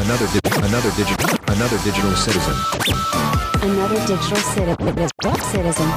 Another 0.00 0.26
di- 0.32 0.40
another 0.64 0.90
digital 0.96 1.28
another 1.52 1.76
digital 1.84 2.16
citizen. 2.16 2.54
Another 3.60 4.00
digital 4.06 4.38
citi- 4.40 5.42
citizen. 5.44 5.88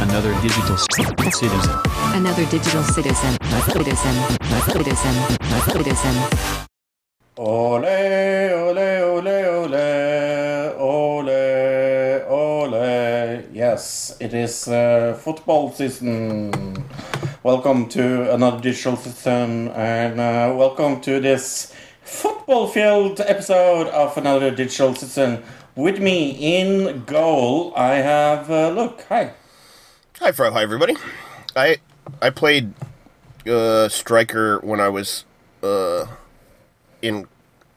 Another 0.00 0.32
digital 0.40 0.78
c- 0.78 1.30
citizen. 1.32 1.74
Another 2.14 2.44
digital 2.46 2.84
citizen. 2.84 3.36
Citizen. 3.72 4.14
Citizen. 4.70 5.14
Citizen. 5.72 6.14
Ole, 7.36 8.52
ole, 8.54 9.02
ole, 9.02 9.38
ole, 9.58 10.74
ole, 10.78 12.24
ole. 12.30 13.42
Yes, 13.52 14.16
it 14.20 14.34
is 14.34 14.68
uh, 14.68 15.14
football 15.24 15.72
season. 15.72 16.52
Welcome 17.44 17.88
to 17.90 18.34
another 18.34 18.60
digital 18.60 18.96
season, 18.96 19.68
and 19.68 20.18
uh, 20.18 20.52
welcome 20.56 21.00
to 21.02 21.20
this 21.20 21.72
football 22.02 22.66
field 22.66 23.20
episode 23.20 23.86
of 23.88 24.16
another 24.18 24.50
digital 24.50 24.92
season. 24.94 25.44
With 25.76 26.00
me 26.00 26.30
in 26.30 27.04
goal, 27.04 27.72
I 27.76 27.94
have 27.96 28.50
uh, 28.50 28.70
look. 28.70 29.02
Hi. 29.08 29.34
Hi, 30.18 30.32
Fro. 30.32 30.50
Hi, 30.50 30.62
everybody. 30.62 30.96
I 31.54 31.76
I 32.20 32.30
played 32.30 32.72
uh, 33.46 33.88
striker 33.88 34.58
when 34.58 34.80
I 34.80 34.88
was 34.88 35.24
uh, 35.62 36.06
in. 37.00 37.28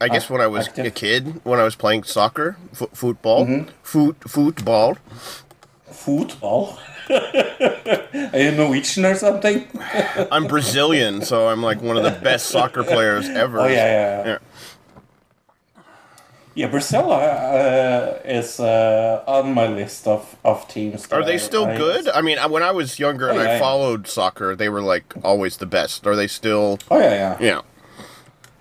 I 0.01 0.07
guess 0.07 0.27
when 0.27 0.41
I 0.41 0.47
was 0.47 0.69
active. 0.69 0.87
a 0.87 0.89
kid, 0.91 1.41
when 1.43 1.59
I 1.59 1.63
was 1.63 1.75
playing 1.75 2.03
soccer, 2.05 2.57
fo- 2.73 2.89
football, 2.93 3.65
foot, 3.83 4.17
football. 4.27 4.97
Football. 5.85 6.79
Are 7.09 8.39
you 8.39 8.51
Norwegian 8.51 9.05
or 9.05 9.15
something? 9.15 9.67
I'm 10.31 10.47
Brazilian, 10.47 11.21
so 11.21 11.47
I'm 11.49 11.61
like 11.61 11.81
one 11.81 11.97
of 11.97 12.03
the 12.03 12.11
best 12.11 12.47
soccer 12.47 12.83
players 12.83 13.27
ever. 13.29 13.59
Oh 13.61 13.67
yeah, 13.67 13.75
yeah. 13.75 14.25
yeah. 14.25 14.37
Yeah. 16.53 16.67
Brazil 16.67 17.11
uh, 17.11 18.19
is 18.25 18.59
uh, 18.59 19.23
on 19.25 19.53
my 19.53 19.67
list 19.67 20.05
of, 20.05 20.35
of 20.43 20.67
teams. 20.67 21.09
Are 21.11 21.23
they 21.23 21.37
still 21.37 21.65
I- 21.65 21.77
good? 21.77 22.09
I 22.09 22.21
mean, 22.21 22.37
when 22.51 22.61
I 22.63 22.71
was 22.71 22.99
younger 22.99 23.29
and 23.29 23.39
Oh, 23.39 23.41
yeah, 23.41 23.49
I 23.49 23.53
yeah. 23.53 23.59
followed 23.59 24.07
soccer, 24.07 24.55
they 24.55 24.67
were 24.69 24.81
like 24.81 25.13
always 25.23 25.57
the 25.57 25.65
best. 25.65 26.05
Are 26.05 26.15
they 26.15 26.27
still? 26.27 26.77
Oh 26.89 26.99
yeah, 26.99 27.13
yeah, 27.13 27.37
Yeah. 27.39 27.61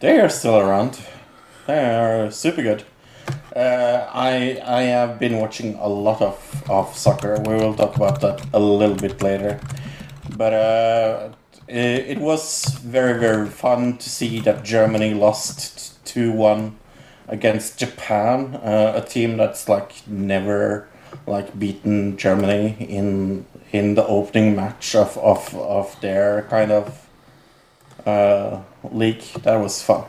They 0.01 0.19
are 0.21 0.29
still 0.31 0.57
around. 0.59 0.99
They 1.67 1.85
are 1.85 2.31
super 2.31 2.63
good. 2.63 2.85
Uh, 3.55 4.09
I 4.13 4.63
I 4.65 4.83
have 4.83 5.19
been 5.19 5.39
watching 5.39 5.75
a 5.75 5.89
lot 5.89 6.23
of, 6.23 6.63
of 6.71 6.97
soccer. 6.97 7.41
We 7.47 7.55
will 7.55 7.75
talk 7.75 7.97
about 7.97 8.21
that 8.21 8.47
a 8.53 8.61
little 8.61 8.95
bit 8.97 9.23
later. 9.23 9.61
But 10.37 10.53
uh, 10.55 11.29
it, 11.67 12.17
it 12.17 12.19
was 12.19 12.65
very 12.83 13.19
very 13.19 13.49
fun 13.49 13.99
to 13.99 14.09
see 14.09 14.41
that 14.41 14.65
Germany 14.65 15.15
lost 15.15 16.05
two 16.05 16.31
one 16.33 16.77
against 17.29 17.79
Japan, 17.79 18.57
uh, 18.57 19.03
a 19.03 19.09
team 19.09 19.37
that's 19.37 19.69
like 19.69 20.07
never 20.07 20.89
like 21.27 21.59
beaten 21.59 22.17
Germany 22.17 22.77
in 22.79 23.47
in 23.73 23.95
the 23.95 24.07
opening 24.07 24.55
match 24.57 24.95
of 24.95 25.17
of, 25.19 25.55
of 25.57 26.01
their 26.01 26.43
kind 26.51 26.71
of 26.71 27.09
uh, 28.07 28.61
league. 28.93 29.23
That 29.43 29.57
was 29.57 29.83
fun. 29.83 30.05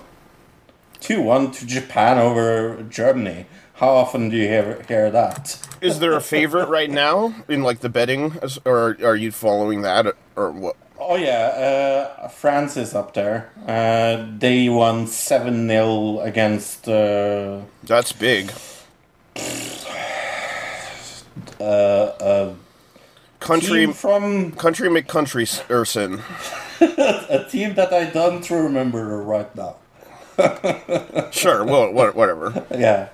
2 1.01 1.21
1 1.21 1.51
to 1.51 1.65
Japan 1.65 2.17
over 2.17 2.81
Germany. 2.83 3.45
How 3.73 3.89
often 3.89 4.29
do 4.29 4.37
you 4.37 4.47
hear, 4.47 4.83
hear 4.87 5.11
that? 5.11 5.59
Is 5.81 5.99
there 5.99 6.13
a 6.13 6.21
favorite 6.21 6.69
right 6.69 6.89
now 6.89 7.33
in 7.47 7.63
like 7.63 7.79
the 7.79 7.89
betting, 7.89 8.37
or 8.63 8.97
are 9.03 9.15
you 9.15 9.31
following 9.31 9.81
that, 9.81 10.15
or 10.35 10.51
what? 10.51 10.77
Oh, 10.99 11.15
yeah, 11.15 12.07
uh, 12.21 12.27
France 12.27 12.77
is 12.77 12.93
up 12.93 13.15
there. 13.15 13.51
Uh, 13.67 14.27
they 14.37 14.69
won 14.69 15.07
7 15.07 15.67
0 15.67 16.19
against 16.19 16.87
uh, 16.87 17.61
That's 17.83 18.13
big. 18.13 18.51
uh, 21.59 22.11
a 22.19 22.53
Country, 23.41 23.87
from 23.87 24.51
country 24.51 24.87
McCountry 24.87 25.47
Erson. 25.67 26.21
a 26.79 27.43
team 27.49 27.73
that 27.73 27.91
I 27.91 28.05
don't 28.05 28.47
remember 28.51 29.17
right 29.23 29.53
now. 29.55 29.77
Sure, 31.31 31.63
well, 31.65 31.91
whatever. 31.93 32.65
Yeah. 32.71 33.09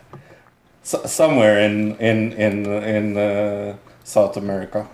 So, 0.83 1.03
somewhere 1.05 1.59
in 1.59 1.95
in 1.97 2.33
in 2.33 2.65
in 2.65 3.17
uh, 3.17 3.75
South 4.03 4.37
America. 4.37 4.87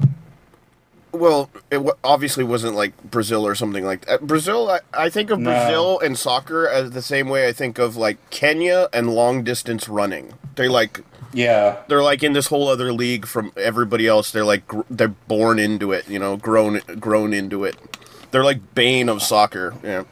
Well, 1.12 1.52
it 1.70 1.76
w- 1.76 1.94
obviously 2.04 2.44
wasn't 2.44 2.74
like 2.76 2.94
Brazil 3.04 3.46
or 3.46 3.54
something 3.54 3.86
like 3.86 4.06
that. 4.08 4.22
Brazil, 4.26 4.72
I, 4.72 4.80
I 5.06 5.10
think 5.10 5.30
of 5.30 5.38
No. 5.38 5.52
Brazil 5.52 6.00
and 6.00 6.18
soccer 6.18 6.68
as 6.68 6.90
the 6.92 7.04
same 7.04 7.30
way 7.30 7.48
I 7.48 7.54
think 7.54 7.78
of 7.78 7.96
like 7.96 8.18
Kenya 8.32 8.90
and 8.92 9.12
long 9.14 9.44
distance 9.44 9.88
running. 9.88 10.34
They 10.56 10.68
like 10.68 11.02
Yeah. 11.32 11.78
they're 11.88 12.02
like 12.02 12.24
in 12.24 12.34
this 12.34 12.48
whole 12.48 12.68
other 12.68 12.92
league 12.92 13.28
from 13.28 13.52
everybody 13.56 14.08
else. 14.08 14.32
They're 14.32 14.44
like 14.44 14.68
gr- 14.68 14.82
they're 14.90 15.08
born 15.28 15.60
into 15.60 15.92
it, 15.92 16.10
you 16.10 16.18
know, 16.18 16.36
grown 16.36 16.82
grown 17.00 17.32
into 17.32 17.64
it. 17.64 17.76
They're 18.32 18.44
like 18.44 18.74
bane 18.74 19.08
of 19.08 19.22
soccer. 19.22 19.76
Yeah. 19.84 20.06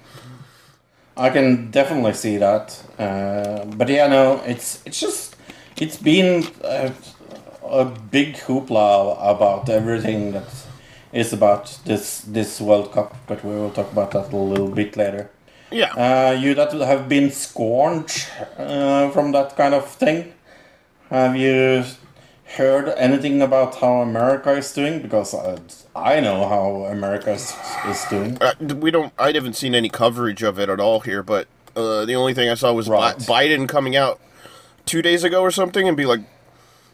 I 1.17 1.29
can 1.29 1.71
definitely 1.71 2.13
see 2.13 2.37
that, 2.37 2.83
uh, 2.97 3.65
but 3.65 3.89
yeah, 3.89 4.07
no, 4.07 4.41
it's 4.45 4.81
it's 4.85 4.99
just 4.99 5.35
it's 5.77 5.97
been 5.97 6.47
a, 6.63 6.93
a 7.63 7.85
big 7.85 8.35
hoopla 8.35 9.17
about 9.19 9.69
everything 9.69 10.31
that 10.31 10.47
is 11.11 11.33
about 11.33 11.77
this 11.85 12.21
this 12.21 12.61
World 12.61 12.91
Cup, 12.93 13.15
but 13.27 13.43
we 13.43 13.51
will 13.51 13.71
talk 13.71 13.91
about 13.91 14.11
that 14.11 14.31
a 14.31 14.37
little 14.37 14.69
bit 14.69 14.95
later. 14.95 15.29
Yeah. 15.71 15.93
Uh, 15.93 16.31
you 16.31 16.53
that 16.55 16.71
have 16.73 17.07
been 17.09 17.31
scorned 17.31 18.27
uh, 18.57 19.09
from 19.11 19.31
that 19.31 19.55
kind 19.55 19.73
of 19.73 19.89
thing, 19.89 20.33
have 21.09 21.35
you 21.35 21.83
heard 22.55 22.89
anything 22.97 23.41
about 23.41 23.75
how 23.75 24.01
America 24.01 24.51
is 24.51 24.73
doing? 24.73 25.01
Because 25.01 25.33
I, 25.33 25.57
I 25.95 26.19
know 26.19 26.47
how 26.47 26.85
America 26.91 27.31
is, 27.31 27.53
is 27.87 28.05
doing. 28.09 28.37
Uh, 28.41 28.53
we 28.75 28.91
don't. 28.91 29.13
I 29.17 29.31
haven't 29.31 29.55
seen 29.55 29.75
any 29.75 29.89
coverage 29.89 30.43
of 30.43 30.59
it 30.59 30.69
at 30.69 30.79
all 30.79 31.01
here, 31.01 31.23
but 31.23 31.47
uh, 31.75 32.05
the 32.05 32.15
only 32.15 32.33
thing 32.33 32.49
I 32.49 32.55
saw 32.55 32.73
was 32.73 32.89
Right. 32.89 33.17
Biden 33.17 33.67
coming 33.67 33.95
out 33.95 34.19
two 34.85 35.01
days 35.01 35.23
ago 35.23 35.41
or 35.41 35.51
something 35.51 35.87
and 35.87 35.95
be 35.95 36.05
like, 36.05 36.21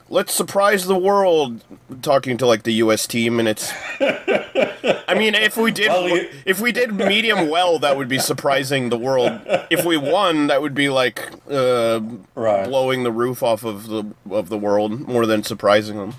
"Let's 0.09 0.33
surprise 0.33 0.85
the 0.85 0.97
world," 0.97 1.63
talking 2.01 2.37
to 2.37 2.45
like 2.47 2.63
the 2.63 2.73
U.S. 2.85 3.07
team, 3.07 3.39
and 3.39 3.47
it's. 3.47 3.71
I 5.09 5.13
mean, 5.15 5.35
if 5.35 5.55
we 5.57 5.71
did, 5.71 5.87
Well, 5.89 6.09
you- 6.09 6.29
if 6.45 6.59
we 6.59 6.71
did 6.71 6.93
medium 6.93 7.49
well, 7.49 7.79
that 7.79 7.95
would 7.97 8.07
be 8.09 8.19
surprising 8.19 8.89
the 8.89 8.97
world. 8.97 9.39
If 9.69 9.85
we 9.85 9.97
won, 9.97 10.47
that 10.47 10.61
would 10.61 10.73
be 10.73 10.89
like 10.89 11.29
uh, 11.49 12.01
Right. 12.35 12.65
blowing 12.67 13.03
the 13.03 13.11
roof 13.11 13.41
off 13.43 13.63
of 13.63 13.87
the 13.87 14.03
of 14.29 14.49
the 14.49 14.57
world 14.57 15.07
more 15.07 15.25
than 15.25 15.43
surprising 15.43 15.97
them. 15.97 16.13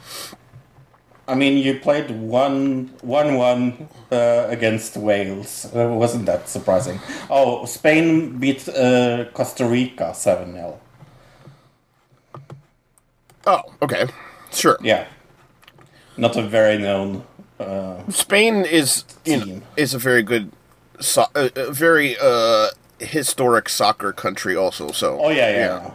I 1.27 1.35
mean, 1.35 1.59
you 1.59 1.79
played 1.79 2.11
one 2.11 2.91
one 3.03 3.35
one 3.37 3.89
uh, 4.11 4.47
against 4.49 4.97
Wales. 4.97 5.67
Uh, 5.75 5.89
wasn't 5.89 6.25
that 6.27 6.49
surprising? 6.49 6.99
Oh, 7.29 7.67
Spain 7.67 8.39
beat 8.39 8.67
uh, 8.71 9.27
Costa 9.35 9.67
Rica 9.67 10.15
seven 10.15 10.53
0 10.55 10.81
Oh, 13.49 13.63
okay, 13.81 14.07
sure. 14.53 14.77
Yeah, 14.83 15.07
not 16.19 16.37
a 16.37 16.43
very 16.43 16.77
known. 16.77 17.25
Uh, 17.59 18.03
Spain 18.11 18.67
is 18.67 19.05
you 19.25 19.39
know, 19.39 19.63
is 19.75 19.95
a 19.95 19.99
very 19.99 20.23
good, 20.23 20.53
so, 21.01 21.25
uh, 21.35 21.49
very 21.71 22.15
uh, 22.21 22.69
historic 23.01 23.71
soccer 23.71 24.13
country. 24.13 24.55
Also, 24.55 24.93
so 24.93 25.19
oh 25.19 25.31
yeah, 25.31 25.51
yeah. 25.51 25.91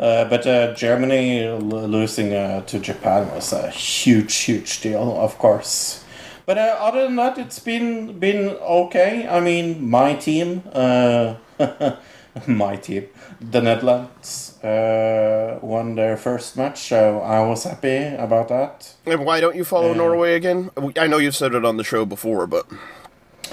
Uh, 0.00 0.24
but 0.30 0.46
uh, 0.46 0.72
Germany 0.74 1.44
l- 1.44 1.58
losing 1.58 2.32
uh, 2.32 2.62
to 2.62 2.78
Japan 2.78 3.28
was 3.34 3.52
a 3.52 3.68
huge, 3.68 4.34
huge 4.36 4.80
deal, 4.80 5.20
of 5.20 5.36
course. 5.38 6.02
But 6.46 6.56
uh, 6.56 6.76
other 6.80 7.02
than 7.02 7.16
that, 7.16 7.36
it's 7.36 7.58
been 7.58 8.18
been 8.18 8.56
okay. 8.56 9.28
I 9.28 9.40
mean, 9.40 9.90
my 9.90 10.14
team, 10.14 10.62
uh, 10.72 11.34
my 12.46 12.76
team, 12.76 13.06
the 13.40 13.60
Netherlands, 13.60 14.62
uh, 14.62 15.58
won 15.62 15.94
their 15.94 16.16
first 16.16 16.56
match, 16.56 16.78
so 16.88 17.20
I 17.20 17.40
was 17.46 17.64
happy 17.64 18.14
about 18.16 18.48
that. 18.48 18.94
And 19.06 19.24
why 19.24 19.40
don't 19.40 19.56
you 19.56 19.64
follow 19.64 19.92
Norway 19.94 20.34
again? 20.34 20.70
I 20.96 21.06
know 21.06 21.18
you've 21.18 21.36
said 21.36 21.54
it 21.54 21.64
on 21.64 21.76
the 21.76 21.84
show 21.84 22.04
before, 22.04 22.46
but 22.46 22.66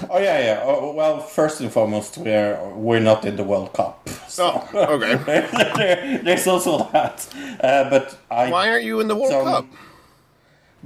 Oh 0.09 0.19
yeah, 0.19 0.39
yeah. 0.39 0.61
Oh, 0.63 0.91
well, 0.91 1.19
first 1.21 1.61
and 1.61 1.71
foremost, 1.71 2.17
we're 2.17 2.59
we're 2.75 2.99
not 2.99 3.23
in 3.23 3.37
the 3.37 3.43
World 3.45 3.71
Cup. 3.73 4.09
oh, 4.39 4.67
okay. 4.73 6.19
There's 6.23 6.45
also 6.47 6.89
that. 6.91 7.25
Uh, 7.63 7.89
but 7.89 8.17
I 8.29 8.49
why 8.51 8.69
aren't 8.69 8.83
you 8.83 8.99
in 8.99 9.07
the 9.07 9.15
World 9.15 9.31
So- 9.31 9.43
Cup? 9.45 9.65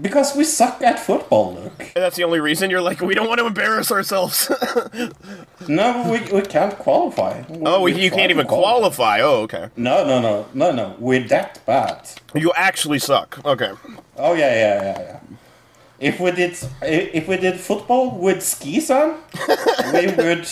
Because 0.02 0.36
we 0.36 0.44
suck 0.44 0.82
at 0.82 1.00
football, 1.00 1.56
Luke. 1.56 1.80
And 1.80 2.04
that's 2.04 2.16
the 2.16 2.24
only 2.24 2.40
reason 2.40 2.70
you're 2.70 2.82
like 2.82 3.02
we 3.02 3.14
don't 3.16 3.28
want 3.28 3.40
to 3.40 3.46
embarrass 3.48 3.92
ourselves. 3.92 4.52
No, 5.68 6.10
we, 6.10 6.20
we 6.32 6.42
can't 6.42 6.76
qualify. 6.80 7.44
We- 7.50 7.66
oh, 7.66 7.82
we 7.82 7.94
you 7.94 8.10
can't 8.10 8.32
even 8.32 8.48
qualify. 8.48 9.20
Oh, 9.22 9.42
okay. 9.44 9.70
No, 9.76 10.06
no, 10.08 10.20
no, 10.22 10.48
no, 10.54 10.72
no. 10.72 10.96
We're 10.98 11.28
that 11.28 11.60
bad. 11.66 12.10
You 12.34 12.52
actually 12.56 12.98
suck. 13.00 13.40
Okay. 13.46 13.72
Oh 14.18 14.34
yeah, 14.34 14.54
yeah, 14.54 14.82
yeah, 14.82 15.00
yeah. 15.00 15.20
if 16.00 16.20
we 16.20 16.32
did 16.32 16.58
if 16.82 17.28
we 17.28 17.38
did 17.38 17.60
football 17.60 18.18
with 18.18 18.42
skis 18.42 18.90
on, 19.00 19.18
we 19.94 20.08
would, 20.08 20.48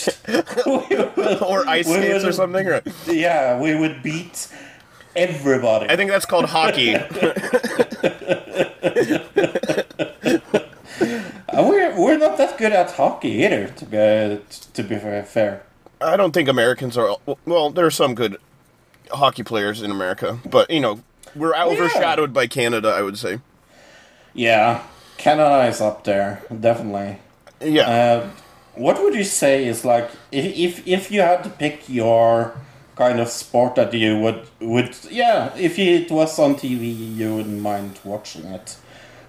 we 0.66 0.96
would 0.96 1.42
or 1.42 1.66
ice 1.66 1.88
skates 1.88 2.24
or 2.24 2.32
something. 2.32 2.66
Or, 2.68 2.82
Yeah, 3.06 3.58
we 3.58 3.74
would 3.74 4.02
beat 4.02 4.48
everybody. 5.18 5.88
I 5.90 5.96
think 5.96 6.10
that's 6.10 6.26
called 6.26 6.46
hockey. 6.46 6.96
Uh, 11.50 11.64
we're 11.66 11.98
we're 11.98 12.18
not 12.18 12.36
that 12.36 12.56
good 12.58 12.72
at 12.72 12.90
hockey 12.92 13.30
either. 13.44 13.68
To 13.68 13.84
be 13.84 14.40
to 14.74 14.82
be 14.82 14.96
fair-. 14.96 15.62
I 16.00 16.16
don't 16.16 16.32
think 16.32 16.48
Americans 16.48 16.96
are. 16.96 17.16
Well, 17.46 17.70
there 17.70 17.86
are 17.86 17.90
some 17.90 18.14
good 18.14 18.36
hockey 19.10 19.42
players 19.42 19.82
in 19.82 19.90
America, 19.90 20.38
but 20.48 20.70
you 20.70 20.78
know, 20.78 21.00
we're 21.34 21.56
overshadowed 21.56 22.32
by 22.32 22.46
Canada. 22.46 22.90
I 22.90 23.02
would 23.02 23.18
say. 23.18 23.40
Yeah, 24.34 24.84
Canada 25.16 25.66
is 25.66 25.80
up 25.80 26.04
there 26.04 26.42
definitely. 26.60 27.18
Yeah. 27.60 27.88
Uh, 27.88 28.30
what 28.74 29.02
would 29.02 29.14
you 29.14 29.24
say 29.24 29.66
is 29.66 29.84
like 29.84 30.10
if, 30.30 30.44
if 30.56 30.86
if 30.86 31.10
you 31.10 31.22
had 31.22 31.42
to 31.44 31.50
pick 31.50 31.88
your 31.88 32.54
kind 32.98 33.20
of 33.20 33.28
sport 33.28 33.76
that 33.76 33.94
you 33.94 34.18
would 34.18 34.42
would 34.60 34.90
yeah 35.10 35.54
if 35.56 35.78
it 35.78 36.10
was 36.10 36.36
on 36.38 36.56
TV 36.56 37.16
you 37.16 37.36
wouldn't 37.36 37.60
mind 37.62 37.98
watching 38.04 38.44
it, 38.46 38.76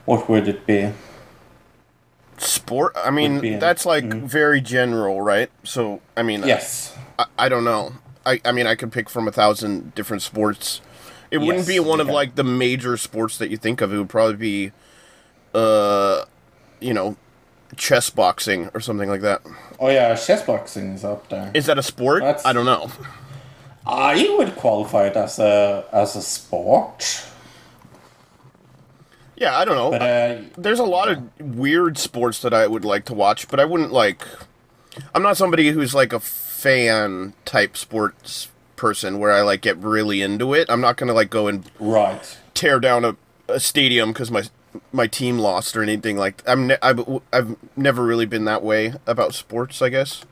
what 0.05 0.27
would 0.27 0.47
it 0.47 0.65
be? 0.65 0.91
Sport. 2.37 2.93
I 2.95 3.11
mean, 3.11 3.59
that's 3.59 3.85
like 3.85 4.05
very 4.13 4.61
general, 4.61 5.21
right? 5.21 5.49
So, 5.63 5.99
I 6.15 6.23
mean, 6.23 6.43
Yes. 6.45 6.95
I, 7.17 7.25
I 7.37 7.49
don't 7.49 7.65
know. 7.65 7.93
I, 8.25 8.39
I 8.45 8.53
mean, 8.53 8.65
I 8.65 8.75
could 8.75 8.91
pick 8.93 9.09
from 9.09 9.27
a 9.27 9.31
thousand 9.31 9.93
different 9.93 10.21
sports. 10.21 10.79
It 11.31 11.39
wouldn't 11.39 11.67
be 11.67 11.79
one 11.81 11.99
of 11.99 12.07
like 12.07 12.35
the 12.35 12.43
major 12.45 12.95
sports 12.97 13.37
that 13.39 13.49
you 13.49 13.57
think 13.57 13.81
of. 13.81 13.93
It 13.93 13.97
would 13.97 14.09
probably 14.09 14.37
be, 14.37 14.71
uh, 15.53 16.25
you 16.79 16.93
know, 16.93 17.17
chess 17.75 18.09
boxing 18.09 18.69
or 18.73 18.79
something 18.79 19.09
like 19.09 19.21
that. 19.21 19.41
Oh 19.77 19.89
yeah, 19.89 20.15
chess 20.15 20.41
boxing 20.43 20.93
is 20.93 21.03
up 21.03 21.27
there. 21.29 21.51
Is 21.53 21.65
that 21.65 21.77
a 21.77 21.83
sport? 21.83 22.21
That's- 22.23 22.45
I 22.45 22.53
don't 22.53 22.65
know. 22.65 22.89
I 23.85 24.35
would 24.37 24.55
qualify 24.55 25.07
it 25.07 25.15
as 25.15 25.39
a 25.39 25.85
as 25.91 26.15
a 26.15 26.21
sport, 26.21 27.23
Yeah, 29.35 29.57
I 29.57 29.65
don't 29.65 29.75
know. 29.75 29.91
but 29.91 30.01
uh, 30.01 30.41
There's 30.57 30.79
a 30.79 30.83
lot 30.83 31.09
of 31.09 31.23
weird 31.39 31.97
sports 31.97 32.41
that 32.41 32.53
I 32.53 32.67
would 32.67 32.83
like 32.85 33.05
to 33.05 33.13
watch, 33.13 33.47
but 33.47 33.59
I 33.59 33.65
wouldn't 33.65 33.91
like. 33.91 34.21
I'm 35.15 35.23
not 35.23 35.37
somebody 35.37 35.69
who's 35.69 35.93
like 35.95 36.11
a 36.13 36.19
fan 36.19 37.33
type 37.45 37.77
sports 37.77 38.49
person 38.75 39.17
where 39.19 39.31
I 39.31 39.41
like 39.41 39.61
get 39.61 39.77
really 39.77 40.21
into 40.21 40.53
it. 40.53 40.69
I'm 40.69 40.81
not 40.81 40.97
gonna 40.97 41.13
like 41.13 41.29
go 41.29 41.47
and 41.47 41.69
right. 41.79 42.37
tear 42.53 42.79
down 42.79 43.05
a, 43.05 43.15
a 43.47 43.59
stadium 43.59 44.11
because 44.11 44.29
my 44.29 44.43
my 44.91 45.07
team 45.07 45.39
lost 45.39 45.75
or 45.77 45.81
anything 45.81 46.17
like. 46.17 46.43
I'm 46.45 46.67
ne- 46.67 46.77
I've, 46.81 46.99
I've 47.31 47.55
never 47.77 48.03
really 48.03 48.25
been 48.25 48.45
that 48.45 48.61
way 48.61 48.93
about 49.07 49.33
sports. 49.33 49.81
I 49.81 49.89
guess. 49.89 50.23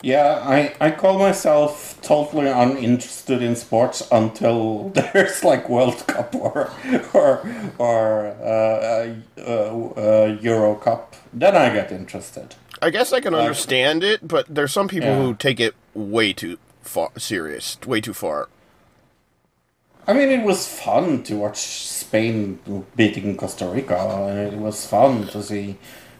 Yeah, 0.00 0.40
I, 0.44 0.74
I 0.80 0.90
call 0.92 1.18
myself 1.18 1.98
totally 2.02 2.48
uninterested 2.48 3.42
in 3.42 3.56
sports 3.56 4.06
until 4.12 4.88
there's 4.94 5.42
like 5.42 5.68
World 5.68 6.06
Cup 6.06 6.34
or 6.36 6.70
or 7.12 7.72
or 7.78 8.26
uh, 8.40 9.14
uh, 9.40 9.90
uh, 9.96 10.38
Euro 10.40 10.76
Cup. 10.76 11.16
Then 11.32 11.56
I 11.56 11.70
get 11.70 11.90
interested. 11.90 12.54
I 12.80 12.90
guess 12.90 13.12
I 13.12 13.20
can 13.20 13.34
understand 13.34 14.04
it, 14.04 14.26
but 14.26 14.46
there's 14.48 14.72
some 14.72 14.86
people 14.86 15.08
Yeah. 15.08 15.16
who 15.22 15.34
take 15.34 15.58
it 15.58 15.74
way 15.94 16.32
too 16.32 16.58
far 16.82 17.10
serious, 17.18 17.76
way 17.84 18.00
too 18.00 18.14
far. 18.14 18.48
I 20.06 20.12
mean, 20.14 20.30
it 20.30 20.42
was 20.44 20.66
fun 20.66 21.22
to 21.24 21.34
watch 21.36 21.58
Spain 21.58 22.60
beating 22.96 23.36
Costa 23.36 23.66
Rica. 23.66 24.48
It 24.50 24.56
was 24.56 24.86
fun 24.86 25.26
to 25.28 25.42
see 25.42 25.76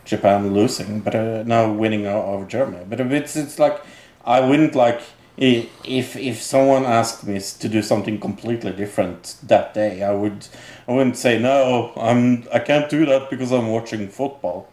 Japan 0.08 0.54
losing, 0.54 1.00
but 1.00 1.14
uh, 1.14 1.42
now 1.44 1.70
winning 1.70 2.06
over 2.06 2.46
Germany. 2.46 2.84
But 2.88 2.98
it's 3.00 3.36
it's 3.36 3.58
like 3.58 3.80
I 4.24 4.40
wouldn't 4.40 4.74
like 4.74 5.00
if 5.36 6.16
if 6.16 6.42
someone 6.42 6.84
asked 6.84 7.26
me 7.26 7.38
to 7.40 7.68
do 7.68 7.82
something 7.82 8.18
completely 8.18 8.72
different 8.72 9.36
that 9.42 9.74
day. 9.74 10.02
I 10.02 10.12
would 10.12 10.48
I 10.88 10.92
wouldn't 10.92 11.16
say 11.16 11.38
no. 11.38 11.92
I'm 11.96 12.44
I 12.52 12.58
can't 12.58 12.88
do 12.90 13.04
that 13.06 13.28
because 13.30 13.52
I'm 13.52 13.68
watching 13.68 14.08
football. 14.08 14.68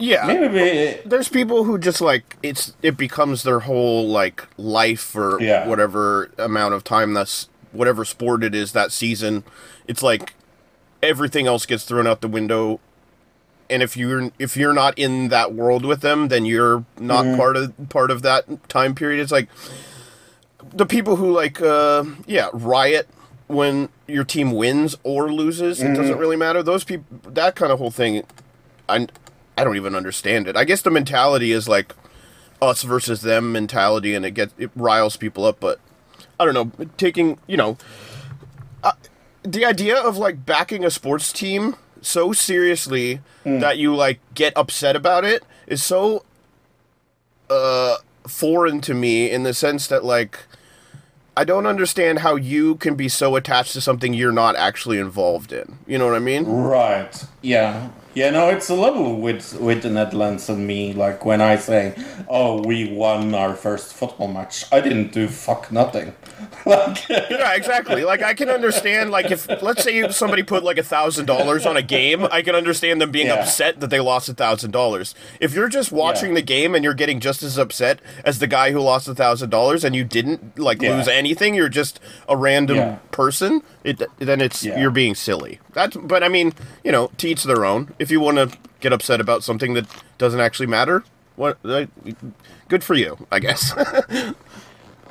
Yeah, 0.00 0.26
Maybe 0.28 1.00
there's 1.04 1.28
people 1.28 1.64
who 1.64 1.76
just 1.76 2.00
like 2.00 2.36
it's 2.42 2.72
it 2.82 2.96
becomes 2.96 3.42
their 3.42 3.60
whole 3.60 4.06
like 4.06 4.46
life 4.56 5.16
or 5.16 5.40
Yeah. 5.40 5.66
whatever 5.66 6.30
amount 6.38 6.74
of 6.74 6.84
time 6.84 7.14
that's 7.14 7.48
whatever 7.72 8.04
sport 8.04 8.44
it 8.44 8.54
is 8.54 8.72
that 8.72 8.92
season 8.92 9.42
it's 9.88 10.02
like 10.02 10.34
everything 11.02 11.46
else 11.46 11.66
gets 11.66 11.84
thrown 11.84 12.06
out 12.06 12.20
the 12.20 12.28
window 12.28 12.80
and 13.70 13.82
if 13.82 13.96
you're 13.96 14.30
if 14.38 14.56
you're 14.56 14.72
not 14.72 14.98
in 14.98 15.28
that 15.28 15.52
world 15.52 15.84
with 15.84 16.00
them 16.00 16.28
then 16.28 16.44
you're 16.44 16.84
not 16.98 17.36
part 17.36 17.56
of 17.56 17.72
part 17.88 18.10
of 18.10 18.22
that 18.22 18.68
time 18.68 18.94
period 18.94 19.20
it's 19.20 19.32
like 19.32 19.48
the 20.72 20.86
people 20.86 21.16
who 21.16 21.30
like 21.30 21.60
uh 21.60 22.04
yeah 22.26 22.48
riot 22.52 23.08
when 23.46 23.88
your 24.06 24.24
team 24.24 24.52
wins 24.52 24.96
or 25.02 25.32
loses 25.32 25.80
it 25.82 25.94
doesn't 25.94 26.18
really 26.18 26.36
matter 26.36 26.62
those 26.62 26.84
people 26.84 27.06
that 27.30 27.54
kind 27.54 27.72
of 27.72 27.78
whole 27.78 27.90
thing 27.90 28.22
I, 28.88 29.06
I 29.56 29.64
don't 29.64 29.76
even 29.76 29.94
understand 29.94 30.48
it. 30.48 30.56
I 30.56 30.64
guess 30.64 30.82
the 30.82 30.90
mentality 30.90 31.52
is 31.52 31.68
like 31.68 31.94
us 32.60 32.82
versus 32.82 33.20
them 33.20 33.52
mentality, 33.52 34.14
and 34.14 34.24
it 34.24 34.32
gets 34.32 34.54
it 34.58 34.70
riles 34.74 35.16
people 35.16 35.44
up. 35.44 35.60
But 35.60 35.80
I 36.40 36.44
don't 36.44 36.54
know, 36.54 36.86
taking 36.96 37.38
you 37.46 37.56
know, 37.56 37.76
uh, 38.82 38.92
the 39.42 39.64
idea 39.64 39.96
of 39.96 40.16
like 40.16 40.46
backing 40.46 40.84
a 40.84 40.90
sports 40.90 41.32
team 41.32 41.76
so 42.02 42.32
seriously 42.32 43.20
that 43.44 43.78
you 43.78 43.94
like 43.96 44.20
get 44.34 44.52
upset 44.56 44.94
about 44.94 45.24
it 45.24 45.42
is 45.66 45.82
so 45.82 46.24
uh 47.50 47.96
foreign 48.26 48.80
to 48.82 48.92
me 48.94 49.30
in 49.30 49.42
the 49.42 49.54
sense 49.54 49.86
that 49.86 50.04
like 50.04 50.40
I 51.36 51.44
don't 51.44 51.66
understand 51.66 52.18
how 52.18 52.34
you 52.34 52.74
can 52.74 52.96
be 52.96 53.08
so 53.08 53.36
attached 53.36 53.72
to 53.74 53.80
something 53.80 54.12
you're 54.12 54.32
not 54.32 54.56
actually 54.56 54.98
involved 54.98 55.52
in. 55.52 55.78
You 55.86 55.96
know 55.96 56.06
what 56.06 56.16
I 56.16 56.18
mean? 56.18 56.44
Right. 56.46 57.24
Yeah. 57.42 57.90
Yeah. 58.18 58.30
No, 58.30 58.48
it's 58.48 58.68
a 58.68 58.74
level 58.74 59.20
with 59.20 59.54
with 59.60 59.82
the 59.82 59.90
Netherlands 59.90 60.48
and 60.48 60.66
me. 60.66 60.92
Like 60.92 61.24
when 61.24 61.40
I 61.40 61.56
say, 61.56 61.94
"Oh, 62.28 62.62
we 62.62 62.90
won 62.92 63.34
our 63.34 63.54
first 63.54 63.94
football 63.94 64.28
match," 64.28 64.64
I 64.72 64.80
didn't 64.80 65.12
do 65.12 65.28
fuck 65.28 65.70
nothing. 65.72 66.14
like, 66.66 67.08
Yeah, 67.08 67.54
exactly. 67.54 68.04
Like 68.04 68.22
I 68.22 68.34
can 68.34 68.48
understand, 68.48 69.10
like 69.10 69.30
if 69.30 69.46
let's 69.62 69.82
say 69.84 70.08
somebody 70.10 70.42
put 70.42 70.62
like 70.64 70.78
a 70.78 70.82
thousand 70.82 71.26
dollars 71.26 71.66
on 71.66 71.76
a 71.76 71.82
game, 71.82 72.26
I 72.30 72.42
can 72.42 72.54
understand 72.54 73.00
them 73.00 73.10
being 73.10 73.26
Yeah. 73.28 73.40
upset 73.42 73.80
that 73.80 73.90
they 73.90 74.00
lost 74.00 74.28
a 74.28 74.34
thousand 74.34 74.70
dollars. 74.72 75.14
If 75.40 75.54
you're 75.54 75.68
just 75.68 75.92
watching 75.92 76.30
Yeah. 76.30 76.36
the 76.36 76.42
game 76.42 76.74
and 76.74 76.84
you're 76.84 76.94
getting 77.02 77.20
just 77.20 77.42
as 77.42 77.58
upset 77.58 78.00
as 78.24 78.38
the 78.38 78.46
guy 78.46 78.72
who 78.72 78.80
lost 78.80 79.08
a 79.08 79.14
thousand 79.14 79.50
dollars 79.50 79.84
and 79.84 79.94
you 79.94 80.04
didn't 80.04 80.58
like 80.58 80.80
lose 80.82 81.08
anything, 81.08 81.54
you're 81.54 81.68
just 81.68 82.00
a 82.28 82.36
random 82.36 82.98
person. 83.10 83.62
It 83.84 84.02
then 84.18 84.40
it's 84.40 84.64
you're 84.64 84.90
being 84.90 85.14
silly. 85.14 85.60
That's 85.72 85.96
but 85.96 86.22
I 86.22 86.28
mean, 86.28 86.52
you 86.84 86.92
know, 86.92 87.10
to 87.18 87.28
each 87.28 87.44
their 87.44 87.64
own. 87.64 87.94
If 87.98 88.07
you 88.10 88.20
want 88.20 88.36
to 88.36 88.58
get 88.80 88.92
upset 88.92 89.20
about 89.20 89.44
something 89.44 89.74
that 89.74 89.86
doesn't 90.18 90.40
actually 90.40 90.66
matter, 90.66 91.04
what 91.36 91.58
uh, 91.64 91.86
good 92.68 92.84
for 92.84 92.94
you, 92.94 93.26
I 93.30 93.38
guess. 93.38 93.72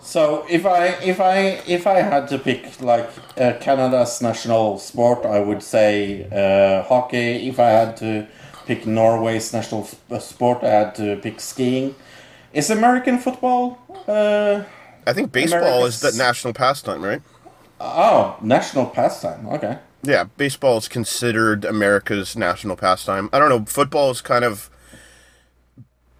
so 0.02 0.46
if 0.50 0.66
I 0.66 0.88
if 1.04 1.20
I 1.20 1.62
if 1.68 1.88
I 1.88 2.02
had 2.02 2.28
to 2.30 2.38
pick 2.38 2.82
like 2.82 3.10
uh, 3.38 3.54
Canada's 3.60 4.22
national 4.22 4.80
sport, 4.80 5.26
I 5.26 5.40
would 5.40 5.64
say 5.64 6.28
uh, 6.32 6.88
hockey. 6.88 7.48
If 7.48 7.60
I 7.60 7.70
had 7.70 7.98
to 7.98 8.28
pick 8.66 8.86
Norway's 8.86 9.54
national 9.54 9.90
uh, 10.12 10.20
sport, 10.20 10.64
I 10.64 10.70
had 10.70 10.96
to 10.96 11.16
pick 11.18 11.40
skiing. 11.40 11.96
Is 12.54 12.70
American 12.70 13.20
football? 13.20 13.78
Uh, 14.08 14.64
I 15.06 15.14
think 15.14 15.32
baseball 15.32 15.86
is 15.86 16.02
the 16.02 16.12
national 16.18 16.54
pastime, 16.54 17.02
right? 17.04 17.22
oh, 17.80 18.38
national 18.42 18.88
pastime. 18.88 19.48
Okay. 19.48 19.78
Yeah, 20.04 20.26
baseball 20.38 20.78
is 20.78 20.88
considered 20.88 21.66
America's 21.66 22.36
national 22.36 22.76
pastime. 22.76 23.30
I 23.34 23.40
don't 23.40 23.50
know, 23.50 23.66
football 23.66 24.12
is 24.12 24.22
kind 24.22 24.46
of 24.46 24.70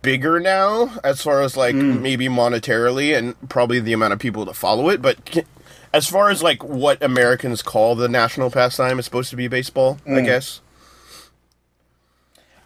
bigger 0.02 0.40
now 0.40 1.00
as 1.04 1.22
far 1.22 1.42
as 1.42 1.58
like 1.58 1.76
mm. 1.76 2.02
maybe 2.02 2.28
monetarily 2.28 3.18
and 3.18 3.36
probably 3.50 3.80
the 3.80 3.94
amount 3.94 4.14
of 4.14 4.20
people 4.20 4.46
that 4.46 4.56
follow 4.56 4.90
it, 4.90 5.02
but 5.02 5.46
as 5.94 6.08
far 6.08 6.30
as 6.30 6.44
like 6.44 6.64
what 6.64 7.02
Americans 7.02 7.62
call 7.62 7.96
the 7.96 8.08
national 8.08 8.52
pastime 8.52 9.00
is 9.00 9.06
supposed 9.06 9.30
to 9.30 9.36
be 9.36 9.48
baseball, 9.48 9.98
I 10.06 10.10
mm. 10.10 10.26
guess. 10.26 10.62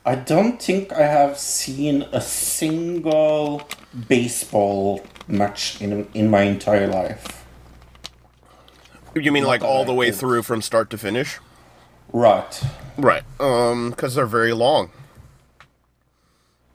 I 0.06 0.15
don't 0.15 0.60
think 0.62 0.91
I 0.91 1.03
have 1.03 1.38
seen 1.38 2.03
a 2.12 2.22
single 2.22 3.68
baseball 4.08 5.06
match 5.27 5.80
in 5.82 6.08
in 6.13 6.30
my 6.30 6.44
entire 6.44 6.88
life. 6.88 7.40
You 9.15 9.32
mean 9.32 9.44
like 9.44 9.63
all 9.63 9.86
the 9.86 9.94
way 9.94 10.12
through 10.12 10.44
from 10.44 10.62
start 10.62 10.89
to 10.91 10.98
finish? 10.98 11.39
Right. 12.13 12.62
Right. 12.98 13.24
Um 13.39 13.94
cuz 13.94 14.15
they're 14.15 14.25
very 14.25 14.53
long. 14.53 14.91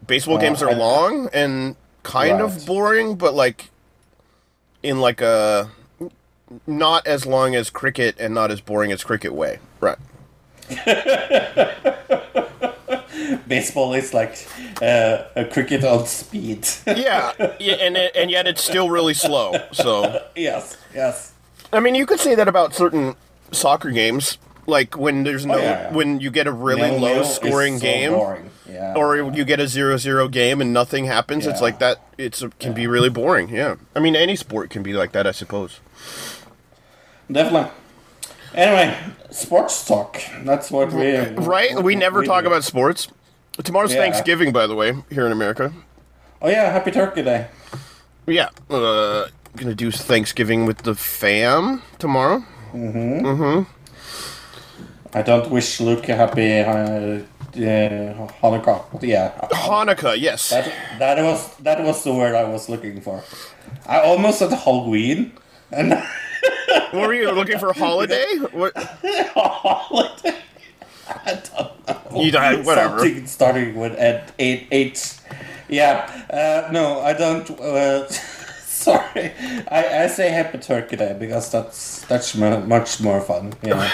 Baseball 0.06 0.36
Uh, 0.36 0.40
games 0.40 0.62
are 0.62 0.70
I- 0.70 0.74
long 0.74 1.28
and 1.32 1.76
kind 2.02 2.40
of 2.40 2.64
boring, 2.66 3.16
but 3.16 3.34
like 3.34 3.70
in 4.82 5.00
like 5.00 5.20
a 5.20 5.70
not 6.66 7.06
as 7.06 7.26
long 7.26 7.54
as 7.56 7.70
cricket 7.70 8.14
and 8.20 8.34
not 8.34 8.50
as 8.50 8.60
boring 8.60 8.92
as 8.92 9.02
cricket 9.02 9.32
way. 9.32 9.58
Right. 9.80 9.98
baseball 13.48 13.94
is 13.94 14.12
like 14.14 14.46
uh, 14.82 15.24
a 15.34 15.44
cricket 15.44 15.84
on 15.84 16.06
speed. 16.06 16.66
yeah, 16.86 17.32
yeah, 17.60 17.74
and 17.74 17.96
it, 17.96 18.14
and 18.16 18.30
yet 18.30 18.46
it's 18.46 18.62
still 18.62 18.90
really 18.90 19.14
slow. 19.14 19.54
So 19.72 20.22
yes, 20.36 20.76
yes. 20.94 21.32
I 21.76 21.80
mean, 21.80 21.94
you 21.94 22.06
could 22.06 22.20
say 22.20 22.34
that 22.34 22.48
about 22.48 22.74
certain 22.74 23.14
soccer 23.52 23.90
games, 23.90 24.38
like 24.66 24.96
when 24.96 25.22
there's 25.24 25.46
no 25.46 25.54
Oh, 25.54 25.58
yeah, 25.58 25.62
yeah. 25.88 25.92
when 25.92 26.20
you 26.20 26.30
get 26.30 26.46
a 26.46 26.52
really 26.52 26.80
Nil-nil 26.82 27.00
low 27.00 27.20
is 27.20 27.34
scoring 27.34 27.78
so 27.78 27.82
game. 27.82 28.12
Yeah. 28.68 28.94
or 28.96 29.16
you 29.16 29.44
get 29.44 29.60
a 29.60 29.64
0-0 29.64 30.30
game 30.32 30.60
and 30.60 30.72
nothing 30.72 31.04
happens 31.04 31.46
it's 31.46 31.60
like 31.62 31.78
that 31.78 31.98
it's 32.18 32.42
can 32.58 32.74
be 32.74 32.88
really 32.88 33.08
boring 33.08 33.48
yeah 33.48 33.76
i 33.94 34.00
mean 34.00 34.16
any 34.16 34.34
sport 34.34 34.70
can 34.70 34.82
be 34.82 34.92
like 34.92 35.12
that 35.12 35.24
i 35.24 35.30
suppose 35.30 35.78
Definitely. 37.30 37.70
Anyway, 38.54 38.96
sports 39.30 39.86
talk. 39.86 40.20
That's 40.42 40.70
what 40.70 40.92
we 40.92 41.16
right 41.16 41.80
we 41.82 41.94
never 41.94 42.24
talk 42.24 42.42
do. 42.42 42.48
about 42.48 42.64
sports 42.64 43.06
tomorrow's 43.62 43.94
thanksgiving 43.94 44.52
by 44.52 44.66
the 44.66 44.74
way 44.74 44.94
here 45.10 45.24
in 45.26 45.32
america 45.32 45.72
Oh 46.42 46.48
yeah, 46.48 46.70
Happy 46.72 46.90
Turkey 46.90 47.22
Day. 47.22 47.46
yeah 48.26 48.48
uh 48.68 49.28
gonna 49.56 49.74
do 49.74 49.90
thanksgiving 49.90 50.66
with 50.66 50.78
the 50.82 50.94
fam 50.94 51.82
tomorrow 51.98 52.44
Mm-hmm. 52.74 53.26
Mm-hmm. 53.26 55.16
I 55.16 55.22
don't 55.22 55.50
wish 55.50 55.80
Luke 55.80 56.08
a 56.10 56.14
happy 56.16 56.60
uh, 56.60 56.68
uh, 56.68 57.22
Hanukkah. 58.42 58.84
Yeah, 59.02 59.32
hanukkah 59.50 60.18
yes 60.20 60.50
that 60.50 60.70
that 60.98 61.22
was 61.24 61.56
that 61.58 61.82
was 61.82 62.04
the 62.04 62.12
word 62.12 62.34
I 62.34 62.44
was 62.44 62.68
looking 62.68 63.00
for. 63.00 63.22
I 63.86 64.00
almost 64.00 64.40
said 64.40 64.52
Halloween 64.52 65.32
and 65.72 65.92
what 66.90 67.08
were 67.08 67.14
you 67.14 67.30
looking 67.32 67.58
for 67.58 67.72
holiday 67.72 68.26
what 68.52 68.76
holiday. 69.34 70.36
I 71.08 71.40
don't 71.56 71.88
know. 72.12 72.20
You 72.22 72.30
don't- 72.32 72.64
whatever. 72.66 72.98
Something 72.98 73.26
starting 73.26 73.74
with 73.76 73.94
at 73.96 74.32
eight 74.38 74.66
H. 74.70 75.14
Yeah. 75.68 76.04
Uh, 76.28 76.70
no, 76.72 77.00
I 77.00 77.12
don't. 77.14 77.48
Uh, 77.58 78.06
sorry, 78.86 79.32
I, 79.70 80.04
I 80.04 80.06
say 80.06 80.30
Happy 80.30 80.58
Turkey 80.58 80.96
Day 80.96 81.16
because 81.18 81.50
that's 81.50 82.04
that's 82.06 82.34
mu- 82.34 82.66
much 82.66 83.00
more 83.00 83.20
fun. 83.20 83.52
Yeah. 83.62 83.90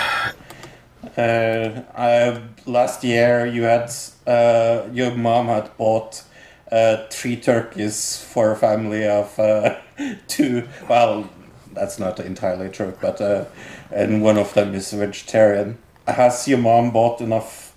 Uh, 1.17 1.83
I, 1.97 2.43
last 2.67 3.03
year 3.05 3.47
you 3.47 3.63
had 3.63 3.91
uh, 4.27 4.89
your 4.93 5.15
mom 5.15 5.47
had 5.47 5.77
bought 5.77 6.23
uh, 6.71 7.07
three 7.11 7.37
turkeys 7.37 8.23
for 8.33 8.53
a 8.53 8.57
family 8.57 9.07
of 9.07 9.39
uh, 9.39 9.77
two. 10.29 10.69
Well, 10.89 11.29
that's 11.73 11.99
not 11.99 12.21
entirely 12.21 12.69
true, 12.69 12.95
but 13.01 13.21
uh, 13.21 13.45
and 13.91 14.23
one 14.23 14.39
of 14.39 14.55
them 14.55 14.75
is 14.75 14.93
vegetarian. 14.93 15.79
Has 16.07 16.47
your 16.49 16.59
mom 16.59 16.91
bought 16.93 17.21
enough 17.21 17.75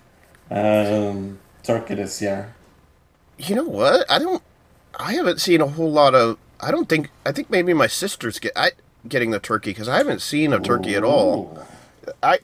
um, 0.51 1.39
turkey 1.63 1.95
this 1.95 2.21
year? 2.21 2.55
you 3.37 3.53
know 3.53 3.65
what 3.65 4.09
i 4.09 4.17
don't 4.17 4.41
i 4.97 5.13
haven't 5.13 5.41
seen 5.41 5.59
a 5.59 5.67
whole 5.67 5.91
lot 5.91 6.15
of 6.15 6.37
i 6.65 6.71
don't 6.71 6.89
think 6.89 7.09
i 7.25 7.31
think 7.31 7.49
maybe 7.49 7.73
my 7.73 7.87
sister's 7.87 8.39
get 8.39 8.51
I, 8.55 8.71
getting 9.07 9.31
the 9.31 9.39
turkey 9.39 9.69
because 9.71 9.87
i 9.87 9.97
haven't 9.97 10.21
seen 10.21 10.51
a 10.51 10.59
turkey 10.59 10.95
at 10.95 11.03
all 11.03 11.65
I 12.21 12.39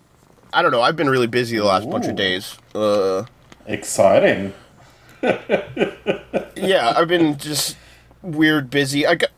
I 0.53 0.61
don't 0.61 0.71
know. 0.71 0.81
I've 0.81 0.95
been 0.95 1.09
really 1.09 1.27
busy 1.27 1.57
the 1.57 1.63
last 1.63 1.89
bunch 1.89 2.07
of 2.07 2.15
days. 2.15 2.57
Uh, 2.75 3.25
Exciting. 3.67 4.53
yeah, 5.21 6.93
I've 6.95 7.07
been 7.07 7.37
just 7.37 7.77
weird 8.21 8.69
busy. 8.69 9.07
I 9.07 9.15
got. 9.15 9.29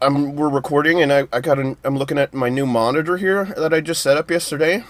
I'm 0.00 0.36
we're 0.36 0.48
recording 0.48 1.02
and 1.02 1.12
I, 1.12 1.26
I 1.32 1.40
got 1.40 1.58
an, 1.58 1.76
I'm 1.82 1.96
looking 1.96 2.18
at 2.18 2.32
my 2.32 2.48
new 2.48 2.66
monitor 2.66 3.16
here 3.16 3.46
that 3.56 3.74
I 3.74 3.80
just 3.80 4.00
set 4.00 4.16
up 4.16 4.30
yesterday. 4.30 4.84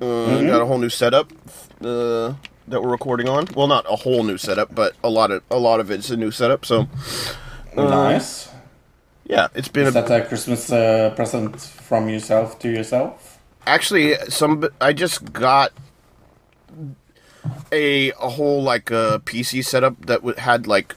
Uh, 0.00 0.42
Got 0.42 0.62
a 0.62 0.66
whole 0.66 0.78
new 0.78 0.88
setup 0.88 1.32
uh, 1.80 2.34
that 2.68 2.80
we're 2.80 2.90
recording 2.90 3.28
on. 3.28 3.48
Well, 3.54 3.66
not 3.66 3.84
a 3.90 3.96
whole 3.96 4.22
new 4.22 4.38
setup, 4.38 4.72
but 4.74 4.94
a 5.02 5.10
lot 5.10 5.32
of 5.32 5.42
a 5.50 5.58
lot 5.58 5.80
of 5.80 5.90
it's 5.90 6.10
a 6.10 6.16
new 6.16 6.30
setup. 6.30 6.64
So 6.64 6.88
nice. 7.76 8.48
yeah, 9.24 9.48
it's 9.54 9.68
been 9.68 9.86
Is 9.86 9.96
a, 9.96 10.02
that 10.02 10.10
a 10.10 10.26
Christmas 10.26 10.70
uh, 10.70 11.12
present 11.16 11.60
from 11.60 12.08
yourself 12.08 12.58
to 12.60 12.68
yourself? 12.70 13.38
actually 13.66 14.14
some. 14.28 14.68
I 14.80 14.92
just 14.92 15.32
got 15.32 15.72
a 17.72 18.10
a 18.10 18.28
whole 18.30 18.62
like 18.62 18.90
uh, 18.90 19.18
PC 19.20 19.64
setup 19.64 20.06
that 20.06 20.16
w- 20.16 20.36
had 20.36 20.66
like 20.66 20.94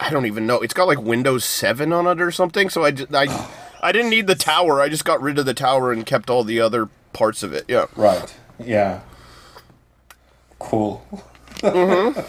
I 0.00 0.10
don't 0.10 0.26
even 0.26 0.46
know. 0.46 0.60
It's 0.60 0.74
got 0.74 0.86
like 0.86 1.00
Windows 1.00 1.44
Seven 1.44 1.92
on 1.92 2.06
it 2.06 2.20
or 2.20 2.30
something. 2.30 2.68
So 2.70 2.84
I 2.84 2.92
I 3.12 3.48
I 3.82 3.92
didn't 3.92 4.10
need 4.10 4.26
the 4.26 4.34
tower. 4.34 4.80
I 4.80 4.88
just 4.88 5.04
got 5.04 5.20
rid 5.20 5.38
of 5.38 5.46
the 5.46 5.54
tower 5.54 5.92
and 5.92 6.06
kept 6.06 6.30
all 6.30 6.44
the 6.44 6.60
other 6.60 6.88
parts 7.12 7.42
of 7.42 7.52
it. 7.52 7.64
Yeah. 7.68 7.86
Right. 7.96 8.34
Yeah. 8.58 9.00
Cool. 10.58 11.04
Mm-hmm. 11.60 12.20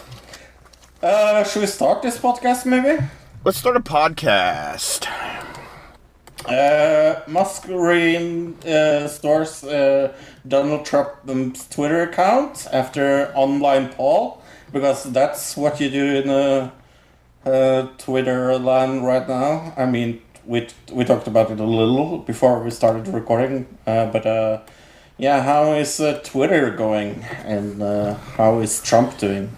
uh, 1.02 1.44
should 1.44 1.60
we 1.60 1.66
start 1.66 2.02
this 2.02 2.18
podcast 2.18 2.66
maybe? 2.66 3.02
Let's 3.48 3.60
start 3.60 3.78
a 3.78 3.80
podcast. 3.80 5.08
Uh, 6.44 7.22
Musk 7.26 7.66
restores 7.66 9.64
uh, 9.64 10.12
Donald 10.46 10.84
Trump's 10.84 11.66
Twitter 11.68 12.02
account 12.02 12.66
after 12.70 13.32
online 13.34 13.88
poll 13.88 14.42
because 14.70 15.04
that's 15.04 15.56
what 15.56 15.80
you 15.80 15.88
do 15.88 16.04
in 16.16 16.28
a, 16.28 16.72
uh, 17.46 17.86
Twitter 17.96 18.58
land 18.58 19.06
right 19.06 19.26
now. 19.26 19.72
I 19.78 19.86
mean, 19.86 20.20
we 20.44 20.68
we 20.92 21.06
talked 21.06 21.26
about 21.26 21.50
it 21.50 21.58
a 21.58 21.64
little 21.64 22.18
before 22.18 22.62
we 22.62 22.70
started 22.70 23.08
recording, 23.08 23.66
uh, 23.86 24.10
but 24.10 24.26
uh, 24.26 24.60
yeah, 25.16 25.42
how 25.42 25.72
is 25.72 25.98
uh, 26.00 26.20
Twitter 26.22 26.70
going 26.70 27.24
and 27.46 27.82
uh, 27.82 28.12
how 28.36 28.58
is 28.58 28.82
Trump 28.82 29.16
doing? 29.16 29.56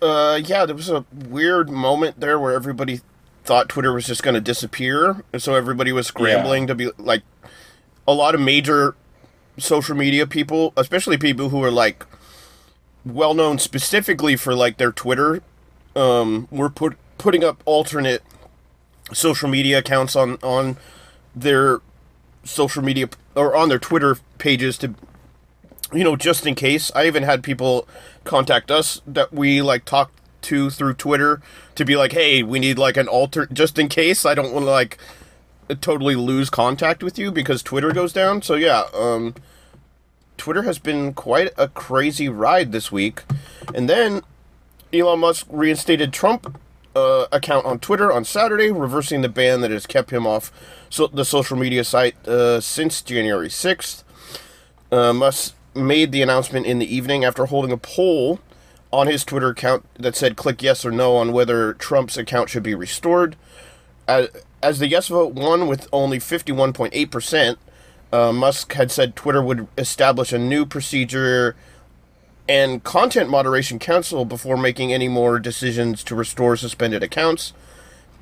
Uh, 0.00 0.40
yeah, 0.42 0.64
there 0.64 0.74
was 0.74 0.88
a 0.88 1.04
weird 1.28 1.68
moment 1.68 2.18
there 2.20 2.40
where 2.40 2.54
everybody 2.54 3.02
thought 3.50 3.68
Twitter 3.68 3.92
was 3.92 4.06
just 4.06 4.22
going 4.22 4.34
to 4.34 4.40
disappear, 4.40 5.24
and 5.32 5.42
so 5.42 5.56
everybody 5.56 5.90
was 5.90 6.06
scrambling 6.06 6.68
to 6.68 6.74
be 6.76 6.88
like 6.98 7.24
a 8.06 8.12
lot 8.14 8.32
of 8.32 8.40
major 8.40 8.94
social 9.58 9.96
media 9.96 10.24
people, 10.24 10.72
especially 10.76 11.18
people 11.18 11.48
who 11.48 11.60
are 11.64 11.70
like 11.72 12.06
well 13.04 13.34
known 13.34 13.58
specifically 13.58 14.36
for 14.36 14.54
like 14.54 14.76
their 14.76 14.92
Twitter, 14.92 15.42
um, 15.96 16.46
were 16.52 16.70
put 16.70 16.96
putting 17.18 17.42
up 17.42 17.60
alternate 17.64 18.22
social 19.12 19.48
media 19.48 19.78
accounts 19.78 20.14
on 20.14 20.38
on 20.44 20.76
their 21.34 21.80
social 22.44 22.84
media 22.84 23.08
or 23.34 23.56
on 23.56 23.68
their 23.68 23.80
Twitter 23.80 24.16
pages 24.38 24.78
to 24.78 24.94
you 25.92 26.04
know, 26.04 26.14
just 26.14 26.46
in 26.46 26.54
case. 26.54 26.92
I 26.94 27.08
even 27.08 27.24
had 27.24 27.42
people 27.42 27.88
contact 28.22 28.70
us 28.70 29.02
that 29.08 29.32
we 29.32 29.60
like 29.60 29.84
talked 29.84 30.14
to 30.42 30.70
through 30.70 30.94
Twitter 30.94 31.42
to 31.80 31.84
be 31.84 31.96
like, 31.96 32.12
"Hey, 32.12 32.42
we 32.42 32.58
need 32.58 32.78
like 32.78 32.96
an 32.96 33.08
alter 33.08 33.46
just 33.52 33.78
in 33.78 33.88
case 33.88 34.24
I 34.24 34.34
don't 34.34 34.52
want 34.52 34.64
to 34.66 34.70
like 34.70 34.98
totally 35.80 36.14
lose 36.14 36.50
contact 36.50 37.02
with 37.02 37.18
you 37.18 37.32
because 37.32 37.62
Twitter 37.62 37.90
goes 37.92 38.12
down." 38.12 38.42
So 38.42 38.54
yeah, 38.54 38.84
um 38.94 39.34
Twitter 40.40 40.62
has 40.62 40.78
been 40.78 41.12
quite 41.12 41.52
a 41.58 41.68
crazy 41.68 42.28
ride 42.28 42.72
this 42.72 42.90
week. 42.90 43.24
And 43.74 43.90
then 43.90 44.22
Elon 44.90 45.20
Musk 45.20 45.46
reinstated 45.50 46.14
Trump 46.14 46.58
uh, 46.96 47.26
account 47.30 47.66
on 47.66 47.78
Twitter 47.78 48.10
on 48.10 48.24
Saturday, 48.24 48.70
reversing 48.70 49.20
the 49.20 49.28
ban 49.28 49.60
that 49.60 49.70
has 49.70 49.86
kept 49.86 50.10
him 50.10 50.26
off 50.26 50.50
so 50.88 51.06
the 51.08 51.26
social 51.26 51.58
media 51.58 51.84
site 51.84 52.26
uh, 52.26 52.58
since 52.58 53.02
January 53.02 53.48
6th. 53.48 54.02
Uh, 54.90 55.12
Musk 55.12 55.54
made 55.74 56.10
the 56.10 56.22
announcement 56.22 56.64
in 56.64 56.78
the 56.78 56.94
evening 56.94 57.22
after 57.22 57.44
holding 57.44 57.70
a 57.70 57.76
poll 57.76 58.40
on 58.92 59.06
his 59.06 59.24
Twitter 59.24 59.48
account 59.48 59.84
that 59.94 60.16
said 60.16 60.36
click 60.36 60.62
yes 60.62 60.84
or 60.84 60.90
no 60.90 61.16
on 61.16 61.32
whether 61.32 61.74
Trump's 61.74 62.16
account 62.16 62.50
should 62.50 62.62
be 62.62 62.74
restored. 62.74 63.36
As, 64.08 64.28
as 64.62 64.78
the 64.78 64.88
yes 64.88 65.08
vote 65.08 65.34
won 65.34 65.68
with 65.68 65.88
only 65.92 66.18
51.8%, 66.18 67.56
uh, 68.12 68.32
Musk 68.32 68.72
had 68.72 68.90
said 68.90 69.14
Twitter 69.14 69.42
would 69.42 69.68
establish 69.78 70.32
a 70.32 70.38
new 70.38 70.66
procedure 70.66 71.54
and 72.48 72.82
content 72.82 73.30
moderation 73.30 73.78
council 73.78 74.24
before 74.24 74.56
making 74.56 74.92
any 74.92 75.06
more 75.06 75.38
decisions 75.38 76.02
to 76.02 76.16
restore 76.16 76.56
suspended 76.56 77.02
accounts. 77.02 77.52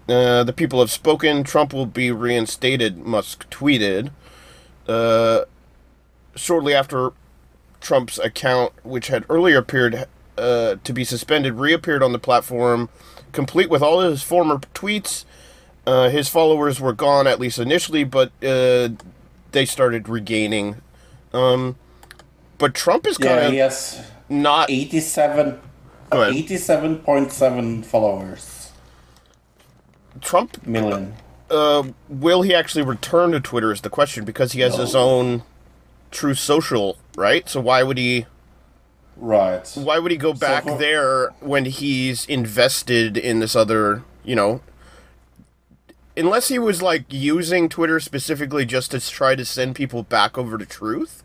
Uh, 0.07 0.45
the 0.45 0.53
people 0.53 0.81
have 0.81 0.91
spoken. 0.91 1.45
Trump 1.45 1.73
will 1.73 1.87
be 1.87 2.11
reinstated, 2.11 2.99
Musk 2.99 3.49
tweeted. 3.51 4.11
Uh, 4.87 5.45
shortly 6.35 6.75
after 6.75 7.13
Trump's 7.81 8.19
account, 8.19 8.73
which 8.85 9.09
had 9.09 9.25
earlier 9.31 9.59
appeared 9.59 10.07
uh, 10.39 10.77
to 10.85 10.93
be 10.93 11.05
suspended, 11.05 11.55
reappeared 11.55 12.03
on 12.03 12.13
the 12.13 12.19
platform, 12.19 12.89
complete 13.33 13.69
with 13.71 13.83
all 13.83 14.01
his 14.01 14.23
former 14.23 14.59
tweets. 14.75 15.25
Uh, 15.87 16.09
his 16.11 16.29
followers 16.29 16.81
were 16.81 16.93
gone, 16.93 17.27
at 17.27 17.41
least 17.41 17.59
initially, 17.59 18.05
but 18.05 18.31
uh, 18.45 18.91
they 19.53 19.65
started 19.65 20.09
regaining. 20.09 20.77
Um, 21.33 21.77
but 22.59 22.75
Trump 22.75 23.07
is 23.07 23.19
kind 23.19 23.41
of 23.41 23.53
has 23.55 24.11
not. 24.29 24.71
eighty-seven. 24.71 25.61
87.7 26.11 27.85
followers 27.85 28.73
Trump 30.23 30.67
million. 30.67 31.15
uh, 31.51 31.83
will 32.09 32.41
he 32.41 32.55
actually 32.55 32.83
return 32.83 33.33
to 33.33 33.41
Twitter 33.41 33.73
is 33.73 33.83
the 33.83 33.91
question 33.91 34.25
because 34.25 34.53
he 34.53 34.61
has 34.61 34.77
his 34.77 34.95
own 34.95 35.43
Truth 36.11 36.39
Social, 36.39 36.97
right? 37.15 37.47
So 37.49 37.61
why 37.61 37.83
would 37.83 37.99
he? 37.99 38.25
Right. 39.19 39.69
Why 39.75 39.99
would 39.99 40.13
he 40.13 40.17
go 40.17 40.33
back 40.33 40.65
for- 40.65 40.79
there 40.79 41.31
when 41.41 41.65
he's 41.65 42.25
invested 42.27 43.17
in 43.17 43.41
this 43.41 43.57
other, 43.57 44.03
you 44.25 44.37
know? 44.37 44.61
Unless 46.17 46.49
he 46.49 46.59
was 46.59 46.83
like 46.83 47.05
using 47.13 47.69
Twitter 47.69 48.01
specifically 48.01 48.65
just 48.65 48.91
to 48.93 49.01
try 49.01 49.35
to 49.35 49.45
send 49.45 49.75
people 49.77 50.03
back 50.03 50.37
over 50.39 50.59
to 50.59 50.67
truth. 50.67 51.23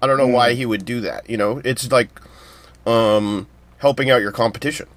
I 0.00 0.06
don't 0.06 0.18
know 0.18 0.26
why 0.26 0.54
he 0.54 0.66
would 0.66 0.84
do 0.84 1.00
that, 1.02 1.28
you 1.28 1.36
know? 1.36 1.60
It's 1.64 1.90
like 1.90 2.20
um 2.86 3.46
helping 3.78 4.10
out 4.10 4.20
your 4.22 4.32
competition. 4.32 4.88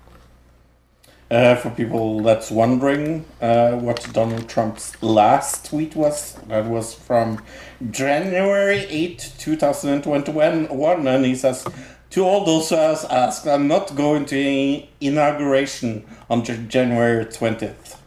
Uh, 1.31 1.53
for 1.55 1.69
people 1.69 2.21
that's 2.21 2.49
wondering 2.49 3.23
uh, 3.39 3.73
what 3.73 4.07
Donald 4.13 4.49
Trump's 4.49 4.99
last 5.03 5.67
tweet 5.67 5.95
was, 5.95 6.33
that 6.47 6.65
was 6.65 6.95
from 6.95 7.43
January 7.91 8.79
8, 8.89 9.33
2021, 9.37 11.07
and 11.07 11.25
he 11.25 11.35
says, 11.35 11.67
To 12.11 12.23
all 12.23 12.43
those 12.43 12.69
who 12.69 12.75
have 12.75 13.05
asked, 13.09 13.45
I'm 13.47 13.67
not 13.67 13.95
going 13.95 14.25
to 14.25 14.39
any 14.39 14.89
inauguration 14.99 16.05
on 16.29 16.43
January 16.43 17.25
20th. 17.25 17.97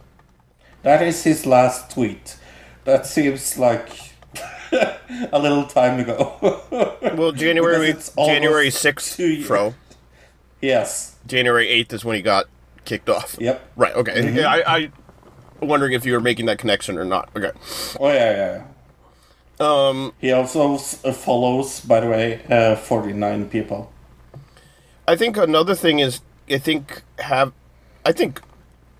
That 0.81 1.01
is 1.01 1.23
his 1.23 1.45
last 1.45 1.91
tweet. 1.91 2.37
That 2.83 3.05
seems 3.05 3.57
like 3.57 3.89
a 4.73 5.39
little 5.39 5.65
time 5.65 5.99
ago. 5.99 6.59
Well, 7.15 7.31
January 7.31 7.89
it's 7.89 8.11
January 8.15 8.69
6th. 8.69 9.43
Fro. 9.45 9.75
yes. 10.61 11.15
January 11.27 11.67
8th 11.67 11.93
is 11.93 12.05
when 12.05 12.15
he 12.15 12.21
got 12.23 12.45
kicked 12.85 13.07
off. 13.07 13.37
Yep. 13.39 13.71
Right, 13.75 13.93
okay. 13.93 14.33
Yeah, 14.33 14.47
I, 14.49 14.77
I 14.77 14.91
wondering 15.61 15.93
if 15.93 16.05
you 16.05 16.13
were 16.13 16.19
making 16.19 16.47
that 16.47 16.57
connection 16.57 16.97
or 16.97 17.05
not. 17.05 17.29
Okay. 17.35 17.51
Oh, 17.99 18.07
yeah, 18.07 18.13
yeah, 18.13 18.35
yeah. 18.55 18.63
Um 19.59 20.13
He 20.19 20.31
also 20.31 20.73
uh, 20.75 21.13
follows, 21.13 21.79
by 21.81 21.99
the 21.99 22.07
way, 22.07 22.41
uh, 22.49 22.75
49 22.75 23.49
people. 23.49 23.91
I 25.07 25.15
think 25.15 25.37
another 25.37 25.75
thing 25.75 25.99
is 25.99 26.21
I 26.49 26.57
think 26.57 27.03
have 27.19 27.51
I 28.05 28.11
think 28.11 28.41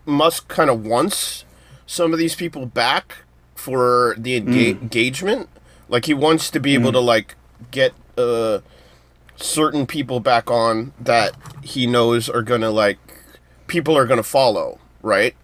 Musk 0.06 0.48
kind 0.48 0.70
of 0.70 0.86
wants 0.86 1.46
some 1.86 2.14
of 2.14 2.20
these 2.20 2.36
people 2.36 2.66
back 2.66 3.16
for 3.56 4.16
the 4.18 4.40
enga- 4.40 4.82
engagement. 4.82 5.50
Like 5.90 6.06
he 6.06 6.14
wants 6.14 6.50
to 6.52 6.60
be 6.60 6.74
able 6.74 6.92
to 6.92 7.00
like 7.00 7.36
get 7.72 7.94
uh 8.18 8.60
certain 9.36 9.86
people 9.88 10.20
back 10.20 10.52
on 10.52 10.94
that 11.00 11.34
he 11.64 11.88
knows 11.88 12.30
are 12.30 12.42
gonna 12.44 12.70
like 12.70 12.98
people 13.68 13.98
are 13.98 14.06
gonna 14.06 14.24
follow, 14.24 14.80
right? 15.02 15.36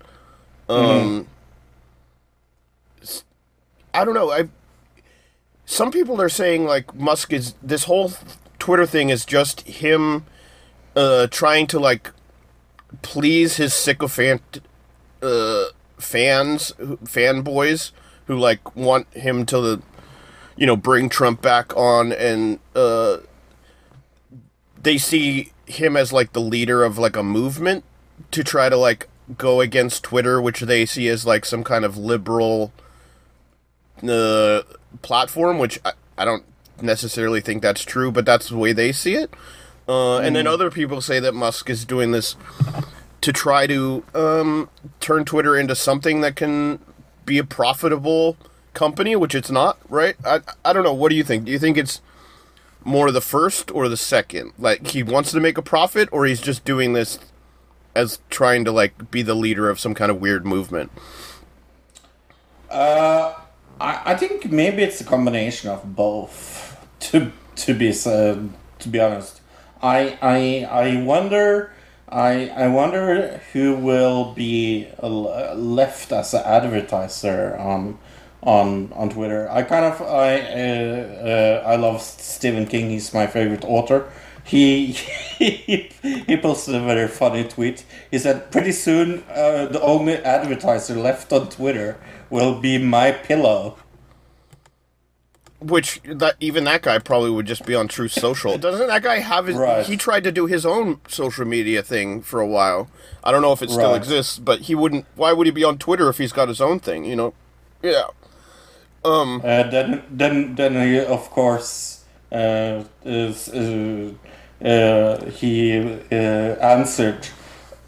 Um 0.68 1.28
s- 3.02 3.24
I 3.94 4.04
don't 4.06 4.14
know. 4.14 4.30
I 4.32 4.50
some 5.70 5.92
people 5.92 6.20
are 6.20 6.30
saying 6.30 6.66
like 6.66 6.96
Musk 6.96 7.32
is 7.32 7.54
this 7.62 7.84
whole 7.84 8.12
Twitter 8.58 8.88
thing 8.88 9.10
is 9.10 9.24
just 9.24 9.62
him 9.62 10.26
uh 10.96 11.28
trying 11.28 11.68
to 11.68 11.80
like 11.80 12.12
please 13.04 13.58
his 13.58 13.72
sycophant 13.72 14.62
uh 15.22 15.66
fans 16.00 16.72
fanboys 17.04 17.92
who 18.26 18.36
like 18.36 18.76
want 18.76 19.06
him 19.14 19.46
to 19.46 19.80
you 20.58 20.66
know 20.66 20.76
bring 20.76 21.08
Trump 21.08 21.40
back 21.40 21.78
on 21.78 22.12
and 22.14 22.60
uh 22.74 23.18
they 24.82 24.98
see 24.98 25.52
him 25.68 25.96
as 25.96 26.12
like 26.12 26.34
the 26.34 26.42
leader 26.42 26.84
of 26.84 26.98
like 26.98 27.16
a 27.16 27.22
movement 27.22 27.84
to 28.32 28.44
try 28.44 28.70
to 28.70 28.76
like 28.76 29.08
go 29.38 29.62
against 29.62 30.02
Twitter 30.02 30.42
which 30.42 30.62
they 30.62 30.88
see 30.88 31.08
as 31.08 31.28
like 31.28 31.46
some 31.46 31.64
kind 31.64 31.86
of 31.86 31.96
liberal 31.96 32.74
uh, 34.04 34.62
platform, 35.02 35.60
which 35.60 35.80
I, 35.84 35.94
I 36.18 36.26
don't 36.26 36.44
necessarily 36.82 37.42
think 37.42 37.62
that's 37.62 37.84
true, 37.84 38.12
but 38.12 38.26
that's 38.26 38.50
the 38.50 38.58
way 38.58 38.74
they 38.74 38.92
see 38.92 39.16
it. 39.16 39.34
Uh, 39.88 40.20
And 40.20 40.36
then 40.36 40.48
other 40.48 40.70
people 40.70 41.02
say 41.02 41.20
that 41.20 41.34
Musk 41.34 41.70
is 41.70 41.84
doing 41.86 42.12
this 42.12 42.36
to 43.22 43.34
try 43.34 43.68
to 43.68 44.04
um, 44.14 44.70
turn 45.00 45.26
Twitter 45.26 45.58
into 45.58 45.76
something 45.76 46.22
that 46.22 46.36
can 46.36 46.80
be 47.26 47.38
a 47.38 47.44
profitable 47.44 48.38
company, 48.74 49.16
which 49.16 49.36
it's 49.36 49.50
not, 49.52 49.78
right? 49.90 50.16
I, 50.26 50.42
I 50.64 50.74
don't 50.74 50.84
know. 50.84 50.94
What 50.94 51.10
do 51.10 51.16
you 51.16 51.24
think? 51.24 51.46
Do 51.46 51.52
you 51.52 51.60
think 51.60 51.78
it's 51.78 52.02
more 52.84 53.12
the 53.12 53.22
first 53.22 53.72
or 53.72 53.90
the 53.90 53.98
second? 53.98 54.54
Like 54.58 54.88
he 54.88 55.04
wants 55.04 55.32
to 55.32 55.40
make 55.40 55.58
a 55.58 55.62
profit, 55.62 56.08
or 56.12 56.26
he's 56.26 56.40
just 56.40 56.64
doing 56.64 56.94
this 56.94 57.20
as 57.96 58.20
trying 58.30 58.64
to 58.66 58.72
like 58.72 59.12
be 59.12 59.22
the 59.22 59.36
leader 59.36 59.70
of 59.70 59.80
some 59.80 59.94
kind 59.96 60.12
of 60.12 60.22
weird 60.22 60.46
movement? 60.46 60.92
I, 63.80 64.02
I 64.06 64.16
think 64.16 64.52
maybe 64.52 64.84
it's 64.84 65.02
a 65.02 65.06
combination 65.06 65.70
of 65.70 65.96
both. 65.96 66.66
To 67.00 67.32
to 67.56 67.74
be 67.74 67.90
uh, 67.92 68.36
to 68.80 68.90
be 68.90 69.00
honest, 69.00 69.40
I 69.82 70.18
I 70.22 70.68
I 70.70 71.02
wonder. 71.02 71.72
I, 72.12 72.50
I 72.50 72.68
wonder 72.68 73.40
who 73.54 73.76
will 73.76 74.34
be 74.34 74.88
left 75.02 76.12
as 76.12 76.34
an 76.34 76.42
advertiser 76.44 77.56
on 77.58 77.98
on 78.44 78.92
on 78.94 79.10
Twitter. 79.10 79.50
I 79.50 79.64
kind 79.64 79.86
of 79.86 80.02
I 80.02 80.40
uh, 80.40 81.64
uh, 81.64 81.64
I 81.66 81.76
love 81.78 82.02
Stephen 82.02 82.66
King. 82.66 82.90
He's 82.90 83.14
my 83.14 83.28
favorite 83.28 83.64
author. 83.64 84.12
He 84.44 84.88
he, 85.38 85.92
he 86.02 86.38
posted 86.38 86.76
a 86.76 86.82
very 86.82 87.08
funny 87.08 87.44
tweet. 87.44 87.86
He 88.12 88.18
said, 88.20 88.52
"Pretty 88.52 88.72
soon, 88.72 89.24
uh, 89.30 89.68
the 89.68 89.82
only 89.82 90.16
advertiser 90.18 90.96
left 90.96 91.32
on 91.32 91.50
Twitter 91.50 91.98
will 92.30 92.60
be 92.60 92.78
my 92.78 93.12
pillow." 93.12 93.78
Which 95.62 96.00
that 96.06 96.36
even 96.40 96.64
that 96.64 96.84
guy 96.84 97.00
probably 97.00 97.30
would 97.32 97.46
just 97.46 97.66
be 97.66 97.76
on 97.76 97.90
Truth 97.90 98.14
Social. 98.14 98.58
Doesn't 98.58 98.88
that 98.88 99.04
guy 99.04 99.20
have 99.20 99.48
his? 99.48 99.58
Right. 99.58 99.86
He 99.86 99.98
tried 99.98 100.24
to 100.24 100.32
do 100.32 100.46
his 100.46 100.66
own 100.66 101.02
social 101.10 101.44
media 101.46 101.84
thing 101.84 102.22
for 102.22 102.40
a 102.40 102.48
while. 102.48 102.90
I 103.26 103.32
don't 103.34 103.42
know 103.42 103.52
if 103.52 103.62
it 103.62 103.70
still 103.70 103.90
Right. 103.92 103.98
exists, 103.98 104.40
but 104.40 104.62
he 104.62 104.76
wouldn't. 104.76 105.06
Why 105.16 105.34
would 105.34 105.48
he 105.48 105.52
be 105.52 105.66
on 105.66 105.78
Twitter 105.78 106.08
if 106.08 106.18
he's 106.18 106.32
got 106.32 106.48
his 106.48 106.62
own 106.62 106.80
thing? 106.80 107.04
You 107.04 107.18
know? 107.18 107.34
Yeah. 107.84 108.06
Uh, 109.04 109.40
then, 109.70 110.04
then, 110.10 110.56
then 110.56 110.74
he 110.88 111.00
of 111.00 111.30
course 111.30 112.04
uh, 112.32 112.84
is 113.04 113.48
uh, 113.50 114.12
uh, 114.64 115.26
he 115.32 115.78
uh, 116.12 116.16
answered, 116.16 117.28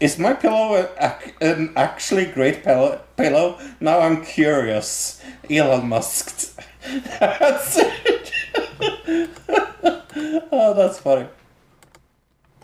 "Is 0.02 0.18
my 0.18 0.34
pillow 0.34 0.74
an, 0.74 0.88
ac- 1.00 1.32
an 1.40 1.72
actually 1.76 2.26
great 2.26 2.62
pillow? 2.64 3.00
Pillow? 3.16 3.58
Now 3.80 4.00
I'm 4.00 4.24
curious." 4.24 5.22
Elon 5.50 5.88
Musk. 5.88 6.58
that's 7.20 7.76
it. 7.78 8.32
oh, 10.52 10.74
that's 10.74 10.98
funny. 10.98 11.26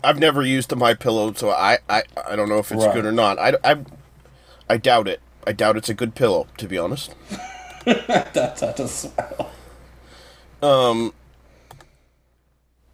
I've 0.03 0.19
never 0.19 0.43
used 0.43 0.73
my 0.75 0.93
pillow, 0.93 1.33
so 1.33 1.49
I, 1.49 1.77
I, 1.89 2.03
I 2.27 2.35
don't 2.35 2.47
know 2.49 2.59
if 2.59 2.71
it's 2.71 2.85
Right. 2.85 2.93
good 2.93 3.05
or 3.05 3.11
not. 3.11 3.37
I, 3.37 3.55
I, 3.63 3.77
I 4.69 4.77
doubt 4.77 5.07
it. 5.09 5.19
I 5.45 5.51
doubt 5.51 5.75
it's 5.77 5.89
a 5.89 5.93
good 5.93 6.15
pillow, 6.15 6.47
to 6.57 6.67
be 6.67 6.77
honest. 6.77 7.15
That 7.85 8.33
that 8.33 8.79
as 8.79 9.09
well. 9.17 9.49
Um. 10.61 11.13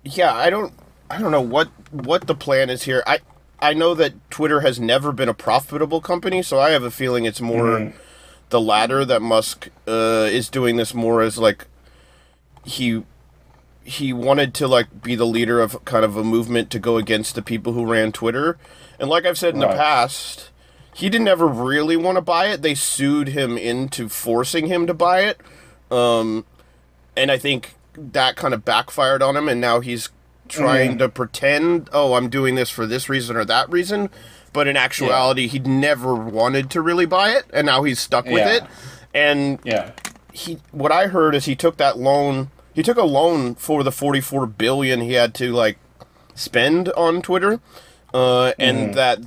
Yeah, 0.03 0.33
I 0.33 0.49
don't. 0.49 0.71
I 1.09 1.17
don't 1.19 1.31
know 1.31 1.41
what 1.41 1.69
what 1.91 2.27
the 2.27 2.35
plan 2.35 2.69
is 2.69 2.83
here. 2.83 3.03
I 3.05 3.19
I 3.59 3.73
know 3.73 3.93
that 3.95 4.13
Twitter 4.29 4.61
has 4.61 4.79
never 4.79 5.11
been 5.11 5.29
a 5.29 5.33
profitable 5.33 6.01
company, 6.01 6.41
so 6.41 6.59
I 6.59 6.71
have 6.71 6.83
a 6.83 6.91
feeling 6.91 7.25
it's 7.25 7.41
more 7.41 7.93
the 8.49 8.61
latter 8.61 9.05
that 9.05 9.21
Musk 9.21 9.69
uh, 9.87 10.27
is 10.29 10.49
doing 10.49 10.75
this 10.75 10.93
more 10.93 11.21
as 11.21 11.37
like 11.37 11.65
he 12.63 13.03
he 13.83 14.11
wanted 14.11 14.53
to 14.55 14.67
like 14.67 15.03
be 15.03 15.15
the 15.15 15.25
leader 15.25 15.61
of 15.61 15.83
kind 15.85 16.03
of 16.03 16.17
a 16.17 16.23
movement 16.23 16.69
to 16.71 16.79
go 16.79 16.97
against 16.97 17.35
the 17.35 17.41
people 17.41 17.73
who 17.73 17.85
ran 17.85 18.11
Twitter. 18.11 18.57
And 18.99 19.09
like 19.09 19.25
I've 19.25 19.37
said 19.37 19.53
in 19.53 19.59
the 19.59 19.67
past, 19.67 20.49
he 20.93 21.09
didn't 21.09 21.27
ever 21.27 21.45
really 21.45 21.95
want 21.95 22.15
to 22.15 22.21
buy 22.21 22.47
it. 22.47 22.61
They 22.61 22.73
sued 22.73 23.29
him 23.29 23.57
into 23.57 24.09
forcing 24.09 24.67
him 24.67 24.87
to 24.87 24.93
buy 24.93 25.21
it. 25.21 25.39
Um, 25.91 26.45
and 27.15 27.29
I 27.29 27.37
think 27.37 27.75
that 27.95 28.35
kind 28.35 28.53
of 28.53 28.65
backfired 28.65 29.21
on 29.21 29.37
him, 29.37 29.47
and 29.47 29.61
now 29.61 29.81
he's 29.81 30.09
trying 30.47 30.97
to 30.99 31.09
pretend, 31.09 31.89
oh, 31.93 32.13
I'm 32.13 32.29
doing 32.29 32.55
this 32.55 32.69
for 32.69 32.85
this 32.85 33.09
reason 33.09 33.35
or 33.35 33.45
that 33.45 33.69
reason. 33.69 34.09
But 34.53 34.67
in 34.67 34.77
actuality, 34.77 35.47
he 35.47 35.59
never 35.59 36.15
wanted 36.15 36.69
to 36.71 36.81
really 36.81 37.05
buy 37.05 37.31
it, 37.31 37.45
and 37.53 37.65
now 37.65 37.83
he's 37.83 37.99
stuck 37.99 38.25
with 38.25 38.45
Yeah. 38.45 38.53
it. 38.55 38.63
And 39.13 39.59
Yeah. 39.63 39.91
he, 40.31 40.59
what 40.71 40.91
I 40.91 41.07
heard 41.07 41.35
is 41.35 41.45
he 41.45 41.55
took 41.55 41.77
that 41.77 41.97
loan. 41.97 42.51
He 42.73 42.83
took 42.83 42.97
a 42.97 43.03
loan 43.03 43.55
for 43.55 43.83
the 43.83 43.91
44 43.91 44.45
billion 44.45 45.01
he 45.01 45.13
had 45.13 45.33
to 45.35 45.51
like 45.51 45.77
spend 46.35 46.89
on 46.93 47.21
Twitter, 47.21 47.59
uh, 48.13 48.53
and 48.59 48.93
that 48.93 49.19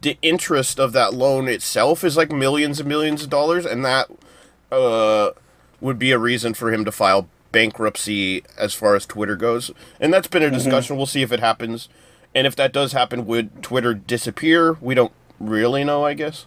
the 0.00 0.16
interest 0.22 0.78
of 0.78 0.92
that 0.92 1.12
loan 1.14 1.48
itself 1.48 2.04
is 2.04 2.16
like 2.16 2.30
millions 2.30 2.78
and 2.80 2.88
millions 2.88 3.22
of 3.22 3.30
dollars, 3.30 3.64
and 3.66 3.84
that 3.84 4.08
uh, 4.70 5.30
would 5.80 5.98
be 5.98 6.10
a 6.12 6.18
reason 6.18 6.52
for 6.54 6.72
him 6.72 6.84
to 6.84 6.92
file 6.92 7.28
bankruptcy 7.52 8.42
as 8.56 8.74
far 8.74 8.94
as 8.94 9.06
Twitter 9.06 9.36
goes. 9.36 9.70
And 10.00 10.12
that's 10.12 10.28
been 10.28 10.42
a 10.42 10.46
mm-hmm. 10.46 10.54
discussion. 10.54 10.96
We'll 10.96 11.06
see 11.06 11.22
if 11.22 11.32
it 11.32 11.40
happens. 11.40 11.88
And 12.34 12.46
if 12.46 12.54
that 12.56 12.72
does 12.72 12.92
happen, 12.92 13.26
would 13.26 13.62
Twitter 13.62 13.94
disappear? 13.94 14.76
We 14.80 14.94
don't 14.94 15.12
really 15.40 15.84
know, 15.84 16.04
I 16.04 16.14
guess. 16.14 16.46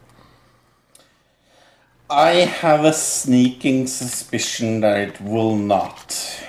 I 2.10 2.32
have 2.32 2.84
a 2.84 2.94
sneaking 2.94 3.88
suspicion 3.88 4.82
that 4.82 4.98
it 4.98 5.22
will 5.22 5.56
not. 5.56 6.44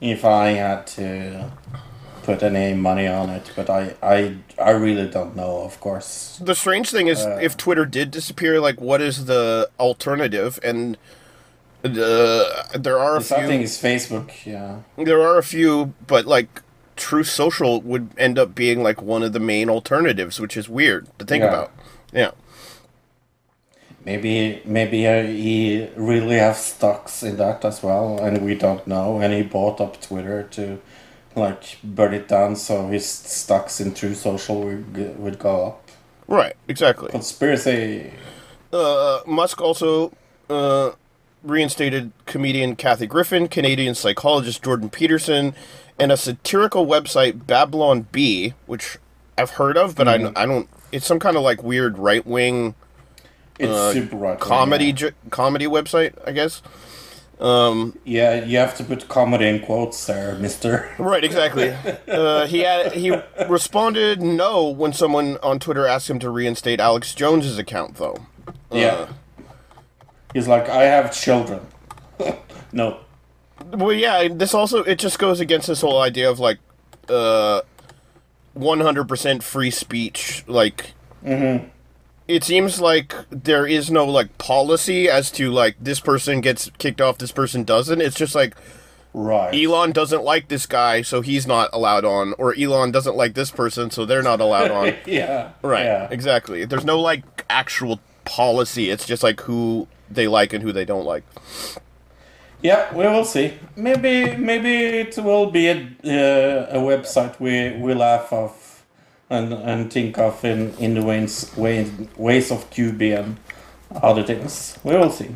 If 0.00 0.24
I 0.24 0.48
had 0.48 0.86
to 0.88 1.52
put 2.26 2.42
any 2.42 2.74
money 2.74 3.06
on 3.06 3.30
it, 3.30 3.52
but 3.54 3.70
I 3.70 3.94
I 4.02 4.36
I 4.58 4.72
really 4.72 5.08
don't 5.08 5.36
know. 5.36 5.62
Of 5.62 5.80
course, 5.80 6.38
The 6.42 6.54
strange 6.54 6.90
thing 6.90 7.06
is, 7.06 7.20
uh, 7.24 7.38
if 7.40 7.56
Twitter 7.56 7.86
did 7.86 8.10
disappear, 8.10 8.60
like, 8.60 8.80
what 8.80 9.00
is 9.00 9.26
the 9.26 9.70
alternative? 9.78 10.58
And 10.62 10.98
the 11.88 12.78
there 12.78 12.98
are 12.98 13.16
a 13.16 13.20
I 13.20 13.22
think 13.22 13.46
few. 13.50 13.60
it's 13.60 13.80
Facebook. 13.80 14.30
Yeah, 14.46 14.80
There 14.96 15.20
are 15.22 15.38
a 15.38 15.42
few, 15.42 15.94
but 16.06 16.26
like, 16.26 16.62
Truth 16.96 17.28
Social 17.28 17.80
would 17.82 18.10
end 18.16 18.38
up 18.38 18.54
being 18.54 18.82
like 18.82 19.02
one 19.02 19.22
of 19.22 19.32
the 19.32 19.40
main 19.40 19.68
alternatives, 19.68 20.40
which 20.40 20.56
is 20.56 20.68
weird 20.68 21.06
to 21.18 21.24
think 21.24 21.42
Yeah. 21.42 21.48
about. 21.48 21.70
Yeah. 22.12 22.30
maybe 24.04 24.62
maybe 24.64 25.06
uh, 25.06 25.22
he 25.24 25.88
really 25.96 26.36
has 26.36 26.64
stocks 26.64 27.22
in 27.22 27.36
that 27.36 27.64
as 27.64 27.82
well, 27.82 28.18
and 28.18 28.44
we 28.44 28.54
don't 28.54 28.86
know. 28.86 29.18
And 29.20 29.32
he 29.34 29.42
bought 29.42 29.80
up 29.80 30.00
Twitter 30.00 30.44
to 30.52 30.78
like 31.34 31.76
burn 31.82 32.14
it 32.14 32.28
down, 32.28 32.56
so 32.56 32.88
his 32.88 33.06
stocks 33.06 33.80
in 33.80 33.92
Truth 33.94 34.18
Social 34.18 34.62
would 34.62 35.18
would 35.18 35.38
go 35.38 35.66
up. 35.66 35.90
Right. 36.28 36.54
Exactly. 36.68 37.10
Conspiracy. 37.10 38.12
Uh, 38.72 39.20
Musk 39.26 39.60
also 39.60 40.12
uh, 40.50 40.90
reinstated 41.46 42.12
comedian 42.26 42.76
Kathy 42.76 43.06
Griffin, 43.06 43.48
Canadian 43.48 43.94
psychologist 43.94 44.62
Jordan 44.62 44.90
Peterson, 44.90 45.54
and 45.98 46.12
a 46.12 46.16
satirical 46.16 46.86
website 46.86 47.46
Babylon 47.46 48.06
Bee, 48.12 48.54
which 48.66 48.98
I've 49.38 49.50
heard 49.50 49.76
of, 49.76 49.94
but 49.94 50.08
I, 50.08 50.32
I 50.36 50.46
don't. 50.46 50.68
It's 50.92 51.06
some 51.06 51.18
kind 51.18 51.36
of 51.36 51.42
like 51.42 51.62
weird 51.62 51.98
right 51.98 52.26
wing 52.26 52.74
It's 53.58 53.70
uh, 53.72 54.36
comedy 54.40 54.86
Yeah. 54.86 54.92
j- 54.92 55.10
comedy 55.30 55.66
website, 55.66 56.14
I 56.26 56.32
guess. 56.32 56.62
Um, 57.38 57.98
yeah, 58.04 58.44
you 58.44 58.56
have 58.56 58.74
to 58.78 58.84
put 58.84 59.08
comedy 59.08 59.46
in 59.46 59.60
quotes 59.60 60.06
there, 60.06 60.36
Mister. 60.36 60.88
Right, 60.98 61.22
exactly. 61.22 61.68
uh, 62.08 62.46
he 62.46 62.60
had 62.60 62.92
he 62.92 63.12
responded 63.46 64.22
no 64.22 64.68
when 64.68 64.94
someone 64.94 65.36
on 65.42 65.58
Twitter 65.58 65.86
asked 65.86 66.08
him 66.08 66.18
to 66.20 66.30
reinstate 66.30 66.80
Alex 66.80 67.14
Jones's 67.14 67.58
account, 67.58 67.96
though. 67.96 68.16
Yeah. 68.70 69.08
He's 70.36 70.46
like, 70.46 70.68
I 70.68 70.82
have 70.82 71.14
children. 71.14 71.66
no. 72.72 73.00
Well, 73.72 73.94
yeah, 73.94 74.28
this 74.28 74.52
also 74.52 74.82
it 74.82 74.98
just 74.98 75.18
goes 75.18 75.40
against 75.40 75.66
this 75.66 75.80
whole 75.80 75.98
idea 75.98 76.30
of 76.30 76.38
like, 76.38 76.58
uh, 77.08 77.62
one 78.52 78.80
hundred 78.80 79.08
percent 79.08 79.42
free 79.42 79.70
speech. 79.70 80.44
Like, 80.46 80.92
it 82.28 82.44
seems 82.44 82.82
like 82.82 83.14
there 83.30 83.66
is 83.66 83.90
no 83.90 84.04
like 84.04 84.36
policy 84.36 85.08
as 85.08 85.30
to 85.30 85.50
like 85.50 85.76
this 85.80 86.00
person 86.00 86.42
gets 86.42 86.70
kicked 86.76 87.00
off, 87.00 87.16
this 87.16 87.32
person 87.32 87.64
doesn't. 87.64 88.02
It's 88.02 88.16
just 88.16 88.34
like 88.34 88.54
Right. 89.14 89.54
Elon 89.54 89.92
doesn't 89.92 90.22
like 90.22 90.48
this 90.48 90.66
guy, 90.66 91.00
so 91.00 91.22
he's 91.22 91.46
not 91.46 91.70
allowed 91.72 92.04
on, 92.04 92.34
or 92.36 92.54
Elon 92.54 92.90
doesn't 92.90 93.16
like 93.16 93.32
this 93.32 93.50
person, 93.50 93.90
so 93.90 94.04
they're 94.04 94.22
not 94.22 94.42
allowed 94.42 94.70
on. 94.70 94.94
yeah. 95.06 95.52
Right. 95.62 95.86
Yeah. 95.86 96.08
Exactly. 96.10 96.66
There's 96.66 96.84
no 96.84 97.00
like 97.00 97.46
actual 97.48 98.00
policy. 98.26 98.90
It's 98.90 99.06
just 99.06 99.22
like 99.22 99.40
who 99.40 99.88
they 100.10 100.28
like 100.28 100.52
and 100.52 100.62
who 100.62 100.72
they 100.72 100.84
don't 100.84 101.04
like. 101.04 101.24
Yeah, 102.62 102.92
we 102.94 103.04
will 103.06 103.24
see. 103.24 103.52
Maybe 103.76 104.36
maybe 104.36 104.72
it 105.00 105.16
will 105.18 105.50
be 105.50 105.68
a 105.68 105.76
uh, 106.04 106.66
a 106.70 106.78
website 106.78 107.38
we 107.38 107.72
we 107.78 107.94
laugh 107.94 108.32
off 108.32 108.84
and 109.30 109.52
and 109.52 109.92
think 109.92 110.18
of 110.18 110.44
in 110.44 110.74
in 110.78 110.94
the 110.94 111.02
ways 111.02 111.52
ways, 111.56 111.90
ways 112.16 112.50
of 112.50 112.68
QB 112.70 113.18
and 113.18 113.36
other 114.02 114.22
things. 114.22 114.78
We 114.84 114.96
will 114.96 115.10
see. 115.10 115.34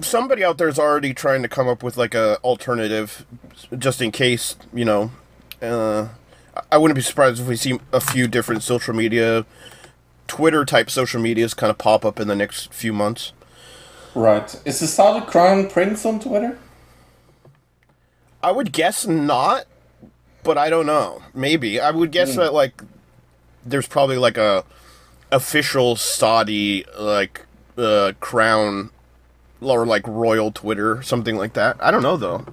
Somebody 0.00 0.42
out 0.42 0.58
there 0.58 0.68
is 0.68 0.78
already 0.78 1.14
trying 1.14 1.42
to 1.42 1.48
come 1.48 1.68
up 1.68 1.82
with 1.82 1.96
like 1.96 2.14
a 2.14 2.38
alternative, 2.38 3.26
just 3.78 4.00
in 4.00 4.10
case 4.10 4.56
you 4.72 4.84
know. 4.84 5.10
Uh, 5.62 6.08
I 6.70 6.78
wouldn't 6.78 6.96
be 6.96 7.02
surprised 7.02 7.40
if 7.40 7.48
we 7.48 7.56
see 7.56 7.80
a 7.92 8.00
few 8.00 8.28
different 8.28 8.62
social 8.62 8.94
media, 8.94 9.44
Twitter 10.28 10.64
type 10.64 10.90
social 10.90 11.20
medias 11.20 11.54
kind 11.54 11.70
of 11.70 11.78
pop 11.78 12.04
up 12.04 12.20
in 12.20 12.28
the 12.28 12.36
next 12.36 12.72
few 12.72 12.92
months. 12.92 13.32
Right. 14.14 14.60
Is 14.64 14.80
the 14.80 14.86
Saudi 14.86 15.24
Crown 15.26 15.68
Prince 15.68 16.04
on 16.04 16.20
Twitter? 16.20 16.58
I 18.42 18.52
would 18.52 18.72
guess 18.72 19.06
not, 19.06 19.66
but 20.42 20.58
I 20.58 20.70
don't 20.70 20.86
know. 20.86 21.22
Maybe 21.32 21.80
I 21.80 21.90
would 21.90 22.10
guess 22.12 22.36
that 22.36 22.52
like 22.52 22.82
there's 23.64 23.88
probably 23.88 24.18
like 24.18 24.36
a 24.36 24.64
official 25.32 25.96
Saudi 25.96 26.84
like 26.98 27.46
uh, 27.76 28.12
crown 28.20 28.90
or 29.60 29.86
like 29.86 30.06
royal 30.06 30.52
Twitter 30.52 31.02
something 31.02 31.36
like 31.36 31.54
that. 31.54 31.76
I 31.80 31.90
don't 31.90 32.02
know 32.02 32.16
though. 32.16 32.44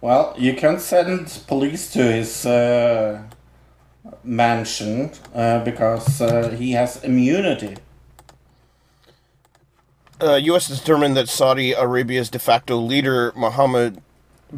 Well, 0.00 0.34
you 0.36 0.54
can 0.54 0.78
send 0.78 1.40
police 1.46 1.90
to 1.94 2.02
his 2.02 2.44
uh, 2.44 3.22
mansion 4.22 5.12
uh, 5.34 5.64
because 5.64 6.20
uh, 6.20 6.50
he 6.50 6.72
has 6.72 7.02
immunity. 7.02 7.76
Uh, 10.24 10.36
U.S. 10.36 10.68
Has 10.68 10.80
determined 10.80 11.18
that 11.18 11.28
Saudi 11.28 11.72
Arabia's 11.72 12.30
de 12.30 12.38
facto 12.38 12.78
leader 12.78 13.30
Mohammed 13.36 14.00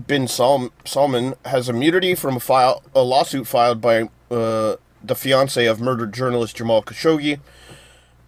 bin 0.06 0.28
Sal- 0.28 0.70
Salman 0.84 1.34
has 1.44 1.68
immunity 1.68 2.14
from 2.14 2.36
a 2.36 2.40
file 2.40 2.84
a 2.94 3.02
lawsuit 3.02 3.48
filed 3.48 3.80
by 3.80 4.02
uh, 4.30 4.76
the 5.02 5.16
fiance 5.16 5.66
of 5.66 5.80
murdered 5.80 6.14
journalist 6.14 6.56
Jamal 6.56 6.84
Khashoggi. 6.84 7.40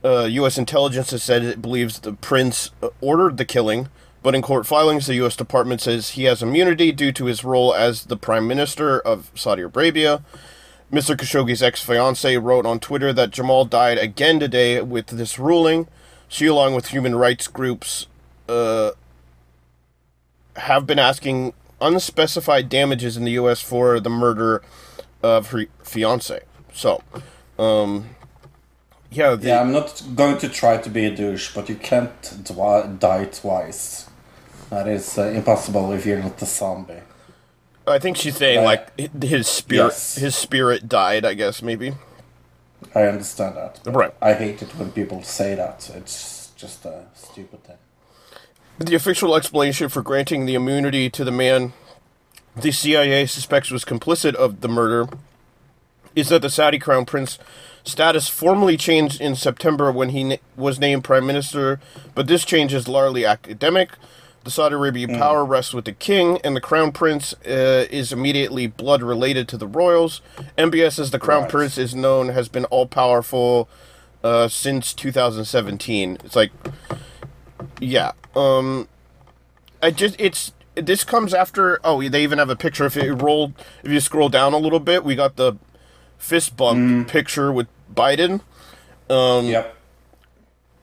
Uh, 0.02 0.24
U.S. 0.24 0.58
intelligence 0.58 1.12
has 1.12 1.22
said 1.22 1.44
it 1.44 1.62
believes 1.62 2.00
the 2.00 2.14
prince 2.14 2.72
uh, 2.82 2.88
ordered 3.00 3.36
the 3.36 3.44
killing, 3.44 3.88
but 4.20 4.34
in 4.34 4.42
court 4.42 4.66
filings, 4.66 5.06
the 5.06 5.14
U.S. 5.16 5.36
Department 5.36 5.80
says 5.80 6.10
he 6.10 6.24
has 6.24 6.42
immunity 6.42 6.90
due 6.90 7.12
to 7.12 7.26
his 7.26 7.44
role 7.44 7.72
as 7.72 8.06
the 8.06 8.16
prime 8.16 8.48
minister 8.48 8.98
of 8.98 9.30
Saudi 9.36 9.62
Arabia. 9.62 10.24
Mr. 10.92 11.16
Khashoggi's 11.16 11.62
ex 11.62 11.82
fiancee 11.82 12.36
wrote 12.36 12.66
on 12.66 12.80
Twitter 12.80 13.12
that 13.12 13.30
Jamal 13.30 13.64
died 13.64 13.98
again 13.98 14.40
today 14.40 14.80
with 14.82 15.06
this 15.06 15.38
ruling. 15.38 15.86
She, 16.28 16.46
along 16.46 16.74
with 16.74 16.88
human 16.88 17.14
rights 17.14 17.48
groups, 17.48 18.06
uh, 18.48 18.92
have 20.56 20.86
been 20.86 20.98
asking 20.98 21.54
unspecified 21.80 22.68
damages 22.68 23.16
in 23.16 23.24
the 23.24 23.32
U.S. 23.32 23.60
for 23.60 23.98
the 24.00 24.10
murder 24.10 24.62
of 25.22 25.50
her 25.50 25.66
fiance. 25.82 26.40
So, 26.74 27.02
um, 27.58 28.10
yeah, 29.10 29.34
the, 29.36 29.48
Yeah, 29.48 29.60
I'm 29.60 29.72
not 29.72 30.02
going 30.14 30.38
to 30.38 30.48
try 30.48 30.76
to 30.76 30.90
be 30.90 31.06
a 31.06 31.14
douche, 31.14 31.54
but 31.54 31.68
you 31.68 31.76
can't 31.76 32.20
dwi- 32.22 32.98
die 32.98 33.24
twice. 33.26 34.08
That 34.70 34.86
is 34.86 35.16
uh, 35.16 35.22
impossible 35.28 35.92
if 35.92 36.04
you're 36.04 36.18
not 36.22 36.40
a 36.42 36.46
zombie. 36.46 37.00
I 37.86 37.98
think 37.98 38.18
she's 38.18 38.36
saying 38.36 38.58
Uh, 38.58 38.64
like 38.64 39.22
his 39.22 39.48
spirit, 39.48 39.86
yes. 39.86 40.16
his 40.16 40.36
spirit 40.36 40.88
died. 40.90 41.24
I 41.24 41.32
guess 41.32 41.62
maybe. 41.62 41.94
I 42.94 43.02
understand 43.02 43.56
that. 43.56 43.80
Right. 43.84 44.14
I 44.20 44.34
hate 44.34 44.62
it 44.62 44.74
when 44.76 44.92
people 44.92 45.22
say 45.22 45.54
that. 45.54 45.90
It's 45.94 46.52
just 46.56 46.84
a 46.84 47.06
stupid 47.14 47.64
thing. 47.64 47.76
The 48.78 48.94
official 48.94 49.34
explanation 49.34 49.88
for 49.88 50.02
granting 50.02 50.46
the 50.46 50.54
immunity 50.54 51.10
to 51.10 51.24
the 51.24 51.32
man 51.32 51.72
the 52.56 52.72
CIA 52.72 53.26
suspects 53.26 53.70
was 53.70 53.84
complicit 53.84 54.34
of 54.34 54.60
the 54.62 54.68
murder 54.68 55.08
is 56.16 56.28
that 56.30 56.42
the 56.42 56.50
Saudi 56.50 56.78
crown 56.78 57.04
prince 57.04 57.38
status 57.84 58.28
formally 58.28 58.76
changed 58.76 59.20
in 59.20 59.36
September 59.36 59.92
when 59.92 60.08
he 60.08 60.24
na- 60.24 60.36
was 60.56 60.80
named 60.80 61.04
prime 61.04 61.24
minister, 61.24 61.80
but 62.14 62.26
this 62.26 62.44
change 62.44 62.74
is 62.74 62.88
largely 62.88 63.24
academic. 63.24 63.90
The 64.44 64.50
Saudi 64.50 64.74
Arabian 64.76 65.18
power 65.18 65.44
rests 65.44 65.74
with 65.74 65.84
the 65.84 65.92
king, 65.92 66.38
and 66.42 66.56
the 66.56 66.60
crown 66.60 66.90
prince 66.92 67.34
uh, 67.46 67.84
is 67.90 68.12
immediately 68.12 68.66
blood 68.66 69.02
related 69.02 69.46
to 69.48 69.56
the 69.58 69.66
royals. 69.66 70.22
MBS, 70.56 70.98
as 70.98 71.10
the 71.10 71.18
crown 71.18 71.42
Right. 71.42 71.50
prince 71.50 71.76
is 71.76 71.94
known, 71.94 72.30
has 72.30 72.48
been 72.48 72.64
all 72.66 72.86
powerful 72.86 73.68
uh, 74.24 74.48
since 74.48 74.94
2017. 74.94 76.18
It's 76.24 76.34
like, 76.36 76.50
yeah, 77.80 78.12
um, 78.34 78.88
I 79.82 79.90
just 79.90 80.16
it's 80.18 80.52
this 80.74 81.04
comes 81.04 81.34
after. 81.34 81.78
Oh, 81.84 82.06
they 82.08 82.22
even 82.22 82.38
have 82.38 82.48
a 82.50 82.56
picture. 82.56 82.86
If 82.86 82.96
you 82.96 83.12
roll, 83.14 83.52
if 83.82 83.90
you 83.90 84.00
scroll 84.00 84.28
down 84.28 84.54
a 84.54 84.58
little 84.58 84.80
bit, 84.80 85.04
we 85.04 85.14
got 85.14 85.36
the 85.36 85.54
fist 86.16 86.56
bump 86.56 87.08
picture 87.08 87.52
with 87.52 87.66
Biden, 87.94 88.40
Yep. 89.10 89.76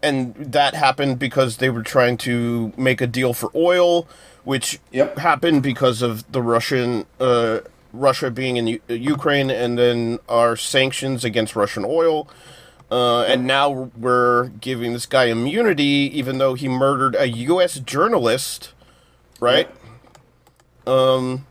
And 0.01 0.35
that 0.35 0.73
happened 0.75 1.19
because 1.19 1.57
they 1.57 1.69
were 1.69 1.83
trying 1.83 2.17
to 2.17 2.73
make 2.77 3.01
a 3.01 3.07
deal 3.07 3.33
for 3.33 3.49
oil, 3.55 4.07
which 4.43 4.79
Yep. 4.91 5.17
happened 5.17 5.63
because 5.63 6.01
of 6.01 6.29
the 6.31 6.41
Russian 6.41 7.05
uh, 7.19 7.59
Russia 7.93 8.29
being 8.29 8.57
in 8.57 8.67
U- 8.67 8.81
Ukraine, 8.89 9.49
and 9.49 9.77
then 9.79 10.19
our 10.29 10.55
sanctions 10.55 11.23
against 11.23 11.55
Russian 11.55 11.83
oil. 11.85 12.27
Uh, 12.91 13.21
and 13.23 13.47
now 13.47 13.89
we're 13.97 14.49
giving 14.61 14.93
this 14.93 15.05
guy 15.07 15.25
immunity, 15.25 16.09
even 16.13 16.37
though 16.37 16.53
he 16.53 16.67
murdered 16.69 17.15
a 17.15 17.27
U.S. 17.27 17.79
journalist, 17.79 18.73
right? 19.39 19.67
Um, 20.85 21.47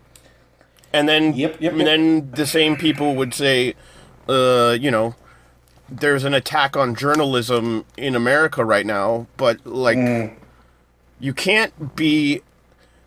and 0.93 1.09
then, 1.09 1.35
Yep, 1.35 1.61
yep, 1.61 1.73
and 1.73 1.81
yep. 1.81 1.87
then 1.87 2.31
the 2.31 2.47
same 2.47 2.77
people 2.77 3.17
would 3.17 3.35
say, 3.35 3.75
uh, 4.29 4.77
you 4.81 4.91
know, 4.93 5.17
there's 5.89 6.25
an 6.25 6.35
attack 6.35 6.77
on 6.77 6.95
journalism 6.95 7.85
in 7.97 8.15
America 8.15 8.65
right 8.65 8.87
now, 8.87 9.27
but 9.37 9.65
like, 9.67 9.99
Mm. 9.99 10.33
you 11.21 11.33
can't 11.35 11.95
be 11.97 12.43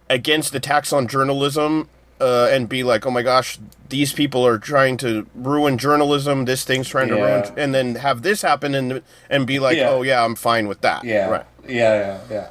against 0.09 0.55
attacks 0.55 0.93
on 0.93 1.07
journalism 1.07 1.89
uh, 2.21 2.47
and 2.51 2.67
be 2.69 2.83
like, 2.83 3.05
"Oh 3.05 3.11
my 3.11 3.21
gosh, 3.21 3.59
these 3.89 4.11
people 4.13 4.45
are 4.47 4.57
trying 4.57 4.97
to 4.97 5.27
ruin 5.35 5.77
journalism. 5.77 6.45
This 6.45 6.63
thing's 6.63 6.87
trying 6.87 7.09
to 7.09 7.15
ruin," 7.15 7.43
and 7.57 7.75
then 7.75 7.95
have 7.95 8.21
this 8.23 8.41
happen 8.41 8.73
and 8.73 9.01
and 9.29 9.45
be 9.45 9.59
like, 9.59 9.77
Yeah. 9.77 9.89
"Oh 9.89 10.01
yeah, 10.01 10.23
I'm 10.23 10.35
fine 10.35 10.67
with 10.67 10.81
that." 10.81 11.03
Yeah. 11.03 11.29
right. 11.29 11.45
Yeah, 11.67 11.93
yeah, 11.93 12.19
yeah. 12.31 12.47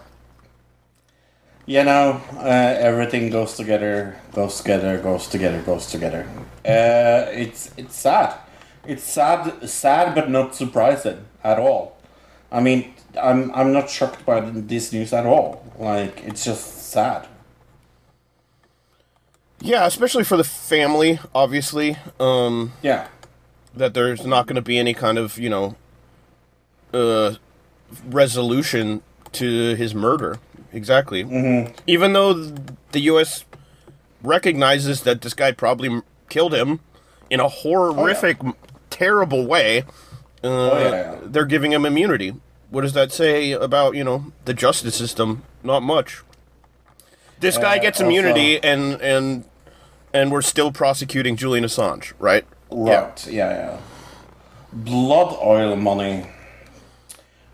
You 1.69 1.83
know, 1.83 2.21
uh, 2.37 2.77
everything 2.79 3.29
goes 3.31 3.55
together, 3.57 4.17
goes 4.33 4.59
together, 4.61 4.99
goes 4.99 5.27
together, 5.27 5.61
goes 5.63 5.87
together. 5.87 6.27
Uh, 6.65 7.27
it's 7.33 7.71
it's 7.77 7.97
sad. 7.97 8.35
It's 8.87 9.03
sad, 9.05 9.69
sad, 9.69 10.15
but 10.15 10.31
not 10.31 10.55
surprising 10.55 11.25
at 11.43 11.59
all. 11.59 11.97
I 12.53 12.61
mean, 12.61 12.95
I'm 13.21 13.51
I'm 13.55 13.73
not 13.73 13.91
shocked 13.91 14.25
by 14.27 14.41
this 14.41 14.93
news 14.93 15.13
at 15.13 15.27
all. 15.27 15.65
Like, 15.79 16.23
it's 16.25 16.45
just 16.45 16.91
sad. 16.91 17.27
Yeah, 19.61 19.87
especially 19.87 20.25
for 20.25 20.37
the 20.37 20.45
family, 20.45 21.19
obviously. 21.35 21.97
Um, 22.21 22.73
Yeah. 22.83 23.09
that 23.75 23.95
there's 23.95 24.25
not 24.27 24.47
going 24.47 24.57
to 24.57 24.63
be 24.63 24.79
any 24.79 24.95
kind 24.95 25.19
of 25.19 25.39
you 25.39 25.49
know 25.51 25.75
uh, 26.95 27.35
resolution 28.09 29.03
to 29.33 29.75
his 29.75 29.95
murder. 29.95 30.39
Exactly. 30.73 31.25
Mm-hmm. 31.25 31.73
Even 31.87 32.13
though 32.13 32.35
the 32.93 33.01
U.S. 33.13 33.45
recognizes 34.23 35.03
that 35.03 35.23
this 35.23 35.35
guy 35.35 35.53
probably 35.53 36.03
killed 36.29 36.55
him 36.55 36.81
in 37.31 37.41
a 37.41 37.49
horrific, 37.49 38.39
m 38.43 38.55
terrible 39.01 39.47
way, 39.47 39.83
uh, 40.45 40.49
Oh, 40.49 40.79
yeah, 40.79 40.91
yeah. 40.91 41.15
they're 41.33 41.45
giving 41.47 41.73
him 41.73 41.85
immunity. 41.87 42.35
What 42.71 42.83
does 42.83 42.93
that 42.95 43.13
say 43.13 43.53
about 43.53 43.95
you 43.95 44.05
know 44.05 44.19
the 44.45 44.55
justice 44.55 44.97
system? 44.97 45.43
Not 45.63 45.83
much. 45.83 46.23
This 47.41 47.59
guy 47.59 47.77
Uh, 47.77 47.83
gets 47.83 48.01
also- 48.01 48.07
immunity, 48.07 48.63
and 48.63 49.01
and 49.03 49.45
and 50.13 50.31
we're 50.33 50.43
still 50.43 50.71
prosecuting 50.73 51.37
Julian 51.37 51.65
Assange, 51.65 52.13
right? 52.19 52.45
Right. 52.71 53.27
Yeah. 53.27 53.51
yeah, 53.51 53.77
Blood 54.73 55.37
oil 55.43 55.77
money. 55.77 56.27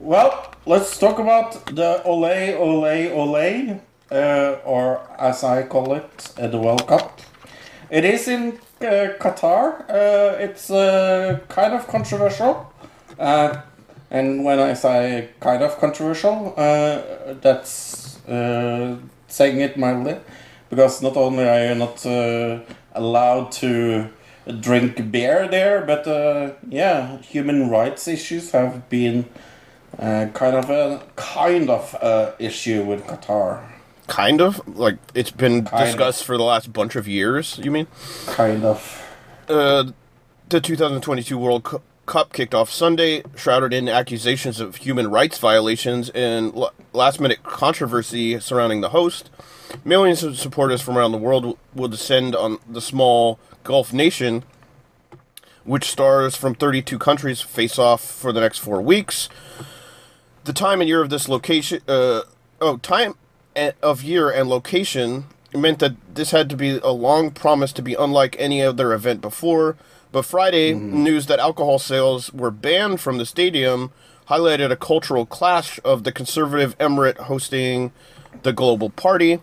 Well, 0.01 0.33
let's 0.67 0.99
talk 0.99 1.19
about 1.19 1.67
the 1.77 2.03
Ole 2.05 2.55
Ole 2.57 3.09
Ole, 3.21 3.81
uh, 4.11 4.57
or 4.65 5.01
as 5.19 5.45
I 5.45 5.63
call 5.65 5.95
it, 5.95 6.33
uh, 6.41 6.47
the 6.49 6.59
World 6.59 6.87
Cup. 6.87 7.21
It 7.91 8.05
is 8.05 8.27
in 8.29 8.59
Qatar. 8.83 9.89
Uh, 9.89 10.37
it's 10.39 10.71
uh, 10.71 11.41
kind 11.49 11.75
of 11.75 11.87
controversial. 11.87 12.73
Uh, 13.19 13.61
and 14.11 14.45
when 14.45 14.59
I 14.59 14.75
say 14.75 15.31
kind 15.41 15.63
of 15.63 15.79
controversial, 15.79 16.55
uh, 16.57 17.35
that's 17.41 18.21
uh, 18.27 18.97
saying 19.29 19.61
it 19.61 19.77
mildly. 19.77 20.17
Because 20.69 21.03
not 21.03 21.17
only 21.17 21.49
are 21.49 21.67
you 21.67 21.75
not 21.75 22.05
uh, 22.07 22.61
allowed 22.95 23.53
to 23.53 24.09
drink 24.61 25.11
beer 25.11 25.49
there, 25.49 25.83
but 25.83 26.07
uh, 26.07 26.53
yeah, 26.69 27.19
human 27.19 27.69
rights 27.71 28.09
issues 28.09 28.51
have 28.53 28.89
been 28.89 29.27
uh, 29.99 30.27
kind 30.33 30.57
of 30.57 30.71
a 30.71 31.03
kind 31.17 31.71
of 31.71 31.95
uh, 32.01 32.33
issue 32.39 32.83
with 32.85 33.07
Qatar. 33.07 33.61
Kind 34.09 34.41
of 34.41 34.61
like 34.77 34.97
it's 35.15 35.31
been 35.31 35.65
Kind 35.65 35.83
of. 35.83 35.89
discussed 35.89 36.25
for 36.25 36.37
the 36.37 36.43
last 36.43 36.73
bunch 36.73 36.97
of 36.97 37.07
years. 37.09 37.59
You 37.63 37.71
mean? 37.71 37.87
Kind 38.27 38.65
of. 38.65 39.03
Uh, 39.49 39.93
the 40.49 40.61
2022 40.61 41.39
World 41.39 41.63
Cu- 41.65 41.81
Cup 42.05 42.33
kicked 42.33 42.55
off 42.55 42.69
Sunday, 42.71 43.23
shrouded 43.37 43.73
in 43.73 43.89
accusations 43.89 44.59
of 44.61 44.77
human 44.77 45.09
rights 45.09 45.39
violations 45.39 46.11
and 46.11 46.55
l- 46.55 46.73
last-minute 46.93 47.43
controversy 47.45 48.39
surrounding 48.41 48.81
the 48.81 48.89
host. 48.91 49.31
Millions 49.85 50.23
of 50.23 50.37
supporters 50.37 50.83
from 50.83 50.99
around 50.99 51.13
the 51.13 51.19
world 51.19 51.43
w- 51.45 51.59
will 51.75 51.89
descend 51.89 52.35
on 52.37 52.59
the 52.69 52.81
small 52.83 53.39
Gulf 53.65 53.93
nation, 53.93 54.43
which 55.65 55.85
stars 55.85 56.35
from 56.35 56.55
32 56.57 56.99
countries 56.99 57.41
face 57.41 57.79
off 57.79 58.03
for 58.03 58.33
the 58.33 58.41
next 58.41 58.59
four 58.59 58.83
weeks. 58.83 59.29
The 60.45 60.53
time 60.53 60.81
and 60.81 60.89
year 60.89 61.01
of 61.01 61.09
this 61.09 61.29
location, 61.29 61.81
uh, 61.87 62.23
oh, 62.61 62.79
time 62.79 63.15
of 63.83 64.03
year 64.03 64.31
and 64.31 64.49
location 64.49 65.25
meant 65.55 65.79
that 65.81 65.95
this 66.15 66.31
had 66.31 66.49
to 66.51 66.57
be 66.57 66.79
a 66.79 66.91
long 66.91 67.31
promise 67.31 67.73
to 67.75 67.83
be 67.83 67.95
unlike 67.95 68.37
any 68.39 68.63
other 68.63 68.93
event 68.93 69.21
before. 69.21 69.77
But 70.11 70.25
Friday, 70.25 70.73
mm-hmm. 70.73 71.03
news 71.03 71.27
that 71.27 71.39
alcohol 71.39 71.79
sales 71.79 72.33
were 72.33 72.51
banned 72.51 73.01
from 73.01 73.19
the 73.19 73.27
stadium 73.27 73.93
highlighted 74.29 74.71
a 74.71 74.77
cultural 74.77 75.27
clash 75.27 75.81
of 75.85 76.05
the 76.05 76.13
conservative 76.13 76.77
emirate 76.79 77.19
hosting 77.19 77.93
the 78.43 78.53
global 78.53 78.89
party. 78.91 79.41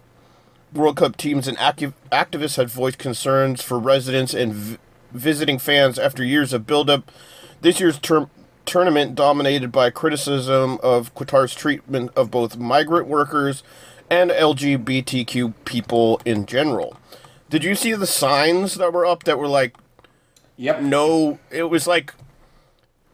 World 0.74 0.98
Cup 0.98 1.18
teams 1.18 1.48
and 1.48 1.58
activists 1.58 2.56
had 2.56 2.70
voiced 2.70 2.98
concerns 2.98 3.62
for 3.62 3.80
residents 3.80 4.34
and 4.34 4.54
v- 4.54 4.78
visiting 5.12 5.60
fans 5.60 6.00
after 6.00 6.24
years 6.24 6.54
of 6.54 6.68
buildup. 6.68 7.12
This 7.62 7.80
year's 7.80 8.00
term, 8.00 8.30
tournament 8.66 9.16
dominated 9.16 9.72
by 9.72 9.90
criticism 9.90 10.78
of 10.84 11.14
Qatar's 11.16 11.56
treatment 11.56 12.12
of 12.16 12.30
both 12.30 12.58
migrant 12.58 13.08
workers 13.08 13.64
and 14.10 14.32
LGBTQ 14.32 15.54
people 15.66 16.22
in 16.26 16.46
general. 16.46 16.98
Did 17.50 17.64
you 17.64 17.76
see 17.76 17.94
the 17.94 18.08
signs 18.08 18.76
that 18.76 18.94
were 18.94 19.06
up 19.06 19.24
that 19.24 19.38
were 19.40 19.48
like 19.48 19.76
Yep. 20.58 20.82
no? 20.82 21.40
It 21.52 21.64
was 21.64 21.88
like 21.88 22.14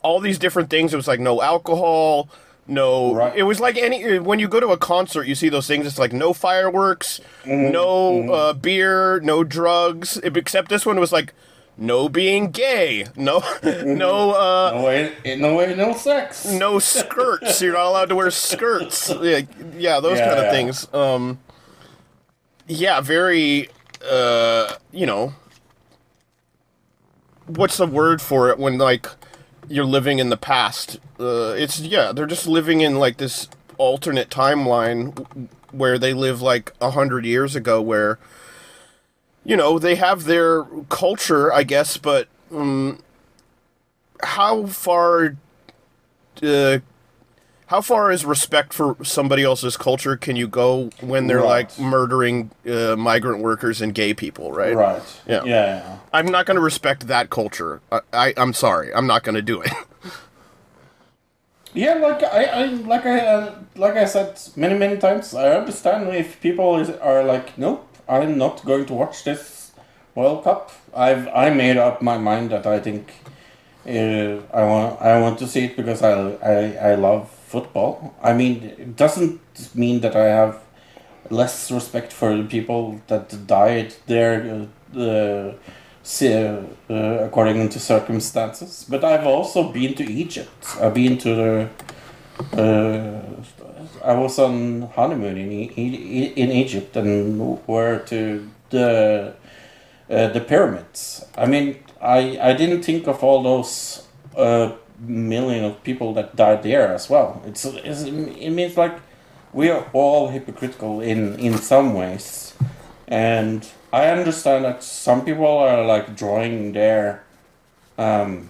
all 0.01 0.19
these 0.19 0.37
different 0.39 0.69
things. 0.69 0.93
It 0.93 0.97
was 0.97 1.07
like 1.07 1.19
no 1.19 1.41
alcohol. 1.41 2.29
No, 2.67 3.13
Right. 3.13 3.33
it 3.35 3.43
was 3.43 3.59
like 3.59 3.77
any 3.77 4.17
when 4.17 4.39
you 4.39 4.47
go 4.47 4.59
to 4.59 4.69
a 4.69 4.77
concert, 4.77 5.27
you 5.27 5.35
see 5.35 5.49
those 5.49 5.67
things. 5.67 5.85
It's 5.85 5.99
like 5.99 6.13
no 6.13 6.33
fireworks, 6.33 7.21
Mm-hmm. 7.43 7.71
no 7.71 8.33
Uh, 8.33 8.53
beer, 8.53 9.19
no 9.21 9.43
drugs. 9.43 10.17
Except 10.23 10.69
this 10.69 10.85
one 10.85 10.99
was 10.99 11.11
like 11.11 11.33
no 11.77 12.07
being 12.09 12.51
gay, 12.51 13.05
no, 13.15 13.39
no, 13.63 14.31
uh, 14.31 14.71
No 14.75 14.83
way. 14.85 15.13
No 15.37 15.55
way. 15.55 15.75
No 15.75 15.93
sex. 15.93 16.45
no 16.45 16.79
skirts. 16.79 17.61
You're 17.61 17.73
not 17.73 17.85
allowed 17.87 18.09
to 18.09 18.15
wear 18.15 18.31
skirts. 18.31 19.09
Yeah, 19.21 19.41
yeah 19.77 19.99
those 19.99 20.17
Yeah, 20.17 20.27
kind 20.27 20.39
of 20.39 20.45
yeah. 20.45 20.51
things. 20.51 20.93
Um, 20.93 21.39
yeah, 22.67 23.01
very. 23.01 23.69
Uh, 24.09 24.75
you 24.91 25.05
know, 25.05 25.33
what's 27.47 27.77
the 27.77 27.87
word 27.87 28.21
for 28.21 28.49
it 28.49 28.57
when 28.59 28.77
like 28.77 29.07
you're 29.67 29.85
living 29.85 30.19
in 30.19 30.29
the 30.29 30.37
past? 30.37 30.99
Uh, 31.19 31.53
it's 31.57 31.79
yeah, 31.79 32.11
they're 32.11 32.25
just 32.25 32.47
living 32.47 32.81
in 32.81 32.99
like 32.99 33.17
this 33.17 33.49
alternate 33.77 34.29
timeline 34.29 35.49
where 35.71 35.97
they 35.97 36.13
live 36.13 36.41
like 36.41 36.73
a 36.79 36.91
hundred 36.91 37.25
years 37.25 37.55
ago, 37.55 37.81
where 37.81 38.19
you 39.45 39.55
know 39.55 39.79
they 39.79 39.95
have 39.95 40.25
their 40.25 40.63
culture, 40.89 41.53
I 41.53 41.63
guess, 41.63 41.97
but 41.97 42.27
um, 42.51 42.99
how 44.23 44.65
far 44.65 45.37
uh, 46.43 46.79
how 47.67 47.81
far 47.81 48.11
is 48.11 48.25
respect 48.25 48.73
for 48.73 48.95
somebody 49.03 49.43
else's 49.43 49.77
culture 49.77 50.17
can 50.17 50.35
you 50.35 50.47
go 50.47 50.89
when 51.01 51.27
they're 51.27 51.37
Right. 51.37 51.67
like 51.69 51.79
murdering 51.79 52.51
uh, 52.69 52.95
migrant 52.95 53.41
workers 53.41 53.81
and 53.81 53.93
gay 53.93 54.13
people, 54.13 54.51
right? 54.51 54.75
Right. 54.75 55.01
Yeah. 55.27 55.43
Yeah. 55.45 55.97
I'm 56.13 56.27
not 56.27 56.45
going 56.45 56.55
to 56.55 56.61
respect 56.61 57.07
that 57.07 57.29
culture. 57.29 57.81
I, 57.91 58.01
I 58.13 58.33
I'm 58.37 58.53
sorry. 58.53 58.93
I'm 58.93 59.07
not 59.07 59.23
going 59.23 59.35
to 59.35 59.41
do 59.41 59.61
it. 59.61 59.71
Yeah, 61.73 61.95
like 61.95 62.23
I, 62.23 62.45
I 62.45 62.65
like 62.67 63.05
I 63.05 63.19
uh, 63.19 63.55
like 63.75 63.95
I 63.95 64.05
said 64.05 64.39
many 64.55 64.77
many 64.79 64.95
times. 64.97 65.33
I 65.35 65.49
understand 65.57 66.07
if 66.15 66.39
people 66.39 66.77
is, 66.79 66.89
are 66.89 67.21
like, 67.23 67.57
nope, 67.57 67.84
I'm 68.07 68.37
not 68.37 68.63
going 68.65 68.85
to 68.85 68.93
watch 68.93 69.23
this 69.23 69.71
World 70.15 70.43
Cup. 70.43 70.71
I've 70.95 71.27
I 71.27 71.49
made 71.49 71.77
up 71.77 72.01
my 72.01 72.17
mind 72.17 72.51
that 72.51 72.65
I 72.65 72.79
think 72.79 73.13
uh, 73.87 74.41
I 74.53 74.63
want 74.63 75.01
I 75.01 75.19
want 75.19 75.39
to 75.39 75.47
see 75.47 75.65
it 75.65 75.75
because 75.75 76.01
I, 76.01 76.11
I 76.41 76.91
I 76.91 76.95
love 76.95 77.29
football. 77.47 78.13
I 78.21 78.33
mean, 78.33 78.63
it 78.63 78.95
doesn't 78.95 79.41
mean 79.75 80.01
that 80.01 80.15
I 80.15 80.25
have 80.25 80.59
less 81.29 81.71
respect 81.71 82.13
for 82.13 82.35
the 82.37 82.43
people 82.43 83.01
that 83.07 83.47
died 83.47 83.95
there. 84.07 84.67
Uh, 84.95 85.53
uh, 86.21 86.61
uh, 86.87 86.93
according 87.25 87.67
to 87.67 87.79
circumstances. 87.79 88.85
But 88.87 89.03
I've 89.03 89.25
also 89.25 89.71
been 89.71 89.95
to 89.95 90.03
Egypt. 90.03 90.51
I've 90.79 90.93
been 90.93 91.17
to 91.17 91.35
the. 91.35 91.69
Uh, 92.61 93.43
I 94.03 94.13
was 94.13 94.39
on 94.39 94.89
honeymoon 94.95 95.37
in 95.37 95.51
in 95.51 96.51
Egypt 96.51 96.95
and 96.95 97.65
were 97.67 97.99
to 98.07 98.49
the 98.69 99.35
uh, 100.09 100.27
the 100.27 100.41
pyramids. 100.41 101.25
I 101.37 101.45
mean, 101.45 101.83
I 102.01 102.37
I 102.41 102.53
didn't 102.53 102.83
think 102.83 103.07
of 103.07 103.23
all 103.23 103.43
those 103.43 104.03
uh, 104.37 104.71
million 104.99 105.65
of 105.65 105.83
people 105.83 106.13
that 106.13 106.35
died 106.35 106.63
there 106.63 106.93
as 106.93 107.09
well. 107.09 107.41
It's, 107.45 107.65
it's 107.65 108.03
it 108.03 108.51
means 108.51 108.77
like 108.77 108.99
we 109.53 109.69
are 109.69 109.85
all 109.93 110.29
hypocritical 110.29 111.01
in 111.01 111.39
in 111.39 111.57
some 111.57 111.93
ways, 111.93 112.53
and 113.07 113.67
I 113.91 114.07
understand 114.07 114.65
that 114.65 114.83
some 114.83 115.23
people 115.25 115.47
are 115.47 115.85
like 115.85 116.15
drawing 116.15 116.73
their 116.73 117.23
um, 117.97 118.49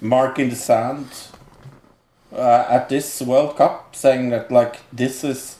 mark 0.00 0.38
in 0.38 0.50
the 0.50 0.56
sand 0.56 1.06
uh, 2.32 2.66
at 2.68 2.88
this 2.88 3.20
World 3.22 3.56
Cup, 3.56 3.94
saying 3.96 4.30
that 4.30 4.50
like 4.50 4.80
this 4.92 5.24
is 5.24 5.58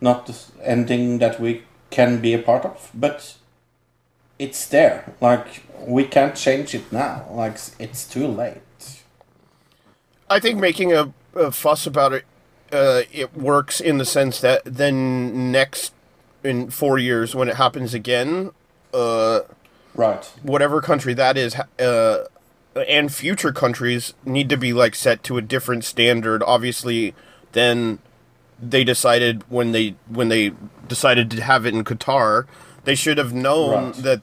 not 0.00 0.26
the 0.26 0.36
ending 0.62 1.18
that 1.18 1.40
we 1.40 1.62
can 1.90 2.20
be 2.20 2.32
a 2.34 2.38
part 2.38 2.64
of, 2.64 2.90
but 2.94 3.34
it's 4.38 4.66
there. 4.66 5.12
Like 5.20 5.62
we 5.86 6.04
can't 6.04 6.34
change 6.34 6.74
it 6.74 6.90
now. 6.92 7.26
Like 7.30 7.58
it's 7.78 8.08
too 8.08 8.26
late. 8.26 9.02
I 10.28 10.38
think 10.38 10.60
making 10.60 10.92
a, 10.92 11.12
a 11.34 11.50
fuss 11.50 11.86
about 11.86 12.12
it, 12.12 12.24
uh, 12.72 13.02
it 13.12 13.36
works 13.36 13.80
in 13.80 13.98
the 13.98 14.04
sense 14.04 14.40
that 14.40 14.62
then 14.64 15.50
next 15.50 15.92
in 16.44 16.70
four 16.70 16.98
years 16.98 17.34
when 17.34 17.48
it 17.48 17.56
happens 17.56 17.94
again, 17.94 18.52
uh, 18.94 19.40
Right. 19.94 20.24
whatever 20.42 20.80
country 20.80 21.12
that 21.14 21.36
is, 21.36 21.56
uh, 21.78 22.24
and 22.74 23.12
future 23.12 23.52
countries 23.52 24.14
need 24.24 24.48
to 24.48 24.56
be 24.56 24.72
like 24.72 24.94
set 24.94 25.22
to 25.24 25.36
a 25.36 25.42
different 25.42 25.84
standard. 25.84 26.42
Obviously, 26.44 27.14
than 27.52 27.98
they 28.62 28.84
decided 28.84 29.42
when 29.50 29.72
they 29.72 29.94
when 30.08 30.28
they 30.28 30.52
decided 30.88 31.30
to 31.32 31.42
have 31.42 31.66
it 31.66 31.74
in 31.74 31.84
Qatar, 31.84 32.46
they 32.84 32.94
should 32.94 33.18
have 33.18 33.32
known 33.32 33.86
Right. 33.86 33.94
that 33.96 34.22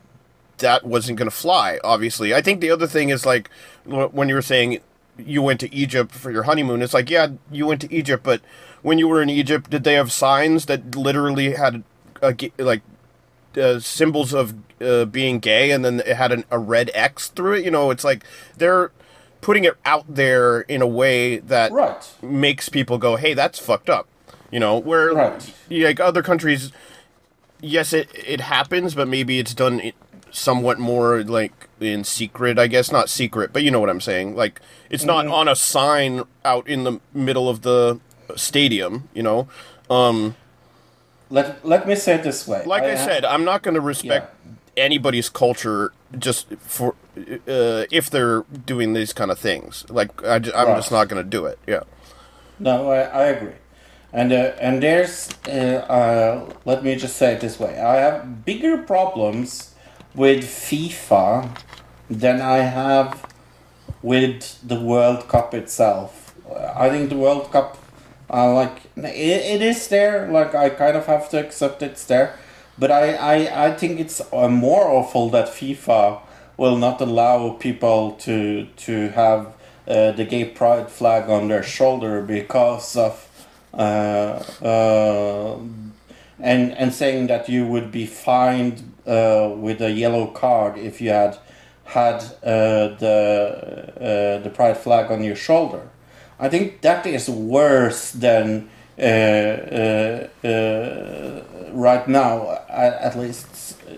that 0.60 0.86
wasn't 0.86 1.18
going 1.18 1.30
to 1.30 1.36
fly. 1.36 1.80
Obviously, 1.84 2.34
I 2.34 2.42
think 2.42 2.62
the 2.62 2.72
other 2.72 2.88
thing 2.88 3.10
is 3.10 3.26
like 3.26 3.50
when 3.86 4.28
you 4.30 4.36
were 4.36 4.42
saying 4.42 4.80
you 5.18 5.42
went 5.42 5.60
to 5.60 5.74
Egypt 5.74 6.12
for 6.12 6.32
your 6.32 6.44
honeymoon. 6.44 6.82
It's 6.82 6.94
like 6.94 7.10
yeah, 7.10 7.28
you 7.52 7.66
went 7.66 7.82
to 7.82 7.94
Egypt, 7.94 8.24
but 8.24 8.42
when 8.82 8.98
you 9.00 9.08
were 9.08 9.22
in 9.22 9.30
Egypt, 9.30 9.70
did 9.70 9.84
they 9.84 9.94
have 9.94 10.12
signs 10.12 10.66
that 10.68 10.96
literally 10.96 11.54
had 11.54 11.84
a, 12.22 12.36
like 12.58 12.82
uh, 13.58 13.80
symbols 13.80 14.34
of 14.34 14.54
uh, 14.82 15.06
being 15.06 15.40
gay, 15.40 15.72
and 15.72 15.84
then 15.84 16.00
it 16.02 16.16
had 16.16 16.32
an, 16.32 16.44
a 16.52 16.60
red 16.60 16.92
X 16.94 17.30
through 17.30 17.54
it. 17.56 17.66
You 17.66 17.72
know, 17.72 17.90
it's 17.92 18.04
like 18.04 18.24
they're 18.58 18.92
putting 19.42 19.64
it 19.66 19.76
out 19.86 20.06
there 20.08 20.62
in 20.62 20.82
a 20.82 20.88
way 20.88 21.38
that 21.38 21.72
Right. 21.72 22.14
makes 22.22 22.70
people 22.70 22.98
go, 22.98 23.16
"Hey, 23.16 23.34
that's 23.34 23.60
fucked 23.60 23.90
up." 23.90 24.08
You 24.52 24.60
know, 24.60 24.78
where 24.78 25.14
Right. 25.14 25.54
like 25.70 26.00
other 26.00 26.22
countries, 26.24 26.72
yes, 27.62 27.94
it 27.94 28.10
it 28.14 28.42
happens, 28.42 28.96
but 28.96 29.08
maybe 29.08 29.40
it's 29.40 29.54
done 29.54 29.92
somewhat 30.32 30.78
more 30.80 31.24
like 31.24 31.68
in 31.80 32.04
secret. 32.04 32.60
I 32.60 32.68
guess 32.68 32.92
not 32.92 33.10
secret, 33.10 33.52
but 33.54 33.64
you 33.64 33.72
know 33.72 33.80
what 33.80 33.90
I'm 33.90 34.02
saying. 34.02 34.36
Like 34.36 34.62
it's 34.90 35.04
not 35.04 35.26
Mm-hmm. 35.26 35.34
on 35.34 35.48
a 35.48 35.56
sign 35.56 36.24
out 36.46 36.68
in 36.68 36.84
the 36.84 37.00
middle 37.14 37.50
of 37.50 37.62
the 37.62 38.00
stadium. 38.36 39.10
You 39.14 39.24
know, 39.24 39.48
um, 39.90 40.36
Let 41.30 41.66
Let 41.66 41.88
me 41.88 41.96
say 41.96 42.16
it 42.16 42.24
this 42.24 42.48
way. 42.48 42.64
like 42.66 42.84
I, 42.84 42.96
ha- 42.96 43.06
said, 43.06 43.26
I'm 43.26 43.44
not 43.44 43.62
going 43.62 43.76
to 43.76 43.82
respect 43.82 44.34
anybody's 44.78 45.30
culture 45.30 45.92
just 46.18 46.54
for 46.60 46.96
uh, 47.18 47.86
if 47.92 48.10
they're 48.10 48.44
doing 48.66 48.94
these 48.94 49.12
kind 49.14 49.32
of 49.32 49.40
things. 49.40 49.86
Like 49.90 50.24
I, 50.24 50.36
am 50.36 50.42
Right. 50.44 50.76
just 50.78 50.92
not 50.92 51.08
going 51.10 51.24
to 51.24 51.30
do 51.30 51.46
it. 51.46 51.60
Yeah. 51.68 51.82
No, 52.60 52.90
I, 52.92 53.00
I 53.02 53.24
agree. 53.26 53.54
And 54.14 54.32
uh, 54.32 54.54
and 54.62 54.82
there's 54.82 55.30
uh, 55.48 55.52
uh, 55.52 56.54
let 56.66 56.84
me 56.84 56.96
just 56.96 57.18
say 57.18 57.34
it 57.34 57.42
this 57.42 57.60
way: 57.60 57.78
I 57.80 57.96
have 57.98 58.46
bigger 58.46 58.78
problems 58.78 59.76
with 60.16 60.46
FIFA 60.46 61.50
than 62.10 62.42
I 62.42 62.60
have 62.60 63.26
with 64.02 64.60
the 64.66 64.80
World 64.80 65.28
Cup 65.28 65.54
itself. 65.54 66.34
I 66.76 66.90
think 66.90 67.10
the 67.10 67.18
World 67.18 67.52
Cup, 67.52 67.78
uh, 68.30 68.54
like 68.54 68.86
it, 68.96 69.06
it 69.06 69.62
is 69.62 69.88
there. 69.88 70.28
Like 70.32 70.56
I 70.56 70.70
kind 70.70 70.98
of 70.98 71.06
have 71.06 71.30
to 71.30 71.40
accept 71.40 71.82
it's 71.82 72.06
there, 72.06 72.36
but 72.78 72.92
I 72.92 73.14
I, 73.14 73.68
I 73.68 73.74
think 73.74 74.00
it's 74.00 74.22
uh, 74.34 74.50
more 74.50 74.88
awful 74.88 75.30
that 75.30 75.48
FIFA 75.48 76.22
will 76.58 76.78
not 76.78 77.02
allow 77.02 77.52
people 77.52 78.14
to 78.14 78.66
to 78.66 79.10
have 79.10 79.54
uh, 79.88 80.12
the 80.12 80.26
gay 80.26 80.46
pride 80.46 80.90
flag 80.90 81.30
on 81.30 81.48
their 81.48 81.64
shoulder 81.64 82.22
because 82.22 82.96
of 82.96 83.28
uh, 83.74 84.44
uh, 84.62 85.58
and 86.40 86.74
and 86.74 86.94
saying 86.94 87.28
that 87.28 87.48
you 87.48 87.66
would 87.66 87.92
be 87.92 88.06
fined 88.06 88.94
uh, 89.06 89.52
with 89.56 89.82
a 89.82 89.92
yellow 89.92 90.28
card 90.28 90.78
if 90.78 91.00
you 91.00 91.10
had 91.10 91.38
had 91.86 92.22
uh, 92.44 92.96
the 92.98 93.94
uh, 93.96 94.44
the 94.44 94.50
pride 94.50 94.78
flag 94.78 95.12
on 95.12 95.24
your 95.24 95.36
shoulder. 95.36 95.90
I 96.40 96.50
think 96.50 96.82
that 96.82 97.06
is 97.06 97.30
worse 97.30 98.12
than 98.12 98.70
uh, 99.00 99.02
uh, 99.02 100.28
uh, 100.44 101.44
right 101.72 102.08
now. 102.08 102.60
At, 102.70 103.18
least 103.18 103.48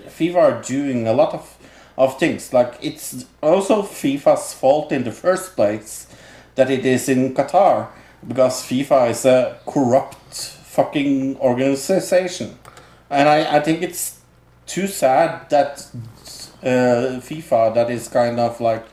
FIFA 0.08 0.36
are 0.36 0.62
doing 0.62 1.08
a 1.08 1.13
lot 1.13 1.34
of 1.34 1.58
of 1.97 2.17
things. 2.17 2.54
Like 2.54 2.75
it's 2.82 3.25
also 3.41 3.82
FIFA's 3.82 4.54
fault 4.54 4.91
in 4.91 5.04
the 5.04 5.12
first 5.12 5.56
place 5.56 6.08
that 6.56 6.69
it 6.69 6.86
is 6.86 7.10
in 7.10 7.34
Qatar 7.34 7.88
because 8.28 8.63
FIFA 8.63 9.10
is 9.12 9.25
a 9.25 9.58
corrupt 9.65 10.34
fucking 10.34 11.38
organization, 11.38 12.58
and 13.10 13.28
I, 13.28 13.58
I 13.58 13.60
think 13.60 13.82
it's 13.82 14.19
too 14.65 14.88
sad 14.88 15.49
that 15.49 15.86
uh, 16.63 17.19
FIFA 17.19 17.73
that 17.75 17.89
is 17.89 18.08
kind 18.08 18.39
of 18.39 18.62
like 18.62 18.86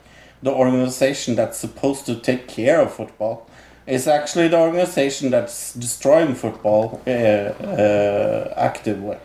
the 0.47 0.53
organization 0.53 1.35
that's 1.35 1.59
supposed 1.59 2.07
to 2.07 2.15
take 2.15 2.47
care 2.49 2.81
of 2.81 2.93
football 2.95 3.49
is 3.87 4.07
actually 4.09 4.49
the 4.49 4.59
organization 4.59 5.31
that's 5.31 5.75
destroying 5.75 6.35
football 6.35 7.01
uh, 7.07 7.11
uh, 7.11 8.55
actively. 8.57 9.19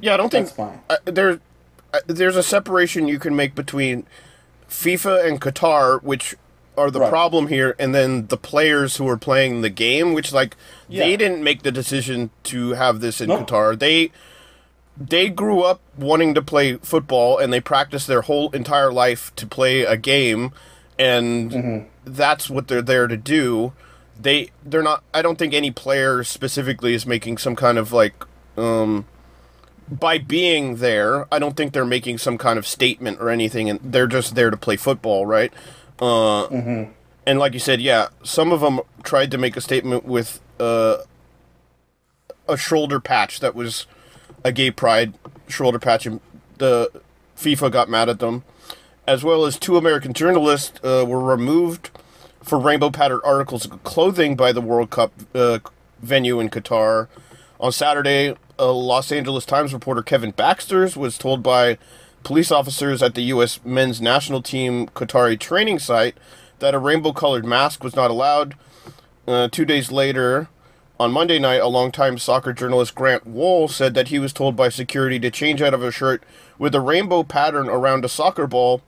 Yeah, 0.00 0.14
I 0.14 0.16
don't 0.16 0.30
think 0.30 0.46
That's 0.46 0.56
fine. 0.56 0.80
uh, 0.90 0.96
there. 1.04 1.40
Uh, 1.94 2.00
there's 2.06 2.36
a 2.36 2.42
separation 2.42 3.06
you 3.06 3.18
can 3.18 3.36
make 3.36 3.54
between 3.54 4.06
FIFA 4.68 5.26
and 5.28 5.40
Qatar, 5.40 6.02
which 6.02 6.34
are 6.76 6.90
the 6.90 7.00
Right. 7.00 7.10
problem 7.10 7.48
here, 7.48 7.76
and 7.78 7.94
then 7.94 8.26
the 8.28 8.38
players 8.38 8.96
who 8.96 9.06
are 9.08 9.18
playing 9.18 9.60
the 9.60 9.68
game, 9.70 10.14
which 10.14 10.32
like 10.32 10.56
they 10.88 11.16
didn't 11.16 11.44
make 11.44 11.62
the 11.62 11.70
decision 11.70 12.30
to 12.44 12.70
have 12.72 13.00
this 13.00 13.20
in 13.20 13.28
Nope. 13.28 13.46
Qatar. 13.48 13.78
They 13.78 14.10
they 14.96 15.28
grew 15.28 15.62
up 15.62 15.80
wanting 15.96 16.34
to 16.34 16.42
play 16.42 16.76
football, 16.76 17.38
and 17.38 17.52
they 17.52 17.60
practiced 17.60 18.06
their 18.06 18.22
whole 18.22 18.50
entire 18.50 18.92
life 18.92 19.34
to 19.36 19.46
play 19.46 19.82
a 19.82 19.96
game, 19.96 20.52
and 20.98 21.50
Mm-hmm. 21.50 21.88
that's 22.04 22.48
what 22.50 22.68
they're 22.68 22.82
there 22.82 23.06
to 23.06 23.16
do. 23.16 23.72
They 24.20 24.50
they're 24.64 24.82
not. 24.82 25.02
I 25.14 25.22
don't 25.22 25.38
think 25.38 25.54
any 25.54 25.70
player 25.70 26.22
specifically 26.24 26.94
is 26.94 27.06
making 27.06 27.38
some 27.38 27.56
kind 27.56 27.78
of 27.78 27.92
like. 27.92 28.14
um 28.56 29.06
by 29.90 30.16
being 30.16 30.76
there, 30.76 31.26
I 31.34 31.38
don't 31.38 31.54
think 31.54 31.74
they're 31.74 31.84
making 31.84 32.16
some 32.18 32.38
kind 32.38 32.58
of 32.58 32.66
statement 32.66 33.20
or 33.20 33.28
anything, 33.28 33.68
and 33.68 33.78
they're 33.82 34.06
just 34.06 34.34
there 34.34 34.48
to 34.48 34.56
play 34.56 34.76
football, 34.76 35.26
right? 35.26 35.52
Uh, 36.00 36.46
And 37.26 37.38
like 37.38 37.52
you 37.52 37.58
said, 37.60 37.80
yeah, 37.80 38.08
some 38.22 38.52
of 38.52 38.60
them 38.60 38.80
tried 39.02 39.30
to 39.32 39.38
make 39.38 39.54
a 39.56 39.60
statement 39.60 40.04
with 40.06 40.40
uh, 40.58 40.98
a 42.48 42.56
shoulder 42.56 43.00
patch 43.00 43.40
that 43.40 43.54
was 43.54 43.86
a 44.44 44.52
gay 44.52 44.70
pride 44.70 45.14
shoulder 45.48 45.78
patch, 45.78 46.06
and 46.06 46.20
the 46.58 46.90
FIFA 47.36 47.70
got 47.70 47.88
mad 47.88 48.08
at 48.08 48.18
them, 48.18 48.44
as 49.06 49.24
well 49.24 49.44
as 49.44 49.58
two 49.58 49.76
American 49.76 50.12
journalists 50.12 50.78
uh, 50.84 51.04
were 51.06 51.22
removed 51.22 51.90
for 52.42 52.58
rainbow 52.58 52.90
patterned 52.90 53.22
articles 53.24 53.64
of 53.64 53.82
clothing 53.84 54.36
by 54.36 54.52
the 54.52 54.60
World 54.60 54.90
Cup 54.90 55.12
uh, 55.34 55.58
venue 56.00 56.40
in 56.40 56.50
Qatar. 56.50 57.08
On 57.60 57.70
Saturday, 57.70 58.34
a 58.58 58.66
Los 58.66 59.12
Angeles 59.12 59.46
Times 59.46 59.72
reporter 59.72 60.02
Kevin 60.02 60.32
Baxters 60.32 60.96
was 60.96 61.16
told 61.16 61.42
by 61.42 61.78
police 62.24 62.50
officers 62.50 63.02
at 63.02 63.14
the 63.14 63.22
U.S. 63.22 63.60
men's 63.64 64.00
national 64.00 64.42
team 64.42 64.86
Qatari 64.88 65.38
training 65.38 65.78
site 65.78 66.16
that 66.58 66.74
a 66.74 66.78
rainbow 66.78 67.12
colored 67.12 67.44
mask 67.44 67.82
was 67.82 67.96
not 67.96 68.10
allowed. 68.10 68.56
Uh, 69.26 69.48
two 69.48 69.64
days 69.64 69.92
later, 69.92 70.48
on 71.02 71.10
Monday 71.10 71.40
night, 71.40 71.60
a 71.60 71.66
longtime 71.66 72.16
soccer 72.16 72.52
journalist 72.52 72.94
Grant 72.94 73.26
Wahl 73.26 73.66
said 73.66 73.94
that 73.94 74.08
he 74.08 74.20
was 74.20 74.32
told 74.32 74.54
by 74.54 74.68
security 74.68 75.18
to 75.18 75.32
change 75.32 75.60
out 75.60 75.74
of 75.74 75.82
a 75.82 75.90
shirt 75.90 76.22
with 76.58 76.76
a 76.76 76.80
rainbow 76.80 77.24
pattern 77.24 77.68
around 77.68 78.04
a 78.04 78.08
soccer 78.08 78.46
ball. 78.46 78.82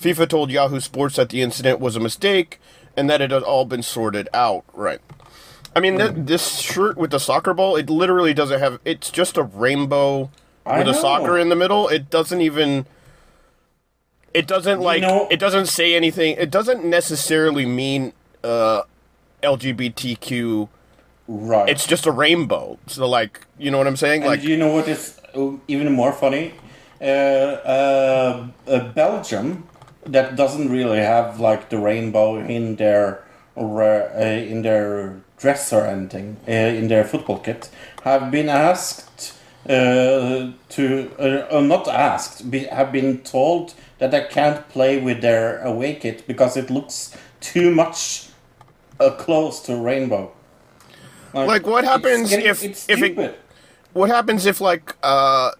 FIFA 0.00 0.28
told 0.30 0.50
Yahoo 0.50 0.80
Sports 0.80 1.16
that 1.16 1.28
the 1.28 1.42
incident 1.42 1.78
was 1.78 1.94
a 1.94 2.00
mistake 2.00 2.58
and 2.96 3.10
that 3.10 3.20
it 3.20 3.30
had 3.30 3.42
all 3.42 3.66
been 3.66 3.82
sorted 3.82 4.30
out. 4.32 4.64
Right. 4.72 5.00
I 5.76 5.80
mean, 5.80 5.98
th- 5.98 6.12
this 6.16 6.58
shirt 6.60 6.96
with 6.96 7.10
the 7.10 7.20
soccer 7.20 7.52
ball, 7.52 7.76
it 7.76 7.90
literally 7.90 8.32
doesn't 8.32 8.58
have. 8.58 8.80
It's 8.86 9.10
just 9.10 9.36
a 9.36 9.42
rainbow 9.42 10.30
I 10.64 10.78
with 10.78 10.88
a 10.88 10.94
soccer 10.94 11.36
in 11.36 11.50
the 11.50 11.56
middle. 11.56 11.86
It 11.88 12.08
doesn't 12.08 12.40
even. 12.40 12.86
It 14.32 14.46
doesn't 14.46 14.80
like. 14.80 15.02
know- 15.02 15.28
it 15.30 15.38
doesn't 15.38 15.66
say 15.66 15.94
anything. 15.94 16.34
It 16.38 16.50
doesn't 16.50 16.82
necessarily 16.82 17.66
mean 17.66 18.14
uh, 18.42 18.82
LGBTQ. 19.42 20.70
Right. 21.28 21.68
It's 21.68 21.86
just 21.86 22.06
a 22.06 22.10
rainbow. 22.10 22.78
So, 22.86 23.06
like, 23.06 23.46
you 23.58 23.70
know 23.70 23.78
what 23.78 23.86
I'm 23.86 23.96
saying? 23.96 24.22
And 24.22 24.30
Like, 24.30 24.42
you 24.42 24.56
know 24.56 24.72
what 24.72 24.88
is 24.88 25.20
uh, 25.34 25.52
even 25.68 25.92
more 25.92 26.12
funny? 26.12 26.54
Uh, 27.00 27.04
uh, 27.04 28.46
uh, 28.66 28.92
Belgium, 28.92 29.68
that 30.06 30.36
doesn't 30.36 30.70
really 30.70 30.98
have 30.98 31.38
like 31.38 31.68
the 31.68 31.78
rainbow 31.78 32.38
in 32.38 32.76
their 32.76 33.22
uh, 33.56 34.20
in 34.20 34.62
their 34.62 35.20
dress 35.36 35.72
or 35.72 35.84
anything 35.86 36.36
uh, 36.48 36.52
in 36.52 36.88
their 36.88 37.04
football 37.04 37.38
kit, 37.38 37.70
have 38.02 38.30
been 38.30 38.48
asked 38.48 39.34
uh, 39.68 40.50
to 40.70 41.10
uh, 41.18 41.56
uh, 41.56 41.60
not 41.60 41.86
asked, 41.88 42.50
be, 42.50 42.60
have 42.64 42.90
been 42.90 43.18
told 43.18 43.74
that 43.98 44.10
they 44.10 44.26
can't 44.30 44.68
play 44.68 44.98
with 45.00 45.20
their 45.20 45.60
away 45.62 45.94
kit 45.94 46.26
because 46.26 46.56
it 46.56 46.70
looks 46.70 47.16
too 47.40 47.70
much 47.74 48.28
uh, 48.98 49.10
close 49.10 49.60
to 49.60 49.76
rainbow. 49.76 50.32
Like, 51.34 51.66
what 51.66 51.84
it's 51.84 51.92
happens 51.92 52.30
getting- 52.30 52.46
if- 52.46 52.62
if 52.88 53.02
it- 53.02 53.40
what 53.92 54.10
happens 54.10 54.46
if 54.46 54.60
like 54.60 54.94
uh 55.02 55.50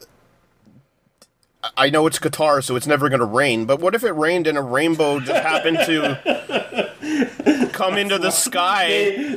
I 1.76 1.90
know 1.90 2.06
it's 2.06 2.18
Qatar, 2.20 2.62
so 2.62 2.76
it's 2.76 2.86
never 2.86 3.08
going 3.08 3.18
to 3.18 3.26
rain. 3.26 3.64
But 3.64 3.80
what 3.80 3.94
if 3.94 4.04
it 4.04 4.12
rained 4.12 4.46
and 4.46 4.56
a 4.56 4.62
rainbow 4.62 5.18
just 5.18 5.42
happened 5.42 5.78
to 5.86 7.70
come 7.72 7.98
into 7.98 8.16
the 8.16 8.30
sky? 8.30 9.36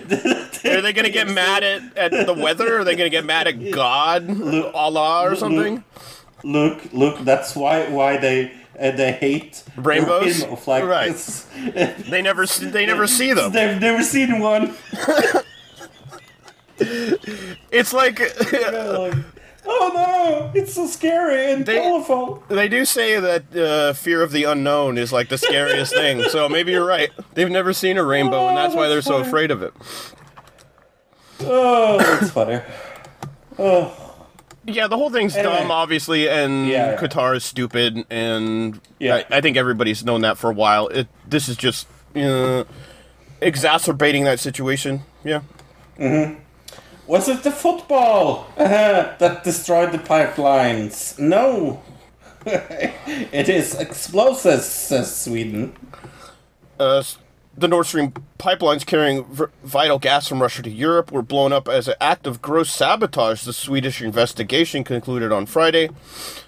Are 0.64 0.82
they 0.82 0.94
going 0.94 1.06
to 1.06 1.10
get 1.12 1.28
mad 1.28 1.64
at, 1.64 1.98
at 1.98 2.26
the 2.28 2.34
weather? 2.34 2.80
Are 2.80 2.84
they 2.84 2.96
going 2.96 3.08
to 3.10 3.16
get 3.16 3.26
mad 3.26 3.48
at 3.48 3.72
God, 3.72 4.30
Allah, 4.74 5.32
or 5.32 5.36
something? 5.36 5.84
Look, 6.44 6.94
look. 6.94 7.20
That's 7.26 7.56
why 7.56 7.90
why 7.90 8.18
they 8.18 8.52
uh, 8.80 8.92
they 8.92 9.12
hate 9.14 9.64
Rainbows? 9.76 10.44
Right. 10.84 11.16
They 12.10 12.22
never, 12.22 12.46
they 12.46 12.86
never 12.86 13.08
see 13.08 13.34
them. 13.34 13.52
They've 13.54 13.80
never 13.82 14.04
seen 14.04 14.40
one. 14.40 14.76
It's 17.72 17.94
like 17.94 18.20
oh 18.54 19.12
no, 19.66 20.52
it's 20.54 20.74
so 20.74 20.88
scary 20.88 21.52
and 21.54 21.66
They- 21.66 21.80
colorful. 21.82 22.44
they 22.50 22.68
do 22.68 22.84
say 22.86 23.20
that 23.20 23.56
uh, 23.56 23.94
fear 23.94 24.22
of 24.24 24.32
the 24.32 24.44
unknown 24.46 24.98
is 24.98 25.14
like 25.14 25.30
the 25.30 25.38
scariest 25.38 25.94
thing. 25.94 26.24
So 26.24 26.50
maybe 26.50 26.72
you're 26.72 26.86
right. 26.86 27.10
They've 27.36 27.50
never 27.50 27.74
seen 27.74 27.98
a 27.98 28.04
rainbow, 28.04 28.48
and 28.48 28.58
that's 28.58 28.76
why 28.76 28.88
they're 28.88 29.02
so 29.02 29.18
afraid 29.18 29.52
of 29.52 29.62
it. 29.62 29.74
Oh, 31.42 31.98
that's 31.98 32.32
funny. 32.32 32.62
Oh, 33.58 33.98
Yeah, 34.66 34.88
the 34.88 34.96
whole 34.98 35.10
thing's 35.10 35.36
Anyway. 35.36 35.58
dumb, 35.58 35.72
obviously, 35.72 36.30
and 36.30 36.68
Yeah, 36.68 36.92
yeah. 36.92 36.98
Qatar 36.98 37.36
is 37.36 37.44
stupid, 37.44 38.06
and 38.10 38.80
Yeah. 39.00 39.24
I, 39.32 39.38
I 39.38 39.42
think 39.42 39.58
everybody's 39.58 40.04
known 40.06 40.22
that 40.22 40.38
for 40.38 40.50
a 40.50 40.54
while. 40.54 40.88
It 40.90 41.08
this 41.28 41.50
is 41.50 41.58
just 41.58 41.88
uh, 42.16 42.64
exacerbating 43.42 44.24
that 44.26 44.40
situation. 44.40 45.02
Yeah, 45.24 45.42
was 47.08 47.28
it 47.28 47.44
the 47.44 47.52
football 47.52 48.48
that 48.58 49.44
destroyed 49.44 49.92
the 49.92 49.98
pipelines? 50.00 51.18
No. 51.20 51.82
it 52.46 53.50
is 53.50 53.76
explosives, 53.76 54.66
says 54.66 55.16
Sweden. 55.16 55.76
uh, 56.80 57.04
the 57.56 57.68
Nord 57.68 57.86
Stream 57.86 58.14
pipelines 58.40 58.86
carrying 58.86 59.26
v- 59.26 59.46
vital 59.64 60.00
gas 60.00 60.28
from 60.28 60.42
Russia 60.42 60.64
to 60.64 60.70
Europe 60.70 61.12
were 61.12 61.22
blown 61.22 61.52
up 61.54 61.68
as 61.68 61.88
an 61.88 61.96
act 62.02 62.26
of 62.26 62.42
gross 62.42 62.72
sabotage. 62.72 63.44
The 63.44 63.54
Swedish 63.54 64.02
investigation 64.02 64.84
concluded 64.84 65.32
on 65.32 65.46
Friday. 65.46 65.90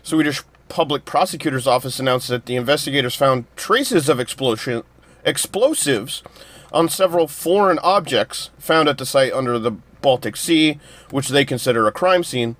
Swedish 0.01 0.41
Public 0.69 1.05
Prosecutor's 1.05 1.67
Office 1.67 1.99
announced 1.99 2.29
that 2.29 2.45
the 2.47 2.55
investigators 2.55 3.13
found 3.15 3.45
traces 3.55 4.09
of 4.09 4.19
explosion 4.19 4.81
explosives 5.23 6.23
on 6.71 6.89
several 6.89 7.27
foreign 7.27 7.77
objects 7.79 8.49
found 8.57 8.89
at 8.89 8.97
the 8.97 9.05
site 9.05 9.33
under 9.33 9.59
the 9.59 9.73
Baltic 10.03 10.35
Sea, 10.35 10.79
which 11.09 11.29
they 11.29 11.43
consider 11.45 11.87
a 11.87 11.91
crime 11.91 12.23
scene. 12.23 12.55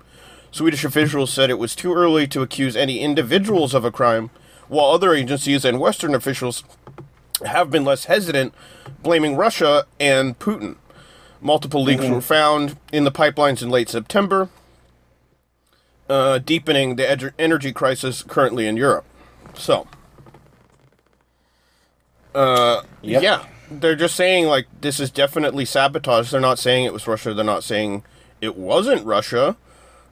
Swedish 0.50 0.84
officials 0.84 1.32
said 1.32 1.50
it 1.50 1.58
was 1.58 1.76
too 1.76 1.94
early 1.94 2.26
to 2.28 2.42
accuse 2.42 2.74
any 2.74 2.98
individuals 2.98 3.74
of 3.74 3.84
a 3.84 3.92
crime, 3.92 4.30
while 4.66 4.86
other 4.86 5.14
agencies 5.14 5.64
and 5.64 5.78
Western 5.78 6.14
officials 6.14 6.64
have 7.44 7.70
been 7.70 7.84
less 7.84 8.06
hesitant, 8.06 8.52
blaming 9.02 9.36
Russia 9.36 9.84
and 10.00 10.36
Putin. 10.40 10.76
Multiple 11.40 11.82
leaks 11.82 12.06
were 12.06 12.20
found 12.22 12.76
in 12.92 13.04
the 13.04 13.12
pipelines 13.12 13.62
in 13.62 13.68
late 13.68 13.90
September, 13.90 14.48
uh, 16.08 16.38
deepening 16.38 16.96
the 16.96 17.02
ener- 17.02 17.32
energy 17.38 17.72
crisis 17.72 18.22
currently 18.22 18.66
in 18.66 18.76
Europe. 18.78 19.04
So, 19.54 19.86
uh, 22.34 22.82
Yep. 23.02 23.22
yeah, 23.22 23.44
they're 23.80 23.96
just 23.96 24.16
saying 24.16 24.46
like 24.46 24.66
this 24.80 25.00
is 25.00 25.10
definitely 25.10 25.64
sabotage. 25.64 26.30
They're 26.30 26.40
not 26.40 26.58
saying 26.58 26.84
it 26.84 26.92
was 26.92 27.06
Russia. 27.06 27.34
They're 27.34 27.44
not 27.44 27.64
saying 27.64 28.02
it 28.40 28.56
wasn't 28.56 29.04
Russia. 29.04 29.56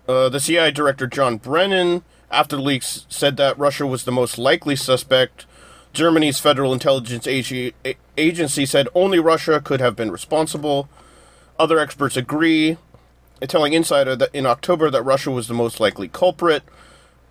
Uh, 0.08 0.28
the 0.28 0.40
CIA 0.40 0.70
director 0.70 1.06
John 1.06 1.36
Brennan, 1.36 2.02
after 2.30 2.56
the 2.56 2.62
leaks, 2.62 3.06
said 3.08 3.36
that 3.36 3.58
Russia 3.58 3.86
was 3.86 4.04
the 4.04 4.12
most 4.12 4.38
likely 4.38 4.76
suspect. 4.76 5.46
Germany's 5.92 6.38
Federal 6.38 6.72
Intelligence 6.72 7.26
Agency 7.26 8.66
said 8.66 8.88
only 8.94 9.18
Russia 9.18 9.60
could 9.60 9.80
have 9.80 9.94
been 9.94 10.10
responsible. 10.10 10.88
Other 11.58 11.78
experts 11.78 12.16
agree, 12.16 12.78
telling 13.46 13.74
Insider 13.74 14.16
that 14.16 14.34
in 14.34 14.46
October 14.46 14.90
that 14.90 15.02
Russia 15.02 15.30
was 15.30 15.48
the 15.48 15.54
most 15.54 15.80
likely 15.80 16.08
culprit. 16.08 16.62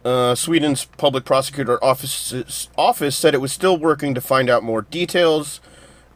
Uh, 0.05 0.35
Sweden's 0.35 0.85
public 0.85 1.25
prosecutor 1.25 1.83
office 1.83 2.69
office 2.77 3.15
said 3.15 3.33
it 3.33 3.41
was 3.41 3.51
still 3.51 3.77
working 3.77 4.15
to 4.15 4.21
find 4.21 4.49
out 4.49 4.63
more 4.63 4.81
details, 4.81 5.59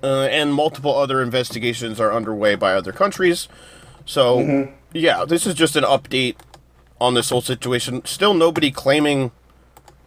uh, 0.04 0.24
and 0.32 0.54
multiple 0.54 0.96
other 0.96 1.22
investigations 1.22 2.00
are 2.00 2.12
underway 2.14 2.56
by 2.56 2.74
other 2.74 2.92
countries. 2.92 3.48
So, 4.06 4.70
yeah, 4.94 5.26
this 5.26 5.46
is 5.48 5.56
just 5.56 5.76
an 5.76 5.84
update 5.84 6.36
on 7.02 7.14
this 7.16 7.30
whole 7.30 7.42
situation. 7.42 8.06
Still, 8.06 8.34
nobody 8.34 8.72
claiming 8.72 9.32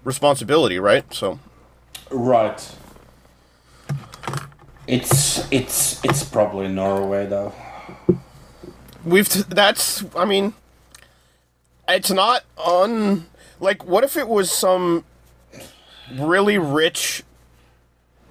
responsibility, 0.05 0.79
right? 0.79 1.13
So, 1.13 1.41
Right. 2.11 2.75
It's 4.87 5.47
it's 5.53 6.03
it's 6.03 6.25
probably 6.25 6.67
Norway 6.69 7.27
though. 7.27 7.53
we've 9.05 9.29
t- 9.29 9.43
that's 9.47 10.03
I 10.17 10.25
mean, 10.25 10.55
it's 11.87 12.11
not 12.11 12.45
on 12.57 13.27
like 13.61 13.85
what 13.85 14.03
if 14.03 14.17
it 14.17 14.29
was 14.29 14.51
some 14.51 15.05
really 16.15 16.57
rich 16.57 17.23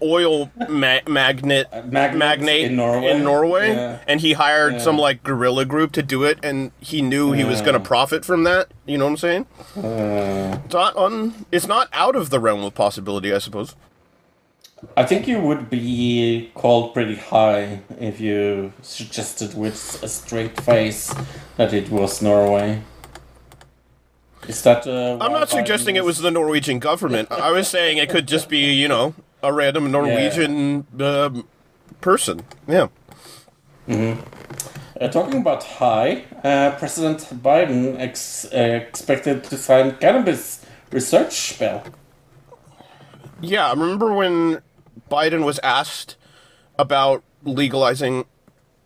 oil 0.01 0.51
ma- 0.69 0.99
magnet 1.07 1.67
Magnate 1.71 2.15
magnate 2.17 2.65
in 2.65 2.75
Norway? 2.75 3.09
in 3.11 3.23
Norway, 3.23 3.69
Yeah. 3.73 3.97
and 4.07 4.21
he 4.21 4.33
hired 4.33 4.73
Yeah. 4.73 4.79
some 4.79 4.97
like 4.97 5.23
guerrilla 5.23 5.65
group 5.65 5.91
to 5.93 6.03
do 6.03 6.23
it, 6.23 6.37
and 6.43 6.71
he 6.79 7.01
knew 7.01 7.31
he 7.31 7.43
was 7.43 7.61
going 7.61 7.73
to 7.73 7.79
profit 7.79 8.23
from 8.25 8.43
that. 8.43 8.67
You 8.85 8.97
know 8.97 9.05
what 9.05 9.11
I'm 9.11 9.17
saying? 9.17 9.45
Uh, 9.75 10.57
It's 10.65 10.73
not 10.73 10.95
on. 10.95 11.45
It's 11.51 11.67
not 11.67 11.87
out 11.93 12.15
of 12.15 12.29
the 12.29 12.39
realm 12.39 12.63
of 12.63 12.73
possibility, 12.75 13.33
I 13.33 13.39
suppose. 13.39 13.75
I 14.95 15.03
think 15.05 15.27
you 15.27 15.39
would 15.39 15.69
be 15.71 16.51
called 16.53 16.93
pretty 16.93 17.15
high 17.15 17.79
if 17.99 18.19
you 18.21 18.73
suggested 18.83 19.57
with 19.57 19.99
a 20.03 20.07
straight 20.07 20.61
face 20.61 21.13
that 21.57 21.73
it 21.73 21.89
was 21.89 22.21
Norway. 22.21 22.81
Is 24.47 24.61
that? 24.63 24.85
Uh, 24.87 25.17
I'm 25.19 25.31
not 25.31 25.49
suggesting 25.49 25.95
it 25.95 26.05
was 26.05 26.19
the 26.19 26.29
Norwegian 26.31 26.79
government. 26.79 27.31
I 27.31 27.51
was 27.51 27.67
saying 27.67 27.97
it 27.97 28.09
could 28.09 28.27
just 28.27 28.47
be, 28.49 28.59
you 28.71 28.87
know, 28.87 29.13
a 29.43 29.53
random 29.53 29.91
Norwegian 29.91 30.87
um 30.99 31.47
person. 32.01 32.43
Yeah. 32.67 32.87
Uh, 34.99 35.07
talking 35.09 35.39
about 35.41 35.63
high, 35.63 36.23
uh, 36.43 36.71
President 36.77 37.19
Biden 37.43 37.99
ex- 37.99 38.45
uh, 38.45 38.57
expected 38.57 39.43
to 39.45 39.57
sign 39.57 39.95
cannabis 39.97 40.65
research 40.91 41.57
bill. 41.59 41.83
Yeah, 43.39 43.67
I 43.67 43.71
remember 43.73 44.13
when 44.13 44.61
Biden 45.11 45.45
was 45.45 45.59
asked 45.59 46.15
about 46.79 47.23
legalizing 47.43 48.25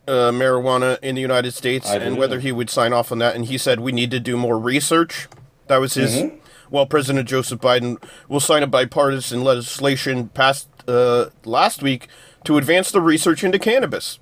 uh, 0.06 0.30
marijuana 0.30 0.98
in 1.00 1.14
the 1.14 1.20
United 1.22 1.52
States 1.52 1.88
and 1.90 2.16
whether 2.18 2.40
he 2.40 2.52
would 2.52 2.68
sign 2.68 2.92
off 2.92 3.10
on 3.10 3.18
that, 3.18 3.34
and 3.34 3.46
he 3.46 3.56
said 3.56 3.80
we 3.80 3.92
need 3.92 4.10
to 4.10 4.20
do 4.20 4.36
more 4.36 4.58
research. 4.58 5.28
That 5.68 5.78
was 5.78 5.94
his. 5.94 6.16
Mm-hmm. 6.16 6.36
Well, 6.72 6.86
President 6.86 7.28
Joseph 7.28 7.60
Biden 7.60 8.02
will 8.30 8.40
sign 8.40 8.62
a 8.62 8.66
bipartisan 8.66 9.44
legislation 9.44 10.28
passed 10.28 10.68
uh, 10.88 11.26
last 11.44 11.82
week 11.82 12.08
to 12.44 12.56
advance 12.56 12.90
the 12.90 13.02
research 13.02 13.44
into 13.44 13.58
cannabis. 13.58 14.18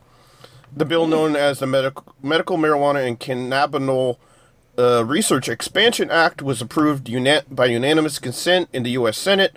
The 0.77 0.85
bill, 0.85 1.07
known 1.07 1.37
as 1.37 1.61
the 1.61 1.69
Medical, 1.69 2.13
Medical 2.21 2.59
Marijuana 2.59 3.07
and 3.07 3.21
Cannabinol 3.21 4.17
uh, 4.77 5.05
Research 5.05 5.49
Expansion 5.49 6.11
Act, 6.11 6.43
was 6.43 6.61
approved 6.61 7.09
una- 7.09 7.45
by 7.49 7.67
unanimous 7.67 8.19
consent 8.19 8.69
in 8.73 8.83
the 8.83 8.91
U.S. 8.91 9.17
Senate 9.17 9.57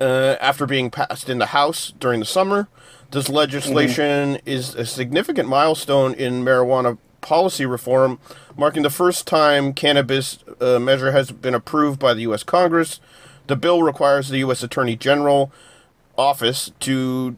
uh, 0.00 0.34
after 0.40 0.66
being 0.66 0.90
passed 0.90 1.28
in 1.28 1.38
the 1.38 1.46
House 1.46 1.92
during 2.00 2.18
the 2.18 2.26
summer. 2.26 2.66
This 3.12 3.28
legislation 3.28 4.40
is 4.44 4.74
a 4.74 4.84
significant 4.84 5.48
milestone 5.48 6.14
in 6.14 6.44
marijuana 6.44 6.98
policy 7.20 7.64
reform, 7.66 8.18
marking 8.56 8.82
the 8.82 8.90
first 8.90 9.26
time 9.26 9.72
cannabis 9.72 10.38
uh, 10.60 10.78
measure 10.78 11.12
has 11.12 11.30
been 11.30 11.54
approved 11.54 11.98
by 11.98 12.14
the 12.14 12.22
U.S. 12.22 12.42
Congress. 12.42 13.00
The 13.46 13.56
bill 13.56 13.82
requires 13.82 14.28
the 14.28 14.38
U.S. 14.38 14.62
Attorney 14.62 14.96
General 14.96 15.50
office 16.16 16.72
to 16.80 17.36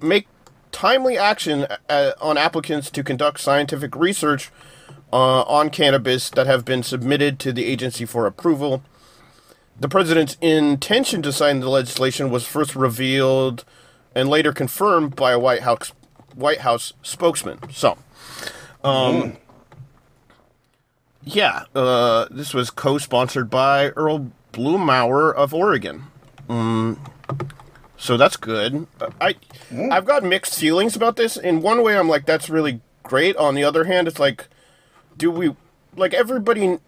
make 0.00 0.26
timely 0.72 1.18
action 1.18 1.66
uh, 1.88 2.12
on 2.20 2.38
applicants 2.38 2.90
to 2.90 3.02
conduct 3.02 3.40
scientific 3.40 3.96
research 3.96 4.50
uh, 5.12 5.42
on 5.42 5.70
cannabis 5.70 6.30
that 6.30 6.46
have 6.46 6.64
been 6.64 6.82
submitted 6.82 7.38
to 7.40 7.52
the 7.52 7.64
agency 7.64 8.04
for 8.04 8.26
approval. 8.26 8.82
The 9.78 9.88
president's 9.88 10.36
intention 10.40 11.22
to 11.22 11.32
sign 11.32 11.60
the 11.60 11.68
legislation 11.70 12.30
was 12.30 12.46
first 12.46 12.76
revealed 12.76 13.64
and 14.14 14.28
later 14.28 14.52
confirmed 14.52 15.16
by 15.16 15.32
a 15.32 15.38
White 15.38 15.62
House 15.62 15.92
White 16.34 16.60
House 16.60 16.92
spokesman. 17.02 17.58
So, 17.72 17.96
um, 18.84 19.36
yeah, 21.24 21.64
uh, 21.74 22.26
this 22.30 22.54
was 22.54 22.70
co-sponsored 22.70 23.50
by 23.50 23.90
Earl 23.90 24.30
Blumenauer 24.52 25.34
of 25.34 25.54
Oregon. 25.54 26.04
Um, 26.48 27.00
so 27.96 28.16
that's 28.16 28.36
good. 28.36 28.86
I 29.20 29.36
I've 29.90 30.04
got 30.04 30.24
mixed 30.24 30.58
feelings 30.58 30.96
about 30.96 31.16
this. 31.16 31.36
In 31.36 31.60
one 31.60 31.82
way, 31.82 31.96
I'm 31.96 32.08
like, 32.08 32.26
that's 32.26 32.48
really 32.48 32.80
great. 33.02 33.36
On 33.36 33.54
the 33.54 33.62
other 33.64 33.84
hand, 33.84 34.08
it's 34.08 34.18
like, 34.18 34.48
do 35.16 35.30
we 35.30 35.54
like 35.96 36.14
everybody. 36.14 36.78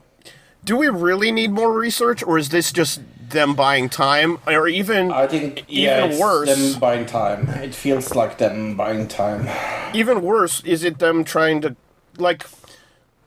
Do 0.65 0.77
we 0.77 0.89
really 0.89 1.33
need 1.33 1.51
more 1.51 1.73
research, 1.73 2.23
or 2.23 2.39
is 2.39 2.49
this 2.49 2.73
just 2.73 3.03
them 3.31 3.55
buying 3.55 3.89
time, 3.89 4.39
or 4.47 4.69
even 4.69 5.13
I 5.13 5.27
think 5.27 5.65
yeah, 5.69 6.07
even 6.07 6.19
worse? 6.19 6.49
them 6.49 6.81
buying 6.81 7.05
time. 7.05 7.49
It 7.49 7.75
feels 7.75 8.15
like 8.15 8.39
them 8.39 8.77
buying 8.77 9.07
time. 9.09 9.49
even 9.95 10.23
worse 10.23 10.63
is 10.65 10.83
it 10.85 10.99
them 10.99 11.25
trying 11.25 11.61
to 11.61 11.77
like 12.17 12.45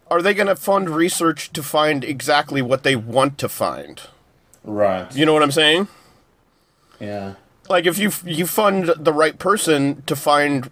are 0.09 0.21
they 0.21 0.33
going 0.33 0.47
to 0.47 0.55
fund 0.55 0.89
research 0.89 1.51
to 1.53 1.63
find 1.63 2.03
exactly 2.03 2.61
what 2.61 2.83
they 2.83 2.95
want 2.95 3.37
to 3.39 3.49
find 3.49 4.01
Right. 4.63 5.13
you 5.15 5.25
know 5.25 5.33
what 5.33 5.43
i'm 5.43 5.51
saying 5.51 5.87
Yeah. 6.99 7.35
like 7.69 7.85
if 7.85 7.97
you 7.97 8.11
you 8.25 8.45
fund 8.47 8.93
the 8.97 9.13
right 9.13 9.37
person 9.37 10.03
to 10.07 10.15
find 10.15 10.69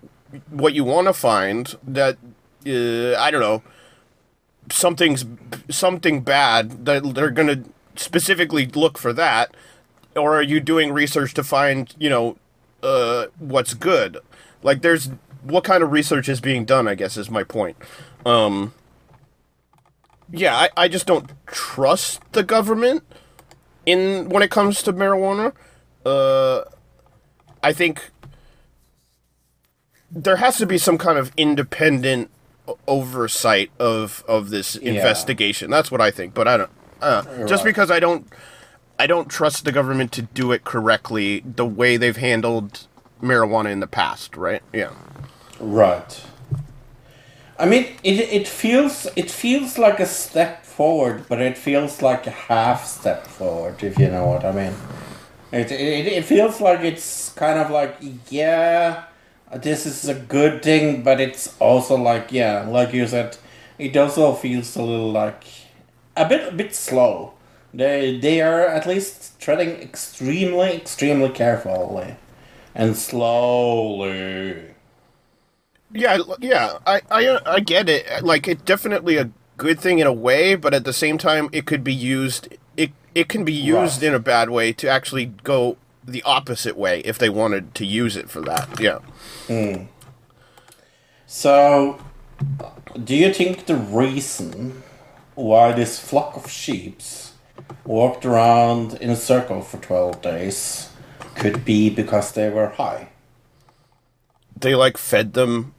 what 0.50 0.74
you 0.74 0.84
want 0.84 1.08
to 1.08 1.14
find 1.14 1.76
that 1.86 2.18
uh, 2.66 3.16
i 3.20 3.30
don't 3.32 3.42
know 3.42 3.62
something's 4.72 5.26
something 5.70 6.22
bad 6.22 6.86
that 6.86 7.14
they're 7.14 7.30
going 7.30 7.48
to 7.48 7.64
specifically 7.96 8.66
look 8.68 8.98
for 8.98 9.14
that 9.14 9.54
or 10.16 10.36
are 10.36 10.42
you 10.42 10.60
doing 10.60 10.92
research 10.92 11.34
to 11.34 11.44
find 11.44 11.94
you 12.00 12.10
know 12.10 12.38
uh, 12.82 13.28
what's 13.40 13.74
good 13.74 14.18
like 14.64 14.82
there's 14.82 15.10
what 15.44 15.64
kind 15.64 15.84
of 15.84 15.92
research 15.92 16.28
is 16.30 16.40
being 16.42 16.66
done 16.66 16.88
i 16.88 16.96
guess 16.96 17.18
is 17.18 17.30
my 17.30 17.44
point 17.44 17.76
um 18.26 18.74
yeah 20.32 20.56
i, 20.56 20.70
I 20.78 20.88
just 20.88 21.06
don't 21.08 21.32
trust 21.48 22.22
the 22.34 22.44
government 22.44 23.04
in 23.86 24.30
when 24.30 24.42
it 24.44 24.50
comes 24.52 24.82
to 24.84 24.94
marijuana. 24.94 25.54
Uh 26.06 26.64
i 27.62 27.74
think 27.74 28.12
there 30.12 30.36
has 30.38 30.58
to 30.58 30.66
be 30.66 30.78
some 30.78 30.98
kind 30.98 31.18
of 31.18 31.32
independent 31.38 32.30
oversight 32.88 33.72
of 33.80 34.24
of 34.28 34.50
this 34.50 34.76
investigation. 34.76 35.70
That's 35.70 35.92
what 35.92 36.00
i 36.02 36.12
think 36.12 36.34
but 36.34 36.48
i 36.48 36.58
don't 36.58 36.72
uh, 37.02 37.24
just 37.46 37.64
Right. 37.64 37.72
because 37.72 37.92
i 37.92 38.00
don't 38.00 38.28
i 38.98 39.06
don't 39.08 39.28
trust 39.28 39.66
the 39.66 39.72
government 39.74 40.12
to 40.14 40.22
do 40.22 40.52
it 40.54 40.64
correctly 40.64 41.42
the 41.46 41.66
way 41.66 41.98
they've 41.98 42.16
handled 42.16 42.88
marijuana 43.22 43.72
in 43.72 43.80
the 43.82 43.88
past 43.88 44.38
right? 44.38 44.62
Yeah. 44.74 44.92
Right. 45.60 46.22
I 47.58 47.66
mean, 47.66 47.86
it 48.04 48.20
it 48.20 48.48
feels 48.48 49.08
it 49.16 49.30
feels 49.30 49.78
like 49.78 50.00
a 50.00 50.06
step 50.06 50.66
forward, 50.66 51.26
but 51.30 51.40
it 51.42 51.58
feels 51.58 52.02
like 52.02 52.26
a 52.28 52.32
half 52.32 52.86
step 52.86 53.28
forward, 53.28 53.84
if 53.84 54.00
you 54.00 54.08
know 54.10 54.26
what 54.26 54.44
I 54.44 54.52
mean. 54.52 54.74
It 55.52 55.72
it, 55.72 56.08
it 56.08 56.26
feels 56.26 56.60
like 56.62 56.82
it's 56.82 57.30
kind 57.34 57.60
of 57.60 57.70
like 57.72 57.96
yeah, 58.30 59.06
this 59.56 59.86
is 59.86 60.08
a 60.10 60.16
good 60.16 60.64
thing, 60.64 61.04
but 61.04 61.22
it's 61.22 61.56
also 61.60 61.96
like 61.96 62.32
yeah, 62.32 62.66
like 62.68 62.94
you 62.94 63.08
said, 63.08 63.38
it 63.78 63.96
also 63.98 64.34
feels 64.34 64.76
a 64.76 64.82
little 64.84 65.12
like 65.12 65.44
a 66.18 66.28
bit 66.28 66.48
a 66.54 66.56
bit 66.56 66.74
slow. 66.76 67.34
They 67.74 68.20
they 68.20 68.42
are 68.42 68.68
at 68.68 68.88
least 68.88 69.40
treading 69.40 69.72
extremely 69.82 70.74
extremely 70.76 71.30
carefully 71.30 72.16
and 72.76 72.98
slowly. 72.98 74.73
Yeah, 75.94 76.20
yeah, 76.40 76.78
I, 76.88 77.02
I, 77.12 77.28
uh, 77.28 77.40
I 77.46 77.60
get 77.60 77.88
it. 77.88 78.24
Like, 78.24 78.48
it's 78.48 78.64
definitely 78.64 79.18
a 79.18 79.30
good 79.58 79.80
thing 79.80 80.00
in 80.00 80.08
a 80.08 80.14
way, 80.14 80.56
but 80.56 80.74
at 80.74 80.86
the 80.86 80.94
same 80.94 81.18
time, 81.18 81.50
it 81.52 81.66
could 81.66 81.84
be 81.84 81.94
used. 81.94 82.48
It 82.76 82.92
it 83.14 83.30
can 83.30 83.46
be 83.46 83.54
used 83.54 84.02
Right. 84.02 84.08
in 84.10 84.14
a 84.16 84.20
bad 84.20 84.50
way 84.50 84.74
to 84.74 84.88
actually 84.90 85.26
go 85.28 85.78
the 86.04 86.24
opposite 86.24 86.76
way 86.76 87.02
if 87.02 87.18
they 87.20 87.30
wanted 87.30 87.76
to 87.76 87.86
use 87.86 88.18
it 88.18 88.30
for 88.30 88.42
that. 88.42 88.80
Yeah. 88.80 89.00
Mm. 89.48 89.88
So, 91.28 92.00
do 93.04 93.16
you 93.16 93.32
think 93.34 93.66
the 93.68 93.76
reason 93.76 94.82
why 95.36 95.72
this 95.74 96.00
flock 96.00 96.36
of 96.36 96.50
sheeps 96.50 97.34
walked 97.86 98.26
around 98.26 98.96
in 98.96 99.10
a 99.10 99.16
circle 99.16 99.62
for 99.62 99.78
12 99.78 100.22
days 100.22 100.90
could 101.36 101.64
be 101.66 101.90
because 101.90 102.32
they 102.32 102.50
were 102.50 102.70
high? 102.70 103.10
They 104.60 104.76
like 104.76 104.98
fed 104.98 105.34
them 105.34 105.74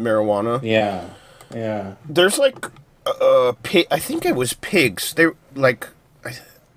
marijuana. 0.00 0.60
Yeah, 0.62 1.10
yeah. 1.54 1.94
There's 2.08 2.38
like 2.38 2.66
uh, 3.06 3.52
pig. 3.62 3.86
I 3.90 3.98
think 3.98 4.24
it 4.24 4.34
was 4.34 4.54
pigs. 4.54 5.14
They 5.14 5.26
like 5.54 5.88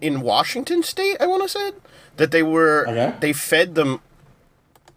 in 0.02 0.22
Washington 0.22 0.84
State. 0.84 1.18
I 1.20 1.26
want 1.28 1.44
to 1.44 1.50
say 1.50 1.72
that 2.18 2.32
they 2.32 2.44
were. 2.44 2.86
Okay. 2.88 3.14
They 3.20 3.34
fed 3.34 3.76
them 3.76 4.00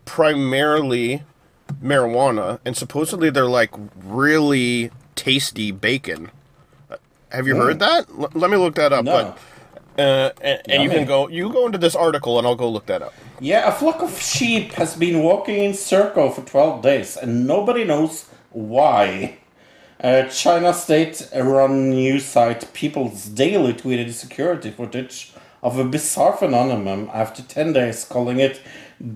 primarily 0.05 1.23
marijuana, 1.83 2.59
and 2.65 2.77
supposedly 2.77 3.31
they're 3.31 3.47
like 3.47 3.71
really 4.05 4.91
tasty 5.15 5.71
bacon. 5.73 6.31
Have 7.31 7.47
you 7.47 7.57
heard 7.57 7.81
that? 7.81 8.09
L- 8.11 8.31
let 8.35 8.51
me 8.51 8.57
look 8.57 8.77
that 8.77 8.93
up. 8.93 9.05
No. 9.05 9.13
But 9.13 9.39
uh, 9.99 10.31
and, 10.41 10.61
and 10.69 10.83
you 10.83 10.91
can 10.91 11.07
go. 11.07 11.29
You 11.29 11.51
go 11.51 11.67
into 11.67 11.79
this 11.79 11.95
article, 11.95 12.39
and 12.39 12.47
I'll 12.47 12.57
go 12.57 12.71
look 12.71 12.87
that 12.87 13.03
up. 13.03 13.15
Yeah, 13.39 13.69
a 13.69 13.73
flock 13.73 14.01
of 14.01 14.19
sheep 14.19 14.73
has 14.73 14.97
been 14.97 15.23
walking 15.23 15.63
in 15.63 15.75
circle 15.75 16.31
for 16.31 16.41
12 16.41 16.81
days 16.81 17.19
and 17.19 17.47
nobody 17.47 17.85
knows 17.85 18.31
why. 18.51 19.37
Uh, 20.03 20.23
China 20.29 20.73
state-run 20.73 21.91
news 21.91 22.25
site 22.25 22.73
People's 22.73 23.27
Daily 23.27 23.75
tweeted 23.75 24.11
security 24.13 24.71
footage 24.71 25.35
of 25.63 25.79
a 25.79 25.85
bizarre 25.85 26.35
phenomenon 26.35 27.11
after 27.13 27.43
10 27.43 27.75
days, 27.75 28.05
calling 28.05 28.41
it 28.41 28.63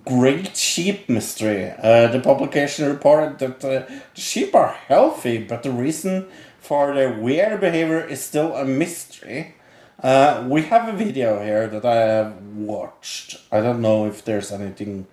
Great 0.04 0.54
Sheep 0.54 1.08
Mystery. 1.08 1.72
Uh, 1.82 2.08
the 2.08 2.20
publication 2.20 2.86
reported 2.86 3.38
that 3.38 3.64
uh, 3.64 3.86
the 4.14 4.20
sheep 4.20 4.54
are 4.54 4.72
healthy, 4.88 5.38
but 5.38 5.62
the 5.62 5.70
reason 5.70 6.26
for 6.58 6.94
their 6.94 7.12
weird 7.12 7.60
behavior 7.60 8.06
is 8.06 8.22
still 8.22 8.54
a 8.54 8.66
mystery. 8.66 9.54
Uh, 10.02 10.46
we 10.48 10.62
have 10.62 10.88
a 10.88 10.96
video 10.96 11.42
here 11.42 11.66
that 11.68 11.84
I 11.84 11.96
have 11.96 12.42
watched. 12.54 13.36
I 13.52 13.60
don't 13.60 13.82
know 13.82 14.06
if 14.06 14.24
there's 14.24 14.50
anything 14.50 15.06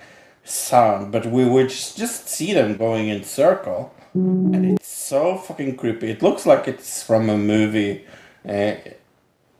sound, 0.46 1.12
but 1.12 1.26
we 1.26 1.44
would 1.44 1.70
just 1.70 2.30
see 2.30 2.54
them 2.54 2.78
going 2.78 3.10
in 3.10 3.24
circle, 3.26 3.94
and 4.14 4.66
it's 4.66 4.88
so 4.88 5.38
fucking 5.38 5.76
creepy. 5.76 6.10
It 6.12 6.22
looks 6.22 6.46
like 6.46 6.70
it's 6.70 7.04
from 7.04 7.30
a 7.30 7.38
movie 7.38 8.06
uh, 8.48 8.76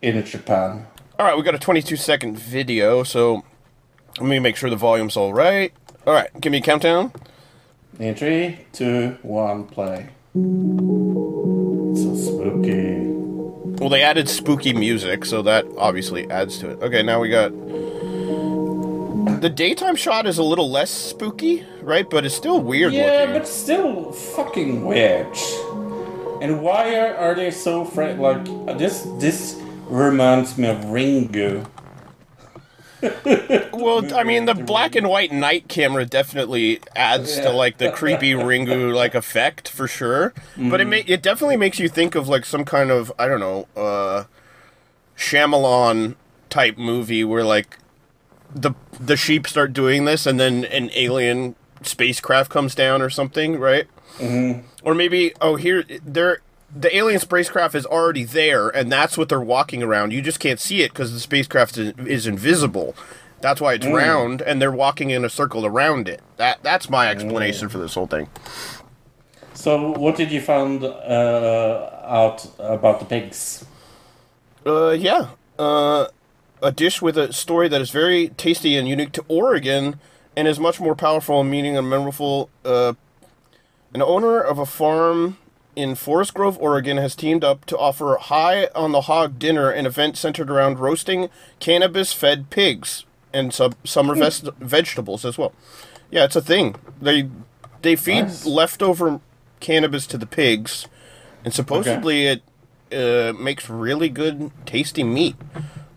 in 0.02 0.24
Japan. 0.24 0.88
All 1.20 1.26
right, 1.26 1.36
we 1.36 1.44
got 1.44 1.56
a 1.56 1.60
22 1.60 1.98
second 1.98 2.40
video, 2.40 3.04
so 3.04 3.44
let 4.20 4.30
me 4.30 4.40
make 4.40 4.56
sure 4.56 4.70
the 4.70 4.78
volume's 4.78 5.18
all 5.18 5.34
right. 5.34 5.74
All 6.06 6.14
right, 6.14 6.30
give 6.40 6.54
me 6.54 6.60
a 6.60 6.62
countdown. 6.62 7.12
In 8.00 8.16
three, 8.16 8.60
two, 8.72 9.18
one, 9.24 9.66
play. 9.66 10.08
So 10.34 12.16
spooky. 12.16 12.87
Well, 13.80 13.90
they 13.90 14.02
added 14.02 14.28
spooky 14.28 14.74
music, 14.74 15.24
so 15.26 15.42
that 15.44 15.66
obviously 15.78 16.30
adds 16.32 16.58
to 16.60 16.70
it. 16.72 16.82
Okay, 16.82 17.04
now 17.04 17.20
we 17.22 17.30
got. 17.30 17.52
The 19.42 19.50
daytime 19.50 19.96
shot 19.96 20.26
is 20.26 20.40
a 20.40 20.44
little 20.44 20.70
less 20.72 20.90
spooky, 20.90 21.64
right? 21.82 22.10
But 22.10 22.26
it's 22.26 22.34
still 22.34 22.60
weird 22.60 22.92
Yeah, 22.94 23.20
looking. 23.22 23.34
but 23.36 23.48
still 23.48 24.12
fucking 24.12 24.84
weird. 24.84 25.28
And 26.42 26.62
why 26.62 26.96
are, 26.98 27.16
are 27.16 27.36
they 27.36 27.52
so 27.52 27.82
afraid? 27.82 28.18
Like 28.18 28.46
this, 28.80 29.04
this 29.20 29.62
reminds 29.88 30.58
me 30.58 30.68
of 30.70 30.78
Ringu. 30.86 31.66
Well, 33.02 34.14
I 34.16 34.24
mean, 34.24 34.46
the 34.46 34.56
black 34.56 34.96
and 34.96 35.08
white 35.08 35.32
night 35.32 35.68
camera 35.68 36.06
definitely 36.06 36.80
adds 36.96 37.36
to 37.40 37.50
like 37.52 37.78
the 37.78 37.92
creepy 37.92 38.32
Ringu 38.32 38.94
like 38.94 39.14
effect 39.16 39.70
for 39.70 39.88
sure. 39.88 40.34
But 40.58 40.82
it 40.82 40.88
Mm-hmm. 40.88 40.90
ma- 40.90 41.14
it 41.14 41.22
definitely 41.22 41.58
makes 41.58 41.80
you 41.80 41.90
think 41.90 42.16
of 42.16 42.28
like 42.28 42.46
some 42.46 42.66
kind 42.66 42.90
of 42.92 43.12
I 43.20 43.28
don't 43.28 43.40
know, 43.40 43.68
uh 43.76 44.24
Shyamalan 45.18 46.16
type 46.50 46.78
movie 46.78 47.24
where 47.24 47.44
like 47.44 47.78
the 48.54 48.72
the 49.00 49.18
sheep 49.18 49.48
start 49.48 49.74
doing 49.74 50.06
this 50.06 50.26
and 50.26 50.40
then 50.40 50.66
an 50.66 50.90
alien 50.94 51.56
spacecraft 51.84 52.50
comes 52.50 52.74
down 52.76 53.02
or 53.02 53.10
something, 53.10 53.60
right? 53.60 53.88
Mm-hmm. 54.18 54.66
Or 54.84 54.96
maybe 54.96 55.34
oh 55.42 55.56
here 55.56 55.84
they're 56.04 56.42
the 56.74 56.96
alien 56.96 57.20
spacecraft 57.20 57.76
is 57.76 57.86
already 57.86 58.24
there 58.24 58.70
and 58.70 58.92
that's 58.92 59.18
what 59.18 59.30
they're 59.30 59.40
walking 59.40 59.82
around. 59.82 60.12
You 60.12 60.22
just 60.22 60.40
can't 60.40 60.60
see 60.60 60.82
it 60.82 60.92
because 60.92 61.14
the 61.14 61.20
spacecraft 61.20 61.78
is, 61.78 61.94
is 62.06 62.28
invisible. 62.28 62.96
That's 63.40 63.62
why 63.62 63.74
it's 63.74 63.86
round 63.86 64.42
and 64.42 64.62
they're 64.62 64.72
walking 64.72 65.10
in 65.12 65.24
a 65.24 65.30
circle 65.30 65.66
around 65.66 66.08
it. 66.10 66.22
That 66.38 66.64
that's 66.64 66.90
my 66.90 67.10
explanation 67.10 67.70
for 67.70 67.78
this 67.78 67.94
whole 67.94 68.08
thing. 68.08 68.30
So, 69.54 69.98
what 69.98 70.16
did 70.16 70.32
you 70.32 70.40
find 70.40 70.84
uh, 70.84 71.90
out 72.04 72.48
about 72.60 73.00
the 73.00 73.06
pigs? 73.06 73.66
Uh, 74.66 74.92
yeah. 74.92 75.30
Uh, 75.58 76.08
a 76.62 76.72
dish 76.72 77.02
with 77.02 77.18
a 77.18 77.34
story 77.34 77.68
that 77.68 77.82
is 77.82 77.90
very 77.90 78.30
tasty 78.30 78.78
and 78.78 78.88
unique 78.88 79.14
to 79.14 79.26
Oregon, 79.28 80.00
and 80.36 80.48
is 80.48 80.60
much 80.60 80.80
more 80.80 80.96
powerful 80.96 81.42
and 81.42 81.50
meaning 81.50 81.76
and 81.76 81.90
memorable. 81.90 82.50
Uh, 82.64 82.94
an 83.96 84.04
owner 84.04 84.40
of 84.40 84.60
a 84.60 84.66
farm 84.66 85.38
in 85.78 85.94
Forest 85.94 86.34
Grove, 86.34 86.58
Oregon, 86.60 86.98
has 86.98 87.16
teamed 87.16 87.44
up 87.44 87.64
to 87.66 87.78
offer 87.78 88.18
High 88.20 88.66
on 88.74 88.92
the 88.94 89.02
Hog 89.02 89.38
dinner, 89.38 89.70
an 89.70 89.86
event 89.86 90.18
centered 90.18 90.50
around 90.50 90.80
roasting 90.80 91.30
cannabis-fed 91.60 92.50
pigs 92.50 93.06
and 93.32 93.54
some 93.54 93.74
summer 93.84 94.16
ves- 94.16 94.50
vegetables 94.60 95.24
as 95.24 95.38
well. 95.38 95.54
Yeah, 96.10 96.24
it's 96.24 96.36
a 96.36 96.42
thing. 96.42 96.76
They 97.00 97.30
they 97.84 97.96
feed 97.96 98.24
Nice. 98.24 98.46
leftover 98.46 99.22
cannabis 99.60 100.08
to 100.08 100.18
the 100.18 100.26
pigs, 100.26 100.88
and 101.46 101.54
supposedly 101.54 102.26
it 102.26 102.42
uh, 102.92 103.34
makes 103.40 103.70
really 103.70 104.10
good, 104.10 104.50
tasty 104.66 105.04
meat. 105.04 105.36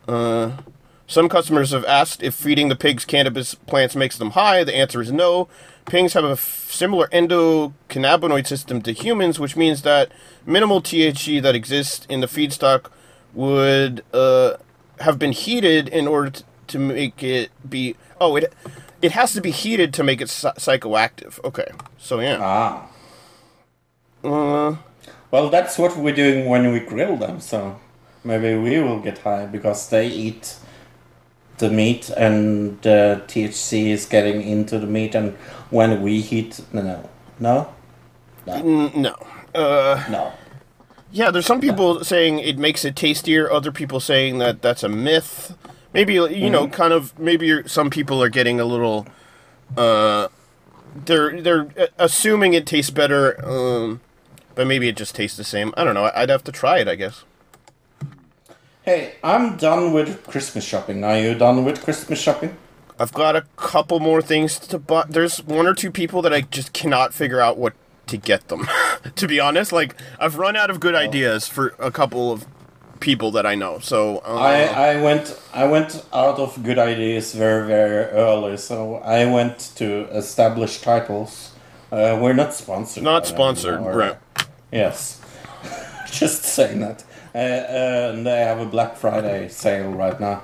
Uh, 0.07 0.59
some 1.11 1.29
customers 1.29 1.73
have 1.73 1.85
asked 1.87 2.23
if 2.23 2.35
feeding 2.35 2.69
the 2.69 2.77
pigs 2.77 3.05
cannabis 3.05 3.55
plants 3.57 3.97
makes 3.97 4.17
them 4.17 4.31
high. 4.31 4.63
The 4.63 4.77
answer 4.77 5.01
is 5.03 5.11
no. 5.11 5.49
Pigs 5.87 6.13
have 6.13 6.25
a 6.25 6.31
f- 6.39 6.69
similar 6.71 7.09
endocannabinoid 7.09 8.47
system 8.47 8.81
to 8.83 8.93
humans, 8.93 9.41
which 9.41 9.57
means 9.57 9.83
that 9.83 10.13
minimal 10.47 10.81
THC 10.81 11.43
that 11.43 11.57
exists 11.57 12.07
in 12.09 12.21
the 12.21 12.29
feedstock 12.29 12.91
would 13.35 14.05
uh, 14.15 14.55
have 15.01 15.19
been 15.19 15.33
heated 15.33 15.89
in 15.89 16.07
order 16.07 16.31
to, 16.31 16.45
to 16.69 16.79
make 16.79 17.23
it 17.25 17.51
be. 17.69 17.97
Oh, 18.21 18.37
it 18.37 18.53
it 19.03 19.11
has 19.13 19.33
to 19.33 19.41
be 19.41 19.51
heated 19.51 19.93
to 19.95 20.05
make 20.05 20.21
it 20.21 20.29
psy- 20.29 20.53
psychoactive. 20.59 21.43
Okay, 21.45 21.67
so 21.99 22.21
yeah. 22.21 22.39
Ah. 22.41 22.87
Uh, 24.23 24.77
Well, 25.33 25.49
that's 25.51 25.77
what 25.79 25.97
we're 25.97 26.15
doing 26.15 26.47
when 26.49 26.71
we 26.73 26.81
grill 26.81 27.17
them, 27.17 27.41
so 27.41 27.81
maybe 28.23 28.55
we 28.55 28.79
will 28.81 29.01
get 29.01 29.19
high 29.19 29.47
because 29.47 29.89
they 29.89 30.07
eat 30.07 30.57
the 31.61 31.71
meat 31.71 32.11
and 32.11 32.85
uh, 32.87 33.21
THC 33.27 33.87
is 33.89 34.07
getting 34.07 34.43
into 34.43 34.79
the 34.79 34.87
meat, 34.87 35.15
and 35.15 35.35
when 35.71 36.03
we 36.03 36.21
heat. 36.21 36.61
No, 36.73 36.83
no. 36.83 37.09
No? 37.39 37.73
no. 38.47 39.15
Uh, 39.55 40.05
No. 40.11 40.33
Yeah, 41.13 41.33
there's 41.33 41.47
some 41.47 41.61
people 41.61 42.05
saying 42.05 42.39
it 42.39 42.57
makes 42.57 42.85
it 42.85 42.95
tastier. 42.95 43.51
Other 43.51 43.73
people 43.73 43.99
saying 43.99 44.39
that 44.39 44.63
that's 44.63 44.85
a 44.85 44.89
myth. 44.89 45.57
Maybe 45.93 46.15
you 46.15 46.49
know, 46.51 46.69
kind 46.69 46.93
of. 46.93 47.19
Maybe 47.19 47.47
you're, 47.47 47.67
some 47.67 47.91
people 47.91 48.23
are 48.23 48.29
getting 48.29 48.61
a 48.61 48.65
little. 48.65 49.07
Uh, 49.77 50.29
they're 50.95 51.41
they're 51.41 51.67
uh, 51.77 51.87
assuming 51.99 52.55
it 52.55 52.65
tastes 52.65 52.93
better, 52.93 53.45
um, 53.45 54.01
but 54.55 54.69
maybe 54.69 54.87
it 54.89 54.97
just 54.97 55.17
tastes 55.17 55.37
the 55.37 55.43
same. 55.43 55.75
I 55.77 55.83
don't 55.83 55.95
know. 55.95 56.13
I'd 56.15 56.31
have 56.31 56.45
to 56.45 56.53
try 56.53 56.79
it. 56.79 56.87
I 56.87 56.95
guess. 56.95 57.25
Hey, 58.91 59.13
I'm 59.23 59.57
done 59.57 59.93
with 59.93 60.27
Christmas 60.27 60.65
shopping. 60.65 61.05
Are 61.05 61.17
you 61.17 61.37
done 61.37 61.65
with 61.65 61.81
Christmas 61.81 62.21
shopping? 62.21 62.57
I've 62.99 63.13
got 63.13 63.37
a 63.37 63.43
couple 63.55 64.01
more 64.01 64.21
things 64.21 64.59
to 64.59 64.81
buy. 64.81 65.05
There's 65.09 65.41
one 65.45 65.69
or 65.69 65.75
two 65.75 65.93
people 65.93 66.23
that 66.23 66.33
I 66.35 66.41
just 66.41 66.73
cannot 66.73 67.15
figure 67.15 67.41
out 67.41 67.57
what 67.57 67.75
to 68.09 68.17
get 68.17 68.49
them. 68.49 68.67
to 69.15 69.29
be 69.29 69.39
honest, 69.39 69.71
like 69.71 69.95
I've 70.19 70.39
run 70.39 70.57
out 70.57 70.71
of 70.71 70.81
good 70.81 70.97
ideas 70.97 71.47
for 71.47 71.73
a 71.79 71.93
couple 71.93 72.33
of 72.33 72.49
people 72.99 73.31
that 73.31 73.47
I 73.47 73.55
know. 73.55 73.79
So 73.79 74.25
uh, 74.27 74.35
I, 74.35 74.65
I 74.65 75.01
went 75.01 75.41
I 75.55 75.67
went 75.67 76.05
out 76.13 76.41
of 76.41 76.61
good 76.65 76.81
ideas 76.81 77.33
very 77.33 77.69
very 77.69 78.07
early, 78.07 78.57
so 78.57 78.97
I 78.97 79.25
went 79.25 79.71
to 79.77 80.09
established 80.11 80.83
titles. 80.83 81.53
Uh, 81.93 82.19
we're 82.21 82.33
not 82.33 82.55
sponsored. 82.55 83.05
not 83.05 83.25
sponsored, 83.25 83.79
or- 83.83 83.97
right? 83.97 84.17
Yes, 84.73 85.21
just 86.11 86.43
saying 86.43 86.81
that. 86.81 87.05
Uh, 87.35 87.39
uh, 87.39 88.13
and 88.13 88.27
they 88.27 88.41
have 88.41 88.59
a 88.59 88.67
Black 88.67 88.97
Friday 88.97 89.49
sale 89.49 89.93
right 89.93 90.19
now. 90.21 90.43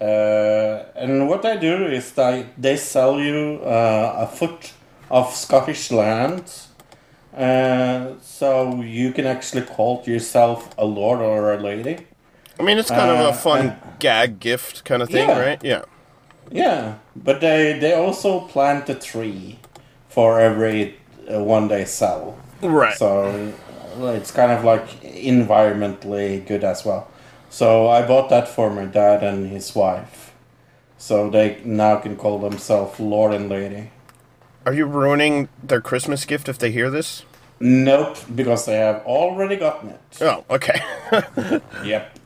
Uh, 0.00 0.84
and 0.94 1.28
what 1.28 1.42
they 1.42 1.56
do 1.58 1.86
is 1.86 2.12
they 2.12 2.46
they 2.58 2.76
sell 2.76 3.18
you 3.18 3.60
uh, 3.64 4.16
a 4.18 4.26
foot 4.26 4.72
of 5.10 5.32
Scottish 5.34 5.90
land. 5.90 6.42
Uh, 7.36 8.14
so 8.20 8.82
you 8.82 9.12
can 9.12 9.26
actually 9.26 9.62
call 9.62 10.02
yourself 10.06 10.74
a 10.78 10.84
lord 10.84 11.20
or 11.20 11.52
a 11.52 11.60
lady. 11.60 12.06
I 12.58 12.62
mean, 12.62 12.78
it's 12.78 12.90
kind 12.90 13.10
of 13.10 13.34
a 13.34 13.34
fun 13.34 13.76
gag 13.98 14.40
gift 14.40 14.84
kind 14.84 15.02
of 15.02 15.10
thing, 15.10 15.28
yeah. 15.28 15.38
right? 15.38 15.64
Yeah. 15.64 15.82
Yeah, 16.50 16.94
but 17.14 17.40
they 17.40 17.78
they 17.78 17.92
also 17.92 18.40
plant 18.40 18.88
a 18.88 18.94
tree 18.94 19.58
for 20.08 20.40
every 20.40 20.96
uh, 21.32 21.42
one 21.42 21.68
they 21.68 21.84
sell. 21.84 22.38
Right. 22.62 22.96
So 22.96 23.52
it's 23.98 24.30
kind 24.30 24.52
of 24.52 24.64
like 24.64 24.86
environmentally 25.02 26.46
good 26.46 26.64
as 26.64 26.84
well. 26.84 27.08
So 27.50 27.88
I 27.88 28.06
bought 28.06 28.28
that 28.30 28.48
for 28.48 28.70
my 28.70 28.84
dad 28.84 29.22
and 29.22 29.50
his 29.50 29.74
wife. 29.74 30.32
So 30.98 31.30
they 31.30 31.60
now 31.64 31.96
can 31.96 32.16
call 32.16 32.38
themselves 32.38 32.98
Lord 32.98 33.32
and 33.32 33.48
Lady. 33.48 33.90
Are 34.64 34.72
you 34.72 34.86
ruining 34.86 35.48
their 35.62 35.80
Christmas 35.80 36.24
gift 36.24 36.48
if 36.48 36.58
they 36.58 36.72
hear 36.72 36.90
this? 36.90 37.24
Nope, 37.60 38.18
because 38.34 38.66
they 38.66 38.76
have 38.76 39.02
already 39.06 39.56
gotten 39.56 39.90
it. 39.90 40.00
Oh, 40.20 40.44
okay. 40.50 40.80
Yep. 41.84 42.18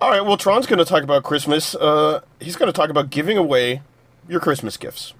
All 0.00 0.10
right. 0.10 0.20
Well, 0.20 0.36
Tron's 0.36 0.66
going 0.66 0.80
to 0.80 0.84
talk 0.84 1.02
about 1.02 1.22
Christmas. 1.22 1.74
Uh, 1.74 2.20
he's 2.40 2.56
going 2.56 2.66
to 2.66 2.72
talk 2.72 2.90
about 2.90 3.10
giving 3.10 3.38
away 3.38 3.80
your 4.28 4.40
Christmas 4.40 4.76
gifts. 4.76 5.14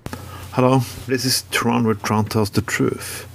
Hello, 0.52 0.80
this 1.06 1.24
is 1.24 1.44
Tron 1.50 1.84
where 1.84 1.94
Tron 1.94 2.26
tells 2.26 2.50
the 2.50 2.60
truth. 2.60 3.26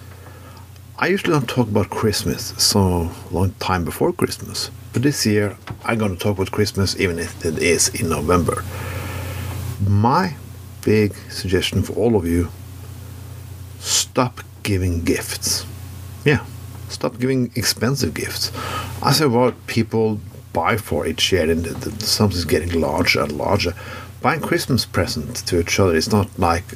I 1.02 1.08
usually 1.08 1.32
don't 1.32 1.47
talk 1.47 1.70
about 1.70 1.89
Christmas 1.89 2.54
so 2.58 3.10
long 3.32 3.54
time 3.60 3.86
before 3.86 4.12
Christmas, 4.12 4.70
but 4.91 5.02
this 5.02 5.26
year 5.26 5.56
I'm 5.86 5.97
going 5.97 6.18
to 6.18 6.22
talk 6.22 6.36
about 6.36 6.52
Christmas 6.52 7.00
even 7.00 7.20
if 7.20 7.45
it 7.45 7.58
is 7.60 7.88
in 7.88 8.10
November. 8.10 8.66
My 9.88 10.36
big 10.82 11.16
suggestion 11.30 11.84
for 11.84 11.93
all 11.93 12.18
of 12.18 12.28
you 12.28 12.50
stop 13.80 14.41
giving 14.64 15.06
gifts. 15.06 15.66
Yeah, 16.26 16.45
stop 16.89 17.18
giving 17.18 17.50
expensive 17.56 18.14
gifts. 18.14 18.52
I 19.02 19.14
say 19.14 19.28
what 19.28 19.68
people 19.68 20.20
buy 20.52 20.76
for 20.76 21.08
each 21.08 21.32
year, 21.32 21.50
and 21.50 21.66
something's 22.04 22.43
getting 22.43 22.82
larger 22.82 23.22
and 23.22 23.32
larger. 23.32 23.74
Buying 24.22 24.41
Christmas 24.41 24.86
presents 24.86 25.41
to 25.43 25.62
each 25.62 25.80
other 25.80 25.95
is 25.95 26.12
not 26.12 26.28
like 26.38 26.76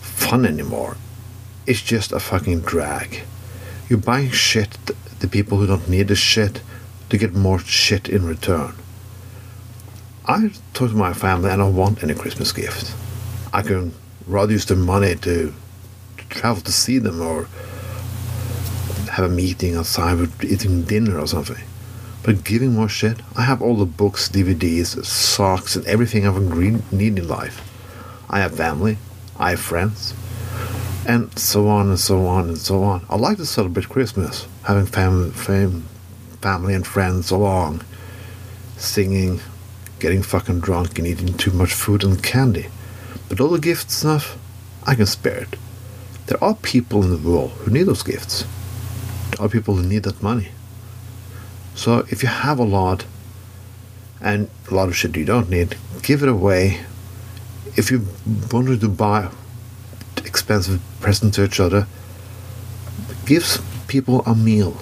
fun 0.00 0.46
anymore. 0.46 0.96
It's 1.66 1.82
just 1.82 2.10
a 2.10 2.20
fucking 2.20 2.60
drag. 2.60 3.20
You're 3.94 4.02
buying 4.02 4.32
shit 4.32 4.76
the 5.20 5.28
people 5.28 5.58
who 5.58 5.68
don't 5.68 5.88
need 5.88 6.08
the 6.08 6.16
shit 6.16 6.62
to 7.10 7.16
get 7.16 7.32
more 7.32 7.60
shit 7.60 8.08
in 8.08 8.26
return. 8.26 8.74
I 10.26 10.50
talk 10.72 10.90
to 10.90 10.96
my 10.96 11.12
family 11.12 11.50
I 11.50 11.56
don't 11.56 11.76
want 11.76 12.02
any 12.02 12.14
Christmas 12.14 12.50
gift. 12.50 12.92
I 13.52 13.62
can 13.62 13.94
rather 14.26 14.50
use 14.50 14.64
the 14.64 14.74
money 14.74 15.14
to, 15.14 15.54
to 16.16 16.28
travel 16.28 16.60
to 16.62 16.72
see 16.72 16.98
them 16.98 17.20
or 17.20 17.46
have 19.12 19.26
a 19.26 19.28
meeting 19.28 19.76
outside 19.76 20.18
with 20.18 20.42
eating 20.42 20.82
dinner 20.82 21.20
or 21.20 21.28
something. 21.28 21.64
But 22.24 22.42
giving 22.42 22.74
more 22.74 22.88
shit, 22.88 23.18
I 23.36 23.42
have 23.42 23.62
all 23.62 23.76
the 23.76 23.86
books, 23.86 24.28
DVDs, 24.28 25.04
socks, 25.04 25.76
and 25.76 25.86
everything 25.86 26.26
I 26.26 26.30
would 26.30 26.92
need 26.92 27.16
in 27.16 27.28
life. 27.28 27.62
I 28.28 28.40
have 28.40 28.56
family, 28.56 28.98
I 29.38 29.50
have 29.50 29.60
friends, 29.60 30.14
and 31.06 31.38
so 31.38 31.68
on 31.68 31.88
and 31.88 32.00
so 32.00 32.26
on 32.26 32.48
and 32.48 32.58
so 32.58 32.82
on. 32.82 33.04
I 33.08 33.16
like 33.16 33.36
to 33.38 33.46
celebrate 33.46 33.88
Christmas, 33.88 34.46
having 34.62 34.86
fam- 34.86 35.32
fam- 35.32 35.86
family 36.40 36.74
and 36.74 36.86
friends 36.86 37.30
along, 37.30 37.82
singing, 38.76 39.40
getting 39.98 40.22
fucking 40.22 40.60
drunk, 40.60 40.98
and 40.98 41.06
eating 41.06 41.34
too 41.34 41.50
much 41.50 41.72
food 41.72 42.04
and 42.04 42.22
candy. 42.22 42.66
But 43.28 43.40
all 43.40 43.48
the 43.48 43.58
gift 43.58 43.90
stuff, 43.90 44.38
I 44.86 44.94
can 44.94 45.06
spare 45.06 45.42
it. 45.42 45.56
There 46.26 46.42
are 46.42 46.54
people 46.54 47.02
in 47.02 47.10
the 47.10 47.28
world 47.28 47.50
who 47.50 47.70
need 47.70 47.84
those 47.84 48.02
gifts. 48.02 48.44
There 49.30 49.44
are 49.44 49.48
people 49.48 49.76
who 49.76 49.82
need 49.82 50.04
that 50.04 50.22
money. 50.22 50.48
So 51.74 52.06
if 52.10 52.22
you 52.22 52.28
have 52.28 52.58
a 52.58 52.64
lot 52.64 53.04
and 54.20 54.48
a 54.70 54.74
lot 54.74 54.88
of 54.88 54.96
shit 54.96 55.16
you 55.16 55.24
don't 55.24 55.50
need, 55.50 55.76
give 56.02 56.22
it 56.22 56.28
away. 56.28 56.80
If 57.76 57.90
you 57.90 58.06
wanted 58.50 58.80
to 58.80 58.88
buy 58.88 59.30
expensive 60.24 60.80
present 61.00 61.34
to 61.34 61.44
each 61.44 61.60
other, 61.60 61.86
give 63.26 63.42
s- 63.42 63.58
people 63.88 64.22
a 64.26 64.34
meal, 64.34 64.76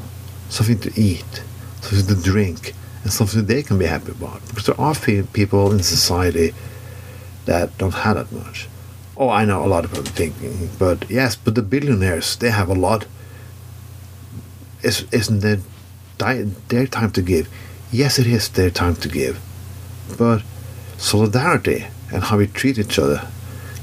something 0.49 0.79
to 0.81 0.91
eat, 1.01 1.43
something 1.81 2.07
to 2.17 2.23
drink, 2.23 2.75
and 3.03 3.13
something 3.13 3.45
they 3.47 3.63
can 3.63 3.79
be 3.79 3.87
happy 3.87 4.13
about. 4.13 4.41
Because 4.49 4.67
there 4.67 4.81
are 4.81 4.95
people 5.33 5.73
in 5.73 5.83
society 5.83 6.55
that 7.47 7.77
don't 7.79 7.95
have 7.95 8.17
that 8.17 8.33
much. 8.33 8.69
Oh, 9.17 9.29
I 9.29 9.45
know 9.45 9.65
a 9.65 9.67
lot 9.69 9.85
of 9.85 9.91
people 9.91 10.07
thinking, 10.07 10.71
but 10.79 11.11
yes, 11.11 11.37
but 11.37 11.55
the 11.55 11.63
billionaires, 11.63 12.37
they 12.37 12.51
have 12.51 12.69
a 12.69 12.75
lot. 12.75 13.07
Is, 14.83 15.05
isn't 15.13 15.41
di- 16.19 16.43
their 16.69 16.87
time 16.87 17.11
to 17.13 17.23
give? 17.23 17.49
Yes, 17.93 18.19
it 18.19 18.27
is 18.27 18.49
their 18.49 18.71
time 18.71 18.97
to 18.97 19.09
give. 19.09 19.39
But 20.19 20.43
solidarity 20.99 21.87
and 22.13 22.23
how 22.25 22.39
we 22.39 22.47
treat 22.47 22.79
each 22.79 22.99
other 22.99 23.27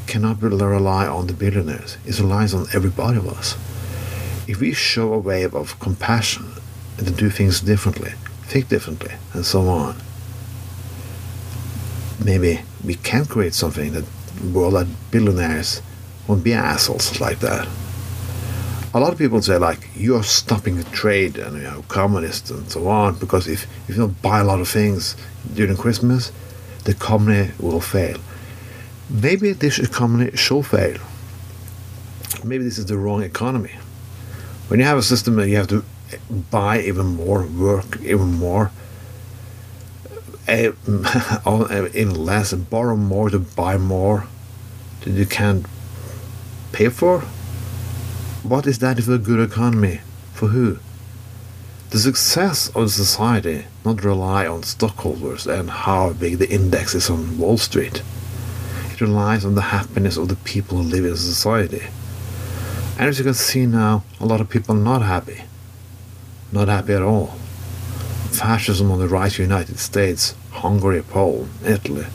cannot 0.09 0.41
rely 0.41 1.07
on 1.07 1.27
the 1.27 1.33
billionaires. 1.33 1.97
It 2.05 2.19
relies 2.19 2.53
on 2.55 2.65
everybody 2.73 3.19
of 3.19 3.27
us. 3.27 3.55
If 4.47 4.59
we 4.59 4.73
show 4.73 5.13
a 5.13 5.19
wave 5.19 5.53
of 5.53 5.79
compassion 5.79 6.51
and 6.97 7.05
to 7.07 7.13
do 7.13 7.29
things 7.29 7.61
differently, 7.61 8.13
think 8.43 8.69
differently, 8.69 9.13
and 9.33 9.45
so 9.45 9.67
on, 9.67 9.95
maybe 12.25 12.61
we 12.83 12.95
can 12.95 13.25
create 13.25 13.53
something 13.53 13.93
that 13.93 14.05
world 14.51 14.73
that 14.73 14.87
billionaires 15.11 15.81
won't 16.27 16.43
be 16.43 16.53
assholes 16.53 17.21
like 17.21 17.39
that. 17.39 17.67
A 18.95 18.99
lot 18.99 19.13
of 19.13 19.19
people 19.19 19.39
say 19.43 19.57
like 19.57 19.87
you're 19.95 20.23
stopping 20.23 20.77
the 20.77 20.83
trade 20.85 21.37
and 21.37 21.55
you 21.57 21.63
know 21.63 21.83
communists 21.87 22.49
and 22.49 22.67
so 22.71 22.87
on 22.87 23.19
because 23.19 23.47
if, 23.47 23.67
if 23.87 23.95
you 23.95 24.01
don't 24.01 24.19
buy 24.23 24.39
a 24.39 24.43
lot 24.43 24.59
of 24.59 24.67
things 24.67 25.15
during 25.53 25.77
Christmas, 25.77 26.31
the 26.85 26.95
company 26.95 27.51
will 27.59 27.81
fail. 27.81 28.17
Maybe 29.09 29.53
this 29.53 29.79
economy 29.79 30.31
should 30.35 30.65
fail. 30.67 30.99
Maybe 32.43 32.63
this 32.63 32.77
is 32.77 32.85
the 32.85 32.97
wrong 32.97 33.23
economy. 33.23 33.73
When 34.67 34.79
you 34.79 34.85
have 34.85 34.99
a 34.99 35.03
system 35.03 35.35
that 35.37 35.49
you 35.49 35.57
have 35.57 35.67
to 35.69 35.83
buy 36.51 36.81
even 36.81 37.07
more, 37.07 37.43
work 37.45 37.99
even 38.01 38.33
more, 38.33 38.71
eh, 40.47 40.71
on- 41.45 41.71
even 41.95 42.23
less, 42.23 42.53
borrow 42.53 42.95
more 42.95 43.29
to 43.31 43.39
buy 43.39 43.77
more 43.77 44.27
that 45.01 45.11
you 45.11 45.25
can't 45.25 45.65
pay 46.71 46.89
for? 46.89 47.21
What 48.43 48.67
is 48.67 48.79
that 48.79 48.99
if 48.99 49.07
a 49.07 49.17
good 49.17 49.39
economy? 49.39 50.01
For 50.33 50.49
who? 50.49 50.77
The 51.89 51.99
success 51.99 52.69
of 52.75 52.91
society 52.91 53.65
not 53.83 54.03
rely 54.03 54.45
on 54.45 54.61
stockholders 54.61 55.47
and 55.47 55.69
how 55.71 56.13
big 56.13 56.37
the 56.37 56.49
index 56.49 56.93
is 56.93 57.09
on 57.09 57.39
Wall 57.39 57.57
Street. 57.57 58.03
Relies 59.01 59.45
on 59.45 59.55
the 59.55 59.61
happiness 59.61 60.17
of 60.17 60.27
the 60.27 60.35
people 60.35 60.77
who 60.77 60.83
live 60.83 61.05
in 61.05 61.15
society. 61.15 61.83
And 62.97 63.07
as 63.07 63.17
you 63.17 63.23
can 63.23 63.33
see 63.33 63.65
now, 63.65 64.03
a 64.19 64.25
lot 64.25 64.41
of 64.41 64.49
people 64.49 64.75
are 64.75 64.79
not 64.79 65.01
happy. 65.01 65.43
Not 66.51 66.67
happy 66.67 66.93
at 66.93 67.01
all. 67.01 67.27
Fascism 68.31 68.91
on 68.91 68.99
the 68.99 69.07
right 69.07 69.31
in 69.31 69.47
the 69.47 69.55
United 69.55 69.79
States, 69.79 70.35
Hungary, 70.51 71.01
Poland, 71.01 71.49
Italy. 71.65 72.07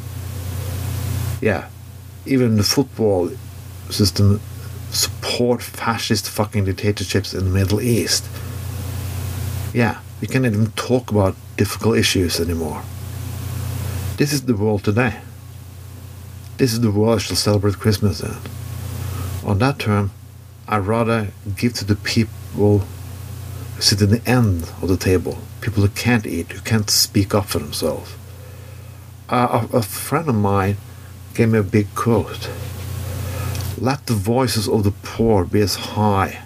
Yeah, 1.40 1.68
even 2.26 2.56
the 2.56 2.62
football 2.62 3.30
system 3.88 4.40
support 4.90 5.62
fascist 5.62 6.28
fucking 6.28 6.66
dictatorships 6.66 7.32
in 7.32 7.44
the 7.44 7.50
Middle 7.50 7.80
East. 7.80 8.28
Yeah, 9.72 10.00
we 10.20 10.28
can't 10.28 10.44
even 10.44 10.70
talk 10.72 11.10
about 11.10 11.34
difficult 11.56 11.96
issues 11.96 12.40
anymore. 12.40 12.82
This 14.18 14.32
is 14.32 14.42
the 14.42 14.54
world 14.54 14.84
today. 14.84 15.20
This 16.56 16.72
is 16.72 16.80
the 16.80 16.90
world 16.90 17.18
I 17.18 17.22
shall 17.22 17.36
celebrate 17.36 17.78
Christmas 17.80 18.20
in. 18.20 18.36
On 19.44 19.58
that 19.58 19.80
term, 19.80 20.12
I'd 20.68 20.86
rather 20.86 21.28
give 21.56 21.74
to 21.74 21.84
the 21.84 21.96
people 21.96 22.78
who 23.74 23.82
sit 23.82 24.00
in 24.00 24.10
the 24.10 24.28
end 24.28 24.62
of 24.80 24.88
the 24.88 24.96
table, 24.96 25.38
people 25.60 25.82
who 25.82 25.88
can't 25.88 26.26
eat, 26.26 26.52
who 26.52 26.60
can't 26.60 26.88
speak 26.88 27.34
up 27.34 27.46
for 27.46 27.58
themselves. 27.58 28.14
A, 29.28 29.66
a 29.72 29.82
friend 29.82 30.28
of 30.28 30.36
mine 30.36 30.76
gave 31.34 31.48
me 31.48 31.58
a 31.58 31.62
big 31.64 31.92
quote. 31.96 32.48
Let 33.76 34.06
the 34.06 34.14
voices 34.14 34.68
of 34.68 34.84
the 34.84 34.92
poor 35.02 35.44
be 35.44 35.60
as 35.60 35.74
high 35.74 36.42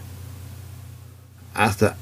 as 1.55 1.77
the 1.77 1.95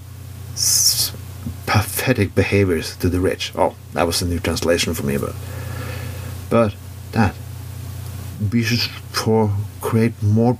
pathetic 1.66 2.36
behaviors 2.36 2.96
to 2.98 3.08
the 3.08 3.18
rich. 3.18 3.52
Oh, 3.56 3.74
that 3.94 4.06
was 4.06 4.22
a 4.22 4.26
new 4.26 4.38
translation 4.38 4.94
for 4.94 5.04
me, 5.04 5.18
but 5.18 5.34
but 6.48 6.74
that 7.10 7.34
we 8.52 8.62
should 8.62 8.90
pro- 9.12 9.52
create 9.80 10.20
more 10.22 10.58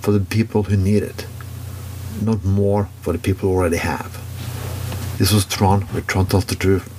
for 0.00 0.12
the 0.12 0.20
people 0.20 0.64
who 0.64 0.76
need 0.76 1.02
it, 1.02 1.26
not 2.22 2.44
more 2.44 2.88
for 3.02 3.12
the 3.12 3.18
people 3.18 3.48
who 3.48 3.54
already 3.56 3.78
have. 3.78 4.20
This 5.18 5.32
was 5.32 5.44
Tron 5.44 5.86
with 5.94 6.06
Tron 6.06 6.26
tells 6.26 6.44
the 6.46 6.56
truth. 6.56 6.90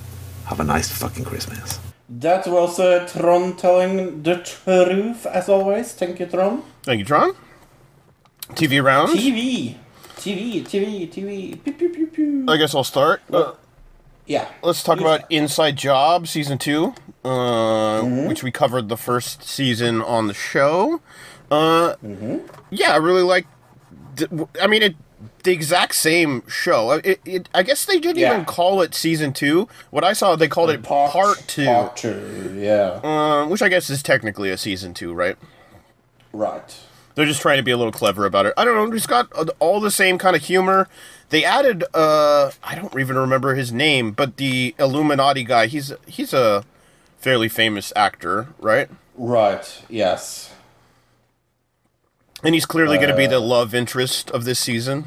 Have 0.46 0.60
a 0.60 0.64
nice 0.64 0.90
fucking 0.90 1.24
Christmas. 1.24 1.80
That 2.08 2.46
was 2.46 2.78
uh, 2.78 3.06
Tron 3.12 3.56
telling 3.56 4.22
the 4.22 4.36
truth, 4.36 5.26
as 5.26 5.48
always. 5.48 5.92
Thank 5.92 6.20
you, 6.20 6.26
Tron. 6.26 6.62
Thank 6.82 7.00
you, 7.00 7.04
Tron. 7.04 7.34
TV 8.50 8.82
round. 8.82 9.10
TV. 9.10 9.74
TV, 10.16 10.62
TV, 10.62 11.08
TV. 11.12 11.62
Pew, 11.62 11.72
pew, 11.72 11.88
pew, 11.90 12.06
pew. 12.06 12.44
I 12.48 12.56
guess 12.56 12.74
I'll 12.74 12.84
start. 12.84 13.22
Uh, 13.30 13.52
Yeah. 14.26 14.48
let's 14.62 14.82
talk 14.82 15.00
about 15.00 15.20
start. 15.20 15.32
Inside 15.32 15.76
Job 15.76 16.26
season 16.26 16.58
two, 16.58 16.94
uh, 17.24 18.02
which 18.02 18.42
we 18.42 18.50
covered 18.50 18.88
the 18.88 18.96
first 18.96 19.42
season 19.44 20.02
on 20.02 20.26
the 20.26 20.34
show. 20.34 21.00
Uh, 21.50 21.94
Yeah, 22.70 22.92
I 22.92 22.96
really 22.96 23.22
like. 23.22 23.46
I 24.60 24.66
mean, 24.66 24.82
it 24.82 24.96
the 25.44 25.52
exact 25.52 25.94
same 25.94 26.42
show. 26.48 26.90
It, 26.92 27.20
it, 27.24 27.48
I 27.54 27.62
guess 27.62 27.84
they 27.86 27.98
didn't 28.00 28.18
Yeah. 28.18 28.32
even 28.34 28.44
call 28.46 28.82
it 28.82 28.94
season 28.94 29.32
two. 29.32 29.68
What 29.90 30.02
I 30.02 30.12
saw, 30.12 30.34
they 30.36 30.48
called 30.48 30.70
it 30.70 30.82
part, 30.82 31.44
two, 31.46 31.66
Part 31.66 31.96
two, 31.96 32.56
yeah. 32.58 33.00
Uh, 33.02 33.46
which 33.46 33.62
I 33.62 33.68
guess 33.68 33.88
is 33.88 34.02
technically 34.02 34.50
a 34.50 34.56
season 34.58 34.92
two, 34.92 35.14
right? 35.14 35.36
right. 36.32 36.76
They're 37.14 37.26
just 37.26 37.40
trying 37.40 37.56
to 37.56 37.62
be 37.62 37.70
a 37.70 37.76
little 37.78 37.92
clever 37.92 38.26
about 38.26 38.44
it. 38.46 38.52
I 38.58 38.64
don't 38.64 38.74
know. 38.90 38.94
It's 38.94 39.06
got 39.06 39.30
all 39.58 39.80
the 39.80 39.90
same 39.90 40.18
kind 40.18 40.36
of 40.36 40.42
humor. 40.42 40.86
They 41.30 41.44
added, 41.44 41.82
uh, 41.92 42.50
I 42.62 42.74
don't 42.76 42.98
even 42.98 43.16
remember 43.16 43.54
his 43.54 43.72
name, 43.72 44.12
but 44.12 44.36
the 44.36 44.74
Illuminati 44.78 45.42
guy. 45.44 45.66
He's 45.66 45.92
he's 46.06 46.32
a 46.32 46.64
fairly 47.18 47.48
famous 47.48 47.92
actor, 47.96 48.48
right? 48.60 48.88
Right, 49.16 49.82
yes. 49.88 50.52
And 52.44 52.54
he's 52.54 52.66
clearly 52.66 52.96
going 52.98 53.08
to 53.08 53.16
be 53.16 53.26
the 53.26 53.40
love 53.40 53.74
interest 53.74 54.30
of 54.30 54.44
this 54.44 54.58
season. 54.60 55.06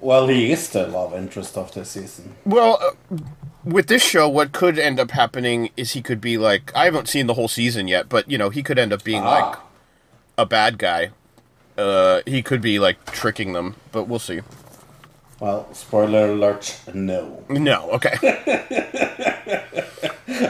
Well, 0.00 0.28
he 0.28 0.52
is 0.52 0.68
the 0.68 0.86
love 0.86 1.12
interest 1.14 1.56
of 1.58 1.72
this 1.74 1.90
season. 1.90 2.34
Well, 2.46 2.78
uh, 3.10 3.16
with 3.64 3.88
this 3.88 4.02
show, 4.02 4.28
what 4.28 4.52
could 4.52 4.78
end 4.78 5.00
up 5.00 5.10
happening 5.10 5.70
is 5.76 5.92
he 5.92 6.02
could 6.02 6.20
be 6.20 6.38
like 6.38 6.70
I 6.74 6.84
haven't 6.84 7.08
seen 7.08 7.26
the 7.26 7.34
whole 7.34 7.48
season 7.48 7.88
yet, 7.88 8.08
but 8.08 8.30
you 8.30 8.38
know 8.38 8.48
he 8.50 8.62
could 8.62 8.78
end 8.78 8.92
up 8.92 9.02
being 9.02 9.22
like 9.24 9.44
Ah. 9.56 9.62
a 10.38 10.46
bad 10.46 10.78
guy. 10.78 11.10
Uh, 11.76 12.20
he 12.26 12.42
could 12.42 12.60
be 12.60 12.78
like 12.78 13.04
tricking 13.12 13.52
them, 13.54 13.74
but 13.92 14.04
we'll 14.04 14.18
see. 14.18 14.40
Well, 15.40 15.72
spoiler 15.72 16.32
alert, 16.32 16.78
no. 16.92 17.42
No, 17.48 17.90
okay. 17.92 18.14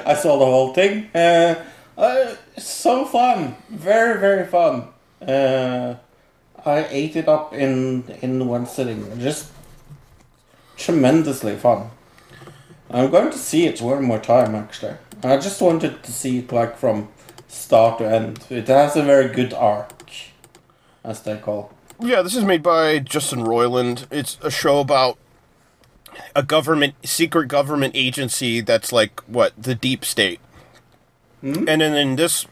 I 0.05 0.15
saw 0.15 0.37
the 0.37 0.45
whole 0.45 0.75
thing. 0.75 1.09
Uh, 1.15 1.65
uh, 1.97 2.35
so 2.59 3.05
fun. 3.05 3.55
Very, 3.71 4.19
very 4.19 4.47
fun. 4.49 4.89
Uh, 5.23 5.95
I 6.67 6.87
ate 6.91 7.15
it 7.15 7.29
up 7.29 7.55
in, 7.55 8.03
in 8.21 8.49
one 8.49 8.67
sitting. 8.67 9.21
Just 9.21 9.53
tremendously 10.77 11.55
fun. 11.55 11.91
I'm 12.91 13.13
going 13.13 13.31
to 13.31 13.39
see 13.39 13.67
it 13.67 13.81
one 13.81 14.03
more 14.03 14.19
time, 14.19 14.57
actually. 14.57 14.97
I 15.23 15.37
just 15.37 15.63
wanted 15.63 16.03
to 16.03 16.11
see 16.11 16.39
it 16.39 16.51
like 16.51 16.77
from 16.77 17.09
start 17.47 17.99
to 17.99 18.11
end. 18.11 18.45
It 18.51 18.67
has 18.67 18.97
a 18.97 19.05
very 19.05 19.29
good 19.29 19.53
arc, 19.53 20.11
as 21.05 21.23
they 21.23 21.37
call. 21.37 21.73
Yeah, 22.03 22.23
this 22.23 22.35
is 22.35 22.45
made 22.45 22.63
by 22.63 22.99
Justin 22.99 23.41
Roiland. 23.41 24.07
It's 24.11 24.39
a 24.43 24.51
show 24.51 24.81
about 24.81 25.19
a 26.35 26.43
government 26.43 26.95
secret 27.05 27.49
government 27.49 27.95
agency 27.95 28.61
that's 28.61 28.93
like 28.93 29.21
what 29.23 29.53
the 29.61 29.75
deep 29.75 30.05
state. 30.05 30.41
And 31.43 31.67
then 31.67 31.95
in 31.95 32.17
this 32.17 32.47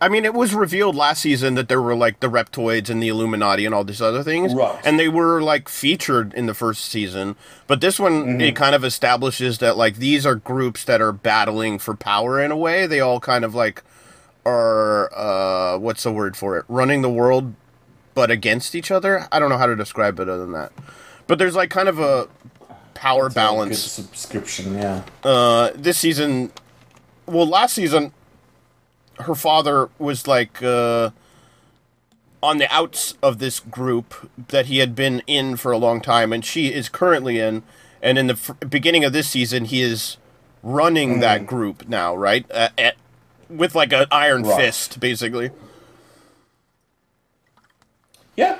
I 0.00 0.08
mean 0.08 0.24
it 0.24 0.34
was 0.34 0.54
revealed 0.54 0.96
last 0.96 1.22
season 1.22 1.54
that 1.54 1.68
there 1.68 1.80
were 1.80 1.94
like 1.94 2.20
the 2.20 2.28
reptoids 2.28 2.88
and 2.88 3.02
the 3.02 3.08
Illuminati 3.08 3.66
and 3.66 3.74
all 3.74 3.84
these 3.84 4.02
other 4.02 4.22
things. 4.22 4.54
Right. 4.54 4.80
And 4.84 4.98
they 4.98 5.08
were 5.08 5.42
like 5.42 5.68
featured 5.68 6.32
in 6.34 6.46
the 6.46 6.54
first 6.54 6.86
season. 6.86 7.36
But 7.66 7.80
this 7.80 8.00
one 8.00 8.40
it 8.40 8.56
kind 8.56 8.74
of 8.74 8.84
establishes 8.84 9.58
that 9.58 9.76
like 9.76 9.96
these 9.96 10.26
are 10.26 10.36
groups 10.36 10.84
that 10.84 11.00
are 11.00 11.12
battling 11.12 11.78
for 11.78 11.94
power 11.94 12.40
in 12.40 12.50
a 12.50 12.56
way. 12.56 12.86
They 12.86 13.00
all 13.00 13.20
kind 13.20 13.44
of 13.44 13.54
like 13.54 13.84
are 14.46 15.12
uh 15.14 15.78
what's 15.78 16.02
the 16.02 16.12
word 16.12 16.36
for 16.36 16.56
it? 16.58 16.64
Running 16.68 17.02
the 17.02 17.10
world 17.10 17.54
but 18.14 18.30
against 18.30 18.74
each 18.74 18.90
other. 18.90 19.26
I 19.32 19.38
don't 19.38 19.48
know 19.50 19.58
how 19.58 19.66
to 19.66 19.76
describe 19.76 20.18
it 20.20 20.28
other 20.28 20.38
than 20.40 20.52
that. 20.52 20.72
But 21.26 21.38
there's 21.38 21.54
like 21.54 21.70
kind 21.70 21.88
of 21.88 21.98
a 21.98 22.28
power 22.94 23.28
Good 23.28 23.34
balance. 23.34 23.78
subscription, 23.78 24.74
yeah. 24.74 25.02
Uh, 25.22 25.70
this 25.74 25.98
season, 25.98 26.52
well, 27.26 27.46
last 27.46 27.74
season, 27.74 28.12
her 29.20 29.34
father 29.34 29.88
was 29.98 30.26
like 30.26 30.62
uh, 30.62 31.10
on 32.42 32.58
the 32.58 32.72
outs 32.74 33.14
of 33.22 33.38
this 33.38 33.60
group 33.60 34.30
that 34.48 34.66
he 34.66 34.78
had 34.78 34.94
been 34.94 35.22
in 35.26 35.56
for 35.56 35.72
a 35.72 35.78
long 35.78 36.00
time, 36.00 36.32
and 36.32 36.44
she 36.44 36.72
is 36.72 36.88
currently 36.88 37.38
in. 37.38 37.62
And 38.02 38.16
in 38.18 38.28
the 38.28 38.32
f- 38.32 38.52
beginning 38.68 39.04
of 39.04 39.12
this 39.12 39.28
season, 39.28 39.66
he 39.66 39.82
is 39.82 40.16
running 40.62 41.20
that 41.20 41.46
group 41.46 41.86
now, 41.86 42.14
right? 42.16 42.46
Uh, 42.50 42.70
at, 42.78 42.96
with 43.50 43.74
like 43.74 43.92
an 43.92 44.06
iron 44.10 44.42
Right. 44.42 44.56
fist, 44.56 44.98
basically. 45.00 45.50
Yeah. 48.36 48.58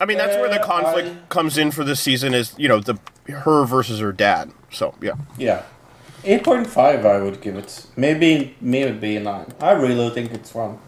I 0.00 0.04
mean, 0.04 0.18
that's 0.18 0.36
where 0.36 0.48
the 0.48 0.58
conflict 0.60 1.08
I- 1.08 1.26
comes 1.28 1.58
in 1.58 1.70
for 1.70 1.84
this 1.84 2.00
season 2.00 2.34
is, 2.34 2.54
you 2.56 2.68
know, 2.68 2.80
the 2.80 2.98
her 3.28 3.64
versus 3.64 4.00
her 4.00 4.12
dad. 4.12 4.52
So, 4.70 4.94
yeah. 5.00 5.14
Yeah. 5.36 5.62
8.5 6.24 7.04
I 7.06 7.20
would 7.22 7.40
give 7.40 7.56
it. 7.56 7.86
Maybe 7.96 8.56
maybe 8.60 8.92
be 8.92 9.16
a 9.16 9.20
9. 9.20 9.54
I 9.60 9.72
really 9.72 10.10
think 10.10 10.32
it's 10.32 10.50
fun. 10.50 10.78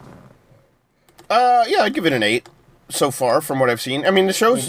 Uh, 1.29 1.65
yeah, 1.69 1.83
I'd 1.83 1.95
give 1.95 2.07
it 2.07 2.13
an 2.13 2.23
8 2.23 2.49
so 2.89 3.11
far 3.11 3.41
from 3.41 3.61
what 3.61 3.71
I've 3.71 3.81
seen. 3.81 4.05
I 4.05 4.11
mean, 4.11 4.27
the 4.27 4.33
show's 4.33 4.69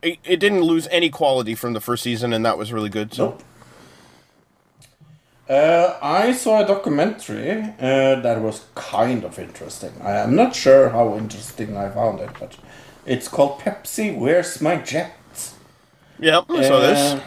it, 0.00 0.18
it 0.24 0.38
didn't 0.38 0.62
lose 0.62 0.86
any 0.90 1.10
quality 1.10 1.54
from 1.54 1.72
the 1.72 1.80
first 1.80 2.02
season 2.02 2.32
and 2.32 2.44
that 2.44 2.58
was 2.58 2.72
really 2.72 2.90
good. 2.90 3.14
So, 3.14 3.24
Nope. 3.24 3.42
Uh, 5.48 5.98
I 6.02 6.32
saw 6.32 6.62
a 6.62 6.66
documentary 6.66 7.62
uh, 7.80 8.20
that 8.20 8.40
was 8.42 8.66
kind 8.74 9.24
of 9.24 9.38
interesting. 9.38 9.92
I 10.02 10.16
am 10.16 10.36
not 10.36 10.54
sure 10.54 10.90
how 10.90 11.16
interesting 11.16 11.74
I 11.74 11.88
found 11.88 12.20
it, 12.20 12.28
but 12.38 12.54
it's 13.08 13.28
called 13.28 13.60
Pepsi 13.60 14.16
Where's 14.16 14.60
My 14.60 14.76
Jet? 14.76 15.14
Yep, 16.20 16.44
I 16.50 16.62
saw 16.62 16.80
this. 16.80 16.98
Uh, 17.14 17.20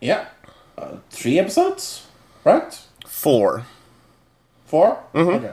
Yeah. 0.00 0.26
Uh, 0.76 0.96
three 1.10 1.38
episodes, 1.38 2.06
right? 2.44 2.78
4. 3.06 3.64
4 4.66 4.98
Okay. 5.14 5.52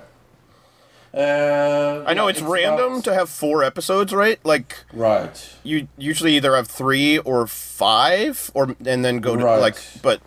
Uh, 1.13 2.03
I 2.07 2.13
know 2.13 2.23
yeah, 2.27 2.29
it's, 2.31 2.41
random 2.41 2.91
about- 2.93 3.03
to 3.03 3.13
have 3.13 3.29
four 3.29 3.63
episodes, 3.65 4.13
right? 4.13 4.39
Like 4.45 4.77
right. 4.93 5.49
you 5.61 5.89
usually 5.97 6.37
either 6.37 6.55
have 6.55 6.67
three 6.69 7.17
or 7.17 7.47
five, 7.47 8.49
or 8.53 8.75
and 8.85 9.03
then 9.03 9.17
go 9.19 9.35
to 9.35 9.43
Right. 9.43 9.59
like. 9.59 9.75
But 10.01 10.21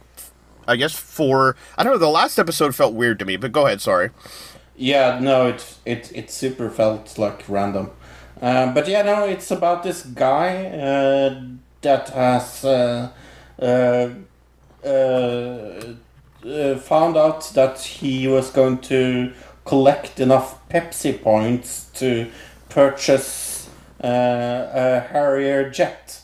I 0.68 0.76
guess 0.76 0.92
four. 0.94 1.56
I 1.78 1.84
don't 1.84 1.94
know. 1.94 1.98
The 1.98 2.08
last 2.08 2.38
episode 2.38 2.74
felt 2.74 2.92
weird 2.92 3.18
to 3.20 3.24
me, 3.24 3.36
but 3.38 3.50
go 3.50 3.64
ahead. 3.66 3.80
Sorry. 3.80 4.10
Yeah, 4.76 5.18
no, 5.20 5.46
it 5.48 5.76
it 5.86 6.12
it 6.14 6.30
super 6.30 6.68
felt 6.68 7.16
like 7.16 7.44
random. 7.48 7.90
Um, 8.40 8.74
but 8.74 8.88
yeah, 8.88 9.02
no, 9.02 9.24
it's 9.24 9.50
about 9.50 9.82
this 9.82 10.02
guy 10.02 10.66
uh, 10.66 11.40
that 11.82 12.08
has 12.10 12.64
uh, 12.64 13.10
uh, 13.60 14.10
uh, 14.84 15.94
uh, 16.46 16.76
found 16.78 17.16
out 17.16 17.50
that 17.54 17.80
he 17.80 18.26
was 18.26 18.50
going 18.50 18.78
to 18.78 19.32
collect 19.64 20.20
enough 20.20 20.68
Pepsi 20.68 21.22
points 21.22 21.90
to 21.94 22.30
purchase 22.68 23.70
uh, 24.02 24.08
a 24.74 25.00
Harrier 25.10 25.70
jet. 25.70 26.20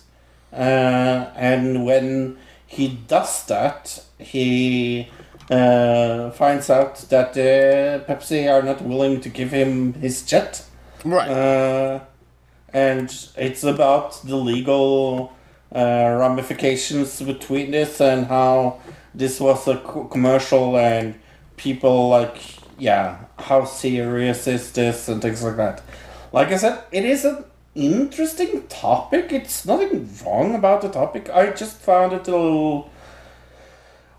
Uh, 0.52 1.30
and 1.36 1.84
when 1.84 2.36
he 2.66 2.88
does 2.88 3.46
that, 3.46 4.04
he 4.18 5.08
uh, 5.50 6.30
finds 6.32 6.68
out 6.68 6.96
that 7.08 7.30
uh, 7.30 8.04
Pepsi 8.04 8.52
are 8.52 8.62
not 8.62 8.82
willing 8.82 9.20
to 9.20 9.28
give 9.28 9.52
him 9.52 9.94
his 9.94 10.22
jet. 10.22 10.64
Right. 11.05 11.28
Uh, 11.28 12.01
and 12.72 13.12
it's 13.36 13.64
about 13.64 14.22
the 14.22 14.36
legal 14.36 15.32
uh, 15.74 16.16
ramifications 16.18 17.20
between 17.22 17.70
this 17.70 18.01
and 18.01 18.26
how 18.26 18.80
this 19.14 19.40
was 19.40 19.66
a 19.68 19.76
commercial 20.11 20.76
and 20.76 21.18
people 21.57 22.09
like, 22.09 22.38
yeah, 22.78 23.18
how 23.38 23.64
serious 23.64 24.46
is 24.46 24.72
this 24.72 25.09
and 25.09 25.20
things 25.20 25.42
like 25.42 25.57
that. 25.57 25.82
Like 26.32 26.48
I 26.48 26.57
said, 26.57 26.84
it 26.92 27.05
is 27.05 27.24
an 27.24 27.44
interesting 27.74 28.66
topic. 28.68 29.32
It's 29.32 29.66
nothing 29.66 30.09
wrong 30.24 30.55
about 30.55 30.82
the 30.82 30.88
topic. 30.88 31.28
I 31.30 31.51
just 31.51 31.76
found 31.76 32.12
it 32.12 32.28
a 32.28 32.36
little. 32.36 32.89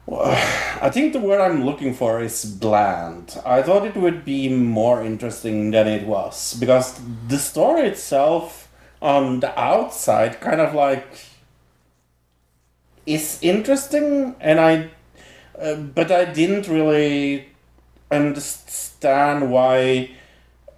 I 0.10 0.90
think 0.90 1.14
the 1.14 1.20
word 1.20 1.40
I'm 1.40 1.64
looking 1.64 1.94
for 1.94 2.22
is 2.22 2.44
bland. 2.46 3.40
I 3.46 3.62
thought 3.62 3.86
it 3.86 3.96
would 3.96 4.26
be 4.26 4.50
more 4.50 5.04
interesting 5.04 5.72
than 5.72 5.88
it 5.88 6.06
was 6.08 6.56
because 6.56 7.00
the 7.28 7.38
story 7.38 7.88
itself 7.88 8.68
on 9.02 9.40
the 9.40 9.60
outside 9.60 10.42
kind 10.42 10.60
of 10.60 10.74
like 10.74 11.26
is 13.06 13.40
interesting 13.42 14.36
and 14.40 14.60
I 14.60 14.90
uh, 15.60 15.76
but 15.76 16.12
I 16.12 16.26
didn't 16.26 16.68
really 16.68 17.50
understand 18.10 19.52
why 19.52 20.12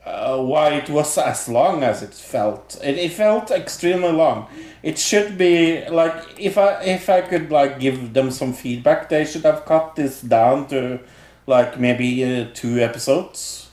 uh, 0.06 0.38
why 0.38 0.70
it 0.74 0.89
was 0.89 1.18
as 1.18 1.47
long 1.47 1.84
as 1.84 2.01
it 2.04 2.14
felt. 2.14 2.78
It, 2.84 2.97
it 2.97 3.12
felt 3.14 3.51
extremely 3.51 4.12
long. 4.12 4.47
It 4.82 4.97
should 4.99 5.38
be 5.38 5.88
like 5.89 6.14
if 6.38 6.58
I 6.58 6.82
if 6.84 7.10
I 7.10 7.22
could 7.22 7.51
like 7.51 7.80
give 7.80 8.14
them 8.14 8.32
some 8.32 8.54
feedback, 8.54 9.10
they 9.10 9.26
should 9.26 9.43
have 9.43 9.66
cut 9.66 9.95
this 9.95 10.22
down 10.22 10.68
to 10.68 10.99
like 11.47 11.80
maybe 11.80 12.24
uh, 12.24 12.47
two 12.54 12.80
episodes, 12.80 13.70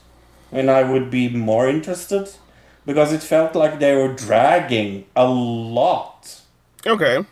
and 0.51 0.69
I 0.71 0.83
would 0.83 1.09
be 1.11 1.29
more 1.29 1.67
interested 1.67 2.29
because 2.85 3.13
it 3.13 3.21
felt 3.23 3.55
like 3.55 3.79
they 3.79 3.95
were 3.95 4.13
dragging 4.13 5.05
a 5.15 5.25
lot. 5.27 6.41
Okay. 6.85 7.23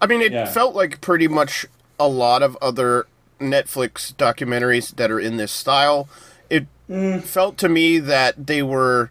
I 0.00 0.06
mean, 0.06 0.20
it 0.20 0.32
Yeah. 0.32 0.46
felt 0.46 0.74
like 0.74 1.00
pretty 1.00 1.28
much 1.28 1.66
a 1.98 2.08
lot 2.08 2.42
of 2.42 2.56
other 2.60 3.06
Netflix 3.40 4.12
documentaries 4.14 4.94
that 4.96 5.10
are 5.10 5.20
in 5.20 5.36
this 5.36 5.52
style. 5.52 6.08
It 6.50 6.66
felt 7.24 7.56
to 7.58 7.68
me 7.68 7.98
that 7.98 8.46
they 8.46 8.62
were 8.62 9.10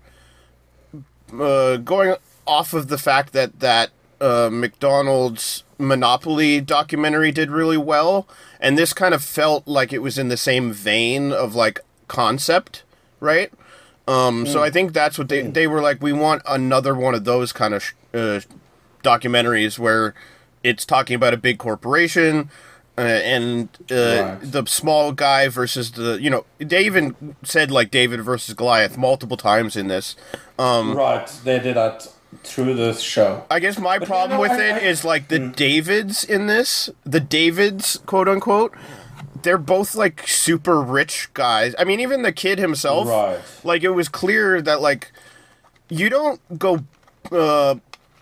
uh, 1.37 1.77
going 1.77 2.15
off 2.45 2.73
of 2.73 2.87
the 2.87 2.97
fact 2.97 3.33
that 3.33 3.59
that 3.59 3.89
uh, 4.21 4.49
McDonald's 4.51 5.63
Monopoly 5.79 6.61
documentary 6.61 7.31
did 7.31 7.49
really 7.51 7.77
well, 7.77 8.27
and 8.59 8.77
this 8.77 8.93
kind 8.93 9.13
of 9.13 9.23
felt 9.23 9.67
like 9.67 9.91
it 9.91 9.99
was 10.01 10.17
in 10.17 10.29
the 10.29 10.37
same 10.37 10.71
vein 10.71 11.31
of 11.33 11.55
like 11.55 11.79
concept, 12.07 12.83
right? 13.19 13.51
Um, 14.07 14.45
So 14.45 14.61
I 14.61 14.69
think 14.69 14.93
that's 14.93 15.17
what 15.17 15.29
they 15.29 15.41
they 15.41 15.67
were 15.67 15.81
like. 15.81 16.01
We 16.01 16.13
want 16.13 16.41
another 16.47 16.93
one 16.95 17.15
of 17.15 17.23
those 17.25 17.51
kind 17.51 17.73
of 17.73 17.83
sh- 17.83 17.93
uh, 18.13 18.41
documentaries 19.03 19.79
where 19.79 20.13
it's 20.63 20.85
talking 20.85 21.15
about 21.15 21.33
a 21.33 21.37
big 21.37 21.57
corporation 21.57 22.49
uh, 22.97 23.01
and 23.01 23.69
uh, 23.91 23.95
Right. 23.95 24.37
the 24.41 24.65
small 24.67 25.11
guy 25.13 25.47
versus 25.47 25.91
the 25.91 26.21
you 26.21 26.29
know 26.29 26.45
they 26.59 26.85
even 26.85 27.35
said 27.43 27.71
like 27.71 27.89
David 27.91 28.21
versus 28.21 28.53
Goliath 28.53 28.97
multiple 28.97 29.37
times 29.37 29.75
in 29.75 29.87
this. 29.87 30.15
Um, 30.59 30.95
right, 30.95 31.27
they 31.43 31.59
did 31.59 31.75
that 31.75 32.07
through 32.43 32.73
the 32.75 32.93
show. 32.93 33.45
I 33.49 33.59
guess 33.59 33.77
my 33.79 33.99
But, 33.99 34.07
problem 34.07 34.31
you 34.39 34.47
know, 34.47 34.53
with 34.53 34.59
I- 34.59 34.69
it 34.69 34.73
I- 34.75 34.79
is 34.79 35.03
like 35.05 35.27
the 35.29 35.39
Davids 35.39 36.23
in 36.23 36.47
this, 36.47 36.89
the 37.05 37.19
Davids, 37.19 37.99
quote 38.05 38.27
unquote, 38.27 38.73
they're 39.41 39.57
both 39.57 39.95
like 39.95 40.27
super 40.27 40.81
rich 40.81 41.29
guys. 41.33 41.75
I 41.79 41.83
mean, 41.83 41.99
even 41.99 42.21
the 42.21 42.31
kid 42.31 42.59
himself, 42.59 43.07
Right. 43.07 43.39
like 43.63 43.83
it 43.83 43.89
was 43.91 44.07
clear 44.09 44.61
that 44.61 44.81
like 44.81 45.11
you 45.89 46.09
don't 46.09 46.39
go 46.59 46.83
uh, 47.31 47.75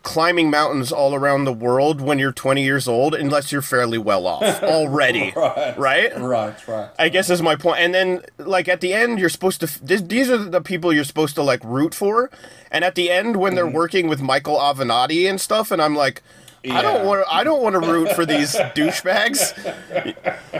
climbing 0.03 0.49
mountains 0.49 0.91
all 0.91 1.13
around 1.13 1.45
the 1.45 1.53
world 1.53 2.01
when 2.01 2.17
you're 2.19 2.31
20 2.31 2.63
years 2.63 2.87
old 2.87 3.13
unless 3.13 3.51
you're 3.51 3.61
fairly 3.61 3.97
well 3.97 4.25
off 4.27 4.63
already, 4.63 5.31
Right. 5.35 5.77
right? 5.77 6.19
Right, 6.19 6.67
right. 6.67 6.89
I 6.97 7.09
guess 7.09 7.29
is 7.29 7.41
my 7.41 7.55
point. 7.55 7.79
And 7.79 7.93
then, 7.93 8.21
like 8.37 8.67
at 8.67 8.81
the 8.81 8.93
end, 8.93 9.19
you're 9.19 9.29
supposed 9.29 9.59
to. 9.61 9.83
This, 9.85 10.01
these 10.01 10.29
are 10.29 10.37
the 10.37 10.61
people 10.61 10.91
you're 10.91 11.03
supposed 11.03 11.35
to 11.35 11.43
like 11.43 11.63
root 11.63 11.93
for. 11.93 12.29
And 12.71 12.83
at 12.83 12.95
the 12.95 13.11
end, 13.11 13.35
when 13.37 13.55
they're 13.55 13.67
working 13.67 14.07
with 14.07 14.21
Michael 14.21 14.57
Avenatti 14.57 15.29
and 15.29 15.39
stuff, 15.39 15.71
and 15.71 15.81
I'm 15.81 15.95
like, 15.95 16.23
I 16.69 16.81
don't 16.81 17.01
Yeah. 17.01 17.03
want. 17.05 17.25
I 17.31 17.43
don't 17.43 17.61
want 17.63 17.73
to 17.73 17.91
root 17.91 18.11
for 18.13 18.25
these 18.25 18.53
douchebags. 18.75 19.53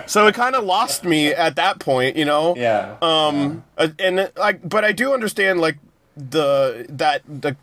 So 0.10 0.28
it 0.28 0.36
kind 0.36 0.56
of 0.56 0.64
lost 0.64 1.04
me 1.04 1.28
at 1.34 1.56
that 1.56 1.80
point, 1.80 2.16
you 2.16 2.26
know. 2.26 2.56
Yeah. 2.56 2.96
Um. 3.02 3.64
uh, 3.78 3.90
And 4.00 4.32
like, 4.36 4.68
but 4.68 4.84
I 4.84 4.92
do 4.92 5.14
understand 5.14 5.62
like 5.62 5.78
the 6.18 6.86
that 6.90 7.22
the 7.28 7.56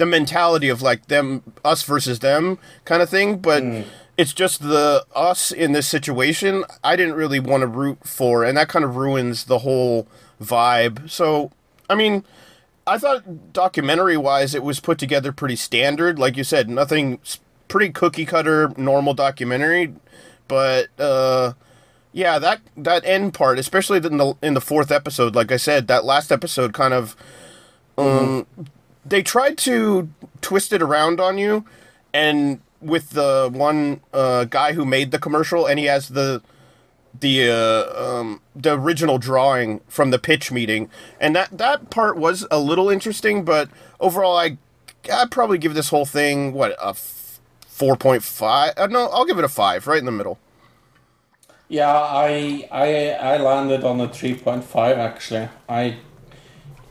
the 0.00 0.06
mentality 0.06 0.70
of 0.70 0.80
like 0.80 1.06
them 1.06 1.42
us 1.62 1.82
versus 1.82 2.18
them 2.18 2.58
kind 2.84 3.02
of 3.02 3.08
thing, 3.08 3.38
but. 3.38 3.62
It's 4.18 4.34
just 4.34 4.60
the 4.60 5.06
us 5.14 5.50
in 5.50 5.72
this 5.72 5.86
situation. 5.86 6.66
I 6.84 6.94
didn't 6.94 7.14
really 7.14 7.40
want 7.40 7.62
to 7.62 7.66
root 7.66 8.06
for, 8.06 8.44
and 8.44 8.54
that 8.58 8.68
kind 8.68 8.84
of 8.84 8.96
ruins 8.96 9.44
the 9.44 9.60
whole 9.60 10.06
vibe. 10.38 11.08
So, 11.08 11.52
I 11.88 11.94
mean, 11.94 12.24
I 12.86 12.98
thought 12.98 13.54
documentary 13.54 14.18
wise, 14.18 14.54
it 14.54 14.62
was 14.62 14.78
put 14.78 14.98
together 14.98 15.32
pretty 15.32 15.56
standard. 15.56 16.18
Like 16.18 16.36
you 16.36 16.44
said, 16.44 16.68
nothing 16.68 17.18
pretty 17.68 17.92
cookie 17.92 18.26
cutter, 18.26 18.74
normal 18.76 19.14
documentary. 19.14 19.94
But 20.48 20.88
uh, 20.98 21.54
yeah, 22.12 22.38
that 22.38 22.60
that 22.76 23.06
end 23.06 23.32
part, 23.32 23.58
especially 23.58 23.98
in 23.98 24.18
the 24.18 24.34
in 24.42 24.52
the 24.52 24.60
fourth 24.60 24.90
episode, 24.90 25.34
like 25.34 25.50
I 25.50 25.56
said, 25.56 25.86
that 25.86 26.04
last 26.04 26.30
episode 26.30 26.74
kind 26.74 26.92
of 26.92 27.16
um, 27.96 28.46
they 29.04 29.22
tried 29.22 29.58
to 29.58 30.08
twist 30.40 30.72
it 30.72 30.82
around 30.82 31.20
on 31.20 31.38
you, 31.38 31.64
and 32.12 32.60
with 32.80 33.10
the 33.10 33.50
one 33.52 34.00
uh, 34.12 34.44
guy 34.44 34.72
who 34.72 34.84
made 34.84 35.10
the 35.10 35.18
commercial, 35.18 35.66
and 35.66 35.78
he 35.78 35.86
has 35.86 36.08
the 36.08 36.42
the 37.18 37.50
uh, 37.50 38.18
um, 38.20 38.40
the 38.54 38.78
original 38.78 39.18
drawing 39.18 39.80
from 39.88 40.10
the 40.10 40.18
pitch 40.18 40.52
meeting, 40.52 40.88
and 41.20 41.34
that 41.36 41.56
that 41.58 41.90
part 41.90 42.16
was 42.16 42.46
a 42.50 42.58
little 42.58 42.88
interesting, 42.88 43.44
but 43.44 43.68
overall, 43.98 44.36
I 44.36 44.58
I'd 45.12 45.30
probably 45.30 45.58
give 45.58 45.74
this 45.74 45.88
whole 45.88 46.06
thing 46.06 46.52
what 46.52 46.76
a 46.80 46.94
four 46.94 47.96
point 47.96 48.22
five. 48.22 48.74
Uh, 48.76 48.86
no, 48.86 49.08
I'll 49.08 49.24
give 49.24 49.38
it 49.38 49.44
a 49.44 49.48
five, 49.48 49.86
right 49.86 49.98
in 49.98 50.04
the 50.04 50.12
middle. 50.12 50.38
Yeah, 51.68 51.92
I 51.92 52.68
I 52.70 53.10
I 53.12 53.36
landed 53.38 53.84
on 53.84 54.00
a 54.00 54.08
three 54.08 54.34
point 54.34 54.64
five 54.64 54.98
actually. 54.98 55.48
I 55.68 55.98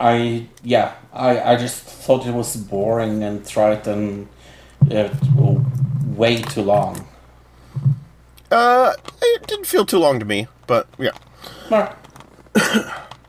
I 0.00 0.46
yeah, 0.62 0.94
I 1.12 1.40
I 1.52 1.56
just 1.56 1.82
thought 1.84 2.26
it 2.26 2.32
was 2.34 2.56
boring 2.56 3.22
and 3.22 3.46
trite 3.46 3.86
and 3.86 4.26
uh, 4.90 5.08
way 6.16 6.40
too 6.42 6.62
long. 6.62 7.06
Uh, 8.50 8.92
it 9.22 9.46
didn't 9.46 9.66
feel 9.66 9.84
too 9.86 9.98
long 9.98 10.18
to 10.18 10.24
me, 10.24 10.46
but 10.66 10.88
yeah. 10.98 11.12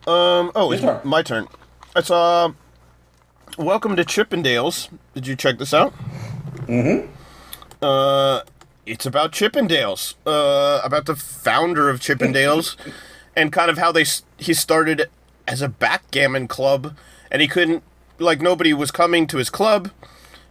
Um, 0.07 0.51
oh, 0.55 0.71
it's 0.71 0.81
turn. 0.81 0.99
my 1.03 1.21
turn. 1.21 1.47
It's 1.95 2.09
uh, 2.09 2.49
welcome 3.59 3.95
to 3.95 4.03
Chippendales. 4.03 4.89
Did 5.13 5.27
you 5.27 5.35
check 5.35 5.59
this 5.59 5.75
out? 5.75 5.93
Mm-hmm. 6.65 7.07
Uh, 7.83 8.41
it's 8.87 9.05
about 9.05 9.31
Chippendales. 9.31 10.15
Uh, 10.25 10.81
about 10.83 11.05
the 11.05 11.15
founder 11.15 11.87
of 11.87 11.99
Chippendales, 11.99 12.75
and 13.35 13.51
kind 13.51 13.69
of 13.69 13.77
how 13.77 13.91
they 13.91 14.01
s- 14.01 14.23
he 14.37 14.55
started 14.55 15.07
as 15.47 15.61
a 15.61 15.69
backgammon 15.69 16.47
club, 16.47 16.95
and 17.29 17.41
he 17.41 17.47
couldn't 17.47 17.83
like 18.19 18.41
nobody 18.41 18.73
was 18.73 18.91
coming 18.91 19.27
to 19.27 19.37
his 19.37 19.49
club, 19.49 19.91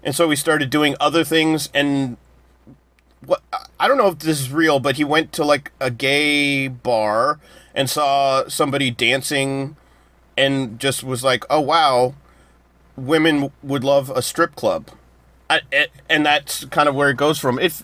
and 0.03 0.15
so 0.15 0.29
he 0.31 0.37
started 0.37 0.71
doing 0.71 0.97
other 1.01 1.25
things 1.25 1.69
and. 1.75 2.17
What 3.23 3.43
I 3.79 3.87
don't 3.87 3.99
know 3.99 4.09
if 4.09 4.21
this 4.21 4.41
is 4.41 4.51
real, 4.51 4.81
but 4.81 4.97
he 4.97 5.05
went 5.05 5.31
to 5.35 5.45
like 5.45 5.73
a 5.79 5.91
gay 5.91 6.69
bar 6.69 7.39
and 7.75 7.91
saw 7.91 8.49
somebody 8.49 8.91
dancing 8.91 9.77
and 10.37 10.79
just 10.79 11.05
was 11.05 11.23
like, 11.23 11.45
"Oh 11.51 11.61
wow, 11.61 12.15
women 12.97 13.53
would 13.63 13.85
love 13.85 14.11
a 14.11 14.23
strip 14.23 14.57
club," 14.57 14.91
I, 15.49 15.61
it, 15.71 15.91
and 16.09 16.25
that's 16.25 16.65
kind 16.67 16.89
of 16.89 16.95
where 16.95 17.11
it 17.11 17.17
goes 17.17 17.39
from. 17.39 17.59
It 17.59 17.83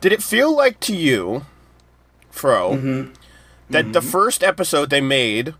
did 0.00 0.12
it 0.12 0.22
feel 0.22 0.54
like 0.54 0.80
to 0.80 0.96
you, 0.96 1.46
Fro, 2.30 2.72
mm-hmm. 2.72 3.12
that 3.70 3.92
the 3.92 4.00
mm-hmm. 4.00 4.08
first 4.08 4.42
episode 4.42 4.90
they 4.90 5.00
made, 5.00 5.54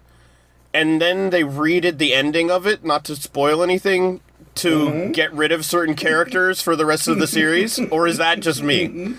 and 0.77 1.01
then 1.01 1.31
they 1.31 1.43
redid 1.43 1.97
the 1.97 2.12
ending 2.12 2.51
of 2.51 2.66
it, 2.66 2.85
not 2.85 3.03
to 3.07 3.16
spoil 3.16 3.62
anything, 3.62 4.20
to 4.57 4.68
mm-hmm. 4.68 5.12
get 5.12 5.33
rid 5.33 5.51
of 5.51 5.64
certain 5.64 5.95
characters 5.95 6.61
for 6.61 6.77
the 6.77 6.85
rest 6.85 7.09
of 7.09 7.18
the 7.18 7.27
series, 7.27 7.79
or 7.91 8.07
is 8.07 8.18
that 8.18 8.41
just 8.41 8.62
me? 8.62 8.89
Mm-hmm. 8.89 9.14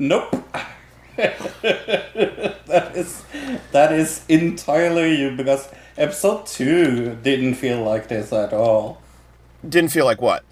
Nope. 0.00 0.44
that 1.16 2.92
is 2.94 3.24
that 3.72 3.92
is 3.92 4.24
entirely 4.28 5.20
you 5.20 5.36
because 5.36 5.68
episode 5.96 6.46
two 6.46 7.16
didn't 7.22 7.54
feel 7.54 7.82
like 7.82 8.08
this 8.08 8.32
at 8.32 8.52
all. 8.52 9.00
Didn't 9.68 9.90
feel 9.90 10.04
like 10.04 10.20
what? 10.20 10.44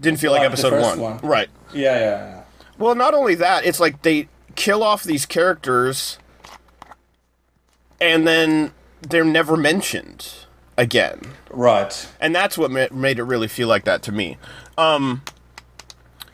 Didn't 0.00 0.20
feel 0.20 0.30
like, 0.30 0.40
Like 0.40 0.50
episode 0.50 0.80
one. 0.80 1.00
one. 1.00 1.18
Right. 1.18 1.48
Yeah, 1.72 1.98
yeah, 1.98 2.00
yeah. 2.00 2.42
Well, 2.78 2.94
not 2.94 3.14
only 3.14 3.34
that, 3.36 3.64
it's 3.64 3.78
like 3.80 4.02
they 4.02 4.28
kill 4.54 4.82
off 4.82 5.02
these 5.02 5.26
characters 5.26 6.18
and 8.00 8.26
then 8.26 8.72
they're 9.02 9.24
never 9.24 9.56
mentioned 9.56 10.34
again. 10.78 11.20
Right. 11.50 12.08
And 12.20 12.34
that's 12.34 12.56
what 12.56 12.70
ma- 12.70 12.86
made 12.92 13.18
it 13.18 13.24
really 13.24 13.48
feel 13.48 13.68
like 13.68 13.84
that 13.84 14.02
to 14.04 14.12
me. 14.12 14.38
Um 14.78 15.22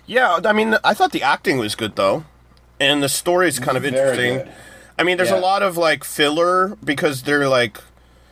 Yeah, 0.06 0.38
I 0.44 0.52
mean, 0.52 0.76
I 0.84 0.94
thought 0.94 1.12
the 1.12 1.22
acting 1.22 1.58
was 1.58 1.74
good 1.74 1.96
though. 1.96 2.24
And 2.80 3.02
the 3.02 3.08
story 3.08 3.48
is 3.48 3.58
kind 3.58 3.76
of 3.76 3.82
Very 3.82 3.96
interesting. 3.96 4.34
good. 4.38 4.52
I 4.98 5.02
mean, 5.04 5.16
there's 5.16 5.30
a 5.30 5.36
lot 5.36 5.62
of 5.62 5.76
like 5.76 6.04
filler 6.04 6.76
because 6.84 7.22
they're 7.22 7.48
like 7.48 7.78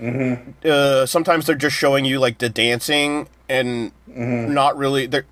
Mm-hmm. 0.01 0.51
uh, 0.63 1.07
sometimes 1.07 1.47
they're 1.47 1.55
just 1.57 1.75
showing 1.75 2.05
you 2.05 2.19
like 2.19 2.37
the 2.39 2.51
dancing 2.51 3.29
and 3.49 3.93
Mm-hmm. 4.11 4.53
not 4.55 4.77
really 4.77 5.07
they're 5.07 5.25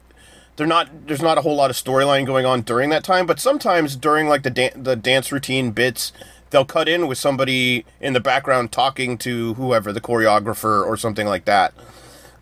they're 0.57 0.67
not 0.67 1.07
there's 1.07 1.21
not 1.23 1.37
a 1.39 1.41
whole 1.43 1.55
lot 1.57 1.69
of 1.71 1.77
storyline 1.77 2.25
going 2.27 2.45
on 2.47 2.63
during 2.63 2.91
that 2.91 3.03
time 3.05 3.25
but 3.27 3.39
sometimes 3.41 3.95
during 3.97 4.27
like 4.29 4.43
the 4.43 4.51
dan- 4.51 4.83
the 4.83 4.95
dance 4.97 5.31
routine 5.33 5.71
bits 5.71 6.13
they'll 6.55 6.65
cut 6.65 6.89
in 6.89 7.09
with 7.09 7.19
somebody 7.19 7.85
in 8.01 8.13
the 8.13 8.21
background 8.21 8.71
talking 8.71 9.19
to 9.19 9.55
whoever 9.55 9.93
the 9.93 10.01
choreographer 10.01 10.87
or 10.87 10.97
something 10.97 11.27
like 11.27 11.47
that. 11.47 11.75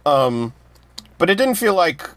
Um 0.04 0.52
but 1.16 1.30
it 1.30 1.36
didn't 1.36 1.54
feel 1.54 1.74
like 1.74 2.10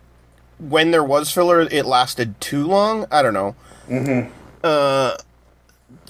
when 0.59 0.91
there 0.91 1.03
was 1.03 1.31
filler 1.31 1.61
it 1.61 1.85
lasted 1.85 2.39
too 2.41 2.67
long. 2.67 3.05
I 3.09 3.21
don't 3.21 3.33
know. 3.33 3.55
Uh 4.61 5.15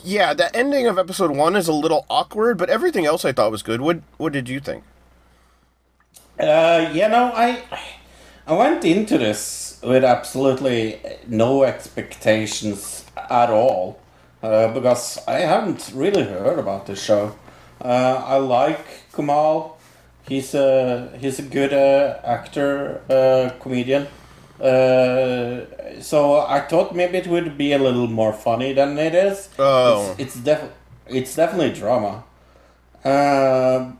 yeah 0.04 0.34
the 0.34 0.54
ending 0.56 0.88
of 0.88 0.98
episode 0.98 1.30
one 1.32 1.56
is 1.56 1.68
a 1.68 1.74
little 1.74 2.06
awkward 2.10 2.58
but 2.58 2.70
everything 2.70 3.06
else 3.06 3.24
i 3.24 3.32
thought 3.32 3.52
was 3.52 3.62
good. 3.62 3.80
What 3.80 4.02
what 4.18 4.34
did 4.34 4.50
you 4.50 4.60
think? 4.60 4.84
Uh, 6.40 6.92
you 6.94 7.08
know, 7.08 7.32
I 7.34 7.64
I 8.48 8.54
went 8.54 8.84
into 8.84 9.20
this 9.20 9.80
with 9.84 10.04
absolutely 10.04 11.00
no 11.28 11.64
expectations 11.64 13.06
at 13.30 13.52
all 13.52 14.00
uh, 14.46 14.74
because 14.74 15.20
I 15.28 15.40
haven't 15.40 15.92
really 15.94 16.24
heard 16.24 16.60
about 16.60 16.86
this 16.86 17.02
show. 17.04 17.36
Uh, 17.82 18.24
I 18.26 18.38
like 18.38 19.12
Kumail. 19.12 19.72
He's 20.28 20.54
a 20.56 21.12
he's 21.20 21.40
a 21.40 21.44
good 21.44 21.74
uh, 21.74 22.20
actor, 22.24 23.02
uh, 23.10 23.50
comedian. 23.60 24.08
Uh, 24.60 25.66
so 26.02 26.40
I 26.40 26.62
thought 26.62 26.96
maybe 26.96 27.18
it 27.18 27.28
would 27.28 27.58
be 27.58 27.74
a 27.74 27.78
little 27.80 28.08
more 28.08 28.34
funny 28.34 28.74
than 28.74 28.98
it 28.98 29.14
is. 29.14 29.50
Oh. 29.60 30.16
it's, 30.18 30.36
it's 30.36 30.36
def- 30.44 30.72
it's 31.08 31.36
definitely 31.36 31.74
drama. 31.74 32.24
Uh, 33.04 33.92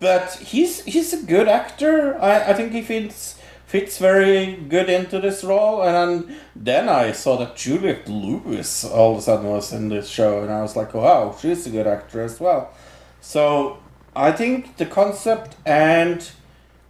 but 0.00 0.32
he's 0.34 0.82
he's 0.84 1.12
a 1.12 1.22
good 1.22 1.48
actor. 1.48 2.18
I, 2.20 2.50
I 2.50 2.54
think 2.54 2.72
he 2.72 2.82
fits 2.82 3.38
fits 3.74 3.98
very 3.98 4.54
good 4.54 4.88
into 4.88 5.18
this 5.18 5.42
role. 5.42 5.82
And 5.82 5.96
then, 5.96 6.36
then 6.54 6.88
I 6.88 7.10
saw 7.10 7.36
that 7.38 7.56
Juliette 7.56 8.08
Lewis 8.08 8.84
all 8.84 9.14
of 9.14 9.18
a 9.18 9.22
sudden 9.22 9.46
was 9.46 9.72
in 9.72 9.88
this 9.88 10.08
show, 10.08 10.44
and 10.44 10.52
I 10.52 10.62
was 10.62 10.76
like, 10.76 10.94
wow, 10.94 11.36
she's 11.36 11.66
a 11.66 11.70
good 11.70 11.88
actor 11.88 12.22
as 12.22 12.38
well. 12.38 12.72
So 13.20 13.78
I 14.14 14.30
think 14.30 14.76
the 14.76 14.86
concept 14.86 15.56
and 15.66 16.20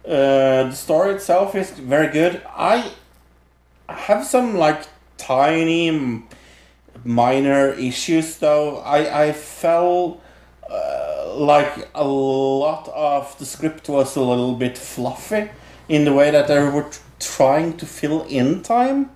uh, 0.05 0.69
the 0.69 0.73
story 0.73 1.15
itself 1.15 1.55
is 1.55 1.71
very 1.71 2.13
good. 2.13 2.43
I 2.55 2.91
have 3.89 4.23
some 4.23 4.55
like 4.55 4.83
tiny 5.17 6.23
minor 7.03 7.69
issues 7.71 8.37
though. 8.37 8.77
I 8.81 9.23
I 9.23 9.31
felt 9.31 10.21
uh, 10.69 11.33
like 11.33 11.89
a 11.95 12.07
lot 12.07 12.87
of 12.89 13.35
the 13.39 13.45
script 13.45 13.89
was 13.89 14.15
a 14.15 14.21
little 14.21 14.53
bit 14.53 14.77
fluffy 14.77 15.49
in 15.87 16.05
the 16.05 16.13
way 16.13 16.31
that 16.31 16.47
they 16.47 16.59
were 16.59 16.89
trying 17.19 17.77
to 17.77 17.85
fill 17.85 18.23
in 18.23 18.61
time. 18.61 19.11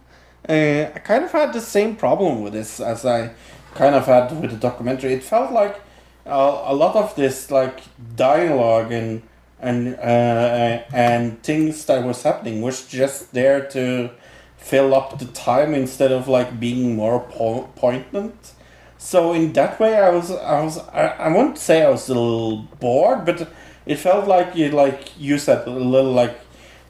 Uh, 0.47 0.89
I 0.95 0.99
kind 1.03 1.23
of 1.23 1.31
had 1.31 1.53
the 1.53 1.61
same 1.61 1.95
problem 1.95 2.41
with 2.41 2.53
this 2.53 2.79
as 2.79 3.05
I 3.05 3.31
kind 3.75 3.95
of 3.95 4.05
had 4.05 4.39
with 4.41 4.51
the 4.51 4.57
documentary. 4.57 5.13
It 5.13 5.23
felt 5.23 5.51
like 5.51 5.79
a, 6.25 6.31
a 6.31 6.73
lot 6.73 6.95
of 6.95 7.15
this 7.15 7.51
like 7.51 7.81
dialogue 8.15 8.91
and 8.91 9.23
and 9.59 9.95
uh, 9.95 10.83
and 10.93 11.43
things 11.43 11.85
that 11.85 12.03
was 12.03 12.23
happening 12.23 12.61
was 12.61 12.87
just 12.87 13.33
there 13.33 13.67
to 13.67 14.09
fill 14.57 14.93
up 14.93 15.19
the 15.19 15.25
time 15.25 15.73
instead 15.73 16.11
of 16.11 16.27
like 16.27 16.59
being 16.59 16.95
more 16.95 17.19
po- 17.19 17.69
poignant. 17.75 18.53
So 18.97 19.33
in 19.33 19.53
that 19.53 19.79
way, 19.79 19.97
I 19.97 20.09
was 20.09 20.31
I 20.31 20.61
was 20.61 20.77
I, 20.77 21.07
I 21.07 21.27
won't 21.29 21.57
say 21.57 21.83
I 21.83 21.89
was 21.89 22.09
a 22.09 22.13
little 22.13 22.57
bored, 22.79 23.25
but 23.25 23.49
it 23.85 23.97
felt 23.97 24.27
like 24.27 24.55
you 24.55 24.69
like 24.69 25.11
you 25.17 25.37
said 25.37 25.67
a 25.67 25.71
little 25.71 26.11
like 26.11 26.39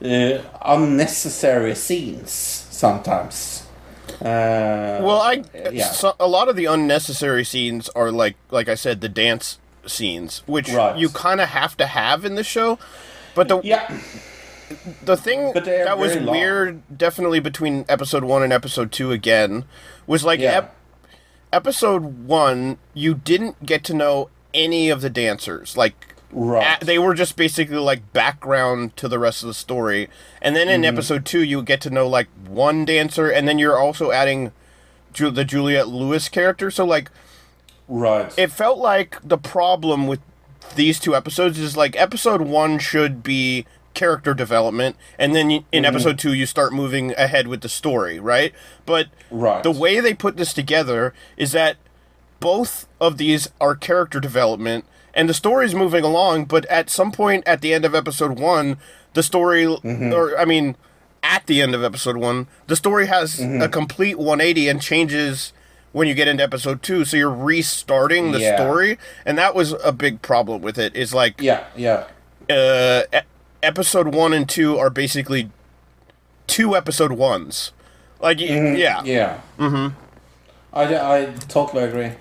uh, 0.03 0.41
unnecessary 0.61 1.75
scenes 1.75 2.31
sometimes. 2.31 3.63
Uh, 4.21 4.99
Well, 5.01 5.21
I 5.21 5.43
yeah. 5.71 5.91
so, 5.91 6.15
a 6.19 6.27
lot 6.27 6.49
of 6.49 6.55
the 6.55 6.65
unnecessary 6.65 7.45
scenes 7.45 7.89
are 7.89 8.11
like 8.11 8.35
like 8.51 8.67
I 8.69 8.75
said 8.75 9.01
the 9.01 9.09
dance 9.09 9.59
scenes, 9.85 10.43
which 10.45 10.69
Right. 10.71 10.97
you 10.97 11.09
kind 11.09 11.39
of 11.41 11.49
have 11.49 11.77
to 11.77 11.85
have 11.85 12.25
in 12.25 12.35
the 12.35 12.43
show. 12.43 12.79
But 13.35 13.47
the 13.47 13.61
yeah, 13.63 13.99
the 15.03 15.15
thing 15.17 15.51
But 15.53 15.65
they 15.65 15.81
are 15.81 15.85
that 15.85 15.97
was 15.97 16.15
long. 16.15 16.31
weird, 16.35 16.97
definitely 16.97 17.39
between 17.39 17.85
episode 17.87 18.23
one 18.23 18.43
and 18.43 18.51
episode 18.51 18.91
two 18.91 19.11
again, 19.11 19.65
was 20.07 20.23
like 20.23 20.39
Yeah. 20.39 20.57
ep- 20.57 20.75
episode 21.53 22.25
one, 22.27 22.77
you 22.93 23.13
didn't 23.13 23.65
get 23.65 23.83
to 23.85 23.93
know 23.93 24.29
any 24.53 24.89
of 24.89 25.01
the 25.01 25.09
dancers. 25.09 25.77
Like 25.77 26.08
Right. 26.31 26.79
they 26.81 26.99
were 26.99 27.13
just 27.15 27.35
basically 27.35 27.77
like 27.77 28.13
background 28.13 28.95
to 28.97 29.07
the 29.07 29.17
rest 29.19 29.41
of 29.43 29.47
the 29.47 29.53
story. 29.53 30.09
And 30.41 30.55
then 30.55 30.69
in 30.69 30.81
Mm-hmm. 30.81 30.93
episode 30.93 31.25
two, 31.25 31.43
you 31.43 31.61
get 31.63 31.81
to 31.81 31.89
know 31.89 32.07
like 32.07 32.27
one 32.47 32.85
dancer, 32.85 33.29
and 33.29 33.47
then 33.47 33.57
you're 33.59 33.79
also 33.79 34.11
adding 34.11 34.51
Ju- 35.11 35.31
the 35.31 35.43
Juliette 35.45 35.87
Lewis 35.87 36.29
character. 36.29 36.69
So 36.69 36.85
like 36.85 37.09
right. 37.87 38.31
it 38.37 38.51
felt 38.51 38.77
like 38.77 39.17
the 39.23 39.37
problem 39.39 40.05
with 40.07 40.19
these 40.75 40.99
two 40.99 41.15
episodes 41.15 41.57
is 41.57 41.75
like 41.75 41.95
episode 41.99 42.41
one 42.41 42.77
should 42.77 43.23
be 43.23 43.65
character 43.95 44.33
development 44.35 44.95
and 45.17 45.35
then 45.35 45.49
you, 45.49 45.59
Mm-hmm. 45.61 45.67
in 45.73 45.85
episode 45.85 46.19
two 46.19 46.31
you 46.33 46.45
start 46.45 46.71
moving 46.73 47.11
ahead 47.17 47.47
with 47.47 47.61
the 47.61 47.69
story 47.69 48.19
right 48.19 48.53
but 48.85 49.07
Right. 49.31 49.63
the 49.63 49.71
way 49.71 49.99
they 49.99 50.13
put 50.13 50.37
this 50.37 50.53
together 50.53 51.13
is 51.37 51.51
that 51.53 51.77
both 52.39 52.87
of 53.01 53.17
these 53.17 53.49
are 53.59 53.75
character 53.75 54.19
development 54.19 54.85
and 55.13 55.27
the 55.29 55.33
story's 55.33 55.73
moving 55.75 56.03
along 56.03 56.45
but 56.45 56.65
at 56.65 56.89
some 56.89 57.11
point 57.11 57.43
at 57.47 57.61
the 57.61 57.73
end 57.73 57.85
of 57.85 57.93
episode 57.95 58.39
one 58.39 58.77
the 59.13 59.23
story 59.23 59.65
Mm-hmm. 59.65 60.13
or 60.13 60.37
i 60.37 60.45
mean 60.45 60.75
at 61.23 61.45
the 61.47 61.61
end 61.61 61.73
of 61.75 61.83
episode 61.83 62.17
one 62.17 62.47
the 62.67 62.75
story 62.75 63.07
has 63.07 63.39
Mm-hmm. 63.39 63.61
a 63.61 63.67
complete 63.69 64.17
180 64.17 64.69
and 64.69 64.81
changes 64.81 65.53
when 65.91 66.07
you 66.07 66.13
get 66.13 66.27
into 66.27 66.43
episode 66.43 66.81
two 66.83 67.03
so 67.05 67.17
you're 67.17 67.29
restarting 67.33 68.31
the 68.31 68.39
Yeah. 68.39 68.55
story 68.55 68.97
and 69.25 69.37
that 69.37 69.55
was 69.55 69.73
a 69.83 69.91
big 69.91 70.21
problem 70.21 70.61
with 70.61 70.77
it 70.77 70.95
is 70.95 71.13
like 71.13 71.41
yeah, 71.41 71.65
yeah. 71.75 72.05
uh, 72.49 73.21
episode 73.63 74.13
one 74.13 74.31
and 74.33 74.47
two 74.47 74.77
are 74.77 74.89
basically 74.89 75.49
two 76.47 76.75
episode 76.75 77.11
ones 77.13 77.71
like 78.21 78.37
y 78.39 78.45
yeah 78.77 79.01
Yeah. 79.03 79.41
Mm-hmm. 79.57 79.95
I, 80.71 80.83
I 80.83 81.25
totally 81.47 81.83
agree. 81.83 82.11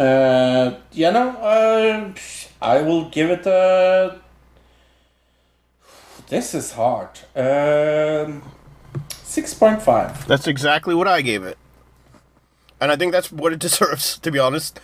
Uh, 0.00 0.78
you 0.92 1.12
know, 1.12 1.30
uh, 1.36 2.14
I 2.62 2.80
will 2.80 3.10
give 3.10 3.28
it 3.30 3.44
a. 3.46 4.18
This 6.28 6.54
is 6.54 6.72
hard. 6.72 7.10
Um, 7.36 8.42
six 9.22 9.52
point 9.52 9.82
five. 9.82 10.26
That's 10.26 10.46
exactly 10.46 10.94
what 10.94 11.06
I 11.06 11.20
gave 11.20 11.42
it. 11.42 11.58
And 12.80 12.90
I 12.90 12.96
think 12.96 13.12
that's 13.12 13.30
what 13.30 13.52
it 13.52 13.58
deserves, 13.68 14.18
to 14.20 14.30
be 14.30 14.38
honest. 14.38 14.80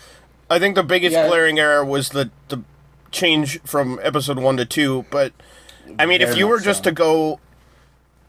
I 0.50 0.58
think 0.58 0.74
the 0.74 0.82
biggest 0.82 1.14
Yeah. 1.14 1.28
glaring 1.28 1.58
error 1.58 1.84
was 1.84 2.10
the, 2.10 2.30
the 2.48 2.62
change 3.10 3.60
from 3.62 3.98
episode 4.02 4.38
1 4.38 4.58
to 4.58 4.64
2, 4.66 5.06
but 5.10 5.32
I 5.98 6.04
mean, 6.06 6.20
if 6.20 6.36
you 6.36 6.46
were 6.46 6.60
just 6.60 6.84
so. 6.84 6.90
to 6.90 6.92
go 6.92 7.40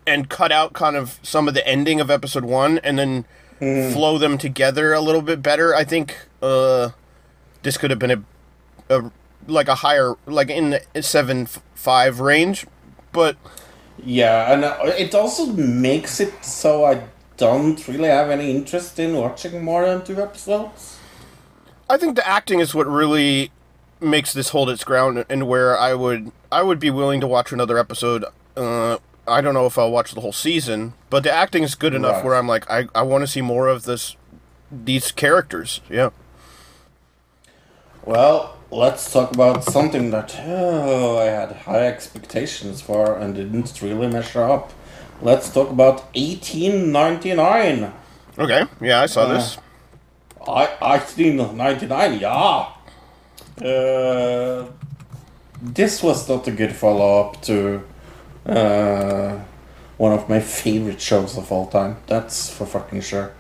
and 0.08 0.30
cut 0.30 0.52
out 0.52 0.74
kind 0.74 0.96
of 0.96 1.20
some 1.22 1.48
of 1.48 1.54
the 1.54 1.68
ending 1.68 2.00
of 2.00 2.10
episode 2.10 2.46
1 2.46 2.78
and 2.80 2.98
then 2.98 3.26
Hmm. 3.60 3.92
flow 3.92 4.18
them 4.20 4.38
together 4.38 4.94
a 4.94 5.02
little 5.02 5.22
bit 5.24 5.42
better, 5.42 5.74
I 5.74 5.84
think 5.84 6.16
uh, 6.42 6.90
this 7.64 7.78
could 7.78 7.90
have 7.90 8.00
been 8.00 8.12
a, 8.12 8.96
a 8.96 9.12
like 9.48 9.68
a 9.68 9.76
higher, 9.76 10.16
like 10.26 10.50
in 10.50 10.80
the 10.94 11.04
seven 11.04 11.48
five 11.74 12.20
range, 12.20 12.68
but 13.12 13.36
Yeah, 14.04 14.54
and 14.54 14.64
uh, 14.66 14.78
it 14.98 15.16
also 15.16 15.48
makes 15.48 16.20
it 16.20 16.46
so 16.46 16.86
I 16.86 17.04
don't 17.38 17.88
really 17.88 18.10
have 18.10 18.30
any 18.30 18.52
interest 18.52 19.00
in 19.00 19.16
watching 19.16 19.64
more 19.64 19.86
than 19.86 20.04
two 20.06 20.22
episodes. 20.22 20.98
I 21.90 21.98
think 21.98 22.16
the 22.16 22.28
acting 22.28 22.60
is 22.60 22.76
what 22.76 22.88
really 22.88 23.52
makes 24.00 24.34
this 24.34 24.50
hold 24.50 24.70
its 24.70 24.84
ground, 24.84 25.26
and 25.30 25.48
where 25.48 25.78
I 25.78 25.94
would 25.94 26.32
I 26.52 26.62
would 26.64 26.80
be 26.80 26.90
willing 26.90 27.22
to 27.22 27.28
watch 27.28 27.52
another 27.52 27.78
episode. 27.78 28.26
Uh, 28.56 28.98
I 29.28 29.42
don't 29.42 29.54
know 29.54 29.66
if 29.66 29.78
I'll 29.78 29.92
watch 29.92 30.14
the 30.14 30.22
whole 30.22 30.32
season, 30.34 30.94
but 31.10 31.24
the 31.24 31.32
acting 31.32 31.64
is 31.64 31.76
good 31.76 31.94
enough 31.94 32.16
Right. 32.18 32.26
where 32.26 32.36
I'm 32.36 32.48
like, 32.48 32.70
I, 32.70 32.88
I 32.96 33.02
want 33.04 33.24
to 33.24 33.28
see 33.28 33.42
more 33.42 33.68
of 33.68 33.84
this, 33.84 34.16
these 34.72 35.12
characters. 35.12 35.82
Yeah. 35.90 36.10
Well, 38.06 38.56
let's 38.72 39.12
talk 39.12 39.34
about 39.34 39.64
something 39.64 40.12
that 40.12 40.36
oh, 40.46 41.18
I 41.20 41.26
had 41.26 41.52
high 41.52 41.88
expectations 41.88 42.82
for 42.82 43.18
and 43.18 43.36
didn't 43.36 43.82
really 43.82 44.08
measure 44.08 44.44
up. 44.44 44.72
Let's 45.22 45.52
talk 45.52 45.70
about 45.70 46.06
1899. 46.16 47.92
Okay. 48.38 48.64
Yeah, 48.80 49.02
I 49.02 49.06
saw 49.08 49.24
Uh, 49.24 49.34
this. 49.34 49.58
I 50.48 50.68
1899, 50.80 52.20
yeah. 52.20 52.68
Uh, 53.62 54.66
this 55.62 56.04
was 56.04 56.30
not 56.30 56.48
a 56.48 56.52
good 56.52 56.74
follow 56.76 57.20
up 57.22 57.42
to 57.42 57.84
uh, 58.48 59.40
one 59.98 60.12
of 60.14 60.30
my 60.30 60.40
favorite 60.40 61.02
shows 61.02 61.38
of 61.38 61.52
all 61.52 61.68
time. 61.68 61.98
That's 62.08 62.50
for 62.50 62.66
fucking 62.66 63.02
sure. 63.02 63.32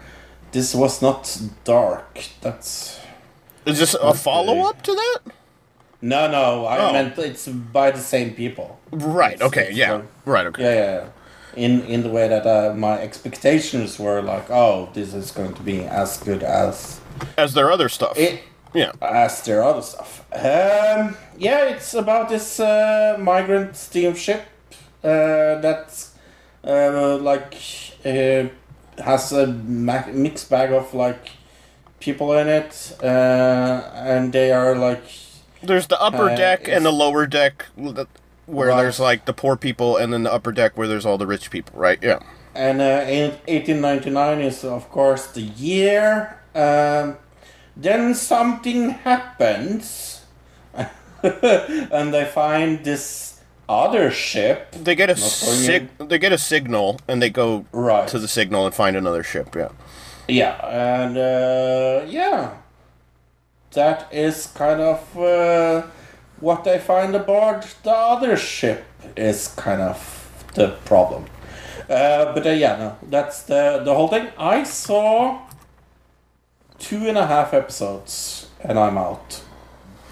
This 0.51 0.73
was 0.75 1.01
not 1.01 1.39
dark. 1.63 2.19
That's 2.41 2.99
Is 3.65 3.79
this 3.79 3.93
a 3.95 4.13
follow 4.13 4.61
up 4.69 4.81
to 4.83 4.93
that? 4.93 5.19
no, 6.01 6.27
no. 6.29 6.65
I 6.65 6.77
Oh. 6.77 6.93
meant 6.93 7.17
it's 7.17 7.47
by 7.47 7.91
the 7.91 7.99
same 7.99 8.33
people. 8.33 8.79
Right. 8.91 9.33
It's- 9.35 9.47
Okay. 9.47 9.67
it's, 9.69 9.77
Yeah. 9.77 10.01
Right. 10.25 10.45
Okay. 10.47 10.63
Yeah, 10.63 10.73
yeah. 10.75 10.95
yeah. 10.95 11.05
In 11.55 11.81
in 11.85 12.03
the 12.03 12.09
way 12.09 12.27
that 12.27 12.45
uh, 12.45 12.73
my 12.75 12.99
expectations 13.01 13.97
were 13.99 14.21
like, 14.21 14.49
oh, 14.51 14.89
this 14.93 15.13
is 15.13 15.31
going 15.31 15.53
to 15.55 15.63
be 15.63 15.83
as 15.83 16.17
good 16.17 16.43
as 16.43 16.99
As 17.37 17.53
their 17.53 17.71
other 17.71 17.89
stuff. 17.89 18.15
it 18.17 18.41
yeah. 18.73 18.91
as 19.01 19.41
their 19.41 19.63
other 19.63 19.81
stuff. 19.81 20.21
Um, 20.33 21.15
yeah, 21.39 21.63
it's 21.73 21.93
about 21.95 22.29
this 22.29 22.59
uh, 22.59 23.17
migrant 23.19 23.75
steamship 23.75 24.41
that's 25.01 26.13
uh, 26.63 27.17
like 27.17 27.55
uh, 28.05 28.45
has 29.03 29.31
a 29.31 29.47
mixed 29.47 30.49
bag 30.49 30.71
of 30.71 30.93
like 30.93 31.29
people 31.99 32.33
in 32.33 32.47
it, 32.47 32.95
uh, 33.03 33.07
and 33.93 34.33
they 34.33 34.51
are 34.51 34.75
like 34.75 35.03
There's 35.63 35.87
the 35.87 35.99
upper 36.01 36.29
Uh, 36.29 36.35
deck 36.35 36.67
and 36.67 36.85
the 36.85 36.91
lower 36.91 37.25
deck, 37.25 37.65
where 37.75 38.69
Right. 38.69 38.77
there's 38.81 38.99
like 38.99 39.25
the 39.25 39.33
poor 39.33 39.55
people, 39.55 39.97
and 39.97 40.13
then 40.13 40.23
the 40.23 40.31
upper 40.33 40.51
deck 40.51 40.77
where 40.77 40.87
there's 40.87 41.05
all 41.05 41.17
the 41.17 41.27
rich 41.27 41.49
people. 41.51 41.73
Right. 41.79 41.99
Yeah. 42.01 42.19
And 42.55 42.81
uh, 42.81 43.05
in 43.07 43.31
1899 43.47 44.41
is, 44.41 44.63
of 44.63 44.89
course, 44.89 45.27
the 45.27 45.41
year. 45.41 46.39
Um, 46.55 47.17
then 47.75 48.15
something 48.15 48.89
happens, 48.89 50.21
and 51.23 52.13
they 52.13 52.25
find 52.25 52.83
this 52.83 53.36
other 53.69 54.11
ship. 54.11 54.71
They 54.71 54.95
get 54.95 55.09
a 55.09 55.15
sig- 55.15 55.89
they 55.97 56.17
get 56.19 56.31
a 56.33 56.37
signal 56.37 56.99
and 57.07 57.21
they 57.21 57.29
go 57.29 57.65
Right. 57.71 58.07
to 58.07 58.19
the 58.19 58.27
signal 58.27 58.65
and 58.65 58.73
find 58.75 58.95
another 58.95 59.23
ship. 59.23 59.55
Yeah. 59.55 59.69
Yeah, 60.29 60.55
and 60.67 61.17
uh, 61.17 62.05
yeah, 62.07 62.49
that 63.71 64.07
is 64.11 64.47
kind 64.47 64.81
of 64.81 65.17
uh, 65.17 65.83
what 66.41 66.63
they 66.65 66.79
find 66.79 67.15
aboard 67.15 67.65
the 67.83 67.91
other 67.91 68.35
ship 68.37 68.83
is 69.15 69.47
kind 69.49 69.81
of 69.81 69.97
the 70.55 70.69
problem. 70.85 71.25
Uh, 71.89 72.33
but 72.33 72.45
uh, 72.45 72.49
yeah, 72.49 72.75
no, 72.77 72.97
that's 73.09 73.43
the 73.43 73.81
the 73.85 73.93
whole 73.95 74.09
thing. 74.09 74.27
I 74.37 74.63
saw 74.63 75.39
two 76.79 77.07
and 77.07 77.17
a 77.17 77.25
half 77.25 77.53
episodes, 77.53 78.47
and 78.61 78.77
I'm 78.77 78.97
out. 78.97 79.41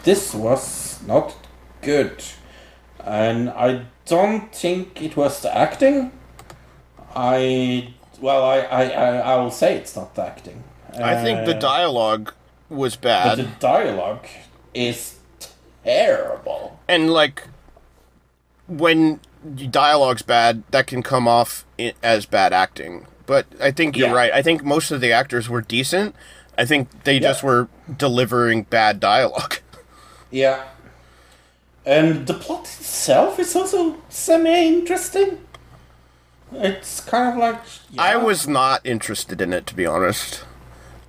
This 0.04 0.34
was 0.34 1.02
not 1.06 1.36
good, 1.82 2.24
and 3.06 3.50
I 3.50 3.86
don't 4.06 4.54
think 4.54 5.02
it 5.02 5.16
was 5.16 5.42
the 5.42 5.56
acting. 5.56 6.12
I 7.16 7.94
well, 8.20 8.44
I 8.44 8.60
I 8.60 8.84
I, 8.90 9.08
I 9.18 9.36
will 9.38 9.52
say 9.52 9.76
it's 9.76 9.96
not 9.96 10.16
the 10.16 10.26
acting. 10.26 10.64
I 10.98 11.22
think 11.24 11.46
the 11.46 11.56
Uh, 11.56 11.60
dialogue 11.60 12.34
was 12.70 12.96
bad, 12.96 13.38
the 13.38 13.44
dialogue 13.60 14.26
is 14.74 15.16
terrible. 15.84 16.80
and 16.88 17.12
like 17.12 17.44
when 18.68 19.20
dialogue's 19.70 20.22
bad, 20.24 20.64
that 20.72 20.88
can 20.88 21.04
come 21.04 21.28
off 21.28 21.66
as 22.02 22.26
bad 22.26 22.54
acting. 22.54 23.06
But 23.26 23.46
I 23.62 23.72
think 23.72 23.98
you're 23.98 24.10
Yeah. 24.10 24.14
right. 24.16 24.32
I 24.34 24.42
think 24.42 24.64
most 24.64 24.92
of 24.92 25.02
the 25.02 25.12
actors 25.12 25.50
were 25.50 25.62
decent. 25.62 26.16
I 26.58 26.66
think 26.66 27.04
they 27.04 27.20
just 27.20 27.44
were 27.44 27.68
delivering 27.98 28.64
bad 28.64 29.00
dialogue. 29.00 29.58
Yeah. 30.32 30.64
And 31.86 32.26
the 32.28 32.34
plot 32.34 32.62
itself 32.62 33.40
is 33.40 33.56
also 33.56 33.98
semi-interesting. 34.10 35.40
It's 36.52 37.00
kind 37.02 37.34
of 37.34 37.38
like 37.38 37.62
I 37.98 38.16
was 38.18 38.48
not 38.48 38.82
interested 38.86 39.42
in 39.42 39.52
it, 39.54 39.66
to 39.68 39.76
be 39.76 39.86
honest. 39.86 40.44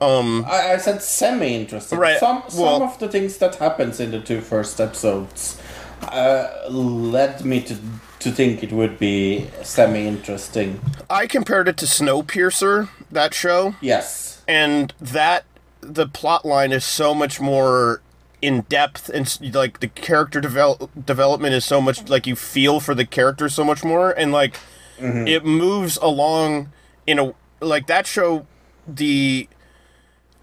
Um, 0.01 0.45
I, 0.47 0.75
I 0.75 0.77
said 0.77 1.01
semi-interesting. 1.03 1.99
Right, 1.99 2.19
Some 2.19 2.43
some 2.49 2.63
well- 2.63 2.83
of 2.83 2.99
the 2.99 3.09
things 3.09 3.39
that 3.39 3.55
happens 3.57 4.01
in 4.01 4.11
the 4.11 4.21
two 4.21 4.41
first 4.41 4.81
episodes 4.81 5.61
uh, 6.03 6.49
led 6.69 7.45
me 7.45 7.61
to 7.63 7.77
to 8.19 8.31
think 8.33 8.63
it 8.63 8.73
would 8.73 8.99
be 8.99 9.47
semi-interesting. 9.63 10.81
I 11.09 11.27
compared 11.27 11.69
it 11.69 11.77
to 11.79 11.87
Snowpiercer, 11.87 12.89
that 13.13 13.35
show. 13.35 13.75
Yes. 13.81 14.43
and 14.49 14.93
that 15.01 15.45
the 15.81 16.07
plot 16.09 16.45
line 16.45 16.73
is 16.73 16.85
so 16.85 17.15
much 17.15 17.41
more 17.41 18.01
in 18.43 18.63
depth 18.63 19.09
and 19.09 19.55
like 19.55 19.81
the 19.81 19.89
character 19.89 20.41
develop, 20.41 20.91
development 21.07 21.55
is 21.55 21.65
so 21.65 21.81
much 21.81 22.09
like 22.09 22.27
you 22.27 22.37
feel 22.37 22.81
for 22.81 22.95
the 22.95 23.07
characters 23.07 23.55
so 23.55 23.65
much 23.65 23.83
more 23.83 24.11
and 24.11 24.31
like 24.31 24.59
mm-hmm. 24.99 25.27
it 25.27 25.45
moves 25.45 25.97
along 26.03 26.71
in 27.07 27.19
a 27.19 27.35
like 27.61 27.87
that 27.87 28.07
show 28.07 28.47
the 28.87 29.49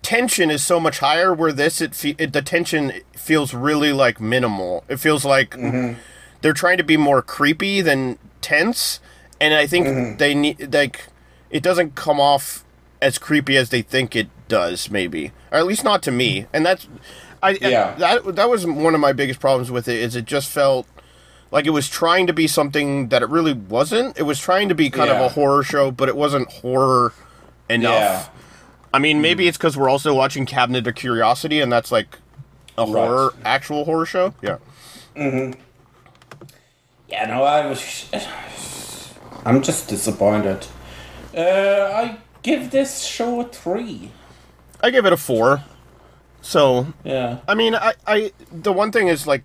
tension 0.01 0.49
is 0.49 0.63
so 0.63 0.79
much 0.79 0.99
higher 0.99 1.33
where 1.33 1.53
this 1.53 1.79
it, 1.81 1.93
fe- 1.93 2.15
it 2.17 2.33
the 2.33 2.41
tension 2.41 2.91
feels 3.15 3.53
really 3.53 3.93
like 3.93 4.19
minimal. 4.19 4.83
It 4.89 4.97
feels 4.97 5.23
like 5.23 5.51
mm-hmm. 5.51 5.99
they're 6.41 6.53
trying 6.53 6.77
to 6.77 6.83
be 6.83 6.97
more 6.97 7.21
creepy 7.21 7.79
than 7.81 8.17
tense 8.41 8.99
and 9.39 9.53
i 9.53 9.65
think 9.65 9.87
mm-hmm. 9.87 10.17
they 10.17 10.35
need 10.35 10.73
like 10.73 11.07
it 11.49 11.63
doesn't 11.63 11.95
come 11.95 12.19
off 12.19 12.65
as 13.01 13.17
creepy 13.17 13.55
as 13.57 13.69
they 13.69 13.81
think 13.81 14.15
it 14.15 14.29
does 14.47 14.89
maybe. 14.89 15.31
Or 15.51 15.59
at 15.59 15.65
least 15.65 15.83
not 15.83 16.01
to 16.03 16.11
me. 16.11 16.47
And 16.53 16.65
that's 16.65 16.87
i 17.43 17.51
Yeah. 17.61 17.93
that 17.95 18.35
that 18.35 18.49
was 18.49 18.65
one 18.65 18.93
of 18.95 18.99
my 19.01 19.13
biggest 19.13 19.39
problems 19.39 19.69
with 19.69 19.87
it 19.87 19.97
is 19.99 20.15
it 20.15 20.25
just 20.25 20.49
felt 20.49 20.87
like 21.51 21.65
it 21.67 21.69
was 21.71 21.87
trying 21.87 22.25
to 22.27 22.33
be 22.33 22.47
something 22.47 23.09
that 23.09 23.21
it 23.21 23.29
really 23.29 23.53
wasn't 23.53 24.17
it 24.17 24.23
was 24.23 24.39
trying 24.39 24.69
to 24.69 24.75
be 24.75 24.89
kind 24.89 25.09
of 25.11 25.21
a 25.21 25.29
horror 25.29 25.61
show 25.63 25.91
but 25.91 26.09
it 26.09 26.15
wasn't 26.15 26.49
horror 26.51 27.13
enough 27.69 27.93
Yeah. 27.93 28.25
I 28.95 28.99
mean, 28.99 29.21
maybe 29.21 29.47
it's 29.47 29.57
because 29.57 29.75
we're 29.75 29.89
also 29.89 30.13
watching 30.13 30.45
Cabinet 30.45 30.85
of 30.85 30.93
Curiosity, 30.93 31.59
and 31.61 31.71
that's 31.71 31.91
like 31.91 32.19
a 32.77 32.85
horror, 32.85 33.33
actual 33.43 33.85
horror 33.85 34.05
show. 34.05 34.35
Yeah. 34.39 34.57
Mhm. 35.15 35.55
Yeah, 37.09 37.25
no, 37.25 37.43
I 37.43 37.65
was. 37.65 38.05
I'm 39.45 39.63
just 39.63 39.87
disappointed. 39.89 40.67
Uh, 41.35 41.41
I 41.41 42.17
give 42.43 42.69
this 42.69 43.01
show 43.03 43.41
a 43.41 43.45
three. 43.45 44.11
I 44.81 44.91
give 44.91 45.07
it 45.07 45.13
a 45.13 45.17
four. 45.17 45.63
So, 46.43 46.87
Yeah. 47.05 47.39
I 47.47 47.55
mean, 47.55 47.73
I, 47.73 47.93
I 48.05 48.31
the 48.51 48.71
one 48.73 48.91
thing 48.91 49.07
is 49.07 49.25
like 49.25 49.43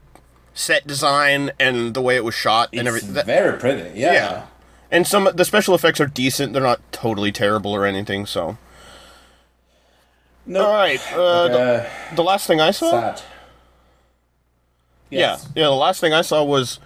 set 0.53 0.85
design 0.87 1.53
and 1.59 1.95
the 1.95 2.03
way 2.03 2.17
it 2.17 2.25
was 2.25 2.35
shot 2.35 2.71
and 2.75 2.87
everything. 2.89 3.13
Very 3.25 3.57
pretty. 3.59 3.99
Yeah. 3.99 4.13
yeah. 4.13 4.47
And 4.91 5.07
some 5.07 5.29
the 5.33 5.45
special 5.45 5.75
effects 5.75 6.01
are 6.01 6.07
decent. 6.07 6.53
They're 6.53 6.63
not 6.63 6.81
totally 6.93 7.31
terrible 7.33 7.73
or 7.73 7.87
anything. 7.87 8.27
So, 8.27 8.59
No. 10.45 10.67
all 10.67 10.73
right. 10.75 11.01
Uh, 11.13 11.49
the, 11.49 11.59
Uh, 11.61 12.15
the 12.17 12.23
last 12.25 12.47
thing 12.49 12.61
I 12.61 12.73
saw. 12.73 12.91
sad. 12.91 13.23
Yes. 15.11 15.47
Yeah, 15.55 15.63
yeah. 15.63 15.69
The 15.69 15.75
last 15.75 16.01
thing 16.01 16.13
I 16.13 16.23
saw 16.23 16.43
was 16.43 16.81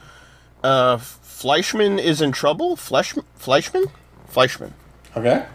uh, 0.62 0.98
Fleishman 0.98 1.98
is 1.98 2.20
in 2.20 2.32
trouble. 2.32 2.76
Fleisch, 2.76 3.16
Fleishman, 3.36 3.86
Fleishman. 4.26 4.74
Okay. 5.16 5.47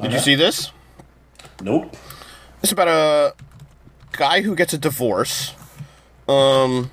Did 0.00 0.12
you 0.12 0.18
see 0.18 0.34
this? 0.34 0.72
Nope. 1.60 1.94
It's 2.62 2.72
about 2.72 2.88
a 2.88 3.34
guy 4.12 4.42
who 4.42 4.54
gets 4.54 4.72
a 4.72 4.78
divorce. 4.78 5.54
Um, 6.28 6.90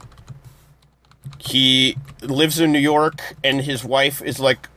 he 1.39 1.97
lives 2.21 2.59
in 2.59 2.71
New 2.71 2.79
York, 2.79 3.35
and 3.43 3.61
his 3.61 3.83
wife 3.83 4.21
is 4.21 4.39
like 4.39 4.69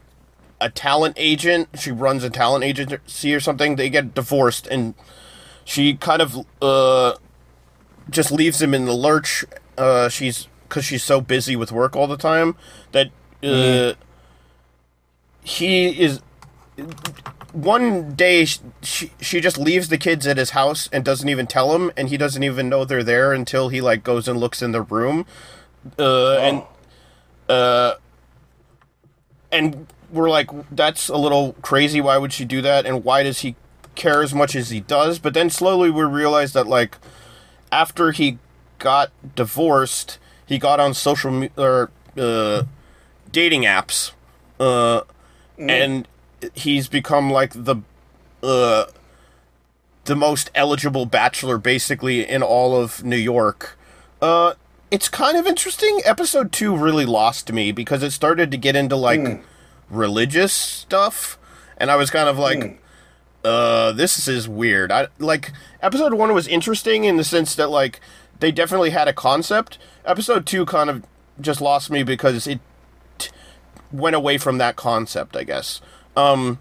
a 0.60 0.70
talent 0.70 1.14
agent. 1.16 1.68
She 1.78 1.90
runs 1.90 2.24
a 2.24 2.30
talent 2.30 2.64
agency 2.64 3.34
or 3.34 3.40
something. 3.40 3.76
They 3.76 3.90
get 3.90 4.14
divorced, 4.14 4.66
and 4.66 4.94
she 5.64 5.94
kind 5.94 6.20
of 6.20 6.46
uh, 6.60 7.14
just 8.10 8.32
leaves 8.32 8.60
him 8.60 8.74
in 8.74 8.84
the 8.84 8.94
lurch 8.94 9.44
uh, 9.78 10.08
she's 10.08 10.48
because 10.68 10.84
she's 10.84 11.02
so 11.02 11.20
busy 11.20 11.56
with 11.56 11.72
work 11.72 11.96
all 11.96 12.06
the 12.06 12.16
time 12.16 12.56
that 12.92 13.10
uh, 13.42 13.94
he 15.42 15.88
is. 16.00 16.20
One 17.52 18.14
day, 18.14 18.44
she 18.44 19.12
she 19.20 19.40
just 19.40 19.56
leaves 19.56 19.88
the 19.88 19.96
kids 19.96 20.26
at 20.26 20.36
his 20.36 20.50
house 20.50 20.88
and 20.92 21.04
doesn't 21.04 21.28
even 21.28 21.46
tell 21.46 21.74
him, 21.74 21.90
and 21.96 22.08
he 22.08 22.16
doesn't 22.16 22.42
even 22.42 22.68
know 22.68 22.84
they're 22.84 23.02
there 23.02 23.32
until 23.32 23.70
he 23.70 23.80
like 23.80 24.04
goes 24.04 24.28
and 24.28 24.38
looks 24.38 24.60
in 24.60 24.72
the 24.72 24.82
room, 24.82 25.24
uh, 25.98 26.36
and 26.36 26.62
uh, 27.48 27.94
and 29.50 29.86
we're 30.12 30.28
like, 30.30 30.50
that's 30.70 31.08
a 31.08 31.16
little 31.16 31.54
crazy. 31.62 32.00
Why 32.00 32.18
would 32.18 32.32
she 32.32 32.44
do 32.44 32.60
that? 32.62 32.86
And 32.86 33.02
why 33.04 33.22
does 33.22 33.40
he 33.40 33.56
care 33.94 34.22
as 34.22 34.34
much 34.34 34.54
as 34.54 34.70
he 34.70 34.80
does? 34.80 35.18
But 35.18 35.34
then 35.34 35.50
slowly 35.50 35.90
we 35.90 36.04
realize 36.04 36.52
that 36.52 36.66
like 36.66 36.98
after 37.72 38.12
he 38.12 38.38
got 38.78 39.10
divorced, 39.34 40.18
he 40.46 40.58
got 40.58 40.80
on 40.80 40.94
social 40.94 41.30
me- 41.30 41.50
or 41.56 41.90
uh, 42.16 42.64
dating 43.32 43.62
apps, 43.62 44.12
uh, 44.60 45.02
and 45.58 46.08
he's 46.54 46.88
become 46.88 47.30
like 47.30 47.52
the 47.54 47.76
uh, 48.42 48.86
the 50.04 50.16
most 50.16 50.50
eligible 50.54 51.06
bachelor 51.06 51.58
basically 51.58 52.28
in 52.28 52.42
all 52.42 52.76
of 52.76 53.04
New 53.04 53.16
York. 53.16 53.78
Uh, 54.20 54.54
it's 54.90 55.08
kind 55.08 55.36
of 55.36 55.46
interesting. 55.46 56.00
Episode 56.04 56.50
two 56.50 56.74
really 56.76 57.04
lost 57.04 57.52
me 57.52 57.72
because 57.72 58.02
it 58.02 58.10
started 58.10 58.50
to 58.50 58.56
get 58.56 58.74
into 58.74 58.96
like 58.96 59.42
religious 59.90 60.52
stuff, 60.52 61.38
and 61.76 61.90
I 61.90 61.96
was 61.96 62.10
kind 62.10 62.28
of 62.28 62.38
like, 62.38 62.80
uh, 63.44 63.92
this 63.92 64.26
is 64.26 64.48
weird. 64.48 64.90
I 64.90 65.08
like 65.18 65.52
episode 65.82 66.14
one 66.14 66.32
was 66.32 66.48
interesting 66.48 67.04
in 67.04 67.16
the 67.16 67.24
sense 67.24 67.54
that 67.54 67.68
like 67.68 68.00
they 68.40 68.50
definitely 68.50 68.90
had 68.90 69.08
a 69.08 69.12
concept. 69.12 69.78
Episode 70.04 70.46
two 70.46 70.64
kind 70.64 70.88
of 70.88 71.04
just 71.40 71.60
lost 71.60 71.90
me 71.90 72.02
because 72.02 72.46
it 72.46 72.60
t- 73.18 73.30
went 73.92 74.16
away 74.16 74.38
from 74.38 74.58
that 74.58 74.76
concept. 74.76 75.36
I 75.36 75.44
guess. 75.44 75.80
Um, 76.18 76.58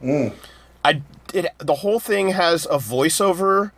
I 0.85 1.01
it 1.33 1.47
the 1.57 1.75
whole 1.75 1.99
thing 1.99 2.29
has 2.29 2.65
a 2.65 2.77
voiceover, 2.77 3.71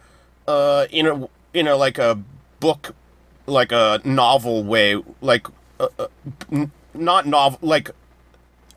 uh, 0.47 0.85
in 0.91 1.07
a 1.07 1.29
in 1.53 1.67
a 1.67 1.75
like 1.75 1.97
a 1.97 2.19
book, 2.59 2.93
like 3.47 3.71
a 3.71 4.01
novel 4.03 4.63
way, 4.63 5.01
like 5.21 5.47
uh, 5.79 5.87
uh, 5.97 6.07
n- 6.51 6.71
not 6.93 7.25
novel 7.25 7.59
like 7.61 7.91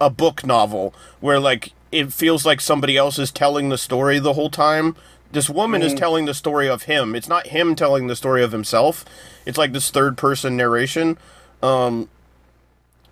a 0.01 0.11
book 0.11 0.45
novel 0.47 0.95
where 1.21 1.41
like 1.41 1.73
it 1.91 2.13
feels 2.13 2.47
like 2.47 2.61
somebody 2.61 2.97
else 2.97 3.19
is 3.19 3.31
telling 3.31 3.69
the 3.69 3.79
story 3.79 4.19
the 4.19 4.35
whole 4.35 4.51
time. 4.51 4.97
This 5.33 5.49
woman 5.49 5.83
is 5.83 5.95
telling 5.95 6.27
the 6.27 6.35
story 6.35 6.69
of 6.69 6.83
him. 6.83 7.15
It's 7.15 7.29
not 7.29 7.47
him 7.49 7.75
telling 7.75 8.07
the 8.07 8.15
story 8.17 8.43
of 8.43 8.53
himself. 8.53 9.03
It's 9.47 9.57
like 9.57 9.73
this 9.73 9.91
third 9.91 10.19
person 10.19 10.57
narration. 10.57 11.17
Um 11.63 12.09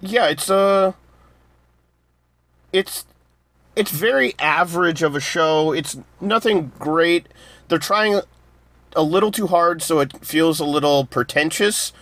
yeah, 0.02 0.28
it's 0.28 0.50
uh 0.50 0.92
it's 2.72 3.06
it's 3.76 3.90
very 3.90 4.34
average 4.38 5.02
of 5.02 5.14
a 5.14 5.20
show. 5.20 5.72
It's 5.72 5.98
nothing 6.20 6.72
great. 6.78 7.26
They're 7.68 7.78
trying 7.78 8.20
a 8.96 9.02
little 9.02 9.30
too 9.30 9.46
hard 9.46 9.82
so 9.82 10.00
it 10.00 10.24
feels 10.24 10.60
a 10.60 10.64
little 10.64 11.04
pretentious. 11.04 11.92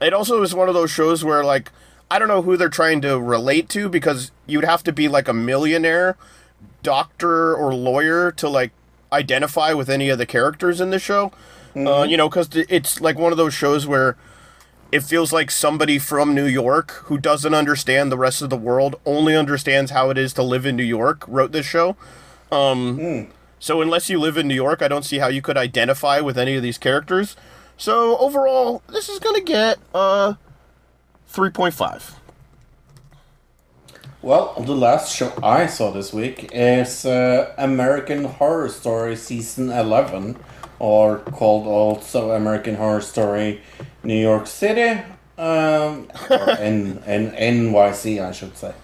It 0.00 0.12
also 0.12 0.42
is 0.42 0.54
one 0.54 0.68
of 0.68 0.74
those 0.74 0.90
shows 0.90 1.24
where 1.24 1.44
like 1.44 1.70
I 2.10 2.18
don't 2.18 2.28
know 2.28 2.42
who 2.42 2.56
they're 2.56 2.68
trying 2.68 3.00
to 3.02 3.18
relate 3.18 3.68
to 3.70 3.88
because 3.88 4.32
you'd 4.46 4.64
have 4.64 4.82
to 4.84 4.92
be 4.92 5.08
like 5.08 5.28
a 5.28 5.32
millionaire 5.32 6.16
doctor 6.82 7.54
or 7.54 7.74
lawyer 7.74 8.30
to 8.32 8.48
like 8.48 8.72
identify 9.12 9.72
with 9.72 9.88
any 9.88 10.08
of 10.08 10.18
the 10.18 10.26
characters 10.26 10.80
in 10.80 10.90
the 10.90 10.98
show. 10.98 11.32
Uh, 11.74 12.02
you 12.02 12.18
know, 12.18 12.28
because 12.28 12.50
it's 12.52 13.00
like 13.00 13.16
one 13.16 13.32
of 13.32 13.38
those 13.38 13.54
shows 13.54 13.86
where 13.86 14.16
it 14.92 15.02
feels 15.02 15.32
like 15.32 15.50
somebody 15.50 15.98
from 15.98 16.34
New 16.34 16.46
York 16.46 16.92
who 17.06 17.18
doesn't 17.18 17.54
understand 17.54 18.12
the 18.12 18.18
rest 18.18 18.42
of 18.42 18.50
the 18.50 18.56
world, 18.58 18.96
only 19.06 19.34
understands 19.36 19.90
how 19.90 20.10
it 20.10 20.18
is 20.18 20.32
to 20.34 20.42
live 20.42 20.66
in 20.66 20.76
New 20.76 20.84
York, 20.84 21.24
wrote 21.26 21.52
this 21.52 21.66
show. 21.66 21.96
Um, 22.52 23.06
So 23.58 23.80
unless 23.80 24.10
you 24.10 24.18
live 24.18 24.36
in 24.36 24.48
New 24.48 24.54
York, 24.54 24.82
I 24.82 24.88
don't 24.88 25.04
see 25.04 25.18
how 25.18 25.28
you 25.28 25.40
could 25.42 25.56
identify 25.56 26.20
with 26.20 26.36
any 26.38 26.56
of 26.56 26.62
these 26.62 26.78
characters. 26.78 27.36
So 27.76 28.18
overall, 28.18 28.82
this 28.88 29.08
is 29.08 29.18
gonna 29.20 29.40
get 29.40 29.78
uh 29.94 30.34
3.5. 31.26 32.16
Well, 34.20 34.54
the 34.58 34.74
last 34.74 35.14
show 35.16 35.32
I 35.42 35.66
saw 35.66 35.90
this 35.90 36.12
week 36.12 36.50
is 36.52 37.04
uh, 37.04 37.52
American 37.58 38.24
Horror 38.24 38.68
Story 38.68 39.16
Season 39.16 39.70
11, 39.70 40.36
or 40.78 41.18
called 41.18 41.66
also 41.66 42.30
American 42.32 42.76
Horror 42.76 43.00
Story 43.00 43.62
New 44.04 44.20
York 44.20 44.46
City, 44.46 45.00
um, 45.38 46.10
or 46.30 46.50
N- 46.58 47.02
N- 47.06 47.32
NYC, 47.32 48.24
I 48.24 48.32
should 48.32 48.56
say. 48.56 48.74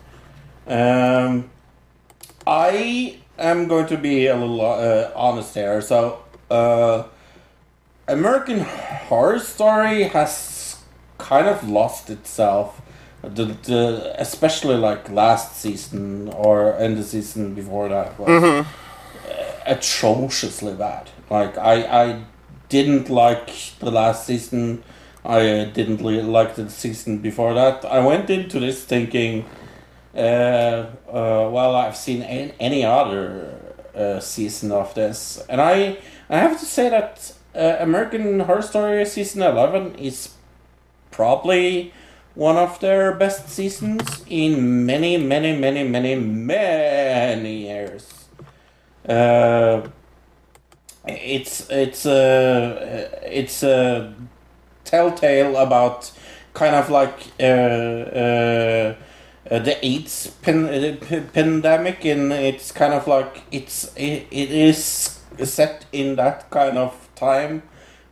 Um, 0.67 1.51
I 2.47 3.19
am 3.39 3.69
going 3.69 3.87
to 3.87 3.97
be 3.97 4.27
a 4.27 4.37
little 4.37 4.61
uh, 4.61 5.11
honest 5.15 5.55
here. 5.55 5.81
So, 5.81 6.23
uh, 6.51 7.05
American 8.07 8.61
Horror 8.61 9.39
Story 9.39 10.05
has 10.05 10.79
kind 11.19 11.47
of 11.47 11.69
lost 11.69 12.11
itself. 12.11 12.81
The, 13.23 13.47
the 13.47 14.15
especially 14.19 14.77
like 14.77 15.11
last 15.11 15.57
season 15.57 16.29
or 16.29 16.75
in 16.77 16.95
the 16.95 17.03
season 17.03 17.53
before 17.55 17.89
that 17.89 18.19
was 18.19 18.29
uh, 18.29 18.65
atrociously 19.67 20.75
bad. 20.75 21.11
Like 21.29 21.59
I 21.59 21.75
I 22.03 22.25
didn't 22.69 23.11
like 23.11 23.51
the 23.81 23.91
last 23.91 24.27
season. 24.27 24.85
I 25.29 25.65
didn't 25.75 26.03
li- 26.03 26.23
like 26.23 26.55
the 26.55 26.71
season 26.71 27.19
before 27.19 27.53
that. 27.55 27.85
I 27.85 28.01
went 28.01 28.31
into 28.31 28.59
this 28.59 28.83
thinking, 28.83 29.45
uh, 30.15 30.19
uh, 30.19 30.87
well, 31.53 31.77
I've 31.77 31.97
seen 31.97 32.23
an- 32.23 32.53
any 32.59 32.85
other 32.85 33.55
uh, 33.95 34.21
season 34.21 34.73
of 34.73 34.95
this, 34.95 35.45
and 35.49 35.61
I 35.61 35.99
I 36.31 36.39
have 36.39 36.59
to 36.61 36.65
say 36.65 36.89
that 36.89 37.33
uh, 37.55 37.77
American 37.81 38.41
Horror 38.41 38.63
Story 38.63 39.05
season 39.05 39.43
eleven 39.43 39.95
is 39.97 40.31
probably 41.11 41.93
one 42.35 42.57
of 42.57 42.79
their 42.81 43.13
best 43.13 43.49
seasons 43.49 44.25
in 44.29 44.87
many, 44.87 45.17
many, 45.19 45.57
many, 45.57 45.85
many, 45.85 46.15
many 46.15 47.67
years. 47.67 48.29
Uh, 49.09 49.83
it's 51.07 51.69
it's 51.71 52.07
a 52.07 53.11
it's 53.25 53.63
a 53.63 54.15
telltale 54.89 55.57
about 55.57 56.11
kind 56.55 56.75
of 56.75 56.91
like 56.91 57.19
uh, 57.41 57.45
uh, 57.45 58.95
uh, 59.51 59.59
the 59.61 59.77
AIDS 59.85 60.33
uh, 60.47 60.97
pandemic, 61.33 62.05
and 62.05 62.33
it's 62.33 62.73
kind 62.73 62.95
of 62.95 63.07
like 63.07 63.43
it's 63.53 63.95
it, 63.97 64.27
it 64.31 64.51
is 64.51 65.21
set 65.45 65.87
in 65.93 66.17
that 66.17 66.51
kind 66.51 66.77
of 66.79 67.09
time 67.15 67.63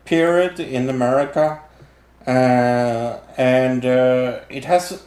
period 0.04 0.60
in 0.60 0.88
America, 0.88 1.60
uh, 2.26 3.18
and 3.36 3.84
uh, 3.84 4.40
it 4.48 4.64
has 4.64 5.02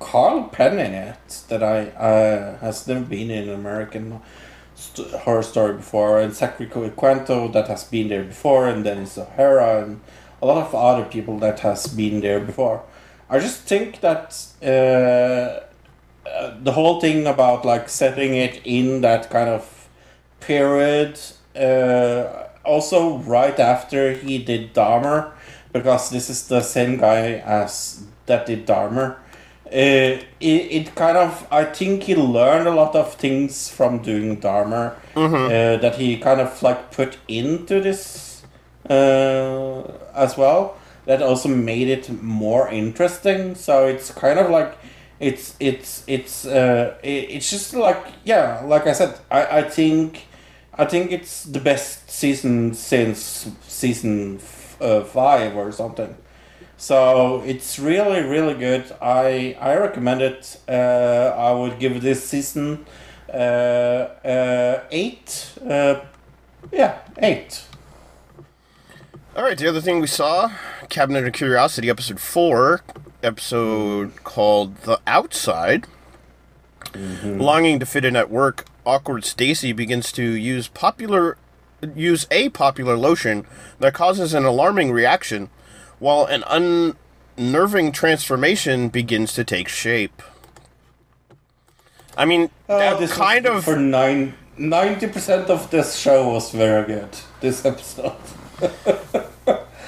Kal 0.00 0.44
Penn 0.52 0.78
in 0.78 0.92
it 0.92 1.42
that 1.48 1.62
I 1.62 2.56
has 2.60 2.86
never 2.88 3.04
been 3.04 3.30
in 3.30 3.48
American 3.48 4.20
horror 5.24 5.42
story 5.42 5.74
before, 5.74 6.20
and 6.20 6.34
Zachary 6.34 6.66
Quinto 6.66 7.48
that 7.48 7.68
has 7.68 7.84
been 7.84 8.08
there 8.08 8.24
before, 8.24 8.68
and 8.68 8.84
Dennis 8.84 9.16
O'Hara, 9.16 9.82
and 9.84 10.00
a 10.42 10.46
lot 10.46 10.58
of 10.58 10.74
other 10.74 11.04
people 11.04 11.38
that 11.38 11.60
has 11.60 11.86
been 11.86 12.20
there 12.20 12.40
before. 12.40 12.82
I 13.28 13.38
just 13.38 13.62
think 13.62 14.00
that 14.00 14.36
uh, 14.62 15.60
uh, 16.28 16.54
the 16.62 16.72
whole 16.72 17.00
thing 17.00 17.26
about 17.26 17.64
like 17.64 17.88
setting 17.88 18.34
it 18.34 18.60
in 18.64 19.00
that 19.00 19.30
kind 19.30 19.48
of 19.48 19.88
period, 20.40 21.18
uh, 21.56 22.48
also 22.64 23.18
right 23.18 23.58
after 23.58 24.12
he 24.12 24.38
did 24.38 24.74
Dahmer, 24.74 25.32
because 25.72 26.10
this 26.10 26.30
is 26.30 26.48
the 26.48 26.60
same 26.62 26.98
guy 26.98 27.42
as 27.44 28.04
that 28.26 28.46
did 28.46 28.66
Dahmer. 28.66 29.16
Uh, 29.66 29.72
it, 29.72 30.24
it 30.40 30.94
kind 30.94 31.16
of 31.16 31.44
I 31.50 31.64
think 31.64 32.04
he 32.04 32.14
learned 32.14 32.68
a 32.68 32.70
lot 32.74 32.94
of 32.94 33.14
things 33.14 33.68
from 33.68 33.98
doing 34.02 34.40
Dahmer 34.40 34.94
uh, 35.16 35.76
that 35.78 35.96
he 35.96 36.18
kind 36.18 36.40
of 36.40 36.62
like 36.62 36.92
put 36.92 37.18
into 37.26 37.80
this 37.80 38.25
as 38.90 40.36
well. 40.36 40.76
That 41.06 41.22
also 41.22 41.48
made 41.48 41.88
it 41.88 42.22
more 42.22 42.68
interesting. 42.68 43.54
So 43.54 43.86
it's 43.86 44.10
kind 44.10 44.38
of 44.38 44.50
like 44.50 44.76
it's 45.20 45.54
it's 45.60 46.04
it's 46.06 46.46
uh, 46.46 46.96
it, 47.02 47.30
it's 47.30 47.50
just 47.50 47.74
like 47.74 48.04
yeah, 48.24 48.62
like 48.64 48.86
I 48.86 48.92
said, 48.92 49.18
I, 49.30 49.58
I 49.58 49.62
think 49.62 50.26
I 50.74 50.84
think 50.84 51.12
it's 51.12 51.44
the 51.44 51.60
best 51.60 52.10
season 52.10 52.74
since 52.74 53.50
season 53.66 54.40
uh, 54.80 55.02
five 55.04 55.56
or 55.56 55.72
something. 55.72 56.16
So 56.76 57.42
it's 57.46 57.78
really 57.78 58.22
really 58.22 58.54
good. 58.54 58.84
I 59.00 59.56
I 59.60 59.76
recommend 59.76 60.20
it. 60.20 60.58
Uh, 60.68 61.32
I 61.36 61.52
would 61.52 61.78
give 61.78 62.02
this 62.02 62.28
season 62.28 62.84
uh, 63.32 63.36
uh, 63.36 64.84
eight. 64.90 65.52
Uh, 65.66 66.00
yeah, 66.72 66.98
eight. 67.18 67.62
All 69.36 69.42
right, 69.42 69.58
the 69.58 69.68
other 69.68 69.82
thing 69.82 70.00
we 70.00 70.06
saw, 70.06 70.50
Cabinet 70.88 71.26
of 71.26 71.34
Curiosity, 71.34 71.90
episode 71.90 72.18
four, 72.20 72.80
episode 73.22 74.24
called 74.24 74.76
"The 74.76 74.98
Outside." 75.06 75.86
Mm-hmm. 76.92 77.38
Longing 77.38 77.78
to 77.78 77.84
fit 77.84 78.06
in 78.06 78.16
at 78.16 78.30
work, 78.30 78.64
awkward 78.86 79.26
Stacy 79.26 79.72
begins 79.72 80.10
to 80.12 80.22
use 80.22 80.68
popular 80.68 81.36
use 81.94 82.26
a 82.30 82.48
popular 82.48 82.96
lotion 82.96 83.44
that 83.78 83.92
causes 83.92 84.32
an 84.32 84.46
alarming 84.46 84.90
reaction, 84.90 85.50
while 85.98 86.24
an 86.24 86.42
unnerving 87.36 87.92
transformation 87.92 88.88
begins 88.88 89.34
to 89.34 89.44
take 89.44 89.68
shape. 89.68 90.22
I 92.16 92.24
mean, 92.24 92.48
ah, 92.70 92.78
that 92.78 93.00
this 93.00 93.12
kind 93.12 93.44
of 93.44 93.64
for 93.64 93.76
nine. 93.76 94.32
Ninety 94.56 95.08
percent 95.08 95.50
of 95.50 95.70
this 95.70 95.98
show 95.98 96.32
was 96.32 96.50
very 96.52 96.86
good. 96.86 97.10
This 97.42 97.66
episode. 97.66 98.16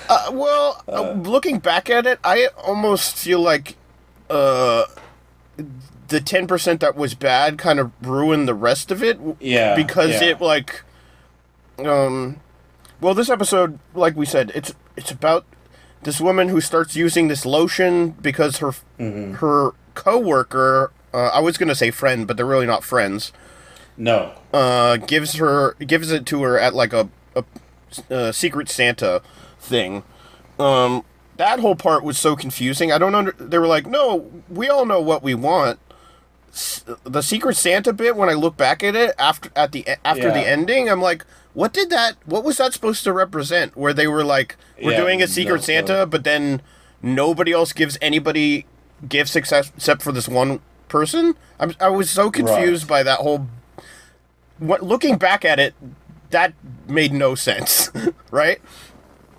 Uh, 0.08 0.30
well, 0.32 0.82
uh, 0.88 1.12
looking 1.12 1.58
back 1.58 1.90
at 1.90 2.06
it, 2.06 2.18
I 2.24 2.48
almost 2.62 3.16
feel 3.16 3.40
like 3.40 3.76
uh, 4.30 4.84
the 6.08 6.20
ten 6.20 6.46
percent 6.46 6.80
that 6.80 6.96
was 6.96 7.14
bad 7.14 7.58
kind 7.58 7.78
of 7.78 7.92
ruined 8.00 8.48
the 8.48 8.54
rest 8.54 8.90
of 8.90 9.02
it. 9.02 9.18
Yeah, 9.40 9.74
because 9.76 10.20
yeah. 10.20 10.30
it 10.30 10.40
like, 10.40 10.82
um, 11.78 12.40
well, 13.00 13.14
this 13.14 13.28
episode, 13.28 13.78
like 13.94 14.16
we 14.16 14.24
said, 14.26 14.50
it's 14.54 14.74
it's 14.96 15.10
about 15.10 15.44
this 16.02 16.20
woman 16.20 16.48
who 16.48 16.60
starts 16.60 16.96
using 16.96 17.28
this 17.28 17.44
lotion 17.44 18.10
because 18.10 18.58
her 18.58 18.72
Mm-hmm. 18.98 19.34
her 19.34 19.72
coworker, 19.94 20.92
uh, 21.14 21.30
I 21.32 21.40
was 21.40 21.56
gonna 21.58 21.74
say 21.74 21.90
friend, 21.90 22.26
but 22.26 22.36
they're 22.36 22.46
really 22.46 22.66
not 22.66 22.82
friends. 22.82 23.32
No. 23.96 24.32
Uh, 24.52 24.96
gives 24.96 25.34
her 25.34 25.74
gives 25.74 26.10
it 26.10 26.24
to 26.26 26.42
her 26.42 26.58
at 26.58 26.74
like 26.74 26.92
a, 26.92 27.08
a, 27.36 27.44
a 28.10 28.32
secret 28.32 28.68
Santa 28.68 29.22
thing. 29.60 30.02
Um, 30.58 31.04
that 31.36 31.60
whole 31.60 31.76
part 31.76 32.02
was 32.02 32.18
so 32.18 32.34
confusing. 32.36 32.90
I 32.92 32.98
don't 32.98 33.14
under. 33.14 33.32
They 33.32 33.58
were 33.58 33.66
like, 33.66 33.86
no, 33.86 34.30
we 34.48 34.68
all 34.68 34.84
know 34.86 35.00
what 35.00 35.22
we 35.22 35.34
want. 35.34 35.78
S- 36.52 36.84
The 37.04 37.22
secret 37.22 37.56
Santa 37.56 37.92
bit. 37.92 38.16
When 38.16 38.28
I 38.28 38.32
look 38.34 38.56
back 38.56 38.82
at 38.82 38.96
it 38.96 39.14
after 39.18 39.50
at 39.54 39.72
the 39.72 39.86
after 40.04 40.32
the 40.32 40.40
ending, 40.48 40.88
I'm 40.88 41.00
like, 41.02 41.24
what 41.54 41.72
did 41.72 41.90
that? 41.90 42.16
What 42.24 42.42
was 42.44 42.56
that 42.56 42.72
supposed 42.72 43.04
to 43.04 43.12
represent? 43.12 43.76
Where 43.76 43.92
they 43.92 44.08
were 44.08 44.24
like, 44.24 44.56
we're 44.82 44.92
Yeah, 44.92 45.00
doing 45.00 45.22
a 45.22 45.28
secret 45.28 45.56
no, 45.56 45.60
Santa, 45.62 45.92
no. 45.92 46.06
but 46.06 46.24
then 46.24 46.60
nobody 47.02 47.52
else 47.52 47.72
gives 47.72 47.96
anybody 48.02 48.66
gifts 49.08 49.36
except 49.36 49.72
except 49.76 50.02
for 50.02 50.10
this 50.10 50.26
one 50.28 50.60
person. 50.88 51.34
I'm, 51.60 51.74
I 51.80 51.88
was 51.90 52.10
so 52.10 52.30
confused 52.30 52.88
by 52.88 53.02
that 53.04 53.18
whole 53.20 53.46
what 54.58 54.82
looking 54.82 55.18
back 55.18 55.44
at 55.44 55.60
it, 55.60 55.74
that 56.30 56.52
made 56.88 57.12
no 57.12 57.34
sense, 57.36 57.90
right? 58.32 58.60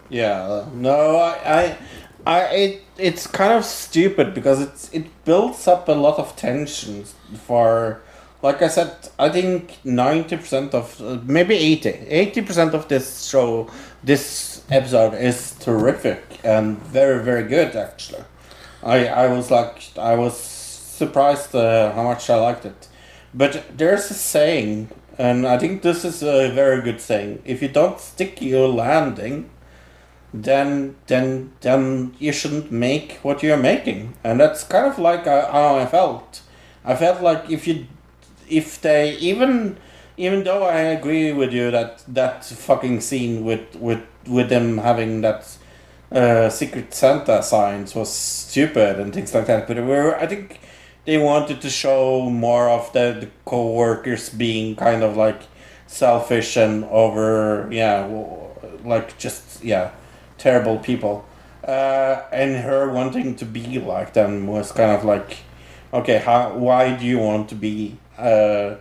Yeah, 0.09 0.65
no, 0.73 1.17
I, 1.17 1.37
I, 1.45 1.77
I, 2.25 2.41
it, 2.55 2.81
it's 2.97 3.27
kind 3.27 3.53
of 3.53 3.63
stupid 3.63 4.33
because 4.33 4.59
it's 4.59 4.89
it 4.91 5.05
builds 5.23 5.67
up 5.67 5.87
a 5.87 5.91
lot 5.93 6.17
of 6.17 6.35
tension 6.35 7.03
for, 7.45 8.01
like 8.41 8.61
I 8.63 8.69
said, 8.69 8.91
I 9.19 9.29
think 9.29 9.77
ninety 9.83 10.35
percent 10.37 10.73
of 10.73 10.99
uh, 10.99 11.19
maybe 11.25 11.55
80 11.55 12.41
percent 12.41 12.73
of 12.73 12.87
this 12.87 13.27
show, 13.27 13.69
this 14.03 14.63
episode 14.71 15.13
is 15.13 15.55
terrific 15.59 16.39
and 16.43 16.79
very 16.79 17.23
very 17.23 17.43
good 17.43 17.75
actually. 17.75 18.23
I 18.81 19.07
I 19.07 19.27
was 19.27 19.51
like 19.51 19.95
I 19.97 20.15
was 20.15 20.35
surprised 20.37 21.53
uh, 21.55 21.91
how 21.93 22.03
much 22.03 22.29
I 22.31 22.35
liked 22.35 22.65
it, 22.65 22.87
but 23.33 23.63
there's 23.77 24.09
a 24.09 24.15
saying, 24.15 24.89
and 25.19 25.45
I 25.45 25.59
think 25.59 25.83
this 25.83 26.03
is 26.03 26.23
a 26.23 26.49
very 26.49 26.81
good 26.81 26.99
saying: 26.99 27.43
if 27.45 27.61
you 27.61 27.67
don't 27.67 27.99
stick 27.99 28.41
your 28.41 28.67
landing 28.67 29.49
then 30.33 30.95
then 31.07 31.51
then 31.61 32.15
you 32.19 32.31
shouldn't 32.31 32.71
make 32.71 33.19
what 33.23 33.43
you're 33.43 33.57
making. 33.57 34.13
And 34.23 34.39
that's 34.39 34.63
kind 34.63 34.85
of 34.85 34.99
like 34.99 35.27
uh, 35.27 35.51
how 35.51 35.75
i 35.75 35.85
felt. 35.85 36.41
I 36.85 36.95
felt 36.95 37.21
like 37.21 37.49
if 37.49 37.67
you 37.67 37.87
if 38.49 38.81
they 38.81 39.15
even 39.17 39.77
even 40.17 40.43
though 40.43 40.63
i 40.63 40.79
agree 40.79 41.31
with 41.31 41.53
you 41.53 41.71
that 41.71 42.03
that 42.07 42.43
fucking 42.43 42.99
scene 42.99 43.43
with 43.45 43.75
with 43.75 44.01
with 44.27 44.49
them 44.49 44.77
having 44.79 45.21
that 45.21 45.57
uh, 46.11 46.49
secret 46.49 46.93
santa 46.93 47.41
signs 47.41 47.95
was 47.95 48.11
stupid 48.11 48.99
and 48.99 49.13
things 49.13 49.33
like 49.33 49.45
that 49.45 49.67
but 49.67 49.77
we 49.77 49.83
were 49.83 50.15
i 50.17 50.25
think 50.25 50.59
they 51.05 51.17
wanted 51.17 51.61
to 51.61 51.69
show 51.69 52.29
more 52.29 52.69
of 52.69 52.91
the, 52.93 53.17
the 53.21 53.29
co-workers 53.45 54.29
being 54.29 54.75
kind 54.75 55.03
of 55.03 55.15
like 55.15 55.41
selfish 55.87 56.57
and 56.57 56.83
over 56.85 57.67
yeah 57.71 58.05
like 58.83 59.17
just 59.17 59.63
yeah 59.63 59.91
terrible 60.39 60.79
people. 60.79 61.25
Uh, 61.63 62.23
and 62.31 62.55
her 62.63 62.89
wanting 62.89 63.35
to 63.35 63.45
be 63.45 63.79
like 63.79 64.13
them 64.13 64.47
was 64.47 64.71
kind 64.71 64.91
of 64.91 65.03
like 65.03 65.39
okay 65.93 66.17
how 66.17 66.53
why 66.53 66.95
do 66.95 67.05
you 67.05 67.19
want 67.19 67.49
to 67.49 67.55
be 67.55 67.97
uh, 68.17 68.75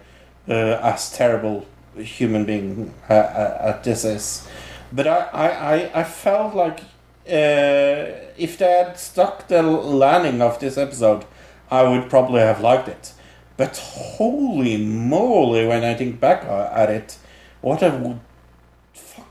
uh, 0.48 0.80
as 0.82 1.12
terrible 1.12 1.66
human 1.96 2.44
being 2.44 2.94
uh, 3.10 3.14
uh, 3.14 3.74
as 3.74 3.84
this 3.84 4.04
is? 4.04 4.48
But 4.92 5.06
I, 5.06 5.20
I, 5.34 6.00
I, 6.00 6.04
felt 6.04 6.54
like 6.54 6.80
uh, 7.28 8.24
if 8.38 8.56
they 8.56 8.70
had 8.70 8.98
stuck 8.98 9.48
the 9.48 9.62
landing 9.62 10.40
of 10.40 10.58
this 10.60 10.78
episode 10.78 11.26
I 11.70 11.82
would 11.82 12.08
probably 12.08 12.40
have 12.40 12.62
liked 12.62 12.88
it. 12.88 13.12
But 13.58 13.76
holy 13.76 14.78
moly 14.78 15.66
when 15.66 15.84
I 15.84 15.94
think 15.94 16.20
back 16.20 16.44
at 16.44 16.88
it 16.88 17.18
what 17.60 17.82
a 17.82 18.18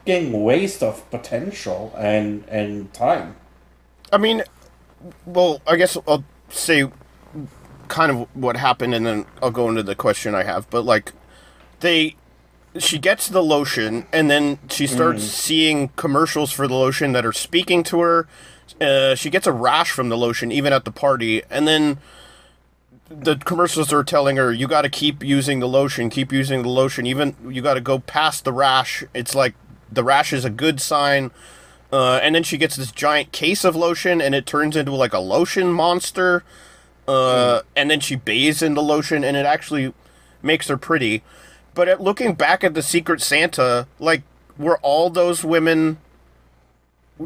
fucking 0.07 0.43
waste 0.43 0.81
of 0.81 1.09
potential 1.11 1.93
and 1.97 2.43
and 2.47 2.93
time 2.93 3.35
I 4.11 4.17
mean, 4.17 4.43
well, 5.25 5.61
I 5.67 5.75
guess 5.75 5.97
I'll 6.07 6.23
say 6.49 6.89
kind 7.87 8.11
of 8.11 8.27
what 8.35 8.57
happened, 8.57 8.93
and 8.93 9.05
then 9.05 9.25
I'll 9.41 9.51
go 9.51 9.69
into 9.69 9.83
the 9.83 9.95
question 9.95 10.33
I 10.33 10.43
have. 10.43 10.69
But 10.69 10.85
like, 10.85 11.13
they, 11.81 12.15
she 12.77 12.99
gets 12.99 13.27
the 13.27 13.43
lotion, 13.43 14.05
and 14.13 14.29
then 14.29 14.59
she 14.69 14.87
starts 14.87 15.23
seeing 15.23 15.89
commercials 15.89 16.51
for 16.51 16.67
the 16.67 16.73
lotion 16.73 17.11
that 17.13 17.25
are 17.25 17.33
speaking 17.33 17.83
to 17.83 17.99
her. 17.99 18.27
Uh, 18.79 19.15
she 19.15 19.29
gets 19.29 19.47
a 19.47 19.51
rash 19.51 19.91
from 19.91 20.09
the 20.09 20.17
lotion, 20.17 20.51
even 20.51 20.71
at 20.71 20.85
the 20.85 20.91
party, 20.91 21.43
and 21.49 21.67
then 21.67 21.97
the 23.09 23.35
commercials 23.37 23.91
are 23.93 24.03
telling 24.03 24.35
her 24.35 24.51
you 24.51 24.67
got 24.67 24.81
to 24.81 24.89
keep 24.89 25.23
using 25.23 25.59
the 25.59 25.67
lotion, 25.67 26.09
keep 26.09 26.31
using 26.31 26.61
the 26.61 26.69
lotion. 26.69 27.05
Even 27.05 27.35
you 27.49 27.61
got 27.61 27.75
to 27.75 27.81
go 27.81 27.99
past 27.99 28.45
the 28.45 28.53
rash. 28.53 29.03
It's 29.13 29.35
like 29.35 29.53
the 29.91 30.03
rash 30.03 30.33
is 30.33 30.45
a 30.45 30.49
good 30.49 30.79
sign. 30.81 31.31
Uh, 31.91 32.19
and 32.21 32.35
then 32.35 32.43
she 32.43 32.57
gets 32.57 32.75
this 32.75 32.91
giant 32.91 33.31
case 33.31 33.63
of 33.63 33.75
lotion, 33.75 34.21
and 34.21 34.35
it 34.35 34.45
turns 34.45 34.75
into 34.75 34.91
like 34.91 35.13
a 35.13 35.19
lotion 35.19 35.71
monster. 35.71 36.43
Uh, 37.07 37.61
and 37.75 37.89
then 37.89 37.99
she 37.99 38.15
bathes 38.15 38.61
in 38.61 38.73
the 38.73 38.83
lotion, 38.83 39.23
and 39.23 39.37
it 39.37 39.45
actually 39.45 39.93
makes 40.41 40.67
her 40.67 40.77
pretty. 40.77 41.23
But 41.73 41.87
at 41.87 42.01
looking 42.01 42.33
back 42.33 42.63
at 42.63 42.73
the 42.73 42.81
Secret 42.81 43.21
Santa, 43.21 43.87
like, 43.99 44.23
were 44.57 44.79
all 44.79 45.09
those 45.09 45.43
women? 45.43 45.99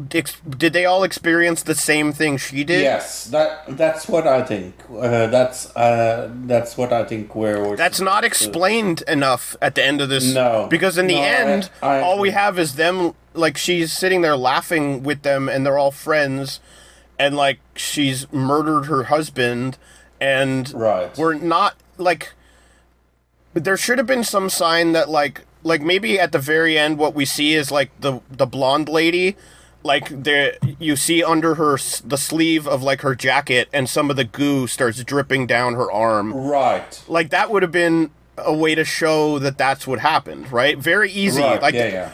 Did 0.08 0.72
they 0.72 0.86
all 0.86 1.04
experience 1.04 1.62
the 1.62 1.74
same 1.74 2.12
thing 2.14 2.38
she 2.38 2.64
did? 2.64 2.80
yes 2.80 3.24
that 3.26 3.76
that's 3.76 4.08
what 4.08 4.26
I 4.26 4.42
think 4.42 4.74
uh, 4.90 5.26
that's 5.26 5.74
uh, 5.76 6.30
that's 6.46 6.78
what 6.78 6.92
I 6.94 7.04
think 7.04 7.34
where 7.34 7.62
we're 7.62 7.76
That's 7.76 8.00
not 8.00 8.24
explained 8.24 9.02
enough 9.06 9.54
at 9.60 9.74
the 9.74 9.84
end 9.84 10.00
of 10.00 10.08
this. 10.08 10.32
No. 10.32 10.66
Because 10.70 10.96
in 10.96 11.08
the 11.08 11.16
No, 11.16 11.20
end, 11.22 11.70
I 11.82 12.00
all 12.00 12.18
we 12.18 12.30
have 12.30 12.58
is 12.58 12.76
them, 12.76 13.14
like, 13.34 13.58
she's 13.58 13.92
sitting 13.92 14.22
there 14.22 14.36
laughing 14.36 15.02
with 15.02 15.22
them, 15.22 15.48
and 15.48 15.66
they're 15.66 15.78
all 15.78 15.90
friends, 15.90 16.60
and, 17.18 17.36
like, 17.36 17.58
she's 17.76 18.30
murdered 18.32 18.86
her 18.86 19.04
husband, 19.04 19.76
and 20.20 20.72
Right. 20.72 21.16
we're 21.18 21.34
not, 21.34 21.76
like, 21.98 22.32
but 23.52 23.64
there 23.64 23.76
should 23.76 23.98
have 23.98 24.06
been 24.06 24.24
some 24.24 24.48
sign 24.48 24.92
that, 24.92 25.10
like, 25.10 25.42
like 25.62 25.82
maybe 25.82 26.18
at 26.18 26.32
the 26.32 26.38
very 26.38 26.78
end, 26.78 26.96
what 26.98 27.14
we 27.14 27.24
see 27.26 27.52
is, 27.54 27.70
like, 27.70 27.90
the, 28.00 28.20
the 28.30 28.46
blonde 28.46 28.88
lady. 28.88 29.36
Like 29.84 30.08
there, 30.24 30.56
you 30.78 30.96
see 30.96 31.22
under 31.24 31.56
her 31.56 31.76
the 32.04 32.16
sleeve 32.16 32.66
of 32.68 32.82
like 32.82 33.00
her 33.00 33.14
jacket, 33.14 33.68
and 33.72 33.88
some 33.88 34.10
of 34.10 34.16
the 34.16 34.24
goo 34.24 34.66
starts 34.66 35.02
dripping 35.04 35.46
down 35.46 35.74
her 35.74 35.90
arm 35.90 36.32
right 36.34 37.02
like 37.08 37.30
that 37.30 37.50
would 37.50 37.62
have 37.62 37.72
been 37.72 38.10
a 38.38 38.54
way 38.54 38.74
to 38.74 38.84
show 38.84 39.38
that 39.38 39.58
that's 39.58 39.86
what 39.86 39.98
happened, 40.00 40.50
right? 40.52 40.78
Very 40.78 41.10
easy. 41.10 41.42
right 41.42 41.60
Like 41.60 41.74
yeah 41.74 41.86
yeah 41.88 42.12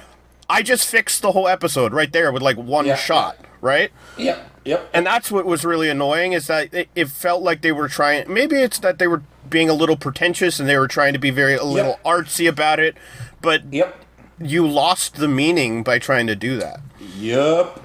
I 0.51 0.63
just 0.63 0.89
fixed 0.89 1.21
the 1.23 1.33
whole 1.33 1.47
episode 1.47 1.93
right 1.93 2.11
there 2.13 2.33
with 2.33 2.43
like 2.43 2.57
one 2.57 2.87
Yeah. 2.87 2.97
shot, 2.97 3.37
right? 3.61 3.91
yep 4.17 4.51
yep 4.65 4.89
And 4.95 5.07
that's 5.07 5.31
what 5.31 5.45
was 5.47 5.65
really 5.65 5.89
annoying 5.91 6.33
is 6.33 6.47
that 6.49 6.73
it, 6.73 6.89
it 6.95 7.09
felt 7.09 7.43
like 7.43 7.61
they 7.63 7.73
were 7.73 7.89
trying. 7.89 8.33
Maybe 8.33 8.57
it's 8.57 8.79
that 8.81 8.99
they 8.99 9.07
were 9.07 9.23
being 9.49 9.69
a 9.69 9.75
little 9.75 9.97
pretentious 9.97 10.59
and 10.59 10.69
they 10.69 10.77
were 10.79 10.89
trying 10.89 11.13
to 11.13 11.19
be 11.19 11.31
very 11.31 11.55
a 11.55 11.65
little 11.65 11.99
artsy 12.05 12.49
about 12.49 12.81
it, 12.81 12.97
but 13.43 13.73
yep 13.73 14.05
you 14.41 14.67
lost 14.67 15.17
the 15.17 15.29
meaning 15.29 15.83
by 15.83 15.99
trying 15.99 16.27
to 16.27 16.37
do 16.37 16.57
that. 16.59 16.81
yep 17.17 17.81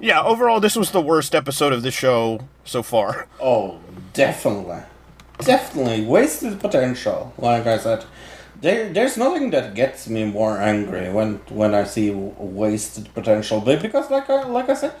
Yeah, 0.00 0.22
overall, 0.22 0.60
this 0.60 0.74
was 0.76 0.90
the 0.90 1.00
worst 1.00 1.34
episode 1.34 1.72
of 1.72 1.82
the 1.82 1.90
show 1.90 2.40
so 2.64 2.82
far. 2.82 3.26
Oh, 3.40 3.78
definitely. 4.12 4.82
Definitely. 5.38 6.04
Wasted 6.04 6.60
potential, 6.60 7.32
like 7.38 7.66
I 7.66 7.78
said. 7.78 8.04
there, 8.60 8.92
there's 8.92 9.16
nothing 9.16 9.50
that 9.50 9.74
gets 9.74 10.08
me 10.08 10.24
more 10.24 10.58
angry 10.58 11.10
when 11.12 11.40
when 11.50 11.74
I 11.74 11.84
see 11.84 12.10
wasted 12.10 13.12
potential. 13.14 13.60
But 13.60 13.82
because, 13.82 14.10
like 14.10 14.30
I 14.30 14.44
like 14.44 14.68
I 14.68 14.74
said, 14.74 14.94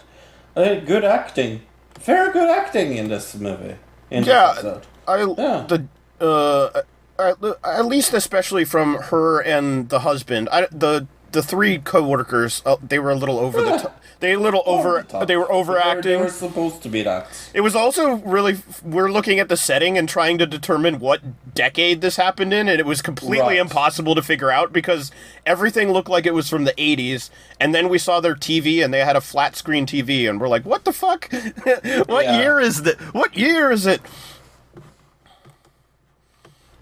uh, 0.56 0.74
good 0.86 1.04
acting, 1.04 1.60
very 2.00 2.32
good 2.32 2.50
acting 2.50 2.96
in 2.96 3.08
this 3.08 3.34
movie. 3.34 3.76
In 4.10 4.24
Yeah, 4.24 4.54
this 4.54 4.64
episode. 4.64 4.86
I 5.06 5.16
Yeah. 5.38 5.66
the 5.68 5.78
uh 6.20 6.82
at, 7.18 7.36
at 7.64 7.86
least 7.86 8.12
especially 8.14 8.64
from 8.64 8.94
her 8.96 9.40
and 9.40 9.88
the 9.88 10.00
husband. 10.00 10.48
I 10.52 10.66
the 10.70 11.06
the 11.32 11.42
three 11.42 11.78
co-workers 11.78 12.60
uh, 12.66 12.76
they 12.82 12.98
were 12.98 13.10
a 13.10 13.14
little 13.16 13.38
over 13.38 13.62
the 13.62 13.76
top. 13.78 13.98
They 14.22 14.34
a 14.34 14.38
little 14.38 14.62
over 14.66 15.04
the 15.10 15.24
they 15.24 15.36
were 15.36 15.50
overacting. 15.50 16.02
They 16.12 16.14
overacting. 16.14 16.20
were 16.20 16.28
supposed 16.28 16.80
to 16.84 16.88
be 16.88 17.02
that. 17.02 17.26
It 17.52 17.62
was 17.62 17.74
also 17.74 18.12
really 18.18 18.58
we're 18.84 19.10
looking 19.10 19.40
at 19.40 19.48
the 19.48 19.56
setting 19.56 19.98
and 19.98 20.08
trying 20.08 20.38
to 20.38 20.46
determine 20.46 21.00
what 21.00 21.54
decade 21.56 22.02
this 22.02 22.14
happened 22.14 22.54
in 22.54 22.68
and 22.68 22.78
it 22.78 22.86
was 22.86 23.02
completely 23.02 23.40
Right. 23.40 23.58
impossible 23.58 24.14
to 24.14 24.22
figure 24.22 24.48
out 24.52 24.72
because 24.72 25.10
everything 25.44 25.90
looked 25.90 26.08
like 26.08 26.24
it 26.24 26.34
was 26.34 26.48
from 26.48 26.62
the 26.62 26.72
80s 26.74 27.30
and 27.58 27.74
then 27.74 27.88
we 27.88 27.98
saw 27.98 28.20
their 28.20 28.36
TV 28.36 28.84
and 28.84 28.94
they 28.94 29.00
had 29.00 29.16
a 29.16 29.20
flat 29.20 29.56
screen 29.56 29.86
TV 29.86 30.30
and 30.30 30.40
we're 30.40 30.46
like 30.46 30.64
what 30.64 30.84
the 30.84 30.92
fuck 30.92 31.28
what 32.06 32.24
Yeah. 32.24 32.38
year 32.38 32.60
is 32.60 32.84
that 32.84 33.00
what 33.12 33.36
year 33.36 33.72
is 33.72 33.86
it 33.86 34.00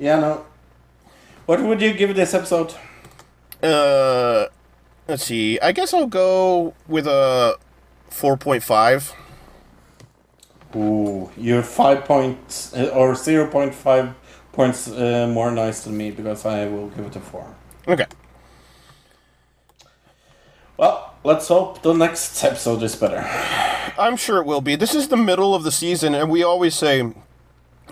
Yeah, 0.00 0.18
no. 0.18 0.46
What 1.44 1.60
would 1.60 1.82
you 1.82 1.92
give 1.92 2.16
this 2.16 2.32
episode? 2.32 2.74
Uh, 3.62 4.46
let's 5.06 5.24
see. 5.24 5.60
I 5.60 5.72
guess 5.72 5.92
I'll 5.92 6.06
go 6.06 6.72
with 6.88 7.06
a 7.06 7.58
four 8.08 8.38
point 8.38 8.62
five. 8.62 9.12
Ooh, 10.74 11.30
you're 11.36 11.62
five 11.62 12.06
points 12.06 12.72
uh, 12.74 12.86
or 12.94 13.14
zero 13.14 13.46
point 13.46 13.74
five 13.74 14.14
points 14.52 14.88
uh, 14.88 15.28
more 15.30 15.50
nice 15.50 15.84
than 15.84 15.98
me 15.98 16.10
because 16.10 16.46
I 16.46 16.66
will 16.66 16.88
give 16.88 17.04
it 17.04 17.16
a 17.16 17.20
four. 17.20 17.54
Okay. 17.86 18.06
Well, 20.78 21.12
let's 21.24 21.48
hope 21.48 21.82
the 21.82 21.92
next 21.92 22.42
episode 22.42 22.82
is 22.82 22.96
better. 22.96 23.22
I'm 23.98 24.16
sure 24.16 24.38
it 24.38 24.46
will 24.46 24.62
be. 24.62 24.76
This 24.76 24.94
is 24.94 25.08
the 25.08 25.18
middle 25.18 25.54
of 25.54 25.62
the 25.62 25.72
season, 25.72 26.14
and 26.14 26.30
we 26.30 26.42
always 26.42 26.74
say 26.74 27.12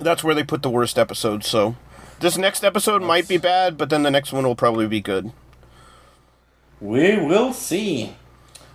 that's 0.00 0.24
where 0.24 0.34
they 0.34 0.44
put 0.44 0.62
the 0.62 0.70
worst 0.70 0.98
episodes. 0.98 1.46
So 1.46 1.76
this 2.20 2.38
next 2.38 2.64
episode 2.64 3.02
might 3.02 3.28
be 3.28 3.36
bad, 3.36 3.76
but 3.76 3.90
then 3.90 4.02
the 4.02 4.10
next 4.10 4.32
one 4.32 4.44
will 4.44 4.56
probably 4.56 4.86
be 4.86 5.00
good. 5.00 5.32
We 6.80 7.18
will 7.18 7.52
see. 7.52 8.14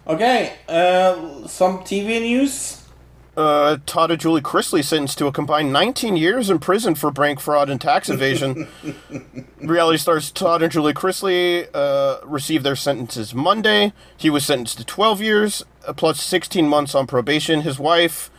Okay, 0.06 0.53
uh, 0.68 1.48
some 1.48 1.80
TV 1.80 2.22
news. 2.22 2.84
Uh, 3.36 3.78
Todd 3.88 4.11
and 4.11 4.22
Julie 4.22 4.41
Chrisley 4.41 4.84
sentenced 4.84 5.18
to 5.18 5.26
a 5.26 5.32
combined 5.32 5.74
19 5.74 6.15
years 6.15 6.52
in 6.52 6.60
prison 6.60 6.94
for 6.94 7.10
bank 7.10 7.40
fraud 7.40 7.68
and 7.68 7.82
tax 7.82 8.07
evasion. 8.07 8.68
Reality 9.60 9.98
stars 9.98 10.30
Todd 10.32 10.61
and 10.61 10.72
Julie 10.72 10.94
Chrisley 10.94 11.68
uh, 11.74 12.18
received 12.26 12.64
their 12.64 12.76
sentences 12.76 13.34
Monday. 13.34 13.91
He 14.15 14.30
was 14.30 14.45
sentenced 14.45 14.78
to 14.78 14.86
12 14.86 15.22
years 15.22 15.64
uh, 15.88 15.94
plus 15.94 16.22
16 16.22 16.68
months 16.68 16.94
on 16.94 17.07
probation. 17.07 17.61
His 17.61 17.80
wife 17.80 18.30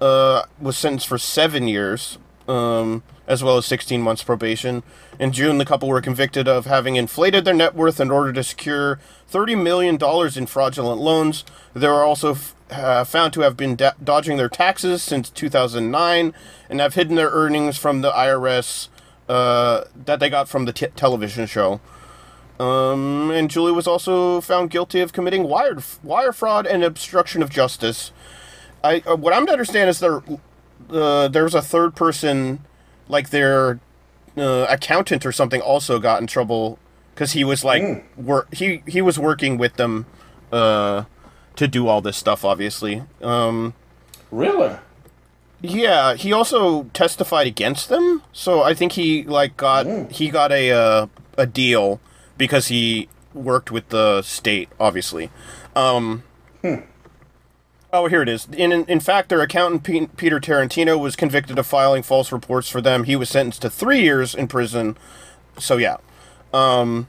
uh, 0.00 0.44
was 0.60 0.76
sentenced 0.76 1.06
for 1.06 1.18
seven 1.18 1.68
years, 1.68 2.18
um, 2.48 3.04
as 3.30 3.44
well 3.44 3.56
as 3.56 3.64
16 3.64 4.02
months 4.02 4.24
probation. 4.24 4.82
In 5.20 5.30
June, 5.30 5.58
the 5.58 5.64
couple 5.64 5.88
were 5.88 6.00
convicted 6.00 6.48
of 6.48 6.66
having 6.66 6.96
inflated 6.96 7.44
their 7.44 7.54
net 7.54 7.76
worth 7.76 8.00
in 8.00 8.10
order 8.10 8.32
to 8.32 8.42
secure 8.42 8.98
$30 9.30 9.62
million 9.62 9.96
in 10.36 10.46
fraudulent 10.46 11.00
loans. 11.00 11.44
They 11.72 11.86
were 11.86 12.02
also 12.02 12.36
uh, 12.72 13.04
found 13.04 13.32
to 13.34 13.42
have 13.42 13.56
been 13.56 13.76
da- 13.76 13.92
dodging 14.02 14.36
their 14.36 14.48
taxes 14.48 15.00
since 15.00 15.30
2009 15.30 16.34
and 16.68 16.80
have 16.80 16.94
hidden 16.94 17.14
their 17.14 17.30
earnings 17.30 17.78
from 17.78 18.00
the 18.00 18.10
IRS 18.10 18.88
uh, 19.28 19.84
that 19.94 20.18
they 20.18 20.28
got 20.28 20.48
from 20.48 20.64
the 20.64 20.72
t- 20.72 20.88
television 20.96 21.46
show. 21.46 21.80
Um, 22.58 23.30
and 23.30 23.48
Julie 23.48 23.70
was 23.70 23.86
also 23.86 24.40
found 24.40 24.70
guilty 24.70 25.00
of 25.00 25.12
committing 25.12 25.44
wire 25.44 25.78
wire 26.02 26.32
fraud 26.32 26.66
and 26.66 26.84
obstruction 26.84 27.42
of 27.42 27.48
justice. 27.48 28.12
I 28.84 29.02
uh, 29.06 29.16
what 29.16 29.32
I'm 29.32 29.46
to 29.46 29.52
understand 29.52 29.88
is 29.88 30.00
there 30.00 30.20
uh, 30.90 31.28
there 31.28 31.44
was 31.44 31.54
a 31.54 31.62
third 31.62 31.94
person, 31.94 32.60
like 33.10 33.30
their 33.30 33.78
uh, 34.36 34.66
accountant 34.68 35.26
or 35.26 35.32
something, 35.32 35.60
also 35.60 35.98
got 35.98 36.20
in 36.20 36.26
trouble 36.26 36.78
because 37.14 37.32
he 37.32 37.44
was 37.44 37.64
like 37.64 38.04
wor- 38.16 38.46
he 38.52 38.82
he 38.86 39.02
was 39.02 39.18
working 39.18 39.58
with 39.58 39.74
them 39.76 40.06
uh, 40.52 41.04
to 41.56 41.68
do 41.68 41.88
all 41.88 42.00
this 42.00 42.16
stuff. 42.16 42.44
Obviously, 42.44 43.02
um, 43.22 43.74
Really? 44.30 44.76
yeah, 45.60 46.14
he 46.14 46.32
also 46.32 46.84
testified 46.94 47.46
against 47.46 47.88
them. 47.88 48.22
So 48.32 48.62
I 48.62 48.72
think 48.74 48.92
he 48.92 49.24
like 49.24 49.56
got 49.56 49.86
he 50.12 50.30
got 50.30 50.52
a 50.52 50.70
uh, 50.72 51.06
a 51.36 51.46
deal 51.46 52.00
because 52.38 52.68
he 52.68 53.08
worked 53.34 53.70
with 53.70 53.88
the 53.90 54.22
state, 54.22 54.68
obviously. 54.78 55.30
Um, 55.76 56.22
Oh, 57.92 58.06
here 58.06 58.22
it 58.22 58.28
is. 58.28 58.46
In 58.52 58.72
in 58.72 59.00
fact, 59.00 59.28
their 59.30 59.40
accountant 59.40 59.82
P- 59.82 60.06
Peter 60.16 60.38
Tarantino 60.38 60.98
was 60.98 61.16
convicted 61.16 61.58
of 61.58 61.66
filing 61.66 62.02
false 62.02 62.30
reports 62.30 62.68
for 62.68 62.80
them. 62.80 63.04
He 63.04 63.16
was 63.16 63.28
sentenced 63.28 63.62
to 63.62 63.70
three 63.70 64.00
years 64.00 64.34
in 64.34 64.46
prison. 64.46 64.96
So 65.58 65.76
yeah, 65.76 65.96
um, 66.52 67.08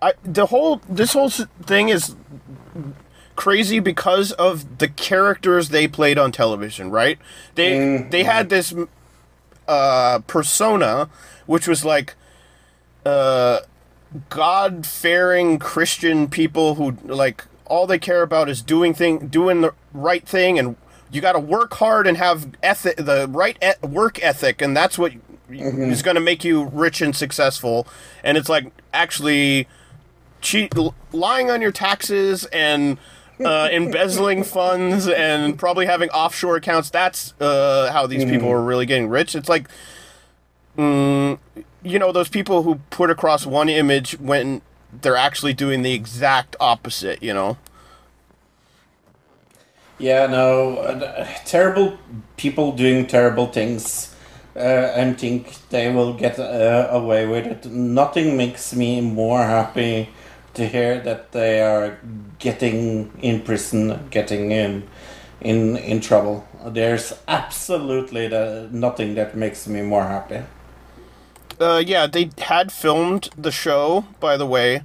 I 0.00 0.12
the 0.24 0.46
whole 0.46 0.80
this 0.88 1.12
whole 1.12 1.28
thing 1.30 1.90
is 1.90 2.16
crazy 3.34 3.80
because 3.80 4.32
of 4.32 4.78
the 4.78 4.88
characters 4.88 5.68
they 5.68 5.86
played 5.86 6.18
on 6.18 6.32
television, 6.32 6.90
right? 6.90 7.18
They 7.54 8.06
they 8.10 8.24
had 8.24 8.48
this 8.48 8.74
uh, 9.68 10.20
persona, 10.26 11.10
which 11.44 11.68
was 11.68 11.84
like 11.84 12.14
uh, 13.04 13.60
God-fearing 14.30 15.58
Christian 15.58 16.28
people 16.28 16.76
who 16.76 16.96
like 17.04 17.44
all 17.66 17.86
they 17.86 17.98
care 17.98 18.22
about 18.22 18.48
is 18.48 18.62
doing 18.62 18.94
thing, 18.94 19.28
doing 19.28 19.60
the 19.60 19.74
right 19.92 20.26
thing, 20.26 20.58
and 20.58 20.76
you 21.10 21.20
got 21.20 21.32
to 21.32 21.40
work 21.40 21.74
hard 21.74 22.06
and 22.06 22.16
have 22.16 22.48
ethic, 22.62 22.96
the 22.96 23.26
right 23.28 23.56
e- 23.62 23.86
work 23.86 24.22
ethic, 24.22 24.60
and 24.60 24.76
that's 24.76 24.98
what 24.98 25.12
is 25.48 26.02
going 26.02 26.16
to 26.16 26.20
make 26.20 26.44
you 26.44 26.64
rich 26.64 27.00
and 27.00 27.14
successful. 27.14 27.86
And 28.24 28.36
it's 28.36 28.48
like 28.48 28.72
actually 28.92 29.68
cheat, 30.40 30.72
lying 31.12 31.50
on 31.50 31.60
your 31.60 31.72
taxes 31.72 32.44
and 32.46 32.98
uh, 33.44 33.68
embezzling 33.72 34.44
funds 34.44 35.08
and 35.08 35.58
probably 35.58 35.86
having 35.86 36.10
offshore 36.10 36.56
accounts. 36.56 36.90
That's 36.90 37.34
uh, 37.40 37.92
how 37.92 38.06
these 38.06 38.24
people 38.24 38.50
are 38.50 38.62
really 38.62 38.86
getting 38.86 39.08
rich. 39.08 39.34
It's 39.34 39.48
like, 39.48 39.68
mm, 40.76 41.38
you 41.82 41.98
know, 41.98 42.12
those 42.12 42.28
people 42.28 42.62
who 42.64 42.76
put 42.90 43.10
across 43.10 43.46
one 43.46 43.68
image 43.68 44.18
when 44.18 44.62
they're 45.02 45.16
actually 45.16 45.54
doing 45.54 45.82
the 45.82 45.92
exact 45.92 46.56
opposite. 46.60 47.22
You 47.22 47.34
know. 47.34 47.58
Yeah, 49.98 50.26
no. 50.26 50.78
Uh, 50.78 51.26
terrible 51.44 51.98
people 52.36 52.72
doing 52.72 53.06
terrible 53.06 53.46
things 53.46 54.14
uh, 54.54 54.58
and 54.58 55.18
think 55.18 55.68
they 55.70 55.92
will 55.92 56.14
get 56.14 56.38
uh, 56.38 56.88
away 56.90 57.26
with 57.26 57.46
it. 57.46 57.66
Nothing 57.66 58.36
makes 58.36 58.74
me 58.74 59.00
more 59.00 59.42
happy 59.42 60.10
to 60.54 60.66
hear 60.66 61.00
that 61.00 61.32
they 61.32 61.60
are 61.60 61.98
getting 62.38 63.12
in 63.20 63.42
prison, 63.42 64.08
getting 64.10 64.50
in 64.50 64.88
in 65.40 65.76
in 65.76 66.00
trouble. 66.00 66.46
There's 66.64 67.12
absolutely 67.28 68.28
the, 68.28 68.68
nothing 68.72 69.14
that 69.14 69.36
makes 69.36 69.66
me 69.66 69.82
more 69.82 70.04
happy. 70.04 70.42
Uh, 71.60 71.82
yeah, 71.84 72.06
they 72.06 72.30
had 72.38 72.70
filmed 72.72 73.30
the 73.36 73.50
show, 73.50 74.04
by 74.20 74.36
the 74.36 74.46
way, 74.46 74.82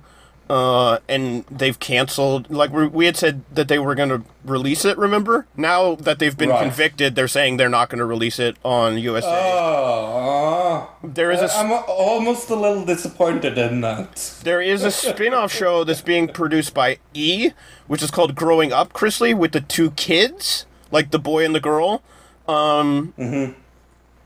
uh, 0.50 1.00
and 1.10 1.46
they've 1.52 1.80
canceled. 1.80 2.50
Like 2.50 2.72
we, 2.72 2.88
we 2.88 3.06
had 3.06 3.18
said 3.18 3.44
that 3.54 3.68
they 3.68 3.78
were 3.80 3.96
going 3.96 4.10
to 4.10 4.22
release 4.46 4.86
it. 4.86 4.98
Remember? 4.98 5.48
Now 5.58 5.96
that 5.96 6.20
they've 6.20 6.38
been 6.38 6.50
Right. 6.50 6.62
convicted, 6.64 7.16
they're 7.16 7.28
saying 7.28 7.58
they're 7.58 7.70
not 7.70 7.90
going 7.90 8.00
to 8.00 8.06
release 8.06 8.40
it 8.40 8.58
on 8.64 8.98
USA. 8.98 9.28
Oh, 9.32 10.90
there 11.04 11.32
is 11.32 11.40
a 11.42 11.46
s- 11.46 11.56
I'm 11.58 11.72
almost 11.88 12.50
a 12.50 12.56
little 12.56 12.86
disappointed 12.86 13.58
in 13.58 13.82
that. 13.82 14.16
there 14.44 14.62
is 14.62 14.84
a 14.84 14.92
spin-off 14.92 15.54
show 15.54 15.84
that's 15.84 16.02
being 16.02 16.28
produced 16.28 16.74
by 16.74 16.98
E, 17.14 17.52
which 17.88 18.02
is 18.04 18.12
called 18.12 18.36
Growing 18.36 18.72
Up 18.74 18.94
Chrisley, 18.94 19.34
with 19.36 19.52
the 19.52 19.62
two 19.62 19.92
kids, 19.92 20.66
like 20.92 21.12
the 21.12 21.20
boy 21.20 21.44
and 21.46 21.54
the 21.56 21.60
girl. 21.60 22.02
Um, 22.48 23.14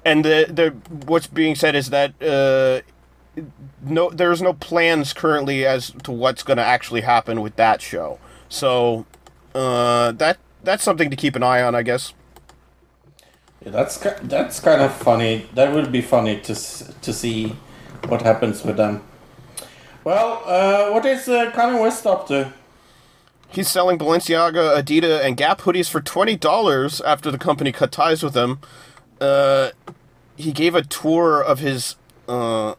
and 0.06 0.24
the 0.24 0.46
the 0.50 0.70
what's 1.06 1.28
being 1.28 1.56
said 1.56 1.76
is 1.76 1.90
that 1.90 2.14
uh, 2.22 2.82
no, 3.84 4.10
there's 4.12 4.42
no 4.42 4.54
plans 4.54 5.12
currently 5.12 5.66
as 5.66 5.92
to 6.04 6.12
what's 6.12 6.44
going 6.44 6.58
to 6.58 6.64
actually 6.64 7.02
happen 7.02 7.42
with 7.42 7.56
that 7.58 7.82
show. 7.82 8.20
So 8.48 9.06
uh, 9.54 10.12
that 10.14 10.38
that's 10.64 10.84
something 10.84 11.10
to 11.10 11.16
keep 11.16 11.36
an 11.36 11.44
eye 11.44 11.62
on, 11.62 11.76
I 11.76 11.84
guess. 11.84 12.14
Yeah, 13.64 13.72
that's 13.72 13.98
that's 13.98 14.60
kind 14.60 14.82
of 14.82 14.94
funny. 14.94 15.48
That 15.54 15.74
would 15.74 15.92
be 15.92 16.02
funny 16.02 16.40
to 16.42 16.54
to 16.54 17.14
see 17.14 17.56
what 18.08 18.22
happens 18.22 18.64
with 18.64 18.78
them. 18.78 19.02
Well, 20.04 20.44
uh, 20.46 20.92
what 20.92 21.04
is 21.06 21.28
uh, 21.28 21.52
Kanye 21.52 21.82
West 21.82 22.06
up 22.06 22.28
to? 22.28 22.54
He's 23.48 23.68
selling 23.68 23.98
Balenciaga, 23.98 24.80
Adidas, 24.80 25.26
and 25.26 25.36
Gap 25.36 25.62
hoodies 25.62 25.90
for 25.90 26.02
twenty 26.02 26.36
dollars 26.36 27.02
after 27.02 27.32
the 27.32 27.40
company 27.40 27.72
cut 27.72 27.92
ties 27.92 28.22
with 28.22 28.36
him. 28.36 28.60
Uh, 29.20 29.72
he 30.36 30.52
gave 30.52 30.76
a 30.76 30.82
tour 30.82 31.42
of 31.42 31.60
his 31.60 31.96
uh, 32.28 32.76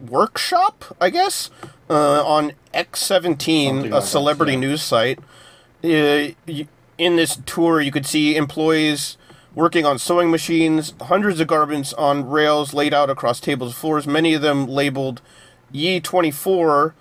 workshop, 0.00 0.84
I 1.00 1.10
guess, 1.10 1.50
uh, 1.88 2.24
on 2.24 2.52
X17, 2.72 3.70
a 3.70 3.72
like 3.72 3.90
that, 3.90 4.02
celebrity 4.02 4.52
yeah. 4.52 4.58
news 4.58 4.82
site. 4.82 5.18
Uh, 5.82 6.28
in 6.96 7.16
this 7.16 7.36
tour, 7.46 7.80
you 7.80 7.90
could 7.90 8.06
see 8.06 8.36
employees 8.36 9.16
working 9.54 9.86
on 9.86 9.98
sewing 9.98 10.30
machines, 10.30 10.94
hundreds 11.02 11.40
of 11.40 11.46
garments 11.46 11.92
on 11.94 12.28
rails 12.28 12.74
laid 12.74 12.92
out 12.92 13.08
across 13.08 13.40
tables 13.40 13.70
and 13.70 13.76
floors, 13.76 14.06
many 14.06 14.34
of 14.34 14.42
them 14.42 14.66
labeled 14.66 15.20
Ye24. 15.72 16.92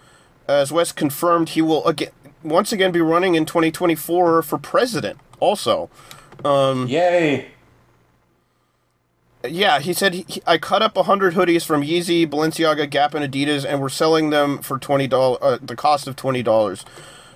As 0.48 0.72
West 0.72 0.96
confirmed, 0.96 1.50
he 1.50 1.62
will 1.62 1.86
again, 1.88 2.10
once 2.44 2.72
again 2.72 2.92
be 2.92 3.02
running 3.02 3.36
in 3.36 3.46
2024 3.46 4.42
for 4.42 4.58
president, 4.58 5.20
also. 5.40 5.90
Um, 6.44 6.88
Yay! 6.88 7.53
Yeah, 9.46 9.80
he 9.80 9.92
said 9.92 10.14
he, 10.14 10.42
I 10.48 10.58
cut 10.58 10.82
up 10.82 10.96
hundred 10.96 11.34
hoodies 11.34 11.66
from 11.66 11.82
Yeezy, 11.82 12.26
Balenciaga, 12.26 12.90
Gap, 12.90 13.14
and 13.14 13.30
Adidas, 13.30 13.66
and 13.66 13.82
we're 13.82 13.90
selling 13.90 14.30
them 14.30 14.60
for 14.60 14.80
twenty 14.80 15.06
dollars, 15.08 15.40
uh, 15.42 15.58
the 15.62 15.76
cost 15.76 16.08
of 16.08 16.16
twenty 16.16 16.42
dollars. 16.42 16.86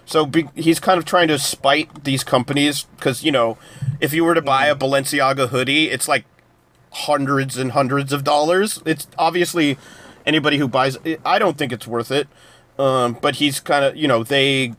So 0.06 0.26
be, 0.26 0.48
he's 0.56 0.80
kind 0.80 0.98
of 0.98 1.04
trying 1.04 1.28
to 1.28 1.38
spite 1.38 2.06
these 2.06 2.24
companies 2.24 2.84
because 2.96 3.26
you 3.26 3.32
know, 3.32 3.58
if 4.00 4.14
you 4.14 4.24
were 4.24 4.36
to 4.36 4.42
buy 4.42 4.68
a 4.68 4.76
Balenciaga 4.76 5.50
hoodie, 5.50 5.90
it's 5.90 6.08
like 6.08 6.24
hundreds 6.92 7.58
and 7.58 7.74
hundreds 7.74 8.14
of 8.14 8.24
dollars. 8.24 8.82
It's 8.86 9.08
obviously 9.18 9.78
anybody 10.26 10.60
who 10.60 10.70
buys. 10.70 10.98
I 11.26 11.40
don't 11.40 11.58
think 11.58 11.74
it's 11.74 11.88
worth 11.88 12.12
it. 12.12 12.30
Um, 12.80 13.18
but 13.22 13.36
he's 13.36 13.60
kind 13.60 13.84
of 13.84 13.98
you 13.98 14.08
know 14.08 14.24
they 14.24 14.76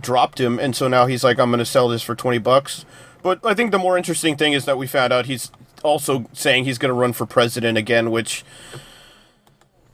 dropped 0.00 0.38
him, 0.38 0.60
and 0.60 0.76
so 0.76 0.86
now 0.86 1.06
he's 1.06 1.24
like, 1.24 1.40
I'm 1.40 1.50
going 1.50 1.58
to 1.58 1.64
sell 1.64 1.88
this 1.88 2.02
for 2.02 2.14
twenty 2.14 2.38
bucks. 2.38 2.84
But 3.20 3.44
I 3.44 3.54
think 3.54 3.72
the 3.72 3.78
more 3.78 3.96
interesting 3.98 4.36
thing 4.36 4.52
is 4.52 4.64
that 4.66 4.78
we 4.78 4.86
found 4.86 5.12
out 5.12 5.26
he's 5.26 5.50
also 5.82 6.26
saying 6.32 6.64
he's 6.64 6.78
going 6.78 6.90
to 6.90 6.94
run 6.94 7.12
for 7.12 7.26
president 7.26 7.78
again, 7.78 8.10
which 8.10 8.44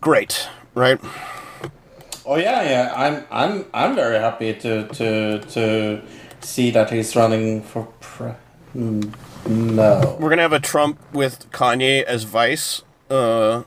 great, 0.01 0.49
right? 0.75 0.99
Oh 2.27 2.37
yeah, 2.37 2.63
yeah. 2.63 2.93
I'm 2.97 3.25
I'm 3.31 3.67
I'm 3.75 3.95
very 3.95 4.19
happy 4.19 4.55
to 4.55 4.89
to 4.89 5.41
to 5.41 6.03
see 6.41 6.71
that 6.71 6.91
he's 6.91 7.15
running 7.15 7.63
for 7.63 7.87
pre. 8.01 8.33
Mm, 8.75 9.13
No. 9.47 10.17
We're 10.19 10.31
gonna 10.31 10.43
have 10.43 10.55
a 10.55 10.61
Trump 10.61 10.99
with 11.13 11.51
Kanye 11.53 12.03
as 12.03 12.25
vice 12.25 12.83
uh, 13.11 13.63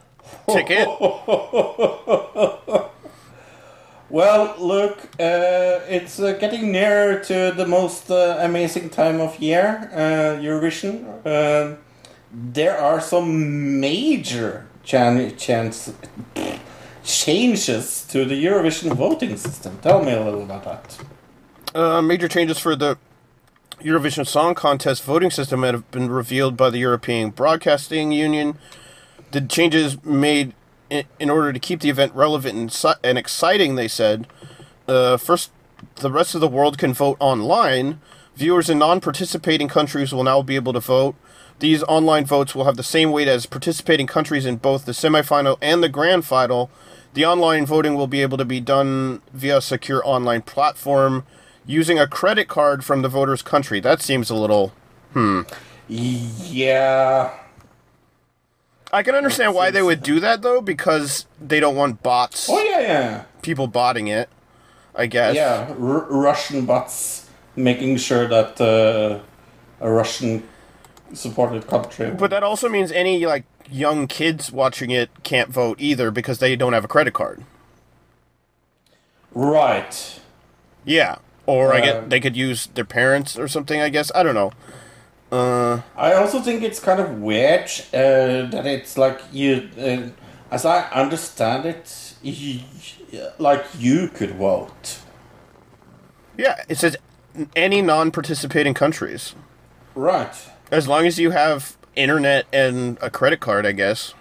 ticket. 0.49 0.87
Well, 4.09 4.55
look, 4.57 4.99
uh, 5.19 5.81
it's 5.89 6.17
uh, 6.17 6.31
getting 6.39 6.71
nearer 6.71 7.19
to 7.25 7.51
the 7.53 7.67
most 7.67 8.09
uh, 8.09 8.37
amazing 8.39 8.89
time 8.89 9.19
of 9.19 9.37
year, 9.37 9.89
uh, 9.93 10.39
Eurovision. 10.41 11.03
There 12.31 12.77
are 12.77 12.99
some 12.99 13.79
major 13.79 14.67
chan- 14.83 15.37
chance 15.37 15.93
changes 17.03 18.05
to 18.09 18.25
the 18.25 18.35
Eurovision 18.45 18.93
voting 18.93 19.37
system. 19.37 19.79
Tell 19.81 20.03
me 20.03 20.11
a 20.11 20.23
little 20.23 20.43
about 20.43 20.63
that. 20.65 20.97
Uh, 21.73 22.01
major 22.01 22.27
changes 22.27 22.59
for 22.59 22.75
the 22.75 22.97
Eurovision 23.81 24.25
Song 24.25 24.55
Contest 24.55 25.03
voting 25.03 25.31
system 25.31 25.63
have 25.63 25.89
been 25.91 26.09
revealed 26.09 26.57
by 26.57 26.69
the 26.69 26.79
European 26.79 27.29
Broadcasting 27.29 28.11
Union. 28.11 28.57
The 29.31 29.41
changes 29.41 30.03
made 30.03 30.53
in, 30.89 31.29
order 31.29 31.53
to 31.53 31.59
keep 31.59 31.81
the 31.81 31.89
event 31.89 32.13
relevant 32.15 32.57
and, 32.57 32.95
and 33.03 33.17
exciting, 33.17 33.75
they 33.75 33.87
said. 33.87 34.27
Uh, 34.87 35.17
first, 35.17 35.51
the 35.97 36.11
rest 36.11 36.33
of 36.33 36.41
the 36.41 36.47
world 36.47 36.77
can 36.77 36.93
vote 36.93 37.17
online. 37.19 37.99
Viewers 38.35 38.69
in 38.69 38.79
non 38.79 39.01
participating 39.01 39.67
countries 39.67 40.13
will 40.13 40.23
now 40.23 40.41
be 40.41 40.55
able 40.55 40.73
to 40.73 40.79
vote. 40.79 41.15
These 41.59 41.81
online 41.83 42.25
votes 42.25 42.53
will 42.53 42.65
have 42.65 42.75
the 42.77 42.83
same 42.83 43.11
weight 43.11 43.27
as 43.27 43.45
participating 43.45 44.05
countries 44.07 44.45
in 44.45 44.57
both 44.57 44.85
the 44.85 44.91
semifinal 44.91 45.57
and 45.61 45.81
the 45.81 45.89
grand 45.89 46.23
final. 46.25 46.69
The 47.13 47.25
online 47.25 47.65
voting 47.65 47.95
will 47.95 48.05
be 48.07 48.21
able 48.21 48.37
to 48.37 48.45
be 48.45 48.59
done 48.59 49.21
via 49.33 49.57
a 49.57 49.61
secure 49.61 50.01
online 50.05 50.43
platform 50.43 51.25
using 51.65 51.97
a 51.97 52.05
credit 52.07 52.47
card 52.47 52.85
from 52.85 53.01
the 53.01 53.09
voter's 53.09 53.41
country. 53.41 53.79
That 53.79 54.01
seems 54.01 54.29
a 54.29 54.35
little. 54.35 54.71
Hmm. 55.13 55.41
Yeah. 55.87 57.33
I 58.93 59.03
can 59.03 59.15
understand 59.15 59.53
why 59.55 59.71
they 59.71 59.81
would 59.81 60.01
do 60.03 60.19
that 60.19 60.41
though, 60.43 60.61
because 60.61 61.25
they 61.41 61.59
don't 61.59 61.75
want 61.75 62.03
bots, 62.03 62.47
Oh 62.49 62.63
yeah, 62.63 62.79
yeah, 62.79 63.23
people 63.41 63.67
botting 63.67 64.07
it. 64.07 64.29
I 64.95 65.07
guess. 65.07 65.35
yeah. 65.35 65.67
R- 65.79 66.07
Russian 66.09 66.65
bots 66.65 67.29
making 67.55 67.97
sure 67.97 68.27
that 68.27 68.59
uh, 68.61 69.19
a 69.81 69.91
Russian 69.91 70.43
supported 71.13 71.67
country. 71.67 72.11
But 72.11 72.29
that 72.31 72.43
also 72.43 72.69
means 72.69 72.91
any 72.91 73.25
like 73.25 73.45
young 73.69 74.07
kids 74.07 74.51
watching 74.51 74.91
it 74.91 75.09
can't 75.23 75.49
vote 75.49 75.77
either 75.79 76.11
because 76.11 76.39
they 76.39 76.55
don't 76.55 76.73
have 76.73 76.85
a 76.85 76.87
credit 76.87 77.13
card. 77.13 77.43
right. 79.33 80.19
Yeah. 80.85 81.17
Or 81.45 81.73
I 81.73 81.79
Uh, 81.79 81.81
get 81.81 82.09
they 82.09 82.19
could 82.19 82.35
use 82.35 82.67
their 82.67 82.85
parents 82.85 83.37
or 83.37 83.47
something. 83.47 83.79
I 83.81 83.89
guess 83.89 84.11
I 84.15 84.23
don't 84.23 84.35
know. 84.35 84.51
Uh, 85.31 85.81
I 85.95 86.13
also 86.13 86.39
think 86.39 86.63
it's 86.63 86.79
kind 86.79 86.99
of 87.01 87.19
weird 87.19 87.69
uh, 87.93 88.47
that 88.49 88.65
it's 88.65 88.97
like 88.97 89.19
you, 89.31 89.69
uh, 89.77 90.09
as 90.51 90.65
I 90.65 90.83
understand 90.91 91.65
it, 91.65 92.13
you, 92.21 92.61
like 93.37 93.65
you 93.77 94.07
could 94.09 94.35
vote. 94.35 94.99
yeah, 96.37 96.63
it 96.69 96.77
says 96.77 96.95
any 97.55 97.81
non-participating 97.81 98.73
countries, 98.73 99.35
Right. 99.95 100.35
As 100.71 100.87
long 100.87 101.05
as 101.05 101.19
you 101.19 101.31
have 101.31 101.77
internet 101.95 102.45
and 102.53 102.97
a 103.01 103.09
credit 103.09 103.39
card. 103.39 103.65
I 103.65 103.71
guess. 103.71 104.13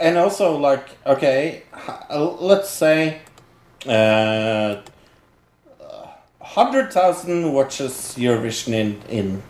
And 0.00 0.16
also, 0.16 0.56
like, 0.56 0.96
okay, 1.04 1.64
let's 2.08 2.70
say 2.70 3.20
uh, 3.86 4.76
100,000 6.38 7.52
watches 7.52 8.14
Eurovision 8.16 8.72
in, 8.72 9.02
in, 9.08 9.42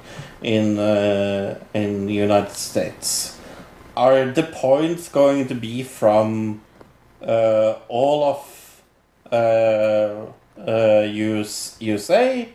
in, 0.43 0.79
uh, 0.79 1.59
in 1.75 2.07
the 2.07 2.15
United 2.15 2.53
States. 2.53 3.39
Are 3.97 4.25
the 4.31 4.45
points 4.45 5.09
going 5.09 5.49
to 5.49 5.55
be 5.55 5.83
from 5.83 6.63
uh, 7.21 7.75
all 7.89 8.25
of 8.25 8.83
uh, 9.31 10.27
uh, 10.67 11.07
US, 11.07 11.77
USA? 11.81 12.49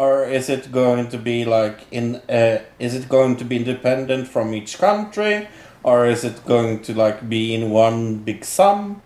Or 0.00 0.24
is 0.24 0.48
it 0.48 0.72
going 0.72 1.08
to 1.10 1.18
be 1.18 1.44
like 1.44 1.78
in? 1.90 2.22
Uh, 2.28 2.60
is 2.78 2.94
it 2.94 3.06
going 3.08 3.36
to 3.36 3.44
be 3.44 3.56
independent 3.56 4.28
from 4.28 4.54
each 4.54 4.78
country, 4.78 5.46
or 5.82 6.06
is 6.06 6.24
it 6.24 6.36
going 6.46 6.80
to 6.84 6.94
like 6.94 7.28
be 7.28 7.54
in 7.54 7.70
one 7.70 8.24
big 8.24 8.42
sum? 8.44 9.02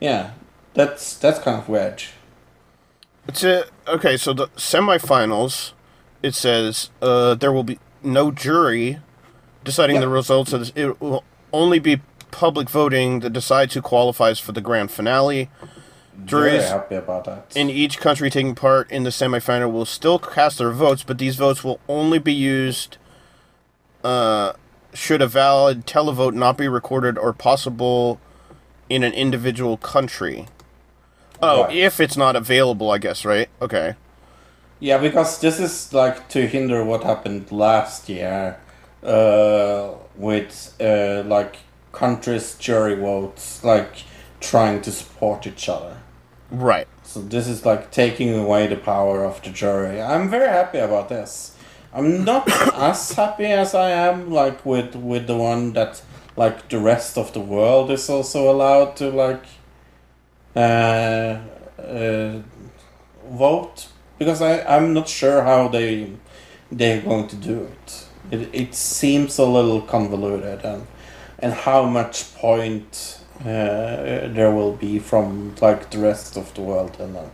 Yeah, 0.00 0.30
that's 0.72 1.18
that's 1.22 1.38
kind 1.38 1.58
of 1.60 1.68
weird. 1.68 2.02
It's 3.28 3.44
a 3.44 3.64
okay. 3.86 4.16
So 4.16 4.32
the 4.32 4.46
semifinals, 4.56 5.72
it 6.22 6.34
says 6.34 6.88
uh, 7.02 7.34
there 7.34 7.52
will 7.52 7.64
be 7.64 7.78
no 8.02 8.30
jury 8.30 9.00
deciding 9.64 9.96
Yeah. 9.96 10.06
the 10.06 10.08
results 10.08 10.54
of 10.54 10.60
this. 10.60 10.72
It 10.74 10.98
will 10.98 11.24
only 11.52 11.78
be 11.78 12.00
public 12.30 12.70
voting 12.70 13.20
that 13.20 13.34
decides 13.34 13.74
who 13.74 13.82
qualifies 13.82 14.40
for 14.40 14.52
the 14.52 14.62
grand 14.62 14.90
finale. 14.90 15.50
Very 16.18 16.50
Juries 16.50 16.68
happy 16.68 16.96
about 16.96 17.24
that. 17.26 17.52
in 17.54 17.70
each 17.70 17.98
country 18.00 18.28
taking 18.28 18.56
part 18.56 18.90
in 18.90 19.04
the 19.04 19.10
semifinal 19.10 19.70
will 19.72 19.86
still 19.86 20.18
cast 20.18 20.58
their 20.58 20.72
votes, 20.72 21.04
but 21.04 21.18
these 21.18 21.36
votes 21.36 21.62
will 21.62 21.78
only 21.88 22.18
be 22.18 22.32
used 22.34 22.96
uh, 24.02 24.52
should 24.92 25.22
a 25.22 25.28
valid 25.28 25.86
televote 25.86 26.34
not 26.34 26.56
be 26.58 26.66
recorded 26.66 27.16
or 27.18 27.32
possible 27.32 28.20
in 28.88 29.02
an 29.04 29.12
individual 29.12 29.76
country. 29.76 30.46
Oh, 31.40 31.64
Right. 31.64 31.76
if 31.76 32.00
it's 32.00 32.16
not 32.16 32.34
available, 32.34 32.90
I 32.90 32.98
guess, 32.98 33.24
right? 33.24 33.48
Okay. 33.62 33.94
Yeah, 34.80 34.98
because 34.98 35.40
this 35.40 35.60
is 35.60 35.92
like 35.92 36.28
to 36.30 36.46
hinder 36.48 36.82
what 36.84 37.04
happened 37.04 37.52
last 37.52 38.08
year 38.08 38.58
uh, 39.04 39.90
with 40.16 40.74
uh, 40.80 41.22
like 41.26 41.58
countries' 41.92 42.56
jury 42.58 42.94
votes, 42.96 43.62
like 43.62 44.02
trying 44.40 44.80
to 44.82 44.90
support 44.90 45.46
each 45.46 45.68
other. 45.68 45.96
Right. 46.50 46.88
So 47.02 47.20
this 47.20 47.46
is 47.46 47.64
like 47.64 47.90
taking 47.90 48.34
away 48.34 48.66
the 48.66 48.76
power 48.76 49.24
of 49.24 49.42
the 49.42 49.50
jury. 49.50 50.00
I'm 50.00 50.30
very 50.30 50.48
happy 50.48 50.78
about 50.78 51.08
this. 51.08 51.56
I'm 51.92 52.24
not 52.24 52.48
as 52.74 53.12
happy 53.12 53.46
as 53.46 53.74
I 53.74 53.90
am 53.90 54.30
like 54.30 54.64
with 54.64 54.94
with 54.94 55.26
the 55.26 55.36
one 55.36 55.72
that 55.74 56.02
like 56.36 56.68
the 56.68 56.78
rest 56.78 57.18
of 57.18 57.32
the 57.32 57.40
world 57.40 57.90
is 57.90 58.08
also 58.08 58.50
allowed 58.50 58.96
to 58.96 59.10
like 59.10 59.44
uh, 60.56 61.38
uh, 61.78 62.38
vote 63.30 63.88
because 64.18 64.40
I 64.40 64.62
I'm 64.62 64.94
not 64.94 65.08
sure 65.08 65.42
how 65.42 65.68
they 65.68 66.12
they're 66.70 67.02
going 67.02 67.28
to 67.28 67.36
do 67.36 67.64
it. 67.64 68.06
It 68.30 68.48
it 68.52 68.74
seems 68.74 69.38
a 69.38 69.46
little 69.46 69.82
convoluted 69.82 70.64
and 70.64 70.86
and 71.38 71.52
how 71.52 71.84
much 71.84 72.34
point 72.34 73.17
Uh, 73.40 74.26
there 74.34 74.50
will 74.50 74.72
be 74.72 74.98
from 74.98 75.54
like 75.60 75.90
the 75.90 75.98
rest 75.98 76.36
of 76.36 76.52
the 76.54 76.60
world 76.60 76.96
and 76.98 77.14
then 77.14 77.30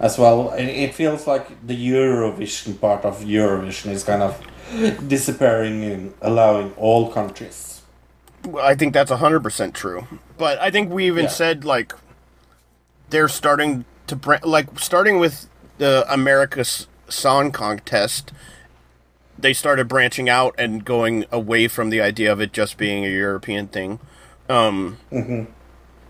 as 0.00 0.18
well 0.18 0.52
it, 0.52 0.92
feels 0.92 1.26
like 1.26 1.48
the 1.66 1.74
Eurovision 1.74 2.78
part 2.78 3.06
of 3.06 3.20
Eurovision 3.20 3.90
is 3.90 4.04
kind 4.04 4.22
of 4.22 4.38
disappearing 5.08 5.82
and 5.82 6.12
allowing 6.20 6.74
all 6.74 7.10
countries 7.10 7.76
I 8.54 8.74
think 8.74 8.92
that's 8.92 9.10
100% 9.10 9.72
true. 9.72 10.06
But 10.38 10.60
I 10.60 10.70
think 10.70 10.92
we 10.92 11.06
even 11.06 11.24
Yeah. 11.24 11.30
said, 11.30 11.64
like, 11.64 11.92
they're 13.10 13.28
starting 13.28 13.84
to, 14.06 14.16
bra- 14.16 14.38
like, 14.44 14.78
starting 14.78 15.18
with 15.18 15.48
the 15.78 16.04
America's 16.08 16.86
Song 17.08 17.50
Contest, 17.50 18.32
they 19.38 19.52
started 19.52 19.88
branching 19.88 20.28
out 20.28 20.54
and 20.58 20.84
going 20.84 21.24
away 21.30 21.68
from 21.68 21.90
the 21.90 22.00
idea 22.00 22.32
of 22.32 22.40
it 22.40 22.52
just 22.52 22.76
being 22.76 23.04
a 23.04 23.08
European 23.08 23.68
thing. 23.68 23.98
Um, 24.48 24.98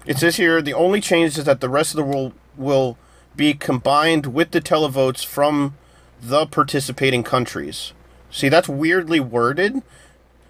It 0.07 0.19
says 0.19 0.37
here 0.37 0.63
the 0.63 0.75
only 0.75 1.01
change 1.01 1.37
is 1.39 1.45
that 1.45 1.61
the 1.61 1.69
rest 1.69 1.93
of 1.93 1.97
the 1.97 2.05
world 2.05 2.33
will 2.57 2.97
be 3.35 3.55
combined 3.55 4.27
with 4.27 4.51
the 4.53 4.61
televotes 4.61 5.25
from 5.25 5.77
the 6.23 6.47
participating 6.47 7.23
countries. 7.23 7.93
See, 8.31 8.49
that's 8.49 8.69
weirdly 8.69 9.21
worded 9.21 9.83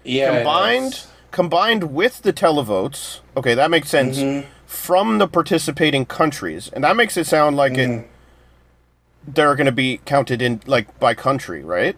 Yeah, 0.03 0.35
combined 0.35 1.05
combined 1.31 1.93
with 1.93 2.21
the 2.21 2.33
televotes. 2.33 3.19
Okay, 3.35 3.53
that 3.53 3.69
makes 3.71 3.89
sense. 3.89 4.17
Mm-hmm. 4.19 4.47
From 4.65 5.17
the 5.17 5.27
participating 5.27 6.05
countries, 6.05 6.69
and 6.73 6.83
that 6.83 6.95
makes 6.95 7.15
it 7.17 7.25
sound 7.27 7.55
like 7.55 7.73
Mm-hmm. 7.73 7.99
it. 8.01 8.09
They're 9.29 9.55
going 9.55 9.65
to 9.65 9.73
be 9.73 9.99
counted 10.05 10.41
in 10.41 10.61
like 10.65 10.99
by 10.99 11.13
country, 11.13 11.61
right? 11.63 11.97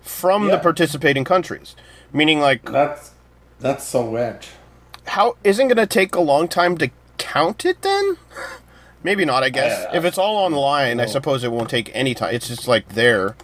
From 0.00 0.48
the 0.48 0.58
participating 0.58 1.24
countries, 1.24 1.76
meaning 2.12 2.40
like 2.40 2.64
That's 2.64 3.12
that's 3.60 3.84
so 3.84 4.08
weird. 4.10 4.44
How 5.08 5.36
isn't 5.44 5.68
going 5.68 5.76
to 5.76 5.86
take 5.86 6.14
a 6.14 6.20
long 6.20 6.48
time 6.48 6.78
to 6.78 6.90
count 7.18 7.64
it 7.64 7.82
then? 7.82 8.16
Maybe 9.02 9.24
not. 9.24 9.42
I 9.42 9.50
guess 9.50 9.86
if 9.94 10.04
it's 10.04 10.18
all 10.18 10.36
online, 10.36 11.00
I 11.00 11.04
no. 11.04 11.06
suppose 11.06 11.44
it 11.44 11.52
won't 11.52 11.70
take 11.70 11.90
any 11.94 12.14
time. 12.14 12.34
It's 12.34 12.48
just 12.48 12.66
like 12.66 12.88
there. 12.90 13.36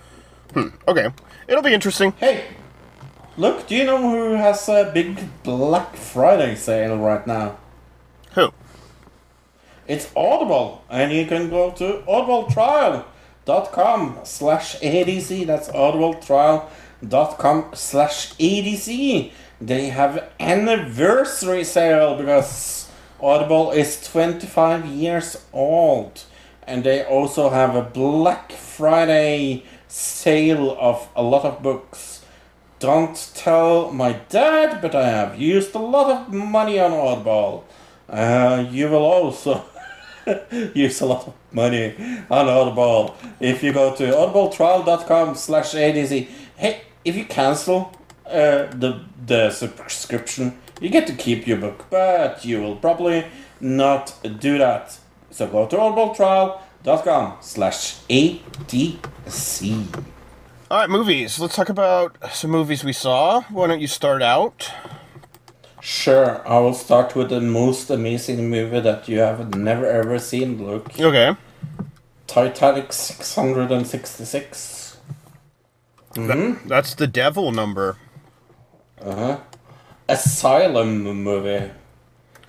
Hmm. 0.54 0.68
Okay, 0.88 1.08
it'll 1.46 1.62
be 1.62 1.72
interesting. 1.72 2.12
Hey, 2.18 2.44
look, 3.36 3.68
do 3.68 3.76
you 3.76 3.84
know 3.84 3.98
who 3.98 4.34
has 4.34 4.68
a 4.68 4.90
big 4.92 5.20
Black 5.44 5.94
Friday 5.94 6.56
sale 6.56 6.98
right 6.98 7.24
now? 7.26 7.58
Who? 8.34 8.52
It's 9.86 10.10
Audible, 10.16 10.84
and 10.90 11.12
you 11.12 11.26
can 11.26 11.48
go 11.48 11.70
to 11.72 12.02
audibletrial.com 12.08 14.18
slash 14.24 14.80
ADC. 14.80 15.46
That's 15.46 15.68
audibletrial.com 15.68 17.70
slash 17.74 18.34
ADC. 18.34 19.30
They 19.64 19.90
have 19.90 20.28
anniversary 20.40 21.62
sale 21.62 22.16
because 22.16 22.90
Audible 23.20 23.70
is 23.70 24.02
25 24.10 24.86
years 24.86 25.36
old. 25.52 26.24
And 26.66 26.82
they 26.82 27.04
also 27.04 27.48
have 27.50 27.76
a 27.76 27.82
Black 27.82 28.50
Friday 28.50 29.62
sale 29.86 30.76
of 30.80 31.08
a 31.14 31.22
lot 31.22 31.44
of 31.44 31.62
books. 31.62 32.24
Don't 32.80 33.14
tell 33.36 33.92
my 33.92 34.14
dad, 34.30 34.82
but 34.82 34.96
I 34.96 35.08
have 35.08 35.40
used 35.40 35.76
a 35.76 35.78
lot 35.78 36.10
of 36.10 36.32
money 36.32 36.80
on 36.80 36.90
Audible. 36.90 37.64
Uh, 38.08 38.66
you 38.68 38.88
will 38.88 39.04
also 39.04 39.64
use 40.74 41.00
a 41.00 41.06
lot 41.06 41.28
of 41.28 41.34
money 41.52 41.94
on 42.28 42.48
Audible 42.48 43.14
if 43.38 43.62
you 43.62 43.72
go 43.72 43.94
to 43.94 44.10
audibletrial.com 44.10 45.36
slash 45.36 45.74
ADC. 45.74 46.26
Hey, 46.56 46.80
if 47.04 47.14
you 47.14 47.26
cancel 47.26 47.92
uh, 48.32 48.70
the, 48.74 49.00
the 49.26 49.50
subscription, 49.50 50.58
you 50.80 50.88
get 50.88 51.06
to 51.06 51.14
keep 51.14 51.46
your 51.46 51.58
book, 51.58 51.86
but 51.90 52.44
you 52.44 52.60
will 52.60 52.76
probably 52.76 53.26
not 53.60 54.14
do 54.40 54.58
that. 54.58 54.98
So 55.30 55.46
go 55.46 55.66
to 55.66 55.76
audibletrial.com 55.76 57.36
slash 57.40 58.00
ADC. 58.08 60.04
All 60.70 60.78
right, 60.78 60.90
movies. 60.90 61.38
Let's 61.38 61.54
talk 61.54 61.68
about 61.68 62.16
some 62.32 62.50
movies 62.50 62.82
we 62.82 62.92
saw. 62.92 63.42
Why 63.42 63.66
don't 63.66 63.80
you 63.80 63.86
start 63.86 64.22
out? 64.22 64.70
Sure, 65.80 66.46
I 66.48 66.58
will 66.60 66.74
start 66.74 67.16
with 67.16 67.30
the 67.30 67.40
most 67.40 67.90
amazing 67.90 68.48
movie 68.48 68.80
that 68.80 69.08
you 69.08 69.18
have 69.18 69.54
never 69.54 69.84
ever 69.84 70.18
seen, 70.18 70.64
Luke. 70.64 70.98
Okay. 70.98 71.36
Titanic 72.26 72.92
666. 72.92 74.96
Hmm. 76.14 76.54
That's 76.66 76.94
the 76.94 77.06
devil 77.06 77.52
number. 77.52 77.98
Uh-huh. 79.04 79.38
Asylum 80.08 81.02
movie. 81.22 81.70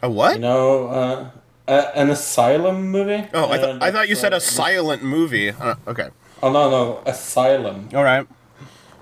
A 0.01 0.09
what? 0.09 0.35
You 0.35 0.41
know, 0.41 0.87
uh, 0.87 1.29
a, 1.67 1.97
an 1.97 2.09
asylum 2.09 2.89
movie? 2.91 3.27
oh, 3.33 3.45
I, 3.45 3.57
Uh, 3.57 3.77
I 3.81 3.91
thought 3.91 4.09
you 4.09 4.15
said 4.15 4.33
uh, 4.33 4.37
a 4.37 4.41
silent 4.41 5.03
movie. 5.03 5.49
Uh, 5.49 5.75
okay. 5.87 6.09
Oh, 6.41 6.51
no, 6.51 6.69
no, 6.69 7.01
Asylum. 7.05 7.87
All 7.93 8.03
right. 8.03 8.27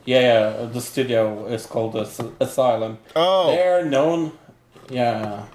Yeah, 0.05 0.19
yeah, 0.19 0.65
the 0.65 0.81
studio 0.81 1.45
is 1.47 1.65
called 1.65 1.95
As- 1.95 2.21
Asylum. 2.39 2.97
Oh. 3.15 3.47
They're 3.55 3.85
known, 3.85 4.31
yeah, 4.89 5.45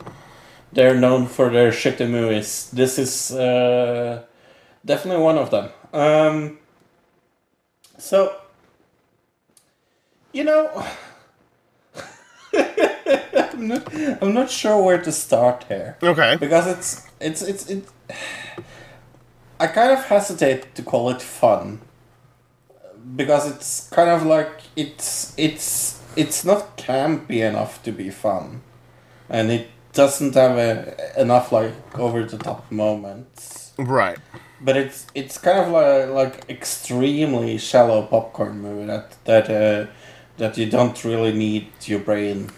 they're 0.73 0.94
known 0.98 1.27
for 1.27 1.51
their 1.51 1.70
shitty 1.70 2.09
movies. 2.10 2.70
This 2.73 2.98
is 2.98 3.31
uh, 3.32 4.23
definitely 4.85 5.23
one 5.23 5.39
of 5.39 5.51
them. 5.51 5.68
Um, 5.93 6.59
so, 7.98 8.35
you 10.32 10.44
know, 10.44 10.85
I'm 12.57 13.69
not, 13.69 14.23
I'm 14.23 14.35
not 14.35 14.51
sure 14.51 14.83
where 14.83 15.03
to 15.03 15.12
start 15.12 15.65
here 15.69 15.97
Okay. 16.03 16.37
because 16.37 16.66
it's 16.66 17.07
it's 17.20 17.43
it's 17.43 17.70
it. 17.70 17.85
I 19.61 19.66
kind 19.69 19.91
of 19.93 20.05
hesitate 20.05 20.74
to 20.74 20.83
call 20.83 21.09
it 21.11 21.23
fun 21.23 21.81
because 23.16 23.51
it's 23.51 23.89
kind 23.89 24.11
of 24.11 24.27
like 24.27 24.51
it's 24.77 25.35
it's 25.39 26.03
it's 26.16 26.45
not 26.45 26.77
campy 26.77 27.41
enough 27.41 27.83
to 27.85 27.93
be 27.93 28.11
fun, 28.11 28.62
and 29.31 29.51
it 29.51 29.69
doesn't 29.93 30.35
have 30.35 30.59
a, 30.59 31.20
enough 31.20 31.53
like 31.53 31.73
over 31.99 32.24
the 32.24 32.37
top 32.39 32.70
moments. 32.70 33.73
Right. 33.78 34.19
But 34.61 34.77
it's 34.77 35.07
it's 35.15 35.39
kind 35.39 35.59
of 35.59 35.69
like 35.70 36.09
like 36.11 36.51
extremely 36.51 37.59
shallow 37.59 38.03
popcorn 38.03 38.61
movie 38.61 38.87
that 38.87 39.16
that 39.24 39.51
uh, 39.51 39.87
that 40.39 40.57
you 40.59 40.67
don't 40.71 41.05
really 41.05 41.33
need 41.33 41.69
your 41.85 42.01
brain 42.01 42.51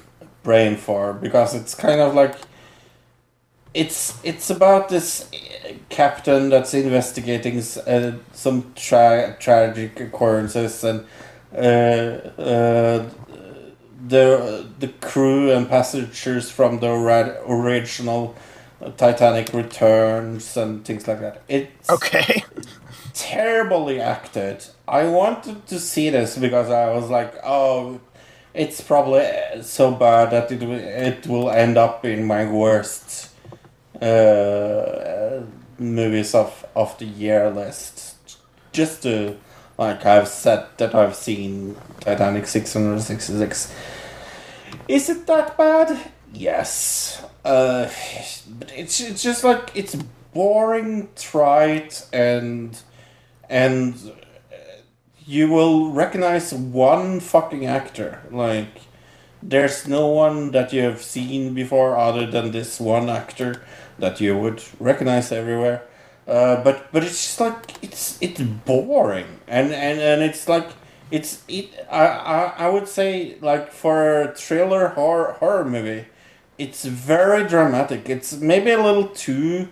brain 0.43 0.77
for 0.77 1.13
because 1.13 1.55
it's 1.55 1.75
kind 1.75 2.01
of 2.01 2.15
like 2.15 2.37
it's 3.75 4.19
it's 4.25 4.51
about 4.51 4.89
this 4.89 5.29
uh, 5.33 5.73
captain 5.89 6.49
that's 6.49 6.75
investigating 6.75 7.59
uh, 7.87 8.13
some 8.33 8.73
tra- 8.75 9.37
tragic 9.39 10.01
occurrences 10.01 10.85
and 10.85 11.05
uh, 11.55 11.59
uh, 11.59 13.11
the 14.07 14.67
the 14.79 14.89
crew 15.01 15.53
and 15.53 15.69
passengers 15.69 16.51
from 16.51 16.81
the 16.81 16.89
ori- 16.89 17.37
original 17.47 18.35
Titanic 18.97 19.53
returns 19.53 20.57
and 20.57 20.85
things 20.85 21.07
like 21.09 21.21
that. 21.21 21.43
It's 21.49 21.91
Okay. 21.91 22.45
Terribly 23.19 24.01
acted. 24.01 24.65
I 24.86 25.09
wanted 25.09 25.66
to 25.66 25.81
see 25.81 26.09
this 26.09 26.39
because 26.39 26.70
I 26.70 26.93
was 26.93 27.11
like, 27.11 27.35
oh, 27.45 28.01
it's 28.55 28.81
probably 28.81 29.27
so 29.62 29.90
bad 29.90 30.31
that 30.31 30.53
it 30.53 30.61
will, 30.61 30.78
it 30.78 31.27
will 31.27 31.51
end 31.51 31.77
up 31.77 32.05
in 32.05 32.24
my 32.24 32.49
worst 32.49 33.31
uh, 34.01 35.40
movies 35.78 36.35
of, 36.35 36.65
of 36.77 36.97
the 36.99 37.07
year 37.07 37.51
list. 37.51 38.16
Just 38.73 39.03
to, 39.03 39.36
like 39.77 40.07
I've 40.07 40.28
said 40.28 40.66
that 40.77 40.95
I've 40.95 41.16
seen 41.16 41.77
Titanic 42.01 42.47
666. 42.47 43.74
Is 44.86 45.11
it 45.11 45.27
that 45.27 45.59
bad? 45.59 46.12
Yes. 46.32 47.24
Uh, 47.45 47.90
but 48.59 48.73
it's, 48.77 49.01
it's 49.01 49.23
just 49.24 49.43
like, 49.43 49.73
it's 49.74 49.97
boring, 50.32 51.09
trite, 51.16 52.07
and 52.12 52.81
and 53.49 53.95
uh, 54.53 54.57
you 55.27 55.49
will 55.49 55.91
recognize 55.93 56.53
one 56.53 57.20
fucking 57.20 57.66
actor. 57.66 58.23
Like, 58.31 58.81
there's 59.43 59.87
no 59.87 60.07
one 60.09 60.51
that 60.53 60.73
you 60.73 60.83
have 60.83 61.03
seen 61.03 61.55
before 61.55 61.97
other 61.97 62.27
than 62.27 62.51
this 62.51 62.81
one 62.81 63.09
actor 63.09 63.62
that 63.99 64.20
you 64.20 64.37
would 64.39 64.62
recognize 64.81 65.33
everywhere. 65.33 65.83
Uh, 66.27 66.62
but 66.62 66.93
but 66.93 67.03
it's 67.03 67.23
just 67.23 67.41
like 67.41 67.83
it's 67.83 68.19
it's 68.20 68.41
boring 68.41 69.41
and 69.47 69.73
and, 69.73 69.99
and 69.99 70.23
it's 70.23 70.47
like 70.47 70.69
it's 71.11 71.43
it 71.49 71.70
I, 71.91 72.07
I 72.07 72.55
I 72.66 72.69
would 72.69 72.87
say 72.87 73.37
like 73.41 73.73
for 73.73 74.23
a 74.23 74.35
thriller 74.35 74.89
horror 74.89 75.37
horror 75.41 75.65
movie, 75.65 76.05
it's 76.59 76.85
very 76.85 77.49
dramatic. 77.49 78.11
It's 78.11 78.35
maybe 78.35 78.70
a 78.73 78.83
little 78.83 79.09
too 79.09 79.69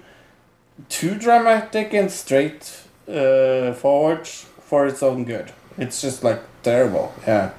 too 0.89 1.15
dramatic 1.17 1.93
and 1.93 2.11
straight 2.11 2.86
uh, 3.09 3.73
forward 3.75 4.27
for 4.27 4.87
its 4.87 5.03
own 5.03 5.25
good. 5.25 5.53
It's 5.79 6.01
just 6.01 6.25
like 6.25 6.41
terrible. 6.63 7.15
Yeah. 7.27 7.53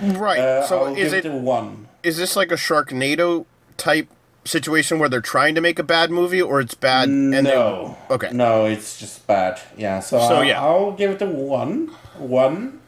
Right. 0.00 0.38
Uh, 0.38 0.66
so 0.66 0.86
I'll 0.86 0.96
is 0.96 1.12
it 1.12 1.24
it 1.24 1.32
one. 1.32 1.88
is 2.02 2.16
this 2.16 2.36
like 2.36 2.50
a 2.50 2.56
Sharknado 2.56 3.46
type 3.76 4.08
situation 4.44 4.98
where 4.98 5.08
they're 5.08 5.20
trying 5.20 5.54
to 5.54 5.60
make 5.60 5.78
a 5.78 5.82
bad 5.82 6.10
movie, 6.10 6.42
or 6.42 6.60
it's 6.60 6.74
bad 6.74 7.08
and 7.08 7.30
no. 7.30 7.96
they 8.08 8.14
okay. 8.14 8.30
No, 8.32 8.66
it's 8.66 8.98
just 8.98 9.26
bad. 9.26 9.60
Yeah. 9.76 10.00
So, 10.00 10.18
So, 10.18 10.36
I'll, 10.36 10.44
yeah. 10.44 10.60
I'll 10.60 10.92
give 10.92 11.12
it 11.12 11.22
a 11.22 11.26
one. 11.26 11.88
One. 12.18 12.80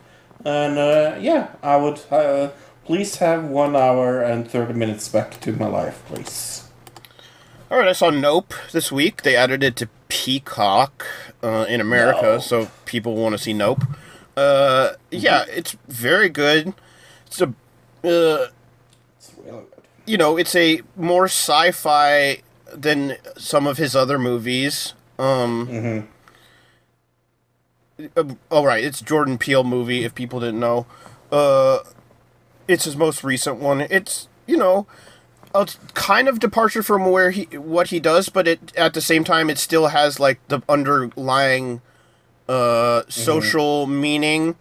And 0.45 0.79
uh, 0.79 1.17
yeah, 1.21 1.49
I 1.63 1.77
would 1.77 2.01
uh, 2.11 2.51
please 2.85 3.17
have 3.17 3.45
one 3.45 3.75
hour 3.77 4.23
and 4.23 4.49
thirty 4.49 4.73
minutes 4.73 5.09
back 5.09 5.41
to 5.41 5.53
my 5.53 5.67
life, 5.67 6.03
please. 6.07 6.69
All 7.71 7.79
right, 7.79 7.89
I 7.89 7.93
saw 7.93 8.11
Nope 8.11 8.55
this 8.73 8.91
week. 8.91 9.23
They 9.23 9.37
added 9.37 9.63
it 9.63 9.77
to 9.77 9.89
Peacock 10.09 11.07
uh, 11.43 11.67
in 11.69 11.81
America, 11.81 12.21
Nope. 12.23 12.43
so 12.43 12.71
people 12.85 13.15
want 13.17 13.33
to 13.35 13.39
see 13.39 13.53
Nope. 13.53 13.85
Uh, 14.37 14.93
yeah, 15.11 15.45
it's 15.49 15.77
very 15.89 16.29
good. 16.29 16.73
It's 17.27 17.41
a, 17.41 17.47
uh, 17.47 18.47
It's 19.17 19.33
really 19.37 19.51
good. 19.51 19.67
you 20.07 20.17
know, 20.17 20.37
it's 20.37 20.55
a 20.55 20.81
more 20.97 21.25
sci-fi 21.25 22.43
than 22.73 23.17
some 23.37 23.67
of 23.67 23.79
his 23.79 23.97
other 23.97 24.19
movies. 24.19 24.95
Um, 25.19 26.07
uh, 28.17 28.25
all 28.51 28.65
right, 28.67 28.85
it's 28.85 29.01
Jordan 29.01 29.39
Peele 29.39 29.65
movie. 29.65 30.05
If 30.05 30.15
people 30.15 30.39
didn't 30.41 30.61
know, 30.61 30.87
uh, 31.33 31.79
it's 32.69 32.85
his 32.85 32.97
most 32.97 33.25
recent 33.25 33.57
one. 33.59 33.81
It's 33.81 34.29
you 34.47 34.57
know, 34.57 34.87
a 35.55 35.69
kind 35.95 36.29
of 36.29 36.39
departure 36.41 36.83
from 36.83 37.11
where 37.11 37.31
he 37.31 37.45
what 37.57 37.89
he 37.89 38.01
does, 38.01 38.29
but 38.29 38.47
it 38.47 38.77
at 38.77 38.95
the 38.95 39.01
same 39.01 39.25
time 39.25 39.51
it 39.51 39.59
still 39.59 39.89
has 39.89 40.21
like 40.21 40.39
the 40.49 40.63
underlying 40.69 41.81
uh 42.49 43.03
social 43.09 43.87
meaning 43.87 44.57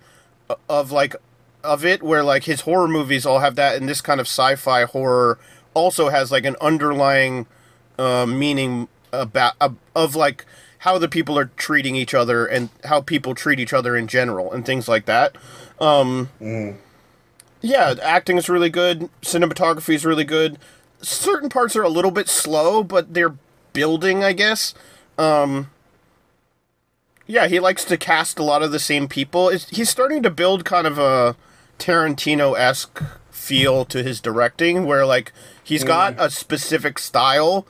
of 0.70 0.92
like 0.92 1.16
of 1.64 1.86
it 1.86 2.04
where 2.04 2.24
like 2.24 2.44
his 2.44 2.62
horror 2.62 2.88
movies 2.88 3.26
all 3.26 3.40
have 3.40 3.56
that 3.56 3.76
and 3.76 3.88
this 3.88 4.02
kind 4.02 4.20
of 4.20 4.28
sci-fi 4.28 4.84
horror 4.84 5.40
also 5.74 6.10
has 6.10 6.32
like 6.32 6.46
an 6.46 6.56
underlying 6.62 7.46
uh 7.98 8.26
meaning 8.26 8.88
about 9.12 9.54
of, 9.60 9.76
of 9.96 10.16
like 10.16 10.46
how 10.80 10.98
the 10.98 11.08
people 11.08 11.38
are 11.38 11.50
treating 11.58 11.96
each 11.96 12.14
other 12.14 12.46
and 12.46 12.70
how 12.86 13.02
people 13.02 13.34
treat 13.34 13.60
each 13.60 13.74
other 13.74 13.96
in 13.96 14.08
general 14.08 14.52
and 14.52 14.66
things 14.66 14.88
like 14.88 15.06
that. 15.06 15.36
Um 15.80 16.30
yeah 17.62 17.96
acting 18.02 18.38
is 18.38 18.50
really 18.50 18.70
good. 18.70 19.10
Cinematography 19.22 19.96
is 19.96 20.06
really 20.06 20.26
good 20.26 20.58
certain 21.02 21.50
parts 21.50 21.76
are 21.76 21.84
a 21.84 21.90
little 21.90 22.12
bit 22.12 22.28
slow 22.28 22.84
but 22.84 23.14
they're 23.14 23.36
building 23.74 24.24
i 24.24 24.34
guess 24.34 24.74
um 25.18 25.70
yeah, 27.28 27.48
he 27.48 27.60
likes 27.60 27.84
to 27.86 27.98
cast 27.98 28.40
a 28.40 28.44
lot 28.44 28.64
of 28.64 28.72
the 28.72 28.80
same 28.80 29.08
people. 29.08 29.50
It's, 29.50 29.68
he's 29.70 29.90
starting 29.90 30.24
to 30.24 30.30
build 30.30 30.64
kind 30.64 30.88
of 30.88 30.98
a 30.98 31.36
Tarantino 31.78 32.58
esque 32.58 33.04
feel 33.30 33.86
to 33.86 34.02
his 34.02 34.22
directing, 34.22 34.86
where 34.86 35.06
like 35.06 35.34
he's 35.62 35.84
got 35.84 36.16
a 36.18 36.30
specific 36.30 36.98
style 36.98 37.68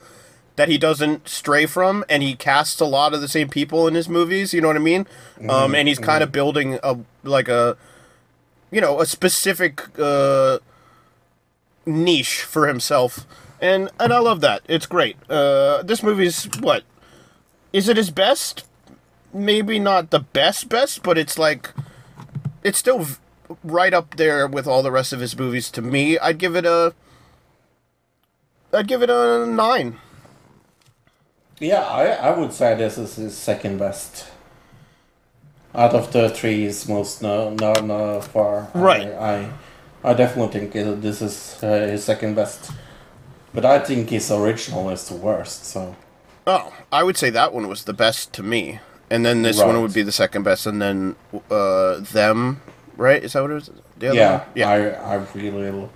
that 0.56 0.68
he 0.68 0.78
doesn't 0.78 1.28
stray 1.28 1.66
from, 1.66 2.04
and 2.08 2.22
he 2.22 2.34
casts 2.36 2.80
a 2.80 2.84
lot 2.84 3.12
of 3.12 3.20
the 3.20 3.28
same 3.28 3.48
people 3.48 3.88
in 3.88 3.94
his 3.94 4.08
movies. 4.08 4.54
You 4.54 4.60
know 4.60 4.68
what 4.68 4.76
I 4.76 4.80
mean? 4.80 5.06
Um, 5.48 5.74
and 5.74 5.88
he's 5.88 5.98
kind 5.98 6.22
of 6.22 6.30
building 6.32 6.78
a 6.82 6.98
like 7.24 7.48
a 7.48 7.76
you 8.70 8.80
know 8.80 9.00
a 9.00 9.06
specific 9.06 9.86
uh, 9.98 10.58
niche 11.88 12.42
for 12.42 12.68
himself, 12.68 13.26
and 13.60 13.90
and 13.98 14.12
I 14.12 14.18
love 14.18 14.40
that. 14.42 14.62
It's 14.68 14.86
great. 14.86 15.16
Uh, 15.28 15.82
this 15.82 16.02
movie's 16.02 16.44
what 16.60 16.84
is 17.72 17.88
it 17.88 17.96
his 17.96 18.10
best? 18.10 18.64
maybe 19.32 19.78
not 19.78 20.10
the 20.10 20.20
best 20.20 20.68
best, 20.68 21.02
but 21.02 21.18
it's 21.18 21.38
like 21.38 21.72
it's 22.62 22.78
still 22.78 23.00
v- 23.00 23.16
right 23.64 23.94
up 23.94 24.16
there 24.16 24.46
with 24.46 24.66
all 24.66 24.82
the 24.82 24.90
rest 24.90 25.12
of 25.12 25.20
his 25.20 25.36
movies 25.38 25.70
to 25.70 25.82
me. 25.82 26.18
I'd 26.18 26.38
give 26.38 26.56
it 26.56 26.64
a 26.66 26.94
I'd 28.72 28.86
give 28.88 29.02
it 29.02 29.10
a 29.10 29.46
9. 29.46 29.98
Yeah, 31.60 31.80
I, 31.80 32.04
I 32.10 32.38
would 32.38 32.52
say 32.52 32.74
this 32.74 32.98
is 32.98 33.16
his 33.16 33.36
second 33.36 33.78
best. 33.78 34.30
Out 35.74 35.92
of 35.94 36.12
the 36.12 36.30
three, 36.30 36.60
he's 36.64 36.88
most 36.88 37.22
no 37.22 37.50
no 37.50 37.72
no 37.74 38.20
far. 38.20 38.68
Right. 38.74 39.08
I 39.08 39.36
I, 39.36 39.52
I 40.08 40.14
definitely 40.14 40.52
think 40.60 41.02
this 41.02 41.20
is 41.20 41.62
uh, 41.62 41.86
his 41.92 42.02
second 42.04 42.34
best. 42.34 42.72
But 43.52 43.64
I 43.64 43.78
think 43.78 44.10
his 44.10 44.30
original 44.30 44.88
is 44.90 45.08
the 45.08 45.16
worst. 45.16 45.66
So 45.66 45.96
Oh, 46.46 46.72
I 46.90 47.02
would 47.02 47.18
say 47.18 47.28
that 47.28 47.52
one 47.52 47.68
was 47.68 47.84
the 47.84 47.92
best 47.92 48.32
to 48.34 48.42
me. 48.42 48.80
And 49.10 49.24
then 49.24 49.42
this 49.42 49.58
one 49.58 49.80
would 49.82 49.92
be 49.92 50.02
the 50.02 50.12
second 50.12 50.44
best 50.44 50.66
and 50.66 50.80
then 50.80 51.16
uh 51.50 52.00
them, 52.00 52.60
right? 52.96 53.22
Is 53.22 53.34
that 53.34 53.42
what 53.42 53.50
it 53.50 53.54
was? 53.54 53.70
The 53.98 54.08
other 54.08 54.18
yeah, 54.18 54.38
one? 54.38 54.46
Yeah. 54.54 54.70
I 54.70 54.78
I 55.12 55.14
really 55.34 55.88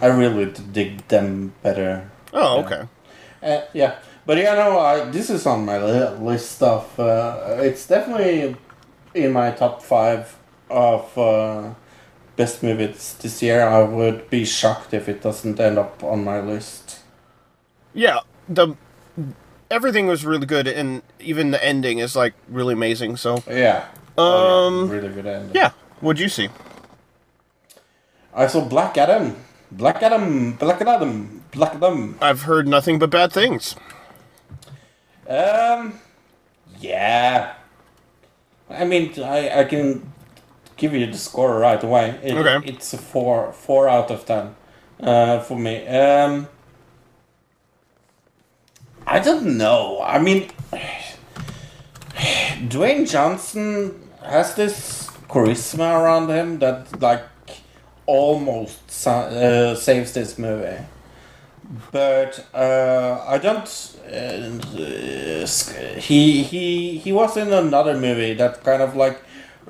I 0.00 0.06
really 0.06 0.52
dig 0.72 1.06
them 1.08 1.52
better. 1.62 2.10
oh, 2.32 2.62
okay. 2.62 2.82
Uh, 3.42 3.62
yeah, 3.72 3.98
but 4.26 4.38
yeah, 4.38 4.54
no, 4.54 4.78
I, 4.78 5.10
this 5.10 5.30
is 5.30 5.46
on 5.46 5.64
my 5.64 5.78
list 6.18 6.62
of. 6.62 6.98
Uh, 6.98 7.58
it's 7.60 7.86
definitely 7.86 8.56
in 9.14 9.32
my 9.32 9.50
top 9.52 9.82
five 9.82 10.36
of 10.68 11.16
uh, 11.16 11.74
best 12.36 12.62
movies 12.62 13.16
this 13.20 13.42
year. 13.42 13.62
I 13.66 13.82
would 13.82 14.28
be 14.30 14.44
shocked 14.44 14.92
if 14.94 15.08
it 15.08 15.22
doesn't 15.22 15.58
end 15.60 15.78
up 15.78 16.02
on 16.04 16.24
my 16.24 16.40
list. 16.40 17.00
Yeah, 17.94 18.20
the 18.48 18.76
everything 19.70 20.06
was 20.06 20.24
really 20.24 20.46
good 20.46 20.68
and 20.68 21.02
even 21.18 21.50
the 21.50 21.62
ending 21.64 21.98
is 21.98 22.14
like 22.14 22.34
really 22.48 22.74
amazing. 22.74 23.16
So, 23.16 23.42
Yeah. 23.50 23.86
Oh, 24.18 24.66
Um, 24.68 24.86
yeah, 24.88 24.94
really 24.94 25.08
good 25.14 25.26
ending. 25.26 25.54
yeah. 25.54 25.70
What'd 26.00 26.20
you 26.20 26.28
see? 26.28 26.48
I 28.34 28.46
saw 28.46 28.60
Black 28.64 28.96
Adam. 28.98 29.36
Black 29.72 30.02
Adam. 30.02 30.52
Black 30.52 30.80
Adam. 30.82 31.42
Black 31.50 31.74
Adam. 31.74 32.16
I've 32.20 32.42
heard 32.42 32.68
nothing 32.68 32.98
but 32.98 33.10
bad 33.10 33.32
things. 33.32 33.74
Um. 35.28 35.98
Yeah. 36.78 37.54
I 38.70 38.84
mean, 38.84 39.12
I 39.22 39.60
I 39.60 39.64
can 39.64 40.12
give 40.76 40.92
you 40.94 41.06
the 41.06 41.18
score 41.18 41.58
right 41.58 41.82
away. 41.82 42.18
It, 42.22 42.36
Okay. 42.36 42.68
It's 42.68 42.92
a 42.92 42.98
four 42.98 43.52
four 43.52 43.88
out 43.88 44.10
of 44.10 44.24
ten, 44.24 44.54
uh, 45.00 45.40
for 45.40 45.58
me. 45.58 45.86
Um. 45.86 46.48
I 49.08 49.20
don't 49.20 49.56
know. 49.56 50.02
I 50.02 50.18
mean, 50.18 50.50
Dwayne 52.68 53.08
Johnson 53.08 54.08
has 54.20 54.56
this 54.56 55.08
charisma 55.28 56.00
around 56.00 56.28
him 56.28 56.58
that 56.58 57.00
like 57.00 57.24
almost 58.06 59.06
uh, 59.06 59.74
saves 59.76 60.12
this 60.12 60.38
movie 60.38 60.84
but 61.90 62.46
uh, 62.54 63.24
I 63.26 63.38
don't. 63.38 63.96
Uh, 64.06 65.46
he 65.98 66.42
he 66.42 66.98
he 66.98 67.12
was 67.12 67.36
in 67.36 67.52
another 67.52 67.98
movie 67.98 68.34
that 68.34 68.62
kind 68.62 68.82
of 68.82 68.94
like 68.94 69.20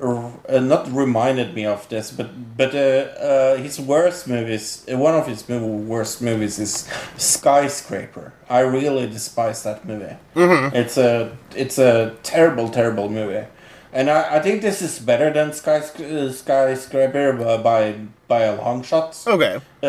uh, 0.01 0.59
not 0.59 0.91
reminded 0.93 1.53
me 1.55 1.65
of 1.65 1.87
this, 1.89 2.11
but 2.11 2.29
but 2.57 2.73
uh, 2.75 2.77
uh, 2.77 3.55
his 3.57 3.79
worst 3.79 4.27
movies. 4.27 4.85
Uh, 4.91 4.97
one 4.97 5.15
of 5.15 5.25
his 5.27 5.43
mov- 5.43 5.85
worst 5.85 6.21
movies 6.21 6.59
is 6.59 6.87
Skyscraper. 7.17 8.33
I 8.49 8.59
really 8.61 9.07
despise 9.07 9.63
that 9.63 9.85
movie. 9.85 10.15
It's 10.35 10.97
a 10.97 11.35
it's 11.55 11.77
a 11.77 12.15
terrible 12.23 12.69
terrible 12.69 13.09
movie. 13.09 13.45
And 13.93 14.09
I, 14.09 14.35
I 14.37 14.39
think 14.41 14.61
this 14.61 14.81
is 14.81 14.99
better 14.99 15.31
than 15.33 15.51
Skysc- 15.53 15.99
uh, 16.01 16.31
Skyscraper 16.31 17.33
by- 17.33 17.57
by 17.57 17.95
by 18.27 18.41
a 18.43 18.55
long 18.55 18.83
shot 18.83 19.17
Okay. 19.25 19.59
uh, 19.81 19.87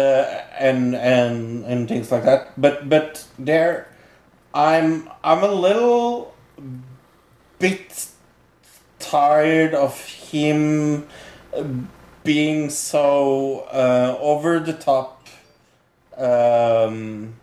and 0.58 0.94
and 0.94 1.64
and 1.66 1.88
things 1.88 2.10
like 2.12 2.24
that. 2.24 2.52
But 2.56 2.88
but 2.88 3.24
there, 3.38 3.88
I'm 4.54 5.10
I'm 5.24 5.42
a 5.42 5.52
little 5.52 6.32
bit 7.58 8.06
tired 9.10 9.74
of 9.74 10.04
him 10.04 11.06
uh, 11.56 11.64
being 12.24 12.70
so 12.70 13.60
uh, 13.72 14.16
over 14.20 14.60
the 14.60 14.72
top, 14.72 15.26
um, 16.16 17.34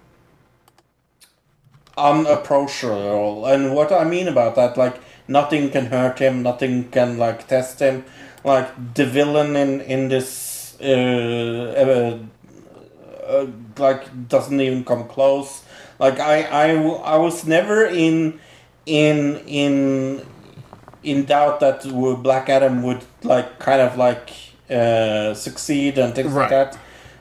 unapproachable. 1.97 3.45
And 3.45 3.73
what 3.73 3.91
I 3.91 4.03
mean 4.03 4.27
about 4.27 4.55
that, 4.55 4.77
like 4.77 4.99
nothing 5.27 5.71
can 5.71 5.87
hurt 5.87 6.19
him, 6.19 6.43
nothing 6.43 6.89
can 6.89 7.17
like 7.17 7.47
test 7.47 7.79
him. 7.79 8.05
Like 8.43 8.93
the 8.93 9.05
villain 9.05 9.55
in 9.55 9.81
in 9.81 10.09
this. 10.09 10.77
Uh, 10.79 10.93
uh, 11.81 12.19
uh, 13.25 13.47
like 13.77 14.27
doesn't 14.27 14.61
even 14.61 14.83
come 14.83 15.07
close. 15.07 15.63
Like 15.99 16.19
I, 16.19 16.43
I, 16.43 16.69
I 16.75 17.17
was 17.17 17.45
never 17.45 17.85
in, 17.85 18.39
in, 18.85 19.37
in, 19.47 20.25
in 21.05 21.25
doubt 21.25 21.59
that 21.59 21.83
Black 22.23 22.49
Adam 22.49 22.83
would 22.83 23.03
like 23.23 23.59
kind 23.59 23.81
of 23.81 23.97
like 23.97 24.31
uh, 24.69 25.33
succeed 25.33 25.97
and 25.97 26.13
things 26.15 26.33
like 26.33 26.49
that. 26.49 26.77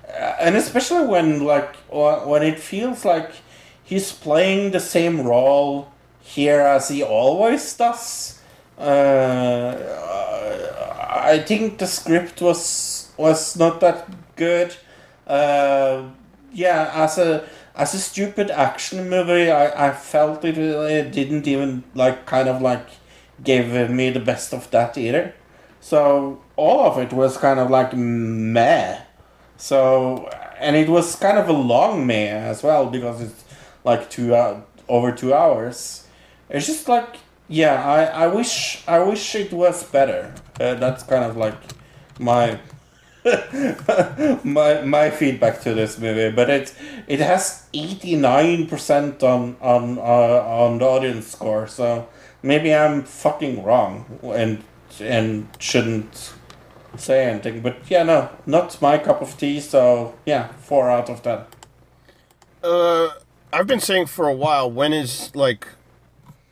Uh, 0.08 0.36
and 0.40 0.56
especially 0.56 1.06
when 1.06 1.44
like 1.44 1.76
when 1.90 2.42
it 2.42 2.58
feels 2.58 3.04
like 3.04 3.30
he's 3.84 4.10
playing 4.12 4.70
the 4.70 4.80
same 4.80 5.20
role 5.20 5.92
here 6.20 6.60
as 6.60 6.88
he 6.88 7.02
always 7.02 7.74
does. 7.76 8.40
Uh, 8.78 9.76
I 11.24 11.38
think 11.38 11.78
the 11.78 11.86
script 11.86 12.40
was 12.40 13.12
was 13.16 13.56
not 13.56 13.80
that 13.80 14.08
good. 14.36 14.74
Uh, 15.26 16.04
yeah, 16.52 16.90
as 16.94 17.18
a 17.18 17.46
as 17.76 17.94
a 17.94 17.98
stupid 17.98 18.50
action 18.50 19.10
movie, 19.10 19.50
I, 19.50 19.88
I 19.88 19.92
felt 19.92 20.44
it, 20.44 20.56
it 20.56 21.12
didn't 21.12 21.46
even 21.46 21.84
like 21.94 22.26
kind 22.26 22.48
of 22.48 22.62
like 22.62 22.86
give 23.42 23.90
me 23.90 24.10
the 24.10 24.20
best 24.20 24.52
of 24.52 24.70
that 24.70 24.96
either. 24.96 25.34
So 25.80 26.42
all 26.56 26.86
of 26.86 26.98
it 26.98 27.12
was 27.12 27.36
kind 27.36 27.60
of 27.60 27.70
like 27.70 27.94
meh. 27.94 29.00
So, 29.56 30.28
and 30.58 30.76
it 30.76 30.88
was 30.88 31.16
kind 31.16 31.38
of 31.38 31.48
a 31.48 31.52
long 31.52 32.06
meh 32.06 32.30
as 32.30 32.62
well 32.62 32.86
because 32.86 33.20
it's 33.20 33.44
like 33.84 34.10
two 34.10 34.34
uh, 34.34 34.60
over 34.88 35.12
two 35.12 35.34
hours. 35.34 36.06
It's 36.48 36.66
just 36.66 36.88
like, 36.88 37.16
yeah, 37.48 37.84
I, 37.84 38.24
I 38.24 38.26
wish 38.28 38.82
I 38.88 39.00
wish 39.00 39.34
it 39.34 39.52
was 39.52 39.84
better. 39.84 40.32
Uh, 40.58 40.74
that's 40.74 41.02
kind 41.02 41.24
of 41.24 41.36
like 41.36 41.54
my 42.18 42.58
my 44.44 44.82
my 44.82 45.10
feedback 45.10 45.60
to 45.62 45.74
this 45.74 45.98
movie. 45.98 46.34
But 46.34 46.50
it 46.50 46.74
it 47.06 47.20
has 47.20 47.66
eighty 47.72 48.16
nine 48.16 48.66
percent 48.66 49.22
on 49.22 49.56
on 49.60 49.98
uh, 49.98 50.02
on 50.02 50.78
the 50.78 50.84
audience 50.84 51.28
score. 51.28 51.66
So 51.66 52.08
maybe 52.44 52.72
I'm 52.72 53.02
fucking 53.02 53.64
wrong 53.64 54.20
and 54.22 54.62
and 55.00 55.48
shouldn't 55.58 56.34
say 56.96 57.26
anything. 57.26 57.60
But 57.60 57.78
yeah, 57.88 58.04
no, 58.04 58.30
not 58.46 58.80
my 58.80 58.98
cup 58.98 59.20
of 59.20 59.36
tea. 59.36 59.58
So 59.60 60.14
yeah, 60.24 60.48
four 60.58 60.90
out 60.90 61.10
of 61.10 61.22
ten. 61.22 61.40
Uh, 62.62 63.08
I've 63.52 63.66
been 63.66 63.80
saying 63.80 64.06
for 64.06 64.28
a 64.28 64.34
while. 64.34 64.70
When 64.70 64.92
is 64.92 65.34
like 65.34 65.66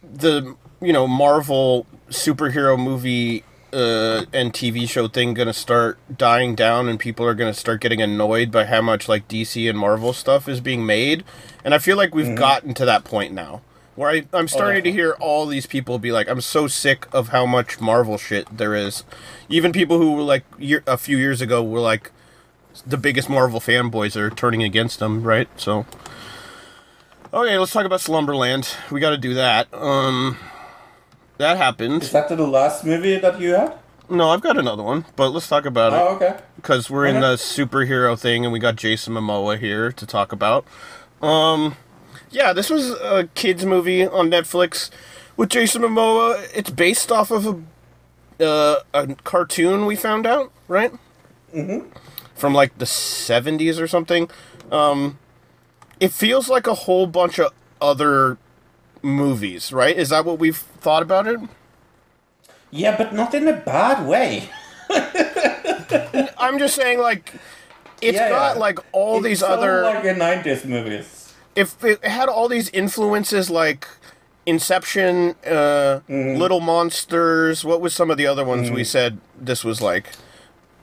the 0.03 0.57
you 0.81 0.93
know 0.93 1.07
Marvel 1.07 1.87
superhero 2.09 2.79
movie 2.79 3.45
uh, 3.73 4.25
and 4.33 4.53
TV 4.53 4.89
show 4.89 5.09
thing 5.09 5.35
gonna 5.35 5.53
start 5.53 5.99
dying 6.17 6.55
down, 6.55 6.89
and 6.89 6.99
people 6.99 7.27
are 7.27 7.35
gonna 7.35 7.55
start 7.55 7.81
getting 7.81 8.01
annoyed 8.01 8.51
by 8.51 8.65
how 8.65 8.81
much 8.81 9.09
like 9.09 9.29
DC 9.29 9.69
and 9.69 9.79
Marvel 9.79 10.13
stuff 10.13 10.49
is 10.49 10.61
being 10.61 10.85
made? 10.85 11.23
And 11.65 11.75
I 11.75 11.79
feel 11.79 11.97
like 11.97 12.15
we've 12.15 12.35
gotten 12.35 12.75
to 12.75 12.85
that 12.87 13.05
point 13.05 13.33
now. 13.33 13.61
Where 13.95 14.11
I, 14.11 14.25
I'm 14.33 14.49
starting 14.49 14.83
to 14.85 14.93
hear 14.93 15.13
all 15.21 15.45
these 15.47 15.67
people 15.67 15.99
be 15.99 16.13
like, 16.13 16.29
"I'm 16.29 16.41
so 16.41 16.67
sick 16.67 17.07
of 17.13 17.29
how 17.29 17.45
much 17.45 17.81
Marvel 17.81 18.17
shit 18.17 18.47
there 18.57 18.75
is." 18.75 19.05
Even 19.51 19.71
people 19.73 19.99
who 19.99 20.13
were 20.15 20.23
like 20.23 20.45
year, 20.59 20.83
a 20.87 20.97
few 20.97 21.19
years 21.19 21.41
ago 21.43 21.63
were 21.63 21.81
like 21.81 22.11
the 22.87 22.97
biggest 22.97 23.29
Marvel 23.29 23.61
fanboys 23.61 24.17
are 24.17 24.31
turning 24.31 24.63
against 24.63 24.99
them, 24.99 25.23
right? 25.25 25.47
So, 25.61 25.85
okay, 27.35 27.59
let's 27.59 27.73
talk 27.73 27.85
about 27.85 28.01
Slumberland. 28.01 28.75
We 28.91 28.99
got 28.99 29.11
to 29.11 29.19
do 29.19 29.35
that. 29.35 29.69
Um, 29.75 30.39
that 31.39 31.59
happened. 31.59 32.03
Is 32.03 32.13
that 32.13 32.29
the 32.29 32.37
last 32.47 32.85
movie 32.85 33.19
that 33.19 33.41
you 33.41 33.51
had? 33.51 33.75
No, 34.09 34.31
I've 34.31 34.41
got 34.43 34.59
another 34.59 34.83
one, 34.83 35.05
but 35.17 35.31
let's 35.31 35.49
talk 35.49 35.65
about 35.65 35.93
Oh, 35.93 36.13
it 36.17 36.17
okay. 36.17 36.39
because 36.57 36.91
we're 36.91 37.07
in 37.07 37.21
the 37.21 37.35
superhero 37.35 38.19
thing, 38.19 38.45
and 38.45 38.53
we 38.53 38.59
got 38.59 38.77
Jason 38.77 39.15
Momoa 39.15 39.59
here 39.59 39.91
to 39.93 40.07
talk 40.07 40.33
about. 40.33 40.67
Um, 41.23 41.77
yeah, 42.33 42.53
this 42.53 42.69
was 42.71 42.91
a 42.91 43.29
kids 43.35 43.65
movie 43.65 44.07
on 44.07 44.31
Netflix 44.31 44.91
with 45.37 45.51
Jason 45.51 45.83
Momoa. 45.83 46.49
It's 46.55 46.71
based 46.71 47.13
off 47.13 47.31
of 47.31 47.47
a 48.41 48.45
uh, 48.45 48.81
a 48.95 49.15
cartoon 49.23 49.87
we 49.87 49.95
found 49.95 50.27
out, 50.27 50.51
right? 50.69 50.93
Mm-hmm. 51.55 51.89
From 52.35 52.55
like 52.55 52.77
the 52.79 52.87
seventies 52.87 53.79
or 53.79 53.87
something. 53.87 54.29
Um, 54.71 55.19
it 56.01 56.13
feels 56.13 56.49
like 56.49 56.67
a 56.67 56.75
whole 56.75 57.07
bunch 57.07 57.39
of 57.39 57.53
other 57.81 58.39
movies, 59.03 59.73
right? 59.73 59.97
Is 59.97 60.09
that 60.09 60.25
what 60.25 60.39
we've 60.39 60.57
thought 60.57 61.03
about 61.03 61.27
it? 61.27 61.39
Yeah, 62.71 62.97
but 62.97 63.13
not 63.13 63.35
in 63.35 63.47
a 63.47 63.53
bad 63.53 64.07
way. 64.09 64.49
I'm 66.39 66.59
just 66.59 66.75
saying, 66.75 66.99
like, 66.99 67.33
it's 68.01 68.17
Yeah, 68.17 68.31
got 68.31 68.55
yeah. 68.57 68.61
like 68.61 68.79
all 68.93 69.19
It 69.19 69.23
these 69.29 69.43
other. 69.43 69.83
like 69.83 70.05
a 70.05 70.15
'90s 70.15 70.65
movies. 70.65 71.22
If 71.55 71.83
it 71.85 72.05
had 72.05 72.29
all 72.29 72.49
these 72.49 72.69
influences 72.71 73.51
like 73.51 73.87
Inception, 74.47 75.37
uh, 75.47 76.01
Mm-hmm. 76.09 76.39
Little 76.41 76.61
Monsters, 76.61 77.65
what 77.65 77.81
was 77.81 77.95
some 77.95 78.11
of 78.11 78.17
the 78.17 78.27
other 78.27 78.45
ones 78.45 78.71
we 78.71 78.85
said 78.85 79.19
this 79.39 79.63
was 79.65 79.81
like? 79.81 80.09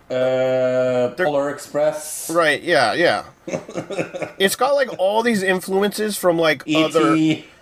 Uh, 0.10 1.14
Polar 1.16 1.50
Express. 1.52 2.30
Right, 2.32 2.64
yeah, 2.64 2.94
yeah. 2.94 3.26
it's 4.40 4.56
got 4.56 4.72
like 4.74 4.90
all 4.98 5.22
these 5.22 5.44
influences 5.44 6.18
from 6.18 6.40
like 6.40 6.64
other 6.76 7.16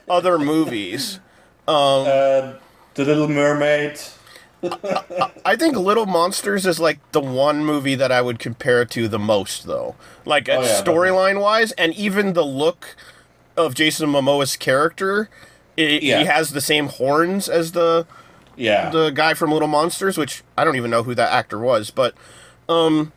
other 0.10 0.38
movies. 0.40 1.20
Uh, 1.68 2.54
the 2.94 3.04
Little 3.04 3.28
Mermaid. 3.28 4.00
I 5.46 5.56
think 5.56 5.76
Little 5.78 6.06
Monsters 6.06 6.66
is 6.66 6.80
like 6.80 7.00
the 7.12 7.20
one 7.22 7.64
movie 7.64 7.96
that 7.96 8.12
I 8.12 8.22
would 8.22 8.40
compare 8.40 8.86
to 8.86 9.08
the 9.08 9.20
most 9.20 9.66
though. 9.68 9.96
Like 10.26 10.50
Oh, 10.50 10.62
yeah, 10.62 10.82
storyline 10.82 11.40
wise 11.42 11.72
and 11.74 11.94
even 11.94 12.34
the 12.34 12.46
look 12.46 12.96
of 13.56 13.76
Jason 13.76 14.10
Momoa's 14.10 14.56
character, 14.56 15.30
it, 15.76 16.02
Yeah. 16.04 16.20
he 16.20 16.26
has 16.26 16.52
the 16.52 16.62
same 16.62 16.88
horns 16.88 17.48
as 17.48 17.74
the 17.74 18.08
Yeah. 18.56 18.90
the 18.90 19.12
guy 19.12 19.34
from 19.36 19.52
Little 19.52 19.68
Monsters, 19.68 20.18
which 20.18 20.44
I 20.58 20.64
don't 20.64 20.76
even 20.76 20.90
know 20.92 21.04
who 21.04 21.14
that 21.16 21.32
actor 21.32 21.60
was, 21.60 21.92
but 21.92 22.16
um 22.68 23.12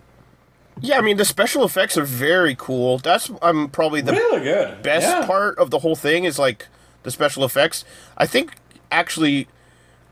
yeah, 0.83 0.99
I 0.99 1.01
mean 1.01 1.17
the 1.17 1.25
special 1.25 1.65
effects 1.65 1.97
are 1.99 2.05
very 2.05 2.55
cool. 2.55 2.99
That's 2.99 3.31
um 3.43 3.69
probably 3.71 4.03
the 4.03 4.13
really 4.13 4.41
good. 4.45 4.83
best 4.83 5.07
yeah. 5.07 5.27
part 5.27 5.59
of 5.59 5.71
the 5.71 5.79
whole 5.81 5.97
thing 5.97 6.25
is 6.25 6.39
like 6.39 6.67
the 7.03 7.11
special 7.11 7.45
effects. 7.45 7.85
I 8.19 8.27
think 8.27 8.53
actually 8.93 9.49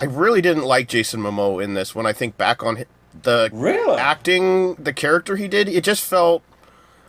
I 0.00 0.04
really 0.04 0.40
didn't 0.40 0.64
like 0.64 0.88
Jason 0.88 1.20
Momoa 1.20 1.62
in 1.64 1.74
this 1.74 1.94
when 1.94 2.06
I 2.06 2.12
think 2.12 2.36
back 2.36 2.62
on 2.62 2.84
the 3.22 3.50
Really? 3.52 3.98
acting, 3.98 4.74
the 4.74 4.92
character 4.92 5.36
he 5.36 5.48
did, 5.48 5.68
it 5.68 5.82
just 5.84 6.04
felt 6.04 6.42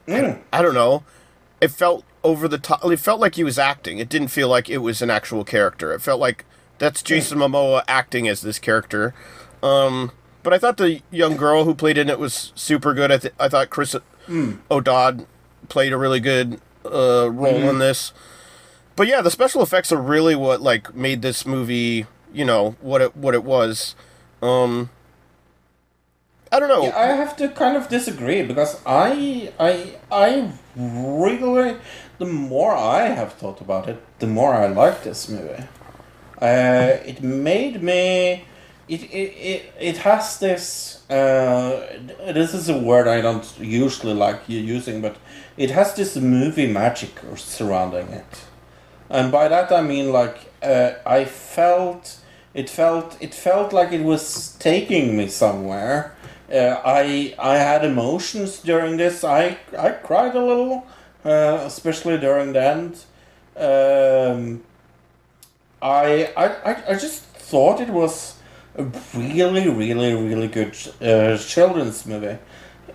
Mm. 0.08 0.40
I 0.52 0.64
don't 0.64 0.74
know. 0.74 1.04
It 1.62 1.70
felt 1.70 2.04
over 2.24 2.48
the 2.48 2.58
top. 2.58 2.84
It 2.84 3.00
felt 3.00 3.20
like 3.20 3.36
he 3.36 3.44
was 3.44 3.60
acting. 3.60 4.00
It 4.00 4.10
didn't 4.10 4.30
feel 4.30 4.48
like 4.48 4.68
it 4.70 4.80
was 4.80 5.04
an 5.04 5.12
actual 5.12 5.44
character. 5.44 5.94
It 5.94 6.02
felt 6.02 6.20
like 6.20 6.46
that's 6.80 7.04
Jason 7.04 7.38
Momoa 7.38 7.84
acting 7.88 8.28
as 8.28 8.42
this 8.42 8.58
character. 8.58 9.14
Um, 9.62 10.12
but 10.42 10.52
I 10.52 10.58
thought 10.58 10.78
the 10.78 11.02
young 11.12 11.38
girl 11.38 11.64
who 11.66 11.76
played 11.76 11.98
in 12.00 12.10
it 12.10 12.18
was 12.18 12.52
super 12.56 12.96
good. 12.96 13.12
I, 13.12 13.18
th- 13.20 13.34
I 13.40 13.50
thought 13.50 13.70
Chris 13.70 13.96
O'Dowd 14.72 15.28
played 15.68 15.94
a 15.94 15.98
really 15.98 16.20
good 16.20 16.60
uh, 16.86 17.30
role 17.30 17.70
in 17.70 17.78
this. 17.80 18.12
But 18.96 19.08
yeah, 19.08 19.22
the 19.22 19.30
special 19.32 19.62
effects 19.62 19.92
are 19.92 20.02
really 20.02 20.36
what 20.36 20.62
like 20.62 20.96
made 20.96 21.22
this 21.22 21.46
movie, 21.46 22.06
you 22.34 22.46
know, 22.46 22.76
what 22.82 23.02
it 23.02 23.16
what 23.16 23.34
it 23.34 23.44
was. 23.44 23.96
Um, 24.42 24.90
I 26.52 26.60
don't 26.60 26.70
know. 26.70 26.84
Yeah, 26.84 26.98
I 26.98 27.08
have 27.08 27.36
to 27.38 27.50
kind 27.50 27.78
of 27.78 27.90
disagree 27.90 28.42
because 28.42 28.82
I, 28.86 29.52
I, 29.60 29.96
I 30.12 30.52
really, 30.76 31.78
the 32.18 32.26
more 32.26 32.76
I 32.76 33.04
have 33.10 33.34
thought 33.34 33.62
about 33.62 33.88
it, 33.88 34.02
the 34.18 34.26
more 34.26 34.54
I 34.56 34.68
like 34.68 35.04
this 35.04 35.30
movie. 35.30 35.64
Uh, 36.42 36.98
it 37.06 37.22
made 37.22 37.84
me. 37.84 38.46
It, 38.88 39.04
it, 39.04 39.30
it, 39.38 39.74
it 39.80 39.98
has 39.98 40.40
this. 40.40 41.08
Uh, 41.08 42.00
this 42.34 42.56
is 42.56 42.68
a 42.70 42.80
word 42.80 43.08
I 43.08 43.22
don't 43.22 43.60
usually 43.60 44.16
like 44.16 44.42
using, 44.48 45.02
but 45.02 45.18
it 45.58 45.70
has 45.70 45.94
this 45.94 46.16
movie 46.16 46.66
magic 46.66 47.12
surrounding 47.36 48.08
it. 48.08 48.46
And 49.10 49.32
by 49.32 49.48
that 49.48 49.72
I 49.72 49.82
mean 49.82 50.12
like 50.12 50.49
uh, 50.62 50.92
I 51.06 51.26
felt 51.26 52.20
it 52.54 52.70
felt 52.70 53.18
it 53.22 53.34
felt 53.34 53.74
like 53.74 53.92
it 53.92 54.04
was 54.04 54.56
taking 54.60 55.16
me 55.16 55.28
somewhere. 55.28 56.16
Uh, 56.52 56.82
I 56.84 57.36
I 57.38 57.58
had 57.58 57.86
emotions 57.86 58.60
during 58.60 58.98
this. 58.98 59.24
I 59.24 59.58
I 59.78 59.92
cried 59.92 60.36
a 60.36 60.44
little, 60.44 60.86
uh, 61.24 61.60
especially 61.66 62.18
during 62.18 62.54
the 62.54 62.64
end. 62.64 63.06
Um, 63.56 64.64
I, 65.82 66.32
I 66.36 66.84
I 66.90 66.94
just 66.96 67.24
thought 67.24 67.80
it 67.80 67.90
was 67.90 68.36
a 68.76 68.84
really 69.14 69.70
really 69.70 70.14
really 70.14 70.48
good 70.48 70.76
uh, 71.02 71.38
children's 71.38 72.06
movie. 72.06 72.38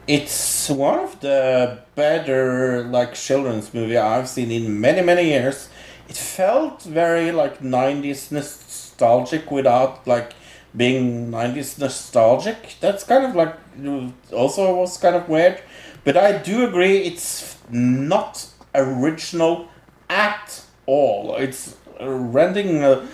It's 0.06 0.68
one 0.68 0.98
of 0.98 1.20
the 1.20 1.78
better 1.94 2.84
like 2.84 3.14
children's 3.14 3.72
movie 3.72 3.96
I've 3.96 4.28
seen 4.28 4.50
in 4.50 4.80
many 4.80 5.02
many 5.02 5.28
years. 5.28 5.68
It 6.08 6.16
felt 6.16 6.82
very 6.82 7.32
like 7.32 7.60
'90s 7.60 8.30
nostalgic 8.32 9.50
without 9.50 10.06
like 10.06 10.32
being 10.76 11.30
'90s 11.30 11.78
nostalgic. 11.78 12.76
That's 12.80 13.04
kind 13.04 13.24
of 13.24 13.34
like 13.34 13.54
also 14.32 14.74
was 14.76 14.96
kind 14.98 15.16
of 15.16 15.28
weird, 15.28 15.60
but 16.04 16.16
I 16.16 16.38
do 16.38 16.66
agree 16.66 16.98
it's 16.98 17.56
not 17.70 18.46
original 18.74 19.68
at 20.10 20.62
all. 20.86 21.36
It's 21.36 21.76
renting 22.00 22.82
uh, 22.84 23.06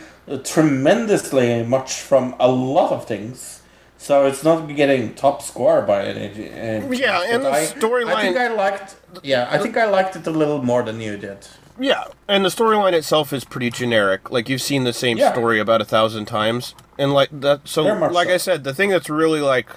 tremendously 0.44 1.62
much 1.62 2.00
from 2.00 2.34
a 2.40 2.48
lot 2.48 2.92
of 2.92 3.06
things. 3.06 3.62
So 3.98 4.26
it's 4.26 4.42
not 4.42 4.66
getting 4.74 5.14
top 5.14 5.42
score 5.42 5.82
by 5.82 6.06
any. 6.06 6.28
Yeah, 6.48 7.20
and 7.34 7.44
the 7.44 7.50
I- 7.50 7.66
I 8.08 8.22
think 8.22 8.36
I 8.38 8.48
liked. 8.48 8.96
Yeah, 9.22 9.46
I 9.50 9.58
think 9.58 9.76
I 9.76 9.84
liked 9.84 10.16
it 10.16 10.26
a 10.26 10.30
little 10.30 10.62
more 10.62 10.82
than 10.82 11.00
you 11.00 11.16
did. 11.18 11.46
Yeah, 11.78 12.04
and 12.28 12.44
the 12.44 12.48
storyline 12.50 12.92
itself 12.92 13.32
is 13.32 13.44
pretty 13.44 13.70
generic. 13.70 14.30
Like 14.30 14.48
you've 14.48 14.60
seen 14.62 14.84
the 14.84 14.92
same 14.92 15.16
Yeah. 15.18 15.32
story 15.32 15.58
about 15.60 15.80
a 15.80 15.84
thousand 15.84 16.26
times, 16.26 16.74
and 16.98 17.12
like 17.14 17.28
that. 17.32 17.66
So, 17.68 17.84
like 17.84 18.28
so. 18.28 18.34
I 18.34 18.36
said, 18.36 18.64
the 18.64 18.74
thing 18.74 18.90
that's 18.90 19.08
really 19.08 19.40
like 19.40 19.68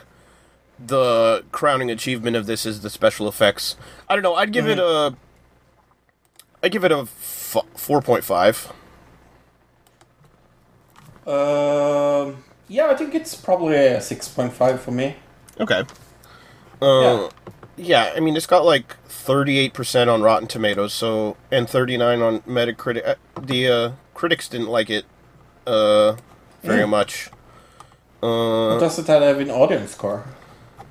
the 0.85 1.45
crowning 1.51 1.89
achievement 1.91 2.35
of 2.35 2.45
this 2.45 2.65
is 2.65 2.81
the 2.81 2.89
special 2.89 3.27
effects. 3.27 3.77
I 4.09 4.15
don't 4.15 4.23
know. 4.23 4.35
I'd 4.35 4.51
give 4.51 4.67
it 4.67 4.77
Mm-hmm. 4.79 5.15
a. 5.15 6.65
I 6.65 6.69
give 6.69 6.83
it 6.83 6.91
a 6.91 6.99
f- 6.99 7.57
four 7.75 8.01
point 8.01 8.23
five. 8.23 8.71
Um, 11.25 12.43
yeah, 12.67 12.87
I 12.87 12.95
think 12.95 13.15
it's 13.15 13.33
probably 13.35 13.75
a 13.77 14.01
six 14.01 14.27
point 14.27 14.51
five 14.53 14.81
for 14.81 14.91
me. 14.91 15.15
Okay. 15.59 15.83
Uh, 16.81 17.01
Yeah. 17.01 17.29
Yeah, 17.77 18.13
I 18.15 18.19
mean, 18.19 18.35
it's 18.35 18.45
got 18.47 18.65
like 18.65 18.95
38% 19.07 20.07
on 20.13 20.21
Rotten 20.21 20.47
Tomatoes, 20.47 20.93
so 20.93 21.37
and 21.51 21.69
39 21.69 22.21
on 22.21 22.39
Metacritic. 22.41 23.05
Uh, 23.07 23.15
The 23.41 23.67
uh, 23.67 23.91
critics 24.13 24.47
didn't 24.47 24.69
like 24.69 24.89
it 24.89 25.05
uh, 25.65 26.15
very 26.61 26.85
much. 26.87 27.29
Uh, 28.21 28.73
What 28.73 28.79
does 28.79 28.99
it 28.99 29.07
have 29.07 29.39
in 29.41 29.49
audience 29.49 29.91
score? 29.91 30.25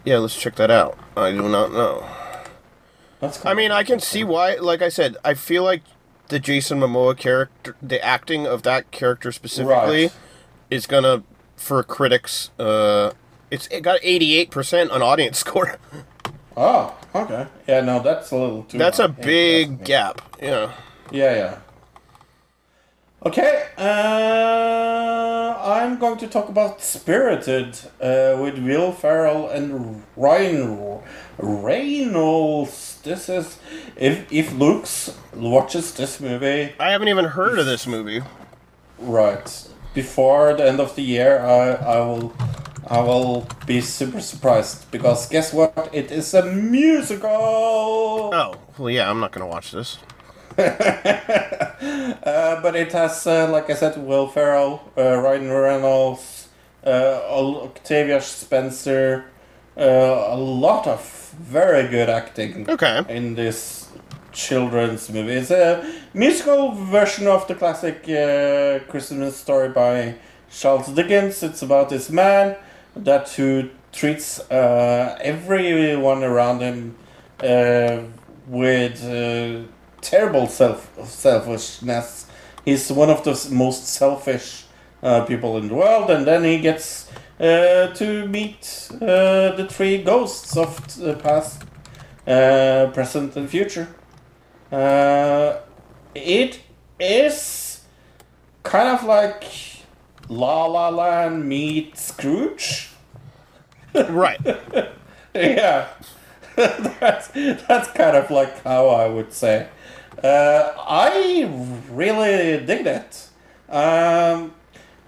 yeah, 0.04 0.18
let's 0.18 0.36
check 0.38 0.56
that 0.56 0.70
out. 0.70 0.98
I 1.16 1.30
do 1.30 1.48
not 1.48 1.72
know. 1.72 2.04
That's 3.20 3.44
I 3.46 3.54
mean, 3.54 3.70
I 3.70 3.84
can 3.84 4.00
see 4.00 4.24
why. 4.24 4.56
Like 4.56 4.82
I 4.82 4.88
said, 4.88 5.16
I 5.24 5.34
feel 5.34 5.62
like 5.62 5.82
the 6.28 6.40
Jason 6.40 6.80
Momoa 6.80 7.16
character, 7.16 7.76
the 7.80 8.02
acting 8.04 8.46
of 8.46 8.62
that 8.64 8.90
character 8.90 9.30
specifically, 9.30 10.02
Right. 10.06 10.12
is 10.70 10.86
gonna 10.88 11.22
for 11.56 11.82
critics. 11.84 12.50
Uh, 12.58 13.12
it's 13.50 13.68
it 13.68 13.82
got 13.82 14.00
88% 14.00 14.90
on 14.90 15.02
audience 15.02 15.38
score. 15.46 15.76
Oh, 16.56 16.94
okay. 17.14 17.46
Yeah, 17.66 17.80
no, 17.80 18.00
that's 18.00 18.30
a 18.30 18.36
little 18.36 18.62
too. 18.64 18.78
That's 18.78 18.98
a 18.98 19.08
big 19.08 19.84
gap. 19.84 20.20
Yeah. 20.40 20.72
Yeah, 21.10 21.34
yeah. 21.34 21.58
Okay, 23.24 23.66
uh, 23.78 25.54
I'm 25.64 25.96
going 25.98 26.18
to 26.18 26.26
talk 26.26 26.48
about 26.48 26.80
Spirited 26.82 27.78
uh, 28.00 28.36
with 28.42 28.58
Will 28.58 28.90
Ferrell 28.90 29.48
and 29.48 30.02
Ryan 30.16 30.98
Reynolds. 31.38 33.00
This 33.04 33.28
is 33.28 33.58
if 33.96 34.30
if 34.32 34.52
Luke's 34.52 35.16
watches 35.34 35.94
this 35.94 36.18
movie 36.20 36.72
I 36.80 36.90
haven't 36.90 37.08
even 37.08 37.24
heard 37.26 37.58
of 37.60 37.66
this 37.66 37.86
movie. 37.86 38.22
right 38.98 39.68
before 39.94 40.54
the 40.54 40.66
end 40.66 40.80
of 40.80 40.96
the 40.96 41.02
year, 41.02 41.38
I 41.40 41.72
I 41.74 41.98
will 42.00 42.32
I 42.86 43.00
will 43.00 43.46
be 43.66 43.80
super 43.80 44.20
surprised 44.20 44.90
because 44.90 45.28
guess 45.28 45.52
what? 45.52 45.90
It 45.92 46.10
is 46.10 46.34
a 46.34 46.42
musical. 46.44 47.30
Oh, 47.30 48.54
well, 48.78 48.90
yeah, 48.90 49.08
I'm 49.08 49.20
not 49.20 49.32
gonna 49.32 49.46
watch 49.46 49.70
this. 49.72 49.98
Uh, 52.22 52.60
but 52.62 52.76
it 52.76 52.92
has, 52.92 53.26
uh, 53.26 53.50
like 53.50 53.68
I 53.68 53.74
said, 53.74 53.96
Will 53.96 54.28
Ferrell, 54.28 54.80
uh, 54.96 55.16
Ryan 55.16 55.50
Reynolds, 55.50 56.48
uh, 56.86 57.20
Octavia 57.28 58.20
Spencer, 58.20 59.24
uh, 59.76 59.82
a 60.28 60.36
lot 60.36 60.86
of 60.86 61.34
very 61.40 61.88
good 61.88 62.08
acting 62.08 62.68
Okay. 62.70 63.02
in 63.08 63.34
this 63.34 63.88
children's 64.32 65.10
movie. 65.10 65.32
It's 65.32 65.50
a 65.50 65.84
musical 66.14 66.70
version 66.72 67.26
of 67.26 67.48
the 67.48 67.56
classic 67.56 68.04
uh, 68.08 68.84
Christmas 68.90 69.36
story 69.36 69.70
by 69.70 70.14
Charles 70.50 70.86
Dickens. 70.88 71.42
It's 71.42 71.62
about 71.62 71.88
this 71.88 72.10
man 72.10 72.56
that 72.96 73.28
who 73.30 73.70
treats 73.92 74.40
uh, 74.50 75.18
everyone 75.20 76.24
around 76.24 76.60
him 76.60 76.96
uh, 77.42 78.00
with 78.46 79.04
uh, 79.04 79.68
terrible 80.00 80.46
self 80.46 80.90
selfishness. 81.04 82.26
He's 82.64 82.90
one 82.92 83.10
of 83.10 83.24
the 83.24 83.48
most 83.50 83.86
selfish 83.86 84.64
uh, 85.02 85.24
people 85.24 85.56
in 85.58 85.68
the 85.68 85.74
world, 85.74 86.10
and 86.10 86.26
then 86.26 86.44
he 86.44 86.60
gets 86.60 87.10
uh, 87.40 87.88
to 87.88 88.26
meet 88.28 88.88
uh, 88.94 89.56
the 89.56 89.66
three 89.68 90.02
ghosts 90.02 90.56
of 90.56 90.96
the 90.96 91.14
past, 91.14 91.64
present, 92.24 93.36
and 93.36 93.50
future. 93.50 93.88
It 96.14 96.60
is 97.00 97.80
kind 98.62 98.88
of 98.88 99.04
like 99.04 99.44
La 100.28 100.66
La 100.66 100.88
Land 100.88 101.48
meets 101.48 102.06
Scrooge. 102.06 102.90
right. 103.94 104.40
yeah, 105.34 105.88
that's 106.56 107.28
that's 107.28 107.90
kind 107.92 108.16
of 108.16 108.30
like 108.30 108.62
how 108.64 108.88
I 108.88 109.08
would 109.08 109.32
say. 109.32 109.68
Uh, 110.22 110.72
I 110.78 111.50
really 111.90 112.64
dig 112.64 112.84
that. 112.84 113.28
Um, 113.68 114.54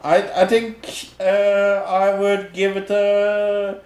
I 0.02 0.42
I 0.42 0.46
think 0.46 1.10
uh, 1.20 1.24
I 1.24 2.18
would 2.18 2.52
give 2.52 2.76
it 2.76 2.90
a 2.90 3.80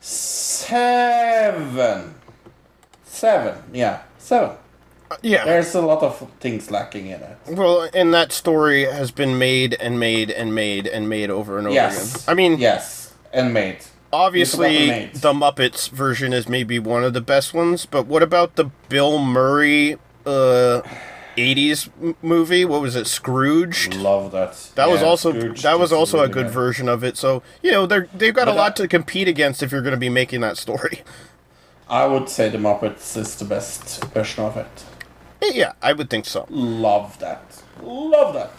seven. 0.00 2.14
Seven, 3.04 3.62
yeah, 3.72 4.02
seven. 4.18 4.56
Yeah. 5.22 5.44
There's 5.44 5.74
a 5.74 5.80
lot 5.82 6.02
of 6.02 6.28
things 6.40 6.70
lacking 6.70 7.06
in 7.06 7.20
it. 7.20 7.36
Well, 7.48 7.88
and 7.94 8.14
that 8.14 8.32
story 8.32 8.84
has 8.84 9.10
been 9.10 9.38
made 9.38 9.74
and 9.74 9.98
made 9.98 10.30
and 10.30 10.54
made 10.54 10.86
and 10.86 11.08
made 11.08 11.30
over 11.30 11.58
and 11.58 11.66
over 11.66 11.74
Yes. 11.74 12.14
again. 12.14 12.24
I 12.28 12.34
mean, 12.34 12.58
yes, 12.58 13.12
and 13.32 13.52
made. 13.52 13.78
obviously, 14.12 14.88
about 14.90 15.14
the 15.14 15.32
Muppets 15.32 15.88
version 15.90 16.32
is 16.32 16.48
maybe 16.48 16.78
one 16.78 17.02
of 17.04 17.12
the 17.12 17.20
best 17.20 17.52
ones, 17.54 17.86
but 17.86 18.06
what 18.06 18.22
about 18.22 18.54
the 18.56 18.66
Bill 18.88 19.18
Murray 19.18 19.96
uh, 20.26 20.82
80s 21.36 21.88
movie? 22.22 22.64
What 22.64 22.80
was 22.80 22.94
it, 22.94 23.06
Scrooge? 23.08 23.88
Love 23.96 24.30
that. 24.32 24.70
That 24.76 24.88
was 24.90 25.02
also 25.02 25.32
Scrooge 25.32 25.62
that 25.62 25.78
was 25.78 25.92
also 25.92 26.20
a 26.20 26.28
good 26.28 26.46
good. 26.46 26.52
version 26.52 26.88
of 26.88 27.02
it. 27.02 27.16
So 27.16 27.42
you 27.62 27.72
know 27.72 27.86
they're 27.86 28.08
they've 28.14 28.34
got 28.34 28.46
a 28.48 28.52
lot 28.52 28.76
that- 28.76 28.82
to 28.84 28.88
compete 28.88 29.26
against 29.26 29.62
if 29.62 29.72
you're 29.72 29.82
going 29.82 29.90
to 29.94 29.96
be 29.98 30.08
making 30.08 30.40
that 30.42 30.56
story. 30.56 31.00
I 31.88 32.06
would 32.06 32.28
say 32.28 32.48
the 32.48 32.58
Muppets 32.58 33.16
is 33.16 33.34
the 33.34 33.44
best 33.44 34.04
version 34.14 34.44
of 34.44 34.56
it. 34.56 34.84
Yeah, 35.42 35.72
I 35.82 35.92
would 35.92 36.10
think 36.10 36.26
so. 36.26 36.46
Love 36.50 37.18
that. 37.20 37.62
Love 37.82 38.34
that. 38.34 38.50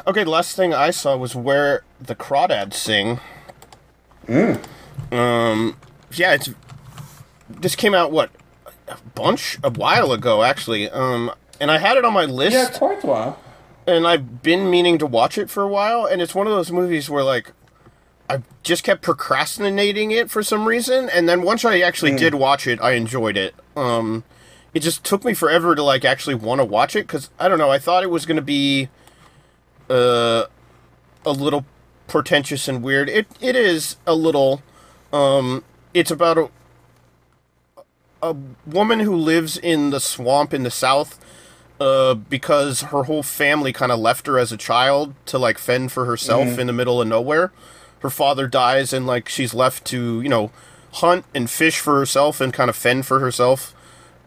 Okay, 0.06 0.24
the 0.24 0.30
last 0.30 0.56
thing 0.56 0.72
I 0.72 0.90
saw 0.90 1.16
was 1.18 1.34
where 1.36 1.82
the 2.00 2.14
crawdads 2.14 2.72
sing. 2.74 3.20
Mm. 4.26 4.64
Um, 5.12 5.76
yeah, 6.12 6.32
it's 6.32 6.48
this 7.50 7.76
came 7.76 7.92
out 7.94 8.10
what 8.10 8.30
a 8.86 8.96
bunch 9.14 9.58
a 9.62 9.68
while 9.70 10.12
ago 10.12 10.42
actually. 10.42 10.88
Um, 10.88 11.30
and 11.60 11.70
I 11.70 11.76
had 11.76 11.98
it 11.98 12.06
on 12.06 12.14
my 12.14 12.24
list, 12.24 12.54
Yeah, 12.54 12.70
quite 12.78 13.04
a 13.04 13.06
while. 13.06 13.38
and 13.86 14.06
I've 14.06 14.42
been 14.42 14.70
meaning 14.70 14.96
to 14.98 15.06
watch 15.06 15.36
it 15.36 15.50
for 15.50 15.62
a 15.62 15.68
while. 15.68 16.06
And 16.06 16.22
it's 16.22 16.34
one 16.34 16.46
of 16.46 16.54
those 16.54 16.72
movies 16.72 17.10
where 17.10 17.24
like 17.24 17.52
I 18.30 18.42
just 18.62 18.84
kept 18.84 19.02
procrastinating 19.02 20.10
it 20.10 20.30
for 20.30 20.42
some 20.42 20.66
reason, 20.66 21.10
and 21.10 21.28
then 21.28 21.42
once 21.42 21.64
I 21.66 21.80
actually 21.80 22.14
did 22.16 22.34
watch 22.34 22.66
it, 22.66 22.80
I 22.80 22.92
enjoyed 22.92 23.36
it. 23.36 23.54
Um, 23.76 24.24
it 24.78 24.82
just 24.82 25.02
took 25.02 25.24
me 25.24 25.34
forever 25.34 25.74
to 25.74 25.82
like 25.82 26.04
actually 26.04 26.36
want 26.36 26.60
to 26.60 26.64
watch 26.64 26.94
it 26.94 27.08
because 27.08 27.30
I 27.36 27.48
don't 27.48 27.58
know. 27.58 27.68
I 27.68 27.80
thought 27.80 28.04
it 28.04 28.10
was 28.10 28.24
going 28.26 28.36
to 28.36 28.42
be 28.42 28.88
uh, 29.90 30.44
a 31.26 31.32
little 31.32 31.66
pretentious 32.06 32.68
and 32.68 32.80
weird. 32.80 33.08
It 33.08 33.26
it 33.40 33.56
is 33.56 33.96
a 34.06 34.14
little. 34.14 34.62
Um, 35.12 35.64
it's 35.92 36.12
about 36.12 36.38
a 36.38 36.50
a 38.22 38.36
woman 38.66 39.00
who 39.00 39.16
lives 39.16 39.58
in 39.58 39.90
the 39.90 39.98
swamp 39.98 40.54
in 40.54 40.62
the 40.62 40.70
south 40.70 41.18
uh, 41.80 42.14
because 42.14 42.82
her 42.82 43.04
whole 43.04 43.24
family 43.24 43.72
kind 43.72 43.90
of 43.90 43.98
left 43.98 44.28
her 44.28 44.38
as 44.38 44.52
a 44.52 44.56
child 44.56 45.12
to 45.26 45.40
like 45.40 45.58
fend 45.58 45.90
for 45.90 46.04
herself 46.04 46.56
in 46.56 46.68
the 46.68 46.72
middle 46.72 47.02
of 47.02 47.08
nowhere. 47.08 47.50
Her 47.98 48.10
father 48.10 48.46
dies, 48.46 48.92
and 48.92 49.08
like 49.08 49.28
she's 49.28 49.54
left 49.54 49.84
to 49.86 50.22
you 50.22 50.28
know 50.28 50.52
hunt 50.92 51.24
and 51.34 51.50
fish 51.50 51.80
for 51.80 51.98
herself 51.98 52.40
and 52.40 52.52
kind 52.54 52.70
of 52.70 52.76
fend 52.76 53.06
for 53.06 53.18
herself. 53.18 53.74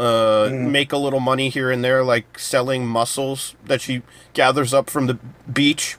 Uh, 0.01 0.49
make 0.51 0.91
a 0.91 0.97
little 0.97 1.19
money 1.19 1.49
here 1.49 1.69
and 1.69 1.83
there, 1.83 2.03
like 2.03 2.39
selling 2.39 2.87
mussels 2.87 3.55
that 3.63 3.81
she 3.81 4.01
gathers 4.33 4.73
up 4.73 4.89
from 4.89 5.05
the 5.05 5.19
beach. 5.51 5.95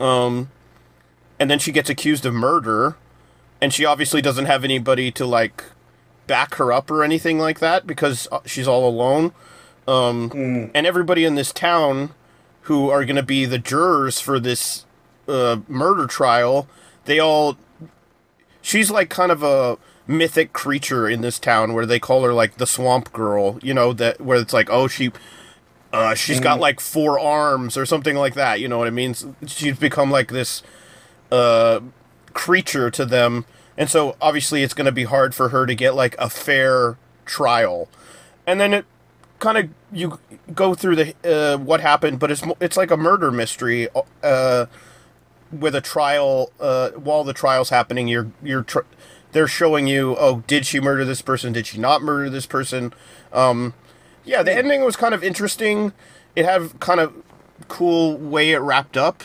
Um, 0.00 0.50
and 1.38 1.48
then 1.48 1.60
she 1.60 1.70
gets 1.70 1.88
accused 1.88 2.26
of 2.26 2.34
murder, 2.34 2.96
and 3.60 3.72
she 3.72 3.84
obviously 3.84 4.20
doesn't 4.20 4.46
have 4.46 4.64
anybody 4.64 5.12
to 5.12 5.24
like 5.24 5.62
back 6.26 6.56
her 6.56 6.72
up 6.72 6.90
or 6.90 7.04
anything 7.04 7.38
like 7.38 7.60
that 7.60 7.86
because 7.86 8.26
uh, 8.32 8.40
she's 8.44 8.66
all 8.66 8.88
alone. 8.88 9.32
Um, 9.86 10.30
And 10.74 10.84
everybody 10.84 11.24
in 11.24 11.36
this 11.36 11.52
town 11.52 12.14
who 12.62 12.90
are 12.90 13.04
going 13.04 13.14
to 13.14 13.22
be 13.22 13.44
the 13.44 13.58
jurors 13.58 14.20
for 14.20 14.40
this 14.40 14.84
uh, 15.28 15.58
murder 15.68 16.08
trial, 16.08 16.66
they 17.04 17.20
all. 17.20 17.56
She's 18.62 18.90
like 18.90 19.10
kind 19.10 19.30
of 19.30 19.44
a 19.44 19.78
mythic 20.08 20.52
creature 20.52 21.08
in 21.08 21.20
this 21.20 21.38
town 21.38 21.74
where 21.74 21.86
they 21.86 22.00
call 22.00 22.24
her 22.24 22.32
like 22.32 22.56
the 22.56 22.66
swamp 22.66 23.12
girl, 23.12 23.60
you 23.62 23.72
know, 23.72 23.92
that 23.92 24.20
where 24.20 24.40
it's 24.40 24.52
like, 24.52 24.68
oh, 24.70 24.88
she. 24.88 25.12
Uh, 25.90 26.14
she's 26.14 26.38
got 26.38 26.60
like 26.60 26.80
four 26.80 27.18
arms 27.18 27.74
or 27.74 27.86
something 27.86 28.14
like 28.14 28.34
that. 28.34 28.60
You 28.60 28.68
know 28.68 28.76
what 28.76 28.86
I 28.86 28.90
mean? 28.90 29.14
She's 29.46 29.78
become 29.78 30.10
like 30.10 30.28
this 30.28 30.62
uh, 31.32 31.80
creature 32.34 32.90
to 32.90 33.06
them, 33.06 33.46
and 33.74 33.88
so 33.88 34.14
obviously 34.20 34.62
it's 34.62 34.74
going 34.74 34.84
to 34.84 34.92
be 34.92 35.04
hard 35.04 35.34
for 35.34 35.48
her 35.48 35.64
to 35.64 35.74
get 35.74 35.94
like 35.94 36.14
a 36.18 36.28
fair 36.28 36.98
trial. 37.24 37.88
And 38.46 38.60
then 38.60 38.74
it 38.74 38.84
kind 39.38 39.56
of 39.56 39.70
you 39.92 40.18
go 40.54 40.74
through 40.74 40.96
the 40.96 41.14
uh, 41.24 41.58
what 41.58 41.80
happened, 41.80 42.18
but 42.18 42.30
it's 42.30 42.42
it's 42.60 42.76
like 42.76 42.90
a 42.90 42.96
murder 42.96 43.30
mystery 43.30 43.88
uh, 44.22 44.66
with 45.50 45.74
a 45.74 45.80
trial. 45.80 46.52
Uh, 46.60 46.90
while 46.90 47.24
the 47.24 47.32
trial's 47.32 47.70
happening, 47.70 48.08
you're 48.08 48.30
you're 48.42 48.62
tr- 48.62 48.80
they're 49.32 49.48
showing 49.48 49.86
you, 49.86 50.16
oh, 50.18 50.42
did 50.46 50.66
she 50.66 50.80
murder 50.80 51.04
this 51.04 51.22
person? 51.22 51.52
Did 51.52 51.66
she 51.66 51.78
not 51.78 52.02
murder 52.02 52.30
this 52.30 52.46
person? 52.46 52.92
Um, 53.32 53.74
yeah, 54.24 54.42
the 54.42 54.54
ending 54.54 54.84
was 54.84 54.96
kind 54.96 55.14
of 55.14 55.22
interesting. 55.22 55.92
It 56.36 56.44
had 56.44 56.78
kind 56.80 57.00
of 57.00 57.14
cool 57.68 58.16
way 58.16 58.52
it 58.52 58.58
wrapped 58.58 58.96
up. 58.96 59.24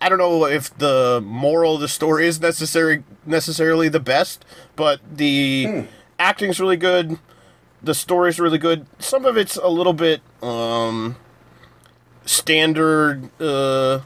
I 0.00 0.08
don't 0.08 0.18
know 0.18 0.44
if 0.46 0.76
the 0.76 1.22
moral 1.24 1.76
of 1.76 1.80
the 1.80 1.88
story 1.88 2.26
is 2.26 2.40
necessary 2.40 3.02
necessarily 3.24 3.88
the 3.88 4.00
best, 4.00 4.44
but 4.76 5.00
the 5.10 5.84
acting's 6.18 6.60
really 6.60 6.76
good. 6.76 7.18
The 7.82 7.94
story's 7.94 8.38
really 8.38 8.58
good. 8.58 8.86
Some 8.98 9.24
of 9.24 9.36
it's 9.36 9.56
a 9.56 9.68
little 9.68 9.92
bit 9.92 10.20
um, 10.42 11.16
standard 12.24 13.30
uh, 13.40 14.00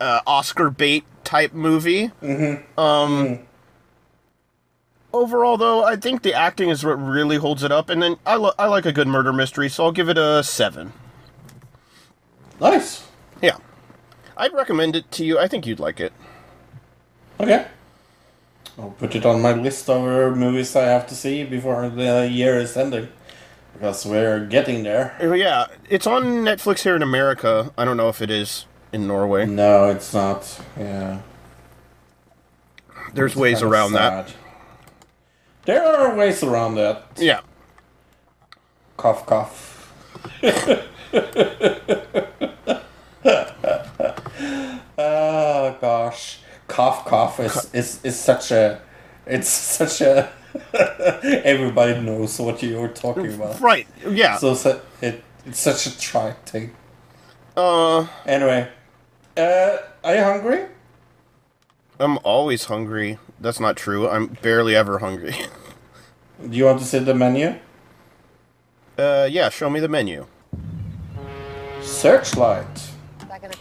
uh, 0.00 0.20
Oscar 0.26 0.70
bait 0.70 1.04
type 1.24 1.52
movie. 1.52 2.12
Mm-hmm. 2.22 2.80
Um, 2.80 3.40
Overall, 5.16 5.56
though, 5.56 5.82
I 5.82 5.96
think 5.96 6.22
the 6.22 6.34
acting 6.34 6.68
is 6.68 6.84
what 6.84 6.94
really 6.94 7.36
holds 7.36 7.62
it 7.62 7.72
up. 7.72 7.88
And 7.88 8.02
then 8.02 8.16
I, 8.26 8.36
lo- 8.36 8.52
I 8.58 8.66
like 8.66 8.84
a 8.84 8.92
good 8.92 9.08
murder 9.08 9.32
mystery, 9.32 9.68
so 9.70 9.84
I'll 9.84 9.92
give 9.92 10.08
it 10.10 10.18
a 10.18 10.42
seven. 10.44 10.92
Nice. 12.60 13.06
Yeah, 13.40 13.56
I'd 14.36 14.52
recommend 14.52 14.94
it 14.94 15.10
to 15.12 15.24
you. 15.24 15.38
I 15.38 15.48
think 15.48 15.66
you'd 15.66 15.80
like 15.80 16.00
it. 16.00 16.12
Okay. 17.40 17.66
I'll 18.78 18.90
put 18.90 19.14
it 19.14 19.24
on 19.24 19.40
my 19.40 19.52
list 19.54 19.88
of 19.88 20.36
movies 20.36 20.76
I 20.76 20.82
have 20.84 21.06
to 21.06 21.14
see 21.14 21.44
before 21.44 21.88
the 21.88 22.28
year 22.30 22.58
is 22.58 22.76
ending. 22.76 23.08
Because 23.72 24.04
we're 24.06 24.44
getting 24.46 24.82
there. 24.82 25.16
Uh, 25.20 25.32
Yeah, 25.32 25.66
it's 25.88 26.06
on 26.06 26.24
Netflix 26.44 26.80
here 26.80 26.96
in 26.96 27.02
America. 27.02 27.72
I 27.78 27.84
don't 27.86 27.96
know 27.96 28.08
if 28.10 28.20
it 28.20 28.30
is 28.30 28.66
in 28.92 29.06
Norway. 29.06 29.46
No, 29.46 29.88
it's 29.88 30.12
not. 30.12 30.60
Yeah. 30.78 31.20
There's 33.14 33.34
ways 33.34 33.58
Kinda 33.60 33.72
around 33.72 33.92
that. 33.92 34.34
There 35.66 35.82
are 35.84 36.14
ways 36.16 36.42
around 36.42 36.76
that. 36.76 37.02
Yeah. 37.16 37.40
Cough, 38.96 39.26
cough. 39.26 39.92
oh 44.98 45.76
gosh, 45.80 46.38
cough, 46.68 47.04
cough 47.04 47.40
is 47.40 47.74
is, 47.74 48.00
is 48.04 48.18
such 48.18 48.50
a, 48.50 48.80
it's 49.26 49.48
such 49.48 50.00
a. 50.00 50.30
Everybody 51.44 52.00
knows 52.00 52.38
what 52.40 52.62
you're 52.62 52.88
talking 52.88 53.34
about. 53.34 53.60
Right. 53.60 53.86
Yeah. 54.08 54.38
So 54.38 54.54
so 54.54 54.80
it 55.02 55.22
it's 55.44 55.60
such 55.60 55.86
a 55.86 55.98
trite 55.98 56.38
thing. 56.46 56.74
uh, 57.56 58.06
Anyway, 58.24 58.68
uh, 59.36 59.76
are 60.02 60.14
you 60.14 60.22
hungry? 60.22 60.64
I'm 61.98 62.18
always 62.24 62.64
hungry. 62.64 63.18
That's 63.40 63.60
not 63.60 63.76
true. 63.76 64.08
I'm 64.08 64.28
barely 64.28 64.74
ever 64.74 64.98
hungry. 64.98 65.34
Do 66.50 66.56
you 66.56 66.64
want 66.64 66.78
to 66.80 66.84
see 66.84 66.98
the 66.98 67.14
menu? 67.14 67.54
Uh, 68.98 69.28
yeah. 69.30 69.48
Show 69.48 69.70
me 69.70 69.80
the 69.80 69.88
menu. 69.88 70.26
Searchlight. 71.82 72.90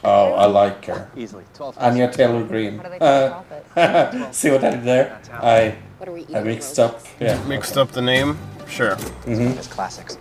Oh, 0.04 0.34
I 0.34 0.46
like 0.46 0.86
her. 0.86 1.10
Easily. 1.16 1.44
12 1.54 1.78
Anya 1.80 2.12
Taylor 2.12 2.44
Green. 2.44 2.78
What 2.78 2.84
do 2.86 3.00
they 3.00 3.82
Uh, 3.82 4.32
see 4.32 4.50
what 4.52 4.64
I 4.64 4.70
did 4.72 4.84
there? 4.84 5.20
I 5.34 5.76
What 5.98 6.10
are 6.10 6.12
we 6.12 6.22
eating? 6.22 6.36
I 6.36 6.42
mixed 6.44 6.80
up. 6.80 7.02
Yeah. 7.20 7.42
Mixed 7.46 7.78
up 7.78 7.92
the 7.92 8.02
name. 8.02 8.38
Sure. 8.68 8.98
as 9.28 9.68
classics. 9.68 10.18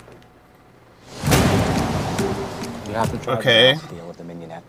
You 2.89 2.95
have 2.95 3.11
to 3.11 3.19
try 3.19 3.35
Okay. 3.39 3.75
the 3.75 3.95
deal 3.95 4.07
with 4.07 4.17
the 4.19 4.25
Mignonette. 4.25 4.63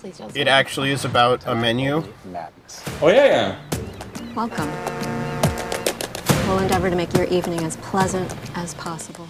Please 0.00 0.18
don't. 0.18 0.36
It 0.36 0.48
actually 0.48 0.90
is 0.90 1.04
about 1.04 1.46
a 1.46 1.54
menu. 1.54 2.02
Madness. 2.24 2.82
Oh 3.00 3.08
yeah, 3.08 3.26
yeah. 3.26 3.56
Welcome. 4.34 4.70
We'll 6.48 6.60
endeavor 6.60 6.88
to 6.88 6.96
make 6.96 7.14
your 7.14 7.26
evening 7.26 7.60
as 7.64 7.76
pleasant 7.76 8.34
as 8.56 8.72
possible. 8.74 9.26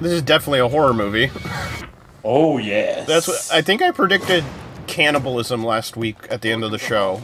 This 0.00 0.12
is 0.12 0.22
definitely 0.22 0.60
a 0.60 0.68
horror 0.68 0.94
movie. 0.94 1.30
Oh 2.22 2.58
yes. 2.58 3.08
That's 3.08 3.26
what 3.26 3.48
I 3.52 3.60
think. 3.60 3.82
I 3.82 3.90
predicted 3.90 4.44
cannibalism 4.86 5.64
last 5.64 5.96
week 5.96 6.16
at 6.30 6.42
the 6.42 6.52
end 6.52 6.62
of 6.62 6.70
the 6.70 6.78
show. 6.78 7.20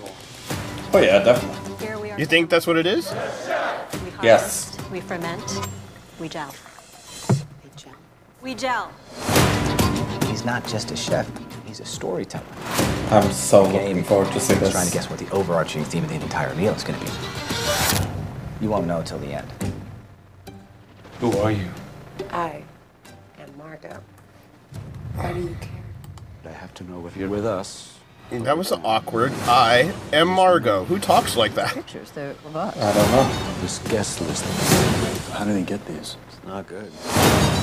Oh 0.92 0.98
yeah, 0.98 1.22
definitely. 1.22 1.86
Here 1.86 1.96
we 1.96 2.10
are. 2.10 2.18
You 2.18 2.26
think 2.26 2.50
that's 2.50 2.66
what 2.66 2.76
it 2.76 2.86
is? 2.86 3.12
We 3.12 4.12
Yes. 4.20 4.76
We 4.90 5.00
ferment. 5.00 5.60
We 6.18 6.28
gel. 6.28 6.52
We 7.62 7.70
gel. 7.76 7.92
We 8.42 8.54
gel. 8.56 8.90
He's 10.26 10.44
not 10.44 10.66
just 10.66 10.90
a 10.90 10.96
chef, 10.96 11.30
he's 11.68 11.80
a 11.80 11.84
storyteller. 11.84 12.44
I'm 13.10 13.30
so 13.30 13.62
looking 13.62 13.96
Game 13.96 14.04
forward 14.04 14.32
to 14.32 14.40
see 14.40 14.54
He's 14.54 14.62
this. 14.62 14.72
trying 14.72 14.86
to 14.86 14.92
guess 14.92 15.08
what 15.10 15.18
the 15.18 15.30
overarching 15.30 15.84
theme 15.84 16.02
of 16.02 16.08
the 16.08 16.16
entire 16.16 16.54
meal 16.54 16.72
is 16.74 16.82
going 16.82 16.98
to 16.98 17.04
be. 17.04 17.12
You 18.60 18.70
won't 18.70 18.86
know 18.86 19.02
till 19.02 19.18
the 19.18 19.34
end. 19.34 19.48
Who 21.20 21.36
are 21.38 21.52
you? 21.52 21.68
I 22.30 22.64
am 23.38 23.56
Margot. 23.58 24.00
Why 25.14 25.32
do 25.32 25.40
you 25.40 25.56
care? 25.60 25.70
I 26.46 26.52
have 26.52 26.72
to 26.74 26.84
know 26.84 27.06
if 27.06 27.16
you're 27.16 27.28
with 27.28 27.44
us. 27.44 27.98
That 28.30 28.56
was 28.58 28.72
awkward. 28.72 29.32
I 29.42 29.92
am 30.12 30.28
Margot. 30.28 30.84
Who 30.84 30.98
talks 30.98 31.36
like 31.36 31.54
that? 31.54 31.74
Pictures 31.74 32.10
there 32.12 32.30
of 32.30 32.56
us. 32.56 32.76
I 32.76 32.92
don't 32.92 33.10
know. 33.12 33.60
This 33.60 33.78
guest 33.90 34.20
list. 34.22 34.44
How 35.32 35.44
do 35.44 35.52
they 35.52 35.62
get 35.62 35.84
these? 35.86 36.16
It's 36.48 36.54
not 36.54 36.66
good. 36.66 36.90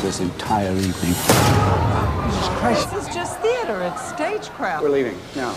This 0.04 0.20
entire 0.20 0.72
evening. 0.72 0.94
Jesus 0.94 2.50
Christ. 2.60 2.92
This 2.92 3.08
is 3.08 3.16
just 3.16 3.40
theater. 3.40 3.82
It's 3.82 4.10
stagecraft. 4.10 4.84
We're 4.84 4.90
leaving 4.90 5.18
now. 5.36 5.56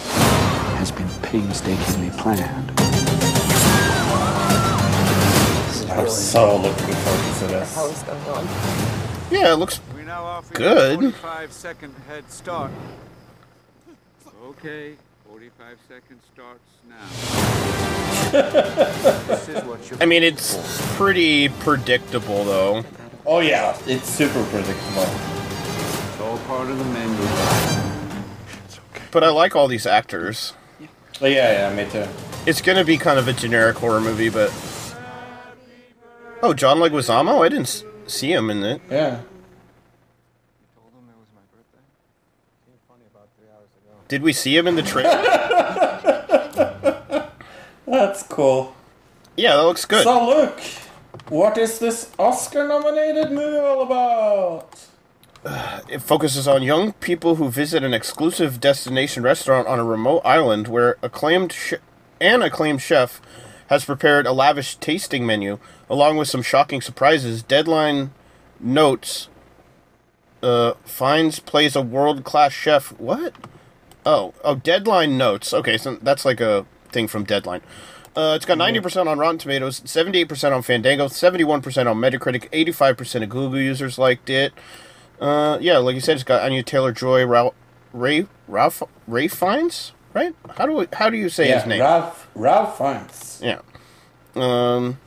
has 0.79 0.91
been 0.91 1.07
painstakingly 1.21 2.09
planned. 2.17 2.71
I'm 5.91 6.09
so 6.09 6.57
looking 6.57 6.95
forward 6.95 7.35
to 7.41 7.47
this. 7.49 7.75
How's 7.75 8.03
going 8.05 8.19
on? 8.29 8.47
Yeah, 9.31 9.53
it 9.53 9.57
looks 9.57 9.79
We 9.95 10.05
now 10.05 10.25
offer 10.25 10.55
Good. 10.55 11.03
you 11.03 11.09
a 11.09 11.13
45 11.13 11.53
second 11.53 11.95
head 12.09 12.31
start. 12.33 12.71
Okay, 14.43 14.95
45 15.29 15.77
seconds 15.87 16.23
starts 16.33 16.65
now. 16.89 17.07
this 19.27 19.49
is 19.51 19.63
what 19.65 19.91
you're 19.91 20.03
I 20.03 20.07
mean, 20.07 20.23
it's 20.23 20.57
pretty 20.97 21.51
predictable, 21.51 22.45
though. 22.45 22.85
Oh 23.27 23.40
yeah, 23.40 23.77
it's 23.86 24.09
super 24.09 24.43
predictable. 24.45 25.03
It's 25.03 26.20
all 26.20 26.39
part 26.47 26.70
of 26.70 26.78
the 26.78 26.85
menu. 26.85 27.23
Okay. 28.95 29.05
But 29.11 29.24
I 29.24 29.28
like 29.31 29.55
all 29.55 29.69
these 29.69 29.86
actors. 29.86 30.55
Oh, 31.20 31.27
yeah, 31.27 31.70
yeah, 31.70 31.74
me 31.74 31.90
too. 31.90 32.07
It's 32.47 32.62
gonna 32.62 32.85
be 32.85 32.97
kind 32.97 33.19
of 33.19 33.28
a 33.28 33.32
generic 33.32 33.77
horror 33.77 34.01
movie, 34.01 34.28
but. 34.28 34.53
Oh, 36.43 36.55
John 36.55 36.78
Leguizamo? 36.78 37.45
I 37.45 37.49
didn't 37.49 37.85
see 38.07 38.32
him 38.32 38.51
in 38.51 38.62
it. 38.62 38.81
Yeah. 38.90 39.20
Did 44.07 44.23
we 44.23 44.32
see 44.32 44.57
him 44.57 44.66
in 44.66 44.77
the 44.77 44.82
trailer? 44.82 45.11
That's 47.86 48.23
cool. 48.23 48.74
yeah, 49.36 49.57
that 49.57 49.62
looks 49.65 49.85
good. 49.85 50.05
So 50.05 50.27
look, 50.27 50.61
what 51.31 51.59
is 51.59 51.79
this 51.79 52.11
Oscar-nominated 52.19 53.31
movie 53.31 53.59
all 53.59 53.83
about? 53.83 54.87
It 55.89 56.03
focuses 56.03 56.47
on 56.47 56.63
young 56.63 56.93
people 56.95 57.37
who 57.37 57.49
visit 57.49 57.83
an 57.83 57.95
exclusive 57.95 58.61
destination 58.61 59.23
restaurant 59.23 59.67
on 59.67 59.79
a 59.79 59.85
remote 59.85 60.21
island 60.25 60.69
where 60.69 60.97
acclaimed 61.03 61.53
sh- 61.53 61.75
an 62.21 62.43
acclaimed 62.43 62.83
chef 62.83 63.23
has 63.69 63.85
prepared 63.85 64.27
a 64.27 64.33
lavish 64.33 64.77
tasting 64.77 65.25
menu 65.25 65.59
along 65.89 66.17
with 66.19 66.29
some 66.29 66.43
shocking 66.43 66.83
surprises. 66.83 67.43
Deadline 67.43 68.11
notes 68.61 69.29
uh 70.43 70.75
Fiennes 70.85 71.41
plays 71.41 71.75
a 71.75 71.83
world-class 71.83 72.53
chef. 72.53 72.89
What? 72.99 73.35
Oh, 74.05 74.35
oh, 74.45 74.57
Deadline 74.57 75.19
notes. 75.19 75.53
Okay, 75.53 75.77
so 75.77 75.97
that's 75.97 76.25
like 76.25 76.41
a 76.41 76.67
thing 76.91 77.09
from 77.09 77.25
Deadline. 77.25 77.61
Uh, 78.19 78.35
it's 78.35 78.45
got 78.45 78.59
90% 78.59 79.07
on 79.07 79.16
Rotten 79.16 79.39
Tomatoes, 79.39 79.78
78% 79.82 80.53
on 80.53 80.62
Fandango, 80.62 81.07
71% 81.07 81.89
on 81.89 81.99
Metacritic, 81.99 82.51
85% 82.51 83.23
of 83.23 83.28
Google 83.28 83.61
users 83.61 83.97
liked 83.97 84.28
it. 84.28 84.53
Uh, 85.20 85.57
yeah, 85.61 85.78
like 85.78 85.95
you 85.95 86.01
said, 86.01 86.16
it's 86.16 86.24
got 86.24 86.43
Anya 86.43 86.65
Taylor 86.65 86.90
Joy, 86.90 87.24
Ralph, 87.24 87.55
Ray, 87.93 88.27
Ralph, 88.49 88.82
Ray 89.07 89.28
Fiennes, 89.28 89.93
right? 90.15 90.35
How 90.57 90.66
do 90.66 90.73
we, 90.73 90.89
how 90.95 91.11
do 91.11 91.16
you 91.16 91.28
say 91.28 91.49
yeah, 91.49 91.61
his 91.61 91.69
name? 91.69 91.81
Ralph 91.81 92.28
Ralph 92.35 92.77
Fiennes. 92.77 93.40
Yeah. 93.40 93.61
Um, 94.35 94.99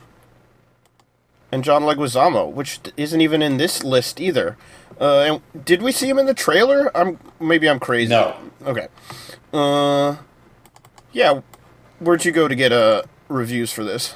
and 1.52 1.62
John 1.62 1.82
Leguizamo, 1.82 2.50
which 2.50 2.80
isn't 2.96 3.20
even 3.20 3.42
in 3.42 3.58
this 3.58 3.84
list 3.84 4.22
either. 4.22 4.56
Uh, 4.98 5.40
and 5.52 5.66
did 5.66 5.82
we 5.82 5.92
see 5.92 6.08
him 6.08 6.18
in 6.18 6.24
the 6.24 6.32
trailer? 6.32 6.90
I'm 6.96 7.18
maybe 7.38 7.68
I'm 7.68 7.78
crazy. 7.78 8.08
No. 8.08 8.34
Okay. 8.64 8.88
Uh, 9.52 10.16
yeah. 11.12 11.42
Where'd 12.02 12.24
you 12.24 12.32
go 12.32 12.48
to 12.48 12.54
get 12.56 12.72
uh 12.72 13.02
reviews 13.28 13.72
for 13.72 13.84
this? 13.84 14.14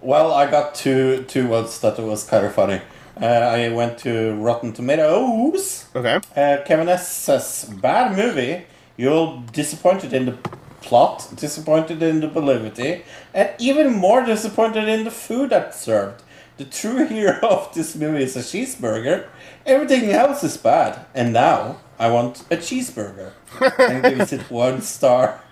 Well, 0.00 0.32
I 0.32 0.50
got 0.50 0.74
two 0.74 1.24
two 1.28 1.48
words 1.48 1.78
that 1.80 1.98
was 1.98 2.24
kind 2.24 2.46
of 2.46 2.54
funny. 2.54 2.80
Uh, 3.20 3.26
I 3.26 3.68
went 3.68 3.98
to 3.98 4.34
Rotten 4.36 4.72
Tomatoes. 4.72 5.84
Okay. 5.94 6.16
Uh, 6.34 6.56
Kevin 6.64 6.88
S 6.88 7.06
says, 7.08 7.70
"Bad 7.82 8.16
movie. 8.16 8.64
You're 8.96 9.42
disappointed 9.52 10.14
in 10.14 10.24
the 10.24 10.38
plot, 10.80 11.28
disappointed 11.36 12.02
in 12.02 12.20
the 12.20 12.28
validity, 12.28 13.04
and 13.34 13.50
even 13.58 13.92
more 13.92 14.24
disappointed 14.24 14.88
in 14.88 15.04
the 15.04 15.10
food 15.10 15.50
that's 15.50 15.80
served. 15.80 16.22
The 16.56 16.64
true 16.64 17.06
hero 17.14 17.46
of 17.46 17.74
this 17.74 17.94
movie 17.94 18.22
is 18.22 18.34
a 18.36 18.40
cheeseburger. 18.40 19.26
Everything 19.66 20.10
else 20.10 20.42
is 20.42 20.56
bad. 20.56 21.04
And 21.14 21.34
now 21.34 21.80
I 21.98 22.08
want 22.08 22.44
a 22.50 22.56
cheeseburger." 22.56 23.32
and 23.78 24.02
gives 24.02 24.32
it 24.32 24.50
one 24.50 24.80
star. 24.80 25.43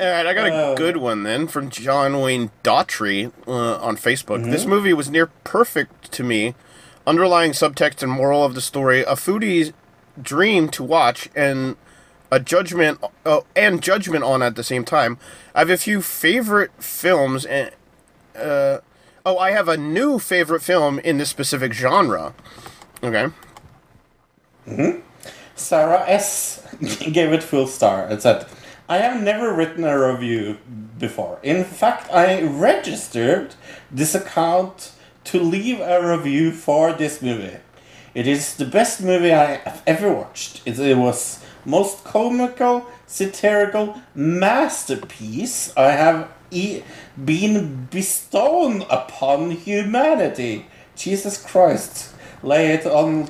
All 0.00 0.10
right, 0.10 0.26
I 0.26 0.34
got 0.34 0.46
a 0.48 0.52
Oh. 0.52 0.74
good 0.76 0.96
one 0.96 1.22
then 1.22 1.46
from 1.46 1.70
John 1.70 2.20
Wayne 2.20 2.50
Daughtry 2.62 3.32
uh, 3.46 3.76
on 3.76 3.96
Facebook. 3.96 4.40
Mm-hmm. 4.42 4.50
This 4.50 4.66
movie 4.66 4.92
was 4.92 5.08
near 5.08 5.26
perfect 5.44 6.10
to 6.12 6.24
me. 6.24 6.54
Underlying 7.06 7.52
subtext 7.52 8.02
and 8.02 8.10
moral 8.10 8.44
of 8.44 8.54
the 8.54 8.60
story: 8.60 9.02
a 9.02 9.12
foodie's 9.14 9.72
dream 10.20 10.68
to 10.70 10.82
watch 10.82 11.28
and 11.36 11.76
a 12.30 12.40
judgment 12.40 12.98
uh, 13.24 13.40
and 13.54 13.80
judgment 13.82 14.24
on 14.24 14.42
at 14.42 14.56
the 14.56 14.64
same 14.64 14.84
time. 14.84 15.18
I 15.54 15.60
have 15.60 15.70
a 15.70 15.76
few 15.76 16.02
favorite 16.02 16.70
films 16.82 17.44
and 17.46 17.70
uh, 18.36 18.78
oh, 19.24 19.38
I 19.38 19.52
have 19.52 19.68
a 19.68 19.76
new 19.76 20.18
favorite 20.18 20.60
film 20.62 20.98
in 20.98 21.18
this 21.18 21.28
specific 21.30 21.72
genre. 21.72 22.34
Okay. 23.02 23.28
Sarah 25.56 26.04
S 26.08 26.62
gave 26.80 27.32
it 27.32 27.42
full 27.42 27.66
star 27.66 28.06
and 28.06 28.20
said, 28.20 28.46
I 28.88 28.98
have 28.98 29.22
never 29.22 29.52
written 29.52 29.84
a 29.84 30.12
review 30.12 30.58
before. 30.98 31.38
In 31.42 31.64
fact, 31.64 32.12
I 32.12 32.42
registered 32.42 33.54
this 33.90 34.14
account 34.14 34.92
to 35.24 35.40
leave 35.40 35.80
a 35.80 36.06
review 36.06 36.52
for 36.52 36.92
this 36.92 37.22
movie. 37.22 37.58
It 38.14 38.26
is 38.26 38.54
the 38.56 38.66
best 38.66 39.02
movie 39.02 39.32
I 39.32 39.56
have 39.56 39.82
ever 39.86 40.12
watched. 40.12 40.60
It, 40.66 40.78
it 40.78 40.98
was 40.98 41.42
most 41.64 42.04
comical, 42.04 42.86
satirical 43.06 44.00
masterpiece 44.14 45.72
I 45.76 45.92
have 45.92 46.30
e- 46.50 46.82
been 47.22 47.86
bestowed 47.90 48.86
upon 48.90 49.50
humanity. 49.52 50.66
Jesus 50.94 51.42
Christ, 51.42 52.14
lay 52.42 52.72
it 52.72 52.86
on 52.86 53.28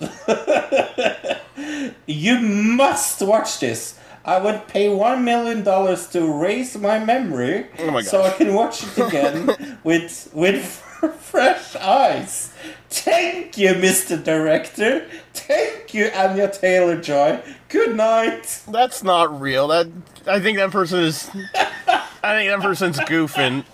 you 2.06 2.38
must 2.40 3.22
watch 3.22 3.60
this. 3.60 3.98
I 4.24 4.40
would 4.40 4.66
pay 4.66 4.88
one 4.88 5.24
million 5.24 5.62
dollars 5.62 6.08
to 6.08 6.26
raise 6.26 6.76
my 6.76 6.98
memory, 6.98 7.66
Oh 7.78 7.92
my 7.92 8.02
so 8.02 8.22
I 8.22 8.30
can 8.30 8.54
watch 8.54 8.82
it 8.82 8.98
again 8.98 9.78
with 9.84 10.28
with 10.32 10.64
fresh 11.20 11.76
eyes. 11.76 12.52
Thank 12.90 13.56
you, 13.56 13.74
Mr. 13.74 14.22
Director. 14.22 15.06
Thank 15.32 15.94
you, 15.94 16.10
Anya 16.14 16.50
Taylor 16.50 17.00
Joy. 17.00 17.40
Good 17.68 17.94
night. 17.96 18.62
That's 18.68 19.04
not 19.04 19.40
real. 19.40 19.68
That 19.68 19.86
I 20.26 20.40
think 20.40 20.58
that 20.58 20.72
person 20.72 21.04
is. 21.04 21.30
I 21.54 22.34
think 22.36 22.50
that 22.50 22.60
person's 22.60 22.98
goofing. 23.00 23.64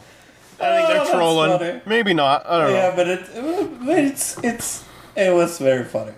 I 0.61 0.77
think 0.77 0.89
Oh, 0.91 1.05
they're 1.05 1.15
trolling. 1.15 1.59
funny. 1.59 1.81
Maybe 1.87 2.13
not. 2.13 2.45
I 2.47 2.59
don't 2.61 2.71
know. 2.71 2.77
Yeah, 2.77 2.95
but 2.95 3.09
it, 3.09 3.21
but 3.87 3.99
it's 3.99 4.37
it's 4.45 4.85
it 5.17 5.35
was 5.35 5.59
very 5.59 5.85
funny. 5.85 6.13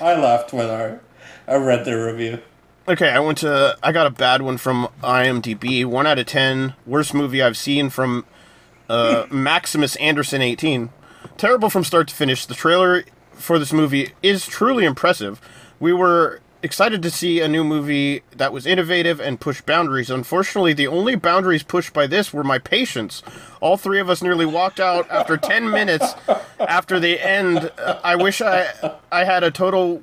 I 0.00 0.14
laughed 0.14 0.52
when 0.52 0.68
I 0.70 0.98
I 1.46 1.56
read 1.56 1.84
the 1.84 1.94
review. 1.94 2.40
Okay, 2.88 3.10
I 3.10 3.20
went 3.20 3.38
to. 3.38 3.76
I 3.82 3.92
got 3.92 4.06
a 4.06 4.10
bad 4.10 4.42
one 4.42 4.56
from 4.56 4.88
IMDb. 5.02 5.84
One 5.84 6.06
out 6.06 6.18
of 6.18 6.26
ten. 6.26 6.74
Worst 6.86 7.14
movie 7.14 7.42
I've 7.42 7.56
seen 7.56 7.90
from 7.90 8.24
uh, 8.88 9.26
Maximus 9.30 9.96
Anderson, 9.96 10.42
eighteen. 10.42 10.90
Terrible 11.36 11.70
from 11.70 11.84
start 11.84 12.08
to 12.08 12.14
finish. 12.14 12.46
The 12.46 12.54
trailer 12.54 13.04
for 13.32 13.58
this 13.58 13.72
movie 13.72 14.12
is 14.22 14.46
truly 14.46 14.84
impressive. 14.84 15.40
We 15.78 15.92
were 15.92 16.40
excited 16.62 17.02
to 17.02 17.10
see 17.10 17.40
a 17.40 17.48
new 17.48 17.64
movie 17.64 18.22
that 18.36 18.52
was 18.52 18.66
innovative 18.66 19.20
and 19.20 19.40
pushed 19.40 19.66
boundaries. 19.66 20.10
Unfortunately, 20.10 20.72
the 20.72 20.86
only 20.86 21.14
boundaries 21.16 21.62
pushed 21.62 21.92
by 21.92 22.06
this 22.06 22.32
were 22.32 22.44
my 22.44 22.58
patience. 22.58 23.22
All 23.60 23.76
three 23.76 24.00
of 24.00 24.10
us 24.10 24.22
nearly 24.22 24.46
walked 24.46 24.80
out 24.80 25.10
after 25.10 25.36
ten 25.38 25.70
minutes 25.70 26.14
after 26.58 27.00
the 27.00 27.20
end. 27.20 27.70
Uh, 27.78 28.00
I 28.02 28.16
wish 28.16 28.40
I 28.40 28.96
I 29.10 29.24
had 29.24 29.42
a 29.42 29.50
total. 29.50 30.02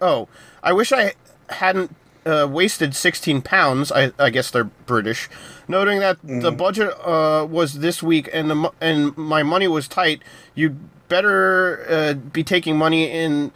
Oh, 0.00 0.28
I 0.62 0.72
wish 0.72 0.92
I 0.92 1.14
hadn't 1.50 1.94
uh, 2.24 2.46
wasted 2.48 2.94
16 2.94 3.42
pounds. 3.42 3.90
I, 3.90 4.12
I 4.18 4.30
guess 4.30 4.50
they're 4.50 4.64
British. 4.64 5.28
Noting 5.66 5.98
that 6.00 6.18
the 6.22 6.52
budget 6.52 6.92
uh, 7.04 7.46
was 7.48 7.74
this 7.74 8.02
week 8.02 8.28
and 8.32 8.50
the 8.50 8.72
and 8.80 9.16
my 9.16 9.42
money 9.42 9.68
was 9.68 9.88
tight, 9.88 10.22
you'd 10.54 10.78
better 11.08 11.86
uh, 11.88 12.14
be 12.14 12.44
taking 12.44 12.76
money 12.76 13.10
in. 13.10 13.52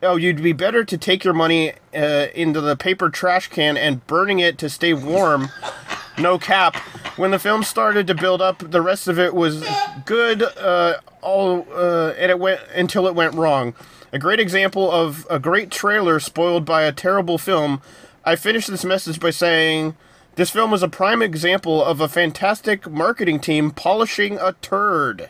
Oh, 0.00 0.14
you'd 0.14 0.42
be 0.42 0.52
better 0.52 0.84
to 0.84 0.96
take 0.96 1.24
your 1.24 1.34
money 1.34 1.72
uh, 1.92 2.28
into 2.32 2.60
the 2.60 2.76
paper 2.76 3.10
trash 3.10 3.48
can 3.48 3.76
and 3.76 4.06
burning 4.06 4.38
it 4.38 4.56
to 4.58 4.70
stay 4.70 4.94
warm. 4.94 5.48
no 6.18 6.38
cap. 6.38 6.76
When 7.16 7.32
the 7.32 7.38
film 7.40 7.64
started 7.64 8.06
to 8.06 8.14
build 8.14 8.40
up, 8.40 8.58
the 8.58 8.80
rest 8.80 9.08
of 9.08 9.18
it 9.18 9.34
was 9.34 9.66
good. 10.04 10.42
Uh, 10.42 10.98
all 11.20 11.66
uh, 11.72 12.10
and 12.10 12.30
it 12.30 12.38
went 12.38 12.60
until 12.76 13.08
it 13.08 13.14
went 13.16 13.34
wrong. 13.34 13.74
A 14.12 14.20
great 14.20 14.38
example 14.38 14.88
of 14.88 15.26
a 15.28 15.40
great 15.40 15.70
trailer 15.70 16.20
spoiled 16.20 16.64
by 16.64 16.82
a 16.82 16.92
terrible 16.92 17.36
film. 17.36 17.82
I 18.24 18.36
finished 18.36 18.68
this 18.68 18.84
message 18.84 19.18
by 19.18 19.30
saying, 19.30 19.96
"This 20.36 20.50
film 20.50 20.72
is 20.72 20.82
a 20.84 20.88
prime 20.88 21.22
example 21.22 21.84
of 21.84 22.00
a 22.00 22.08
fantastic 22.08 22.88
marketing 22.88 23.40
team 23.40 23.72
polishing 23.72 24.38
a 24.38 24.52
turd." 24.62 25.28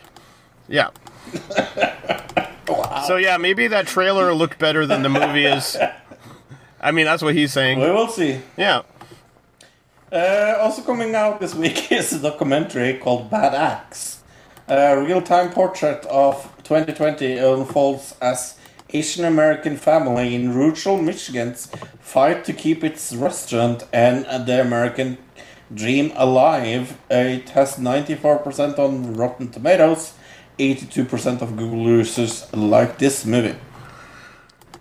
Yeah. 0.67 0.91
So 3.07 3.17
yeah, 3.17 3.37
maybe 3.37 3.67
that 3.67 3.87
trailer 3.87 4.33
looked 4.33 4.59
better 4.59 4.85
than 4.85 5.03
the 5.03 5.09
movie 5.09 5.45
is. 5.45 5.77
I 6.81 6.91
mean, 6.91 7.05
that's 7.05 7.21
what 7.21 7.35
he's 7.35 7.51
saying. 7.51 7.79
We 7.79 7.91
will 7.91 8.07
see. 8.07 8.39
Yeah. 8.57 8.83
Uh, 10.11 10.55
also 10.59 10.81
coming 10.81 11.13
out 11.13 11.39
this 11.39 11.53
week 11.53 11.91
is 11.91 12.13
a 12.13 12.19
documentary 12.19 12.97
called 12.97 13.29
Bad 13.29 13.53
Axe. 13.53 14.23
A 14.67 15.01
real-time 15.01 15.51
portrait 15.51 16.05
of 16.05 16.43
2020 16.63 17.37
unfolds 17.37 18.15
as 18.21 18.55
Asian 18.91 19.25
American 19.25 19.77
family 19.77 20.33
in 20.35 20.53
rural 20.53 21.01
Michigan's 21.01 21.67
fight 21.99 22.43
to 22.45 22.53
keep 22.53 22.83
its 22.83 23.13
restaurant 23.13 23.83
and 23.93 24.25
the 24.47 24.61
American 24.61 25.17
dream 25.73 26.11
alive. 26.15 26.97
It 27.09 27.49
has 27.49 27.75
94% 27.75 28.79
on 28.79 29.13
Rotten 29.13 29.49
Tomatoes. 29.49 30.13
82% 30.59 31.41
of 31.41 31.55
Google 31.57 31.83
users 31.83 32.51
like 32.53 32.97
this 32.99 33.25
movie. 33.25 33.55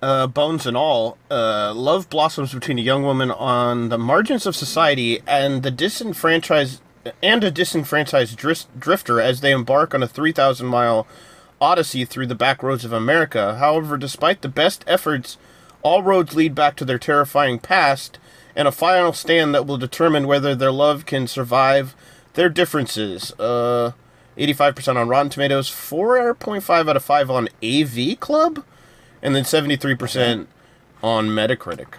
uh, 0.03 0.27
bones 0.27 0.67
and 0.67 0.77
all, 0.77 1.19
uh, 1.31 1.73
love 1.75 2.09
blossoms 2.11 2.55
between 2.55 2.79
a 2.79 2.83
young 2.83 3.03
woman 3.03 3.31
on 3.31 3.89
the 3.89 3.99
margins 3.99 4.47
of 4.47 4.55
society 4.55 5.21
and 5.27 5.63
the 5.63 5.71
disenfranchised 5.71 6.81
and 7.23 7.43
a 7.43 7.51
disenfranchised 7.51 8.37
drifter 8.79 9.21
as 9.21 9.41
they 9.41 9.53
embark 9.53 9.95
on 9.95 10.03
a 10.03 10.09
3,000 10.09 10.67
mile 10.67 11.07
odyssey 11.61 12.05
through 12.05 12.27
the 12.27 12.35
back 12.35 12.63
roads 12.63 12.85
of 12.85 12.93
America. 12.93 13.57
However, 13.57 13.97
despite 13.97 14.43
the 14.43 14.49
best 14.49 14.85
efforts, 14.87 15.39
all 15.83 16.03
roads 16.03 16.35
lead 16.35 16.55
back 16.55 16.77
to 16.77 16.85
their 16.85 16.99
terrifying 16.99 17.59
past 17.59 18.19
and 18.55 18.69
a 18.69 18.73
final 18.73 19.13
stand 19.13 19.55
that 19.55 19.67
will 19.67 19.79
determine 19.79 20.27
whether 20.27 20.55
their 20.55 20.73
love 20.73 21.07
can 21.07 21.27
survive 21.27 21.95
their 22.35 22.49
differences. 22.49 23.33
Uh, 23.39 23.93
85% 24.39 24.97
on 24.97 25.09
Rotten 25.09 25.31
Tomatoes, 25.31 25.69
4.5 25.69 26.89
out 26.89 26.97
of 26.97 27.05
5 27.05 27.31
on 27.31 27.49
AV 27.63 28.19
Club 28.21 28.65
and 29.23 29.35
then 29.35 29.45
73% 29.45 30.47
on 31.03 31.29
Metacritic. 31.29 31.95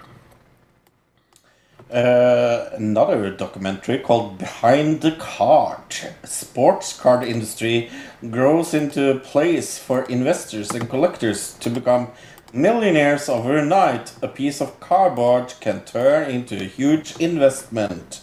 Uh, 1.92 2.70
another 2.74 3.32
documentary 3.32 3.98
called 3.98 4.38
Behind 4.38 5.02
the 5.02 5.14
Card. 5.14 5.96
Sports 6.24 6.94
card 6.98 7.24
industry 7.24 7.90
grows 8.30 8.76
into 8.76 9.10
a 9.10 9.20
place 9.20 9.80
for 9.80 10.04
investors 10.04 10.70
and 10.70 10.88
collectors 10.88 11.56
to 11.56 11.70
become 11.70 12.10
millionaires 12.54 13.28
overnight. 13.28 14.14
A 14.22 14.28
piece 14.28 14.62
of 14.62 14.80
cardboard 14.80 15.56
can 15.62 15.84
turn 15.84 16.30
into 16.30 16.58
a 16.58 16.66
huge 16.66 17.18
investment. 17.18 18.22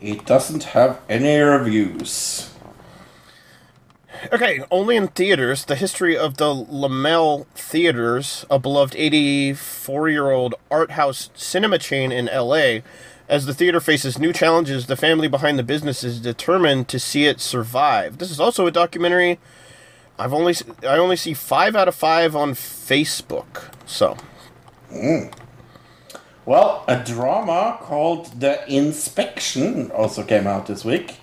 It 0.00 0.24
doesn't 0.24 0.64
have 0.64 1.00
any 1.06 1.36
reviews. 1.38 2.53
Okay, 4.32 4.62
only 4.70 4.96
in 4.96 5.08
theaters, 5.08 5.64
the 5.64 5.74
history 5.74 6.16
of 6.16 6.36
the 6.36 6.54
Laemmle 6.54 7.46
Theaters, 7.54 8.46
a 8.50 8.58
beloved 8.58 8.94
84 8.96 10.08
year 10.08 10.30
old 10.30 10.54
art 10.70 10.92
house 10.92 11.30
cinema 11.34 11.78
chain 11.78 12.12
in 12.12 12.26
LA. 12.26 12.80
As 13.28 13.46
the 13.46 13.54
theater 13.54 13.80
faces 13.80 14.18
new 14.18 14.32
challenges, 14.32 14.86
the 14.86 14.96
family 14.96 15.28
behind 15.28 15.58
the 15.58 15.62
business 15.62 16.04
is 16.04 16.20
determined 16.20 16.88
to 16.88 16.98
see 16.98 17.26
it 17.26 17.40
survive. 17.40 18.18
This 18.18 18.30
is 18.30 18.38
also 18.38 18.66
a 18.66 18.70
documentary. 18.70 19.38
I've 20.18 20.32
only 20.32 20.54
I 20.82 20.96
only 20.98 21.16
see 21.16 21.34
five 21.34 21.74
out 21.74 21.88
of 21.88 21.94
five 21.94 22.36
on 22.36 22.52
Facebook. 22.52 23.72
So 23.86 24.16
hmm. 24.90 25.28
Well, 26.46 26.84
a 26.86 27.02
drama 27.02 27.78
called 27.80 28.40
The 28.40 28.70
Inspection 28.70 29.90
also 29.92 30.22
came 30.22 30.46
out 30.46 30.66
this 30.66 30.84
week. 30.84 31.16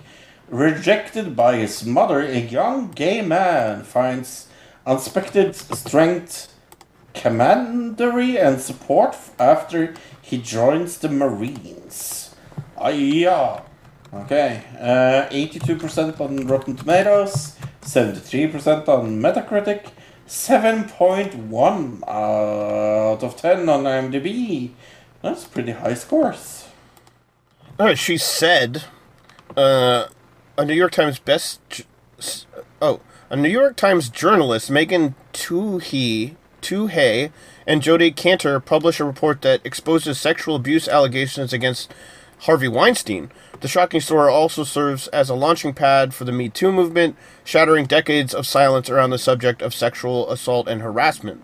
Rejected 0.51 1.33
by 1.33 1.55
his 1.55 1.85
mother, 1.85 2.19
a 2.19 2.39
young 2.39 2.91
gay 2.91 3.21
man 3.21 3.83
finds 3.83 4.49
unexpected 4.85 5.55
strength, 5.55 6.53
camaraderie, 7.13 8.37
and 8.37 8.59
support 8.59 9.15
after 9.39 9.93
he 10.21 10.37
joins 10.41 10.97
the 10.97 11.07
Marines. 11.07 12.35
Ah, 12.77 12.89
yeah. 12.89 13.61
Okay. 14.13 14.61
Uh, 14.77 15.29
82% 15.31 16.19
on 16.19 16.45
Rotten 16.45 16.75
Tomatoes, 16.75 17.55
73% 17.81 18.89
on 18.89 19.21
Metacritic, 19.21 19.91
7.1 20.27 22.03
out 22.09 23.23
of 23.23 23.37
10 23.37 23.69
on 23.69 23.83
IMDb. 23.85 24.71
That's 25.21 25.45
pretty 25.45 25.71
high 25.71 25.93
scores. 25.93 26.67
Uh, 27.79 27.95
she 27.95 28.17
said, 28.17 28.83
uh, 29.55 30.07
a 30.57 30.65
New 30.65 30.73
York 30.73 30.91
Times 30.91 31.19
best. 31.19 31.83
Oh, 32.81 32.99
a 33.29 33.35
New 33.35 33.49
York 33.49 33.75
Times 33.75 34.09
journalist, 34.09 34.69
Megan 34.69 35.15
Twohey, 35.33 36.35
Twohey, 36.61 37.31
and 37.65 37.81
Jodi 37.81 38.11
Kantor 38.11 38.59
published 38.59 38.99
a 38.99 39.05
report 39.05 39.41
that 39.41 39.65
exposes 39.65 40.19
sexual 40.19 40.55
abuse 40.55 40.87
allegations 40.87 41.53
against 41.53 41.93
Harvey 42.39 42.67
Weinstein. 42.67 43.31
The 43.61 43.67
shocking 43.67 44.01
story 44.01 44.31
also 44.31 44.63
serves 44.63 45.07
as 45.09 45.29
a 45.29 45.35
launching 45.35 45.73
pad 45.73 46.13
for 46.13 46.25
the 46.25 46.31
Me 46.31 46.49
Too 46.49 46.71
movement, 46.71 47.15
shattering 47.43 47.85
decades 47.85 48.33
of 48.33 48.47
silence 48.47 48.89
around 48.89 49.11
the 49.11 49.19
subject 49.19 49.61
of 49.61 49.73
sexual 49.73 50.29
assault 50.31 50.67
and 50.67 50.81
harassment. 50.81 51.43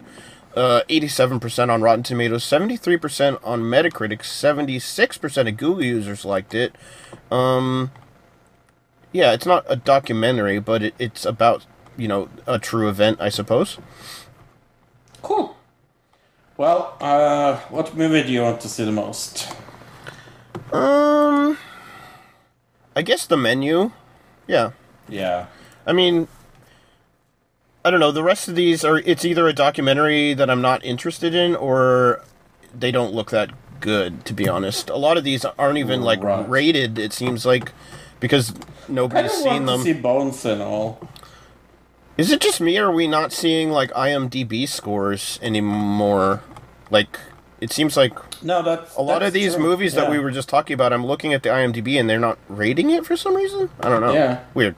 Uh, 0.55 0.81
87% 0.89 1.69
on 1.71 1.83
Rotten 1.83 2.01
Tomatoes, 2.01 2.43
73% 2.43 3.39
on 3.43 3.61
Metacritic, 3.61 4.21
76% 4.21 5.47
of 5.47 5.55
Google 5.55 5.83
users 5.83 6.25
liked 6.25 6.55
it. 6.55 6.75
Um, 7.29 7.91
yeah, 9.17 9.33
it's 9.33 9.47
not 9.47 9.65
a 9.67 9.75
documentary, 9.75 10.59
but 10.59 10.83
it, 10.83 10.93
it's 10.99 11.25
about, 11.25 11.65
you 11.97 12.07
know, 12.07 12.29
a 12.45 12.59
true 12.59 12.87
event, 12.87 13.17
I 13.19 13.29
suppose. 13.29 13.79
Cool. 15.23 15.57
Well, 16.55 16.95
uh, 17.01 17.57
what 17.71 17.95
movie 17.97 18.21
do 18.21 18.31
you 18.31 18.43
want 18.43 18.61
to 18.61 18.69
see 18.69 18.85
the 18.85 18.91
most? 18.91 19.51
Um, 20.71 21.57
I 22.95 23.01
guess 23.01 23.25
the 23.25 23.37
menu. 23.37 23.91
Yeah. 24.45 24.71
Yeah. 25.09 25.47
I 25.87 25.93
mean, 25.93 26.27
I 27.83 27.89
don't 27.89 27.99
know. 27.99 28.11
The 28.11 28.21
rest 28.23 28.47
of 28.47 28.55
these 28.55 28.83
are. 28.83 28.99
It's 28.99 29.25
either 29.25 29.47
a 29.47 29.53
documentary 29.53 30.35
that 30.35 30.47
I'm 30.49 30.61
not 30.61 30.85
interested 30.85 31.33
in, 31.33 31.55
or 31.55 32.21
they 32.71 32.91
don't 32.91 33.13
look 33.13 33.31
that 33.31 33.49
good. 33.79 34.25
To 34.25 34.33
be 34.33 34.47
honest, 34.47 34.91
a 34.91 34.97
lot 34.97 35.17
of 35.17 35.23
these 35.23 35.43
aren't 35.43 35.77
even 35.79 36.01
like 36.03 36.21
Right. 36.21 36.47
rated. 36.47 36.99
It 36.99 37.13
seems 37.13 37.45
like 37.47 37.71
because 38.19 38.53
nobody's 38.87 39.31
seen 39.31 39.65
them. 39.65 39.79
to 39.79 39.83
see 39.83 39.93
Bones 39.93 40.45
and 40.45 40.61
all. 40.61 40.99
Is 42.17 42.31
it 42.31 42.41
just 42.41 42.59
me, 42.59 42.77
or 42.79 42.87
are 42.87 42.91
we 42.91 43.07
not 43.07 43.31
seeing 43.31 43.69
like 43.69 43.91
IMDb 43.91 44.67
scores 44.67 45.37
anymore? 45.41 46.41
Like, 46.89 47.19
it 47.61 47.71
seems 47.71 47.95
like 47.95 48.13
No, 48.41 48.63
that's 48.63 48.95
a 48.95 49.01
lot 49.01 49.19
that's 49.19 49.27
of 49.27 49.33
these 49.33 49.53
true. 49.53 49.63
movies 49.63 49.93
that 49.93 50.09
we 50.09 50.17
were 50.17 50.31
just 50.31 50.49
talking 50.49 50.73
about. 50.73 50.93
I'm 50.93 51.05
looking 51.05 51.33
at 51.33 51.43
the 51.43 51.49
IMDb 51.49 51.99
and 51.99 52.09
they're 52.09 52.19
not 52.19 52.39
rating 52.49 52.89
it 52.89 53.05
for 53.05 53.15
some 53.15 53.35
reason. 53.35 53.69
I 53.81 53.89
don't 53.89 54.01
know. 54.01 54.13
Yeah. 54.13 54.39
weird. 54.55 54.75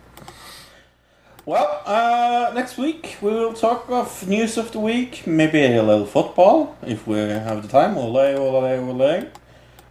Well, 1.45 1.81
uh, 1.85 2.51
next 2.53 2.77
week 2.77 3.17
we 3.21 3.31
will 3.31 3.53
talk 3.53 3.89
of 3.89 4.27
news 4.27 4.57
of 4.57 4.71
the 4.71 4.79
week, 4.79 5.25
maybe 5.25 5.63
a 5.63 5.81
little 5.81 6.05
football 6.05 6.75
if 6.85 7.07
we 7.07 7.17
have 7.17 7.61
the 7.61 7.67
time. 7.67 7.97
Ole, 7.97 8.17
ole, 8.35 8.55
ole. 9.01 9.23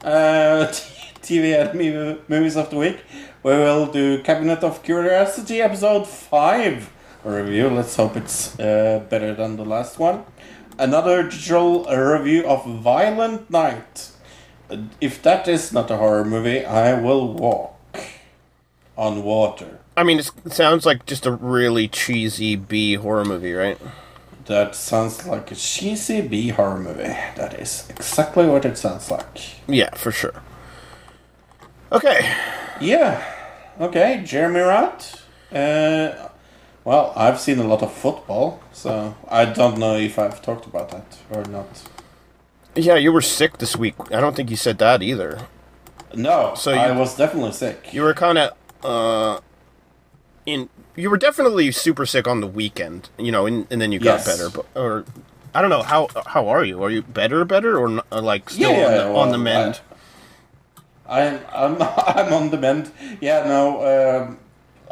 Uh, 0.05 0.73
TV 1.29 1.55
Anime 1.55 2.21
movies 2.27 2.57
of 2.57 2.71
the 2.71 2.77
week. 2.77 3.05
We 3.43 3.51
will 3.53 3.85
do 3.85 4.23
Cabinet 4.23 4.65
of 4.65 4.83
Curiosity 4.83 5.61
episode 5.61 6.07
five 6.09 6.91
review. 7.23 7.69
Let's 7.69 7.95
hope 7.97 8.17
it's 8.17 8.59
uh, 8.59 9.05
better 9.11 9.35
than 9.35 9.57
the 9.57 9.65
last 9.67 9.99
one. 9.99 10.25
Another 10.79 11.25
digital 11.25 11.85
review 11.85 12.47
of 12.47 12.65
Violent 12.67 13.51
Night. 13.51 14.11
If 15.03 15.23
that 15.23 15.47
is 15.47 15.71
not 15.71 15.91
a 15.91 15.99
horror 15.99 16.25
movie, 16.25 16.65
I 16.65 16.99
will 16.99 17.35
walk 17.35 17.77
on 18.97 19.23
water. 19.23 19.81
I 19.99 20.05
mean, 20.05 20.19
it 20.21 20.31
sounds 20.51 20.87
like 20.87 21.05
just 21.05 21.27
a 21.27 21.33
really 21.33 21.89
cheesy 21.89 22.57
B 22.57 22.95
horror 22.95 23.27
movie, 23.27 23.53
right? 23.53 23.79
That 24.47 24.75
sounds 24.75 25.27
like 25.27 25.51
a 25.51 25.55
cheesy 25.55 26.23
B 26.23 26.49
horror 26.49 26.81
movie. 26.81 27.15
That 27.37 27.53
is 27.61 27.87
exactly 27.91 28.47
what 28.47 28.65
it 28.65 28.79
sounds 28.79 29.11
like. 29.11 29.41
Yeah, 29.69 29.95
for 29.95 30.11
sure. 30.11 30.43
Okay. 31.93 32.35
Yeah. 32.81 33.23
Okay, 33.81 34.23
Jeremy 34.25 34.61
Rat. 34.61 35.23
Uh, 35.53 36.29
well, 36.85 37.13
I've 37.17 37.41
seen 37.41 37.59
a 37.59 37.65
lot 37.65 37.83
of 37.83 37.93
football, 37.93 38.61
so 38.73 39.15
I 39.29 39.45
don't 39.47 39.79
know 39.79 39.97
if 39.97 40.19
I've 40.19 40.43
talked 40.43 40.67
about 40.67 40.91
that 40.91 41.19
or 41.31 41.45
not. 41.45 41.83
Yeah, 42.75 42.97
you 42.97 43.13
were 43.13 43.23
sick 43.23 43.59
this 43.59 43.77
week. 43.77 43.95
I 44.13 44.21
don't 44.21 44.37
think 44.37 44.51
you 44.51 44.57
said 44.57 44.79
that 44.79 45.03
either. 45.03 45.47
No, 46.15 46.55
So 46.57 46.73
I 46.73 46.91
was 46.93 47.17
definitely 47.17 47.53
sick. 47.53 47.93
You 47.93 48.03
were 48.03 48.15
kind 48.15 48.39
of 48.39 48.53
uh 48.85 49.41
in 50.47 50.69
you 50.97 51.11
were 51.11 51.17
definitely 51.19 51.71
super 51.73 52.07
sick 52.07 52.27
on 52.27 52.41
the 52.41 52.47
weekend, 52.47 53.09
you 53.19 53.31
know, 53.33 53.47
and, 53.47 53.67
and 53.71 53.81
then 53.81 53.93
you 53.93 53.99
got 53.99 54.19
Yes. 54.21 54.27
better. 54.27 54.49
But 54.51 54.67
or 54.81 55.05
I 55.55 55.61
don't 55.61 55.71
know 55.71 55.83
how 55.83 56.09
how 56.27 56.49
are 56.49 56.65
you? 56.65 56.83
Are 56.83 56.91
you 56.91 57.03
better, 57.03 57.45
better, 57.45 57.79
or 57.79 58.03
like 58.11 58.49
still 58.51 58.73
Yeah, 58.73 58.87
on, 58.87 58.93
the, 58.95 59.05
on 59.09 59.29
the 59.31 59.33
well, 59.33 59.39
mend? 59.39 59.81
I'm 61.09 61.41
I'm 61.53 61.77
I'm 61.83 62.33
on 62.33 62.51
the 62.51 62.59
mend. 62.59 62.91
Yeah, 63.21 63.45
no. 63.47 63.83
Um, 63.85 64.39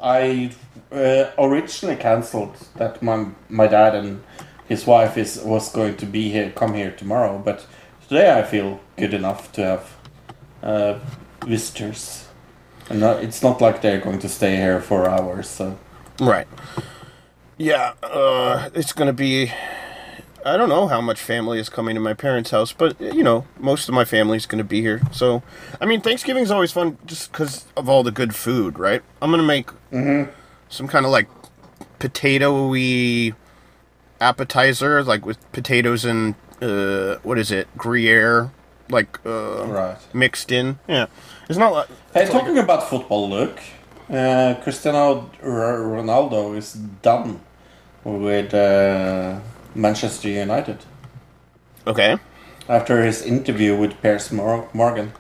I 0.02 0.52
uh, 0.93 1.30
originally 1.38 1.97
cancelled 1.97 2.56
that 2.76 3.02
my 3.02 3.26
my 3.48 3.66
dad 3.66 3.94
and 3.94 4.22
his 4.68 4.86
wife 4.86 5.16
is 5.16 5.40
was 5.44 5.72
going 5.72 5.97
to 5.97 6.06
be 6.06 6.30
here, 6.30 6.51
come 6.51 6.74
here 6.74 6.90
tomorrow, 6.90 7.38
but 7.38 7.66
today 8.09 8.38
I 8.38 8.43
feel 8.43 8.80
good 8.97 9.14
enough 9.14 9.52
to 9.52 9.62
have 9.64 9.97
uh, 10.62 10.98
visitors, 11.47 12.28
and 12.90 13.01
not, 13.01 13.22
it's 13.22 13.43
not 13.43 13.60
like 13.60 13.82
they're 13.82 14.01
going 14.01 14.18
to 14.20 14.28
stay 14.28 14.56
here 14.56 14.80
for 14.80 15.09
hours. 15.09 15.48
So 15.48 15.78
Right. 16.20 16.48
Yeah, 17.59 17.93
uh, 18.02 18.70
it's 18.74 18.93
gonna 18.93 19.12
be. 19.12 19.52
I 20.47 20.56
don't 20.56 20.68
know 20.68 20.86
how 20.86 21.01
much 21.01 21.20
family 21.20 21.59
is 21.59 21.68
coming 21.68 21.97
to 21.97 22.01
my 22.01 22.14
parents' 22.14 22.51
house, 22.52 22.73
but 22.73 23.01
you 23.01 23.24
know, 23.24 23.47
most 23.59 23.89
of 23.89 23.94
my 23.97 24.05
family's 24.05 24.47
gonna 24.47 24.62
be 24.62 24.81
here. 24.81 25.01
So, 25.10 25.43
I 25.81 25.86
mean, 25.86 26.01
Thanksgiving's 26.01 26.52
always 26.52 26.70
fun 26.70 26.98
just 27.05 27.32
because 27.32 27.64
of 27.77 27.89
all 27.89 28.05
the 28.05 28.12
good 28.12 28.32
food, 28.32 28.78
right? 28.78 29.02
I'm 29.20 29.31
gonna 29.32 29.43
make 29.43 29.70
some 30.68 30.86
kind 30.89 31.05
of 31.05 31.10
like 31.10 31.28
potato-y 31.98 33.32
appetizer, 34.20 35.02
like 35.02 35.27
with 35.27 35.39
potatoes 35.51 36.05
and 36.05 36.36
uh, 36.62 37.16
what 37.24 37.39
is 37.39 37.51
it, 37.51 37.66
Gruyere, 37.77 38.51
like 38.89 39.18
uh, 39.27 39.64
right. 39.66 39.98
mixed 40.14 40.52
in. 40.52 40.78
Yeah, 40.89 41.06
it's 41.48 41.59
not 41.59 41.73
like. 41.73 41.89
Hey, 42.14 42.23
it's 42.23 42.32
like- 42.32 42.43
talking 42.43 42.59
about 42.59 42.89
football, 42.89 43.28
look, 43.28 43.59
uh, 44.09 44.55
Cristiano 44.62 45.28
R- 45.43 45.78
Ronaldo 45.81 46.56
is 46.56 46.73
done 47.02 47.40
with 48.05 48.55
uh, 48.55 49.40
Manchester 49.77 50.28
United 50.28 50.78
okay. 51.86 52.19
after 52.69 53.03
his 53.05 53.23
interview 53.23 53.77
with 53.77 54.01
Piers 54.03 54.32
Mor- 54.32 54.69
Morgan. 54.73 55.12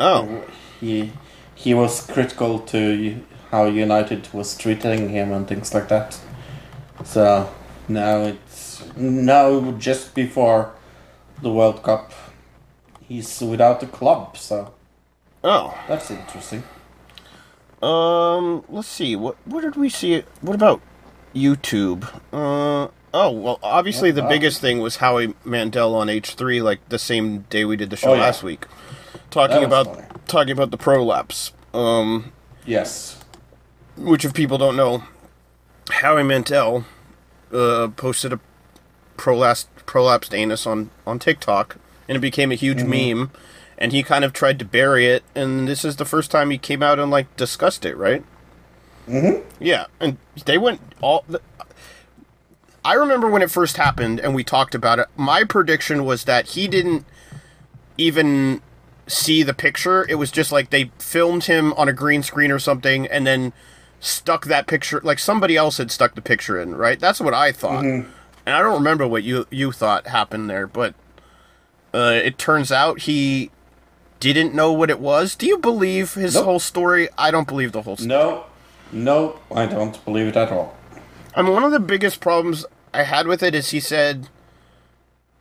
Oh, 0.00 0.44
He 0.80 1.12
he 1.54 1.74
was 1.74 2.06
critical 2.06 2.60
to 2.60 3.20
how 3.50 3.64
United 3.64 4.32
was 4.32 4.56
treating 4.56 5.08
him 5.08 5.32
and 5.32 5.46
things 5.48 5.74
like 5.74 5.88
that. 5.88 6.18
So 7.04 7.50
now 7.88 8.22
it's 8.22 8.84
now 8.96 9.72
just 9.72 10.14
before 10.14 10.72
the 11.42 11.50
World 11.50 11.82
Cup, 11.82 12.12
he's 13.08 13.40
without 13.40 13.82
a 13.82 13.86
club. 13.86 14.36
So 14.36 14.72
oh. 15.42 15.76
that's 15.88 16.10
interesting. 16.10 16.62
Um, 17.82 18.64
let's 18.68 18.88
see. 18.88 19.16
What 19.16 19.36
what 19.44 19.62
did 19.62 19.76
we 19.76 19.88
see? 19.88 20.22
What 20.40 20.54
about 20.54 20.80
YouTube? 21.34 22.04
Uh, 22.32 22.88
oh 23.20 23.30
well, 23.30 23.58
obviously 23.62 24.10
the 24.10 24.22
Wow. 24.22 24.28
biggest 24.28 24.60
thing 24.60 24.78
was 24.80 24.96
Howie 24.96 25.34
Mandel 25.44 25.94
on 25.94 26.08
H 26.08 26.30
three, 26.34 26.60
like 26.62 26.80
the 26.88 26.98
same 26.98 27.40
day 27.50 27.64
we 27.64 27.76
did 27.76 27.90
the 27.90 27.96
show 27.96 28.10
Oh, 28.10 28.14
yeah. 28.14 28.22
last 28.22 28.42
week, 28.42 28.66
talking 29.30 29.56
was 29.58 29.66
about 29.66 29.86
funny. 29.86 30.06
talking 30.26 30.52
about 30.52 30.70
the 30.70 30.78
prolapse. 30.78 31.52
Um, 31.74 32.32
Yes. 32.64 33.18
which 33.96 34.24
if 34.24 34.32
people 34.34 34.58
don't 34.58 34.76
know, 34.76 35.02
Howie 35.90 36.22
Mandel 36.22 36.84
uh, 37.52 37.88
posted 37.96 38.32
a 38.32 38.40
prolapsed 39.16 39.66
prolapsed 39.86 40.32
anus 40.34 40.66
on 40.66 40.90
on 41.06 41.18
TikTok, 41.18 41.76
and 42.08 42.16
it 42.16 42.20
became 42.20 42.52
a 42.52 42.56
huge 42.56 42.82
meme. 42.84 43.30
And 43.80 43.92
he 43.92 44.02
kind 44.02 44.24
of 44.24 44.32
tried 44.32 44.58
to 44.58 44.64
bury 44.64 45.06
it, 45.06 45.22
and 45.36 45.68
this 45.68 45.84
is 45.84 45.96
the 45.96 46.04
first 46.04 46.32
time 46.32 46.50
he 46.50 46.58
came 46.58 46.82
out 46.82 46.98
and 46.98 47.12
like 47.12 47.28
discussed 47.36 47.84
it, 47.86 47.96
right? 47.96 48.24
Mm-hmm. 49.08 49.42
Yeah, 49.60 49.86
and 50.00 50.18
they 50.46 50.58
went 50.58 50.80
all. 51.00 51.24
The, 51.28 51.40
I 52.84 52.94
remember 52.94 53.28
when 53.28 53.42
it 53.42 53.50
first 53.50 53.76
happened, 53.76 54.20
and 54.20 54.34
we 54.34 54.44
talked 54.44 54.74
about 54.74 54.98
it. 54.98 55.06
My 55.16 55.44
prediction 55.44 56.04
was 56.04 56.24
that 56.24 56.48
he 56.50 56.68
didn't 56.68 57.04
even 57.96 58.62
see 59.06 59.42
the 59.42 59.54
picture. 59.54 60.06
It 60.08 60.14
was 60.16 60.30
just 60.30 60.52
like 60.52 60.70
they 60.70 60.90
filmed 60.98 61.44
him 61.44 61.72
on 61.74 61.88
a 61.88 61.92
green 61.92 62.22
screen 62.22 62.50
or 62.50 62.58
something, 62.58 63.06
and 63.06 63.26
then 63.26 63.52
stuck 64.00 64.46
that 64.46 64.66
picture. 64.66 65.00
Like 65.02 65.18
somebody 65.18 65.56
else 65.56 65.78
had 65.78 65.90
stuck 65.90 66.14
the 66.14 66.22
picture 66.22 66.60
in, 66.60 66.74
right? 66.76 66.98
That's 67.00 67.20
what 67.20 67.34
I 67.34 67.52
thought, 67.52 67.84
and 67.84 68.06
I 68.46 68.60
don't 68.60 68.74
remember 68.74 69.06
what 69.06 69.22
you 69.24 69.46
you 69.50 69.72
thought 69.72 70.06
happened 70.06 70.48
there, 70.48 70.66
but 70.66 70.94
uh, 71.92 72.12
it 72.22 72.38
turns 72.38 72.70
out 72.70 73.00
he 73.02 73.50
didn't 74.20 74.54
know 74.54 74.72
what 74.72 74.90
it 74.90 75.00
was. 75.00 75.34
Do 75.34 75.46
you 75.46 75.58
believe 75.58 76.14
his 76.14 76.34
Nope. 76.34 76.44
whole 76.44 76.60
story? 76.60 77.08
I 77.18 77.30
don't 77.30 77.48
believe 77.48 77.72
the 77.72 77.82
whole 77.82 77.96
story. 77.96 78.08
No, 78.08 78.44
no, 78.92 79.38
I 79.54 79.66
don't 79.66 80.02
believe 80.04 80.26
it 80.28 80.36
at 80.36 80.50
all. 80.52 80.74
I 81.38 81.42
mean, 81.42 81.52
one 81.52 81.62
of 81.62 81.70
the 81.70 81.78
biggest 81.78 82.20
problems 82.20 82.66
I 82.92 83.04
had 83.04 83.28
with 83.28 83.44
it 83.44 83.54
is 83.54 83.70
he 83.70 83.78
said 83.78 84.28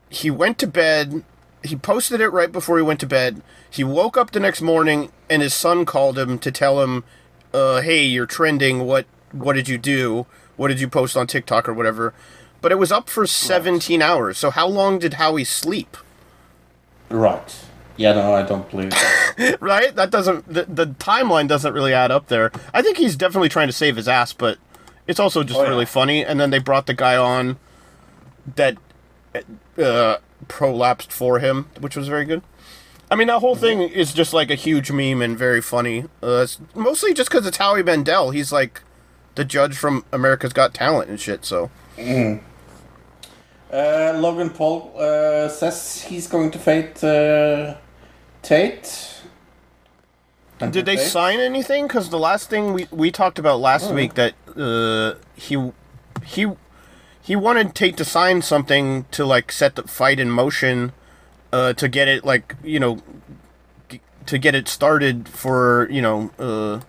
he 0.09 0.29
went 0.29 0.59
to 0.59 0.67
bed. 0.67 1.23
he 1.63 1.75
posted 1.75 2.21
it 2.21 2.29
right 2.29 2.51
before 2.51 2.77
he 2.77 2.83
went 2.83 2.99
to 2.99 3.07
bed. 3.07 3.41
He 3.67 3.83
woke 3.83 4.15
up 4.15 4.29
the 4.29 4.39
next 4.39 4.61
morning 4.61 5.11
and 5.27 5.41
his 5.41 5.55
son 5.55 5.85
called 5.85 6.19
him 6.19 6.37
to 6.37 6.51
tell 6.51 6.83
him, 6.83 7.03
uh, 7.51 7.81
"Hey, 7.81 8.03
you're 8.03 8.27
trending. 8.27 8.85
What 8.85 9.07
what 9.31 9.53
did 9.53 9.67
you 9.67 9.79
do? 9.79 10.27
What 10.55 10.67
did 10.67 10.79
you 10.79 10.87
post 10.87 11.17
on 11.17 11.25
TikTok 11.25 11.67
or 11.67 11.73
whatever?" 11.73 12.13
But 12.61 12.71
it 12.71 12.77
was 12.77 12.91
up 12.91 13.09
for 13.09 13.25
17 13.25 13.99
hours. 13.99 14.37
So 14.37 14.51
how 14.51 14.67
long 14.67 14.99
did 14.99 15.15
Howie 15.15 15.43
sleep? 15.43 15.97
Right. 17.09 17.55
Yeah, 17.95 18.13
no, 18.13 18.35
I 18.35 18.43
don't 18.43 18.69
believe 18.69 18.91
that. 18.91 19.57
right? 19.61 19.95
That 19.95 20.11
doesn't 20.11 20.47
the, 20.47 20.65
the 20.65 20.85
timeline 20.85 21.47
doesn't 21.47 21.73
really 21.73 21.93
add 21.93 22.11
up 22.11 22.27
there. 22.27 22.51
I 22.71 22.83
think 22.83 22.97
he's 22.97 23.15
definitely 23.15 23.49
trying 23.49 23.67
to 23.67 23.73
save 23.73 23.95
his 23.95 24.07
ass, 24.07 24.31
but 24.31 24.59
it's 25.07 25.19
also 25.19 25.43
just 25.43 25.59
Oh, 25.59 25.63
yeah. 25.63 25.69
really 25.69 25.85
funny. 25.85 26.23
And 26.25 26.39
then 26.39 26.49
they 26.49 26.59
brought 26.59 26.85
the 26.85 26.93
guy 26.93 27.15
on 27.17 27.57
that 28.55 28.77
uh, 29.77 30.17
prolapsed 30.47 31.11
for 31.11 31.39
him, 31.39 31.69
which 31.79 31.95
was 31.95 32.07
very 32.07 32.25
good. 32.25 32.41
I 33.09 33.15
mean, 33.15 33.27
that 33.27 33.39
whole 33.39 33.55
thing 33.55 33.81
is 33.81 34.13
just 34.13 34.33
like 34.33 34.51
a 34.51 34.55
huge 34.55 34.91
meme 34.91 35.21
and 35.21 35.37
very 35.37 35.61
funny. 35.61 36.03
Uh, 36.21 36.41
it's 36.43 36.59
mostly 36.75 37.13
just 37.13 37.29
because 37.29 37.45
it's 37.47 37.57
Howie 37.57 37.83
Mandel. 37.83 38.31
He's 38.31 38.51
like 38.51 38.81
the 39.35 39.45
judge 39.45 39.77
from 39.77 40.03
America's 40.11 40.51
Got 40.51 40.73
Talent 40.73 41.09
and 41.09 41.19
shit. 41.19 41.45
So 41.45 41.69
Uh, 41.97 42.39
Logan 44.17 44.49
Paul 44.49 44.93
uh, 44.97 45.47
says 45.49 46.01
he's 46.03 46.27
going 46.27 46.51
to 46.51 46.59
fight 46.59 47.01
uh, 47.03 47.75
Tate. 48.41 49.16
Did 50.59 50.85
they 50.85 50.97
sign 50.97 51.39
anything? 51.39 51.85
Because 51.87 52.09
the 52.09 52.17
last 52.19 52.49
thing 52.49 52.73
we, 52.73 52.87
we 52.91 53.11
talked 53.11 53.37
about 53.37 53.59
last 53.59 53.91
Oh. 53.91 53.93
week 53.93 54.15
that 54.15 54.33
uh, 54.57 55.13
he 55.35 55.71
he 56.25 56.47
he 57.21 57.35
wanted 57.35 57.75
Tate 57.75 57.95
to 57.97 58.05
sign 58.05 58.41
something 58.41 59.05
to 59.11 59.23
like 59.25 59.51
set 59.51 59.75
the 59.75 59.83
fight 59.83 60.19
in 60.19 60.31
motion, 60.31 60.93
uh, 61.53 61.73
to 61.73 61.87
get 61.87 62.07
it 62.07 62.25
like 62.25 62.55
you 62.63 62.79
know, 62.79 62.99
g- 63.87 64.01
to 64.25 64.37
get 64.39 64.55
it 64.55 64.67
started 64.67 65.29
for 65.29 65.87
you 65.91 66.01
know 66.01 66.31
uh, 66.39 66.79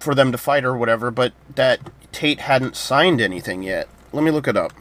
for 0.00 0.14
them 0.14 0.32
to 0.32 0.38
fight 0.38 0.64
or 0.64 0.76
whatever. 0.76 1.12
But 1.12 1.34
that 1.54 1.78
Tate 2.10 2.40
hadn't 2.40 2.74
signed 2.74 3.20
anything 3.20 3.62
yet. 3.62 3.86
Let 4.12 4.24
me 4.24 4.32
look 4.32 4.48
it 4.48 4.56
up. 4.56 4.72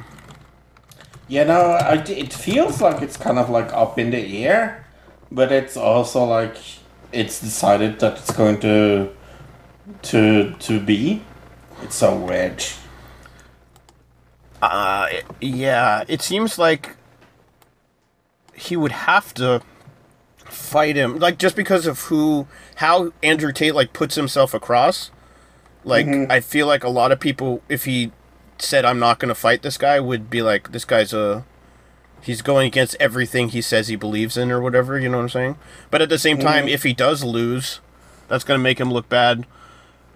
Yeah, 1.28 1.44
no, 1.46 1.62
I, 1.62 1.94
it 2.04 2.34
feels 2.34 2.82
like 2.82 3.02
it's 3.04 3.16
kind 3.18 3.38
of 3.40 3.50
like 3.50 3.72
up 3.74 3.98
in 4.00 4.10
the 4.12 4.46
air, 4.46 4.86
but 5.32 5.52
it's 5.52 5.78
also 5.78 6.24
like 6.26 6.58
it's 7.14 7.40
decided 7.40 8.00
that 8.00 8.18
it's 8.18 8.32
going 8.32 8.60
to 8.62 9.10
to 10.04 10.52
to 10.52 10.80
be. 10.80 11.24
It's 11.82 11.96
so 11.96 12.16
weird. 12.18 12.64
Uh, 14.62 15.08
yeah, 15.42 16.04
it 16.08 16.22
seems 16.22 16.58
like 16.58 16.96
he 18.56 18.78
would 18.78 18.94
have 18.94 19.34
to 19.34 19.62
fight 20.46 20.96
him, 20.96 21.20
like 21.20 21.38
just 21.38 21.56
because 21.56 21.86
of 21.86 22.00
who, 22.04 22.48
how 22.76 23.12
Andrew 23.22 23.52
Tate 23.52 23.76
like 23.76 23.92
puts 23.92 24.16
himself 24.16 24.54
across. 24.54 25.12
Like, 25.84 26.08
I 26.08 26.40
feel 26.40 26.66
like 26.66 26.86
a 26.86 26.90
lot 26.90 27.12
of 27.12 27.20
people, 27.20 27.62
if 27.68 27.84
he 27.84 28.14
said 28.58 28.86
I'm 28.86 29.00
not 29.00 29.20
going 29.20 29.28
to 29.28 29.36
fight 29.36 29.64
this 29.64 29.78
guy, 29.78 30.00
would 30.00 30.30
be 30.30 30.42
like, 30.42 30.72
this 30.72 30.86
guy's 30.86 31.12
a, 31.12 31.44
he's 32.24 32.42
going 32.42 32.68
against 32.68 32.96
everything 33.00 33.50
he 33.50 33.62
says 33.62 33.88
he 33.88 33.96
believes 33.96 34.38
in 34.38 34.52
or 34.52 34.60
whatever. 34.62 34.98
You 35.00 35.10
know 35.10 35.18
what 35.18 35.24
I'm 35.24 35.30
saying? 35.30 35.58
But 35.92 36.02
at 36.02 36.10
the 36.10 36.18
same 36.18 36.40
time, 36.40 36.68
if 36.68 36.84
he 36.84 36.94
does 36.94 37.24
lose, 37.24 37.80
that's 38.28 38.44
going 38.44 38.60
to 38.60 38.64
make 38.64 38.80
him 38.80 38.92
look 38.92 39.10
bad 39.10 39.46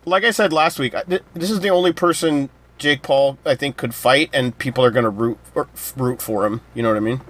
like 0.07 0.23
I 0.23 0.31
said 0.31 0.53
last 0.53 0.79
week, 0.79 0.95
this 1.33 1.51
is 1.51 1.59
the 1.59 1.69
only 1.69 1.91
person 1.91 2.49
Jake 2.77 3.01
Paul 3.01 3.37
I 3.45 3.55
think 3.55 3.77
could 3.77 3.93
fight, 3.93 4.29
and 4.33 4.57
people 4.57 4.83
are 4.83 4.91
gonna 4.91 5.09
root 5.09 5.37
or 5.53 5.67
root 5.95 6.21
for 6.21 6.45
him. 6.45 6.61
You 6.73 6.83
know 6.83 6.89
what 6.89 6.97
I 6.97 7.01
mean? 7.01 7.21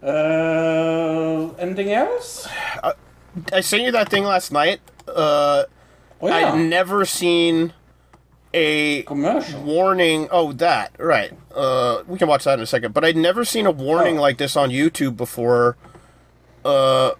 Uh, 0.00 1.52
anything 1.58 1.92
else? 1.92 2.48
I 3.52 3.60
sent 3.60 3.82
you 3.82 3.92
that 3.92 4.08
thing 4.08 4.24
last 4.24 4.52
night. 4.52 4.80
Uh, 5.06 5.64
Oh 6.20 6.26
yeah, 6.26 6.52
I've 6.52 6.58
never 6.58 7.04
seen 7.04 7.72
a 8.54 9.02
commercial. 9.02 9.62
warning. 9.62 10.28
Oh, 10.30 10.52
that 10.52 10.92
right. 10.98 11.32
Uh, 11.54 12.02
we 12.06 12.18
can 12.18 12.28
watch 12.28 12.44
that 12.44 12.54
in 12.54 12.60
a 12.62 12.66
second. 12.66 12.94
But 12.94 13.04
I'd 13.04 13.16
never 13.16 13.44
seen 13.44 13.66
a 13.66 13.70
warning 13.70 14.18
Oh. 14.18 14.22
like 14.22 14.38
this 14.38 14.56
on 14.56 14.70
YouTube 14.70 15.16
before. 15.16 15.76
Uh, 16.64 17.12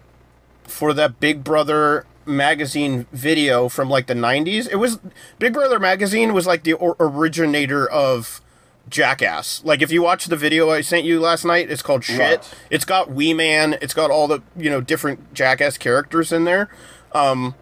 for 0.63 0.93
that 0.93 1.19
Big 1.19 1.43
Brother 1.43 2.05
magazine 2.25 3.07
video 3.11 3.69
from 3.69 3.89
like 3.89 4.07
the 4.07 4.13
'90s. 4.13 4.67
It 4.71 4.75
was 4.75 4.99
Big 5.39 5.53
Brother 5.53 5.79
magazine 5.79 6.33
was 6.33 6.45
like 6.45 6.63
the 6.63 6.73
or- 6.73 6.95
originator 6.99 7.89
of 7.89 8.41
Jackass. 8.87 9.61
Like 9.63 9.81
if 9.81 9.91
you 9.91 10.01
watch 10.03 10.25
the 10.25 10.35
video 10.35 10.69
I 10.69 10.81
sent 10.81 11.05
you 11.05 11.19
last 11.19 11.43
night, 11.45 11.71
it's 11.71 11.81
called 11.81 12.03
Shit. 12.03 12.19
Right. 12.19 12.53
It's 12.69 12.85
got 12.85 13.09
Wee 13.11 13.33
Man. 13.33 13.77
It's 13.81 13.93
got 13.95 14.11
all 14.11 14.27
the 14.27 14.41
you 14.55 14.69
know 14.69 14.81
different 14.81 15.33
Jackass 15.33 15.77
characters 15.77 16.31
in 16.31 16.43
there. 16.43 16.69
Um, 17.13 17.55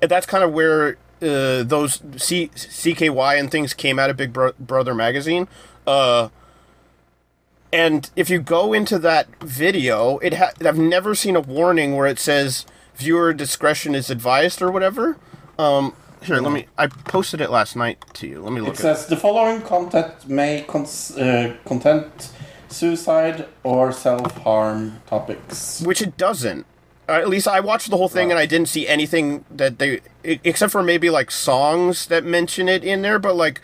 and 0.00 0.08
that's 0.10 0.26
kind 0.26 0.44
of 0.44 0.52
where 0.52 0.96
uh, 1.22 1.62
those 1.62 2.02
C- 2.16 2.48
CKY 2.54 3.38
and 3.38 3.50
things 3.50 3.72
came 3.74 3.98
out 3.98 4.10
of 4.10 4.16
Big 4.16 4.32
Bro- 4.32 4.52
Brother 4.58 4.94
magazine. 4.94 5.48
Uh, 5.86 6.28
and 7.72 8.10
if 8.16 8.28
you 8.28 8.38
go 8.40 8.72
into 8.72 8.98
that 8.98 9.28
video, 9.40 10.18
it 10.18 10.34
ha- 10.34 10.52
I've 10.64 10.78
never 10.78 11.14
seen 11.14 11.36
a 11.36 11.40
warning 11.40 11.96
where 11.96 12.06
it 12.06 12.18
says 12.18 12.66
viewer 12.96 13.32
discretion 13.32 13.94
is 13.94 14.10
advised 14.10 14.60
or 14.60 14.70
whatever. 14.70 15.16
Um, 15.58 15.94
here, 16.22 16.36
let 16.36 16.52
me. 16.52 16.66
I 16.78 16.86
posted 16.86 17.40
it 17.40 17.50
last 17.50 17.74
night 17.74 18.04
to 18.14 18.26
you. 18.28 18.42
Let 18.42 18.52
me 18.52 18.60
look 18.60 18.74
It 18.74 18.78
says 18.78 19.06
the 19.06 19.16
following 19.16 19.60
content 19.62 20.28
may 20.28 20.62
cons- 20.62 21.16
uh, 21.16 21.54
content 21.64 22.30
suicide 22.68 23.46
or 23.64 23.92
self 23.92 24.36
harm 24.38 25.00
topics. 25.06 25.80
which 25.82 26.00
it 26.02 26.16
doesn't. 26.16 26.66
Uh, 27.12 27.20
at 27.20 27.28
least 27.28 27.46
I 27.46 27.60
watched 27.60 27.90
the 27.90 27.96
whole 27.96 28.08
thing 28.08 28.30
and 28.30 28.38
I 28.38 28.46
didn't 28.46 28.68
see 28.68 28.88
anything 28.88 29.44
that 29.50 29.78
they, 29.78 30.00
except 30.24 30.72
for 30.72 30.82
maybe 30.82 31.10
like 31.10 31.30
songs 31.30 32.06
that 32.06 32.24
mention 32.24 32.68
it 32.68 32.82
in 32.82 33.02
there. 33.02 33.18
But 33.18 33.36
like, 33.36 33.60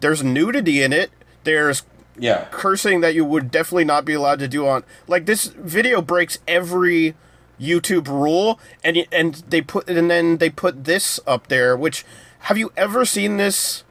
there's 0.00 0.22
nudity 0.22 0.82
in 0.82 0.92
it. 0.92 1.10
There's 1.44 1.84
Yeah. 2.18 2.46
cursing 2.50 3.00
that 3.00 3.14
you 3.14 3.24
would 3.24 3.50
definitely 3.50 3.84
not 3.84 4.04
be 4.04 4.12
allowed 4.12 4.38
to 4.40 4.48
do 4.48 4.66
on. 4.68 4.84
Like 5.08 5.24
this 5.26 5.46
video 5.46 6.02
breaks 6.02 6.38
every 6.46 7.14
YouTube 7.60 8.08
rule, 8.08 8.58
and 8.84 9.06
and 9.10 9.36
they 9.48 9.62
put 9.62 9.88
and 9.88 10.10
then 10.10 10.36
they 10.38 10.50
put 10.50 10.84
this 10.84 11.18
up 11.26 11.46
there. 11.48 11.76
Which 11.76 12.04
have 12.40 12.58
you 12.58 12.72
ever 12.76 13.04
seen 13.04 13.36
this 13.38 13.84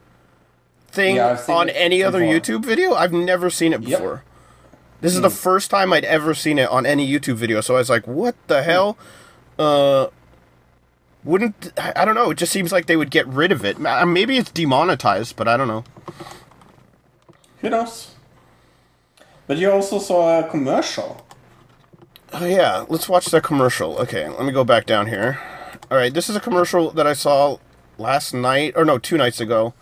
thing 0.88 1.16
Yeah, 1.16 1.36
seen 1.36 1.54
on 1.56 1.68
any 1.70 2.02
other 2.02 2.20
before. 2.20 2.34
YouTube 2.34 2.64
video? 2.66 2.92
I've 2.94 3.12
never 3.12 3.48
seen 3.50 3.72
it 3.72 3.82
Yep. 3.82 4.22
This 5.02 5.16
is 5.16 5.20
the 5.20 5.30
first 5.30 5.68
time 5.68 5.92
I'd 5.92 6.04
ever 6.04 6.32
seen 6.32 6.60
it 6.60 6.70
on 6.70 6.86
any 6.86 7.06
YouTube 7.06 7.34
video, 7.34 7.60
so 7.60 7.74
I 7.74 7.78
was 7.78 7.90
like, 7.90 8.06
"What 8.06 8.36
the 8.46 8.62
hell?" 8.62 8.96
Uh, 9.58 10.06
wouldn't 11.24 11.72
I 11.76 12.04
don't 12.04 12.14
know? 12.14 12.30
It 12.30 12.38
just 12.38 12.52
seems 12.52 12.70
like 12.70 12.86
they 12.86 12.96
would 12.96 13.10
get 13.10 13.26
rid 13.26 13.50
of 13.50 13.64
it. 13.64 13.80
Maybe 13.80 14.38
it's 14.38 14.52
demonetized, 14.52 15.34
but 15.34 15.48
I 15.48 15.56
don't 15.56 15.66
know. 15.66 15.82
Who 17.60 17.70
knows? 17.70 18.14
But 19.48 19.58
you 19.58 19.72
also 19.72 19.98
saw 19.98 20.38
a 20.38 20.48
commercial. 20.48 21.26
Oh 22.32 22.46
yeah, 22.46 22.86
let's 22.88 23.08
watch 23.08 23.26
that 23.26 23.42
commercial. 23.42 23.98
Okay, 23.98 24.28
let 24.28 24.44
me 24.44 24.52
go 24.52 24.62
back 24.62 24.86
down 24.86 25.08
here. 25.08 25.40
All 25.90 25.96
right, 25.98 26.14
this 26.14 26.30
is 26.30 26.36
a 26.36 26.40
commercial 26.40 26.92
that 26.92 27.08
I 27.08 27.12
saw 27.12 27.58
last 27.98 28.32
night, 28.34 28.74
or 28.76 28.84
no, 28.84 28.98
two 28.98 29.16
nights 29.16 29.40
ago. 29.40 29.74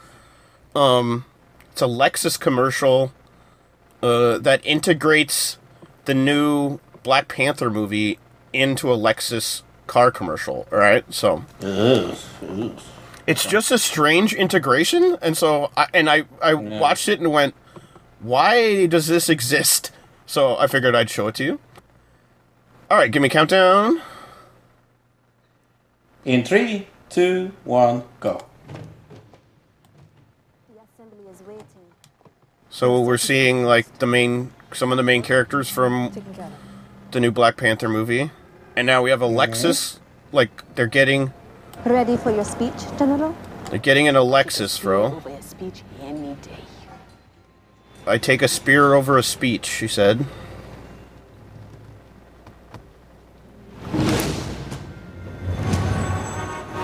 Um, 0.75 1.27
it's 1.73 1.83
a 1.83 1.87
Lexus 1.87 2.41
commercial 2.41 3.13
uh, 4.03 4.39
that 4.39 4.65
integrates 4.65 5.59
the 6.05 6.15
new 6.15 6.81
Black 7.03 7.29
Panther 7.29 7.71
movie 7.71 8.19
into 8.53 8.93
a 8.93 8.97
Lexus 8.97 9.63
car 9.87 10.11
commercial. 10.11 10.67
All 10.73 10.79
right, 10.79 11.05
so 11.13 11.45
Ugh, 11.63 12.17
ugh. 12.49 12.79
it's 13.27 13.45
just 13.45 13.71
a 13.71 13.79
strange 13.79 14.33
integration, 14.35 15.17
and 15.23 15.37
so 15.37 15.71
I, 15.77 15.87
and 15.95 16.09
I 16.11 16.25
I 16.43 16.55
watched 16.55 17.09
it 17.09 17.21
and 17.21 17.33
went, 17.33 17.55
why 18.21 18.87
does 18.87 19.07
this 19.07 19.29
exist? 19.29 19.91
So 20.27 20.57
I 20.57 20.67
figured 20.67 20.95
I'd 20.95 21.11
show 21.11 21.27
it 21.29 21.35
to 21.37 21.45
you. 21.45 21.61
All 22.91 22.97
right, 22.99 23.11
give 23.11 23.23
me 23.23 23.29
a 23.29 23.31
countdown. 23.31 24.01
In 26.25 26.45
three, 26.45 26.87
two, 27.09 27.53
one, 27.65 28.05
go. 28.21 28.45
The 30.69 30.81
assembly 30.83 31.25
is 31.33 31.41
waiting. 31.43 31.65
So 32.81 32.99
we're 33.03 33.19
seeing 33.19 33.65
like 33.65 33.99
the 33.99 34.07
main, 34.07 34.55
some 34.73 34.91
of 34.91 34.97
the 34.97 35.03
main 35.03 35.21
characters 35.21 35.69
from 35.69 36.13
Taken 36.15 36.33
care 36.33 36.47
of. 36.47 36.53
the 37.11 37.21
new 37.21 37.31
Black 37.31 37.59
Panther 37.59 37.91
movie, 37.91 38.31
and 38.75 38.87
now 38.87 39.03
we 39.03 39.11
have 39.11 39.21
a 39.21 39.29
Lexus. 39.29 39.99
Like 40.33 40.65
they're 40.77 40.87
getting, 40.87 41.35
Ready 41.85 42.17
for 42.17 42.31
your 42.31 42.43
speech, 42.43 42.73
General? 42.99 43.37
they're 43.69 43.79
getting 43.79 44.09
an 44.09 44.17
Alexis, 44.17 44.79
bro. 44.79 45.13
Over 45.13 45.29
a 45.29 45.43
speech 45.43 45.83
any 46.01 46.33
day. 46.37 46.57
I 48.07 48.17
take 48.17 48.41
a 48.41 48.49
spear 48.49 48.95
over 48.95 49.19
a 49.19 49.23
speech, 49.23 49.67
she 49.67 49.87
said. 49.87 50.25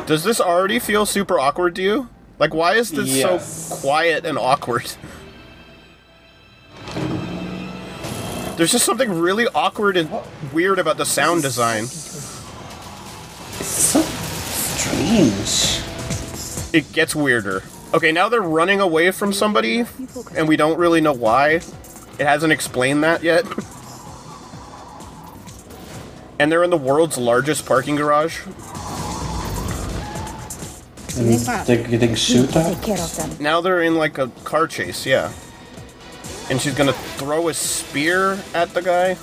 Does 0.05 0.25
this 0.25 0.43
already 0.43 0.79
feel 0.79 1.07
super 1.07 1.41
awkward 1.41 1.75
to 1.77 1.83
you? 1.83 2.11
Like, 2.39 2.53
why 2.53 2.75
is 2.75 2.91
this 2.91 3.09
Yes. 3.09 3.71
so 3.71 3.77
quiet 3.77 4.27
and 4.27 4.37
awkward? 4.37 4.93
There's 8.57 8.73
just 8.73 8.87
something 8.87 9.13
really 9.13 9.47
awkward 9.55 9.99
and 9.99 10.09
weird 10.53 10.79
about 10.79 10.97
the 10.97 11.05
sound 11.05 11.43
design. 11.43 11.85
It's 11.85 13.67
so 13.67 14.01
strange. 14.01 15.83
It 16.73 16.91
gets 16.93 17.15
weirder. 17.15 17.63
Okay, 17.93 18.13
now 18.13 18.31
they're 18.31 18.41
running 18.41 18.81
away 18.81 19.11
from 19.11 19.35
somebody, 19.35 19.85
and 20.35 20.49
we 20.49 20.57
don't 20.57 20.79
really 20.79 21.03
know 21.03 21.13
why. 21.13 21.61
It 22.19 22.21
hasn't 22.21 22.53
explained 22.53 23.05
that 23.05 23.23
yet. 23.23 23.45
and 26.39 26.51
they're 26.51 26.65
in 26.65 26.71
the 26.71 26.79
world's 26.79 27.19
largest 27.19 27.67
parking 27.67 27.97
garage. 27.97 28.41
Mm, 31.17 31.59
and 31.59 31.67
they're 31.67 31.89
getting 31.89 32.15
shoot 32.15 32.57
at. 32.57 32.83
care 32.83 32.99
of 32.99 33.17
them. 33.17 33.37
Now 33.39 33.61
they're 33.61 33.83
in 33.83 33.97
like 33.97 34.17
a 34.17 34.29
car 34.45 34.67
chase, 34.67 35.05
yeah. 35.05 35.31
And 36.49 36.61
she's 36.61 36.75
gonna 36.75 36.93
throw 36.93 37.49
a 37.49 37.55
spear 37.55 38.39
at 38.55 38.73
the 38.73 38.83
guy. 38.83 39.15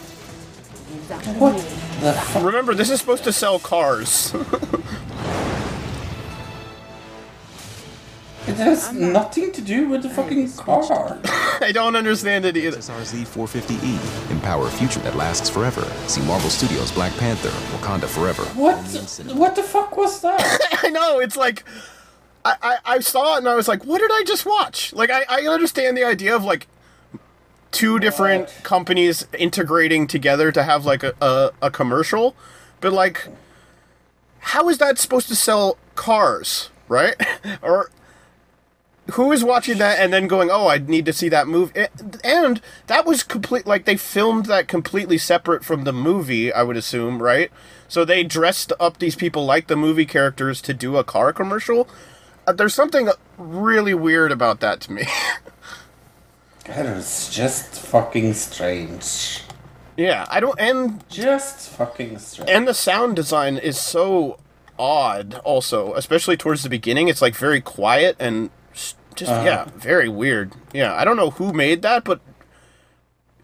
What 1.40 1.58
the? 2.02 2.42
Remember, 2.42 2.74
this 2.74 2.90
is 2.90 3.00
supposed 3.00 3.24
to 3.24 3.32
sell 3.34 3.60
cars. 3.60 4.36
It 8.46 8.58
has 8.58 8.92
nothing 8.92 9.54
to 9.54 9.62
do 9.62 9.88
with 9.88 10.04
the 10.04 10.10
fucking 10.10 10.52
car. 10.52 11.18
I 11.62 11.72
don't 11.74 11.96
understand 11.96 12.44
it 12.44 12.58
either. 12.58 12.78
SRZ 12.78 13.26
450E. 13.26 14.32
Empower 14.32 14.68
a 14.68 14.70
future 14.70 15.00
that 15.00 15.16
lasts 15.16 15.50
forever. 15.50 15.82
See 16.08 16.22
Marvel 16.24 16.50
Studios 16.50 16.92
Black 16.92 17.14
Panther, 17.14 17.48
Wakanda 17.76 18.06
Forever. 18.06 18.44
What? 18.60 18.76
What 19.34 19.56
the 19.56 19.64
fuck 19.64 19.96
was 19.96 20.20
that? 20.22 20.60
I 20.84 20.90
know, 20.90 21.20
it's 21.20 21.38
like 21.38 21.64
I, 22.44 22.56
I, 22.62 22.78
I 22.86 23.00
saw 23.00 23.36
it 23.36 23.38
and 23.40 23.48
I 23.48 23.56
was 23.56 23.70
like, 23.70 23.86
what 23.86 24.02
did 24.02 24.12
I 24.12 24.24
just 24.26 24.46
watch? 24.46 24.92
Like 24.92 25.10
I, 25.10 25.24
I 25.30 25.48
understand 25.48 25.96
the 25.96 26.04
idea 26.04 26.36
of 26.36 26.44
like 26.44 26.68
two 27.74 28.00
different 28.00 28.44
What? 28.44 28.64
companies 28.64 29.28
integrating 29.38 30.08
together 30.08 30.52
to 30.54 30.64
have 30.64 30.86
like 30.86 31.04
a, 31.04 31.14
a, 31.22 31.52
a 31.64 31.72
commercial, 31.72 32.36
but 32.80 32.94
like 32.94 33.28
how 34.40 34.70
is 34.70 34.78
that 34.78 34.98
supposed 34.98 35.28
to 35.30 35.36
sell 35.36 35.78
cars, 35.96 36.70
right? 36.88 37.16
or 37.62 37.90
who 39.12 39.32
is 39.32 39.44
watching 39.44 39.78
that 39.80 40.00
and 40.00 40.14
then 40.14 40.28
going, 40.28 40.50
"Oh, 40.52 40.68
I 40.68 40.78
need 40.78 41.06
to 41.06 41.14
see 41.14 41.30
that 41.30 41.48
movie." 41.48 41.88
And 42.24 42.62
that 42.88 43.06
was 43.06 43.24
complete 43.24 43.66
like 43.66 43.86
they 43.86 43.98
filmed 43.98 44.46
that 44.46 44.68
completely 44.68 45.18
separate 45.18 45.66
from 45.66 45.84
the 45.84 45.94
movie, 45.94 46.54
I 46.54 46.64
would 46.64 46.78
assume, 46.78 47.22
right? 47.22 47.52
So 47.88 48.06
they 48.06 48.24
dressed 48.24 48.72
up 48.80 49.00
these 49.00 49.16
people 49.16 49.46
like 49.46 49.68
the 49.68 49.76
movie 49.76 50.06
characters 50.06 50.62
to 50.64 50.74
do 50.74 50.98
a 50.98 51.04
car 51.04 51.34
commercial. 51.34 51.88
Uh, 52.48 52.54
there's 52.54 52.74
something 52.74 53.10
really 53.38 53.94
weird 53.94 54.32
about 54.32 54.60
that 54.62 54.82
to 54.82 54.92
me. 54.92 55.06
That 56.66 56.86
is 56.86 57.30
just 57.30 57.80
fucking 57.80 58.34
strange. 58.36 59.42
yeah, 59.98 60.26
I 60.30 60.40
don't 60.40 60.60
and 60.60 61.08
Just 61.10 61.70
fucking 61.72 62.18
strange. 62.20 62.50
and 62.50 62.68
the 62.68 62.74
sound 62.74 63.16
design 63.16 63.58
is 63.58 63.80
so 63.80 64.40
odd 64.80 65.36
also, 65.44 65.94
especially 65.96 66.38
towards 66.38 66.64
the 66.64 66.70
beginning. 66.70 67.08
It's 67.10 67.22
like 67.22 67.36
very 67.36 67.60
quiet 67.62 68.16
and 68.20 68.50
just 68.74 69.30
Uh-huh. 69.32 69.44
yeah, 69.46 69.66
very 69.76 70.08
weird. 70.10 70.54
Yeah, 70.74 70.96
I 70.96 71.04
don't 71.06 71.18
know 71.18 71.32
who 71.32 71.52
made 71.54 71.82
that, 71.84 72.04
but 72.06 72.22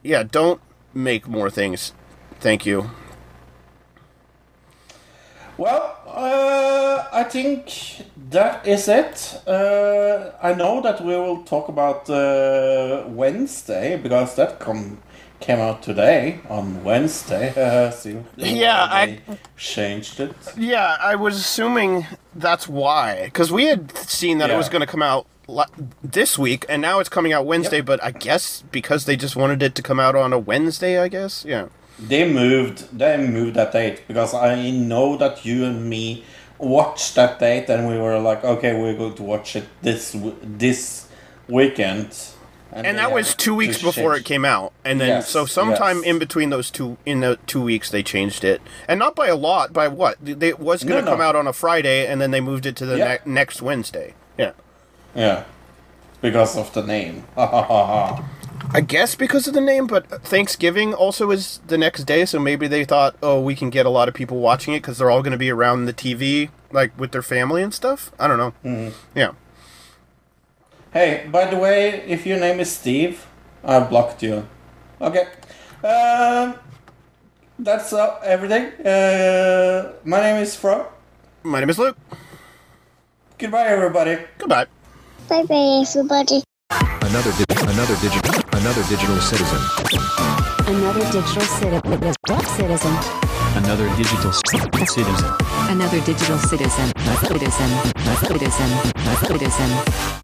yeah, 0.02 0.24
don't 0.24 0.62
make 0.94 1.28
more 1.28 1.50
things. 1.52 1.94
Thank 2.40 2.66
you. 2.66 2.90
Well, 5.58 5.98
uh, 6.08 7.04
I 7.12 7.24
think 7.26 8.06
that 8.30 8.68
is 8.68 8.88
it. 8.88 9.41
Uh, 9.47 10.31
I 10.41 10.53
know 10.53 10.81
that 10.81 11.01
we 11.01 11.15
will 11.15 11.43
talk 11.43 11.69
about 11.69 12.10
uh, 12.10 13.03
Wednesday 13.07 13.97
because 13.97 14.35
that 14.35 14.60
come 14.60 14.99
came 15.39 15.60
out 15.60 15.81
today 15.81 16.39
on 16.49 16.84
Wednesday. 16.84 17.53
Uh, 17.56 17.91
see, 18.01 18.18
Yeah, 18.35 18.88
I- 18.89 19.19
changed 19.57 20.19
it. 20.19 20.35
Yeah, 20.57 20.97
I 20.99 21.15
was 21.15 21.38
assuming 21.38 22.06
that's 22.35 22.68
why 22.68 23.23
because 23.26 23.51
we 23.51 23.65
had 23.65 23.95
seen 23.97 24.38
that 24.39 24.49
it 24.49 24.57
was 24.57 24.69
going 24.69 24.81
to 24.81 24.88
come 24.88 25.01
out 25.01 25.26
this 26.03 26.38
week, 26.38 26.65
and 26.69 26.81
now 26.81 26.99
it's 26.99 27.10
coming 27.10 27.34
out 27.34 27.45
Wednesday. 27.45 27.77
Yep. 27.77 27.85
But 27.85 28.03
I 28.03 28.11
guess 28.11 28.64
because 28.72 29.06
they 29.06 29.15
just 29.15 29.35
wanted 29.35 29.64
it 29.64 29.76
to 29.76 29.81
come 29.81 29.99
out 29.99 30.15
on 30.15 30.34
a 30.34 30.39
Wednesday, 30.39 30.99
I 30.99 31.07
guess. 31.07 31.45
Yeah. 31.47 31.68
They 31.97 32.31
moved. 32.31 32.97
They 32.97 33.18
moved 33.18 33.56
that 33.56 33.73
date 33.73 34.03
because 34.07 34.34
I 34.34 34.69
know 34.72 35.18
that 35.18 35.43
you 35.45 35.65
and 35.65 35.89
me 35.89 36.23
watched 36.60 37.15
that 37.15 37.40
date, 37.40 37.69
and 37.69 37.88
we 37.88 37.98
were 37.98 38.19
like, 38.19 38.44
okay, 38.44 38.80
we're 38.80 38.95
going 38.95 39.15
to 39.15 39.23
watch 39.23 39.56
it 39.56 39.65
this 39.81 40.15
this 40.44 41.07
weekend. 41.48 42.15
and 42.72 42.86
they 42.86 42.91
that 42.94 43.11
was 43.11 43.34
two 43.34 43.56
weeks 43.56 43.81
before 43.81 44.14
change- 44.14 44.22
it 44.26 44.26
came 44.26 44.45
out 44.45 44.72
and 44.86 45.02
then 45.02 45.07
Yes, 45.07 45.30
so 45.30 45.48
sometime 45.48 45.98
yes. 45.98 46.06
in 46.06 46.19
between 46.19 46.52
those 46.52 46.69
two 46.69 46.98
in 47.03 47.22
the 47.22 47.40
two 47.48 47.64
weeks 47.64 47.90
they 47.90 48.03
changed 48.03 48.44
it 48.44 48.61
and 48.88 48.99
not 48.99 49.15
by 49.15 49.26
a 49.27 49.36
lot 49.36 49.73
by 49.73 49.88
what 49.88 50.18
they, 50.22 50.49
it 50.49 50.60
was 50.60 50.84
going 50.84 50.99
to 51.03 51.06
No, 51.06 51.06
no. 51.06 51.11
come 51.18 51.22
out 51.22 51.36
on 51.36 51.48
a 51.48 51.53
friday 51.53 52.06
and 52.06 52.22
then 52.22 52.30
they 52.30 52.40
moved 52.41 52.68
it 52.68 52.76
to 52.76 52.86
the 52.86 52.95
Yeah. 52.99 53.18
ne- 53.26 53.34
next 53.34 53.64
wednesday 53.64 54.14
yeah 54.38 54.52
Yeah, 55.15 55.45
because 56.22 56.56
of 56.56 56.72
the 56.73 56.84
name. 56.84 57.23
Ha 57.34 57.48
ha 57.48 57.64
ha 57.64 57.86
ha. 57.88 58.23
I 58.73 58.81
guess 58.81 59.15
because 59.15 59.48
of 59.48 59.53
the 59.53 59.61
name 59.61 59.88
but 59.88 60.06
thanksgiving 60.23 60.94
also 60.94 61.31
is 61.31 61.60
the 61.68 61.77
next 61.77 62.03
day 62.03 62.26
so 62.26 62.40
maybe 62.40 62.68
they 62.68 62.86
thought 62.86 63.15
oh 63.23 63.40
we 63.41 63.56
can 63.56 63.69
get 63.69 63.86
a 63.86 63.90
lot 63.90 64.07
of 64.07 64.14
people 64.14 64.40
watching 64.40 64.73
it 64.73 64.80
because 64.81 64.98
they're 64.98 65.10
all 65.11 65.22
going 65.23 65.31
to 65.31 65.38
be 65.38 65.49
around 65.49 65.86
the 65.86 65.94
tv 65.94 66.49
like 66.72 66.91
with 66.99 67.11
their 67.11 67.22
family 67.23 67.61
and 67.64 67.73
stuff 67.73 68.11
i 68.19 68.27
don't 68.27 68.38
know 68.38 68.53
Mm-hmm. 68.64 68.95
yeah 69.18 69.31
Hey, 70.91 71.27
by 71.31 71.45
the 71.45 71.56
way, 71.56 72.02
if 72.07 72.26
your 72.26 72.40
name 72.40 72.60
is 72.60 72.72
Steve, 72.72 73.27
I 73.64 73.80
blocked 73.80 74.23
you. 74.23 74.48
Okay. 74.99 75.27
Um, 75.84 76.56
that's 77.60 77.94
uh, 77.94 78.18
everything. 78.23 78.73
Uh, 78.84 79.94
my 80.03 80.19
name 80.19 80.41
is 80.41 80.56
Fro. 80.56 80.88
my 81.44 81.60
name 81.60 81.69
is 81.69 81.77
luke 81.77 81.95
Goodbye, 83.38 83.68
everybody. 83.68 84.18
goodbye 84.40 84.65
Bye 85.30 85.44
bye, 85.44 85.84
everybody. 85.86 86.41
Another 86.72 87.31
di- 87.38 87.61
another 87.69 87.95
digital 88.02 88.28
another 88.60 88.84
digital 88.90 89.19
citizen. 89.22 89.60
Another 90.68 91.06
digital 91.11 91.41
citi- 91.41 92.49
citizen. 92.56 92.94
Another 93.56 93.88
digital 93.95 94.31
citizen. 94.34 95.34
Another 95.69 95.99
digital 96.02 96.38
citizen. 96.40 96.91
Citizen. 97.27 97.69
Citizen. 98.19 98.69
Citizen. 99.26 100.10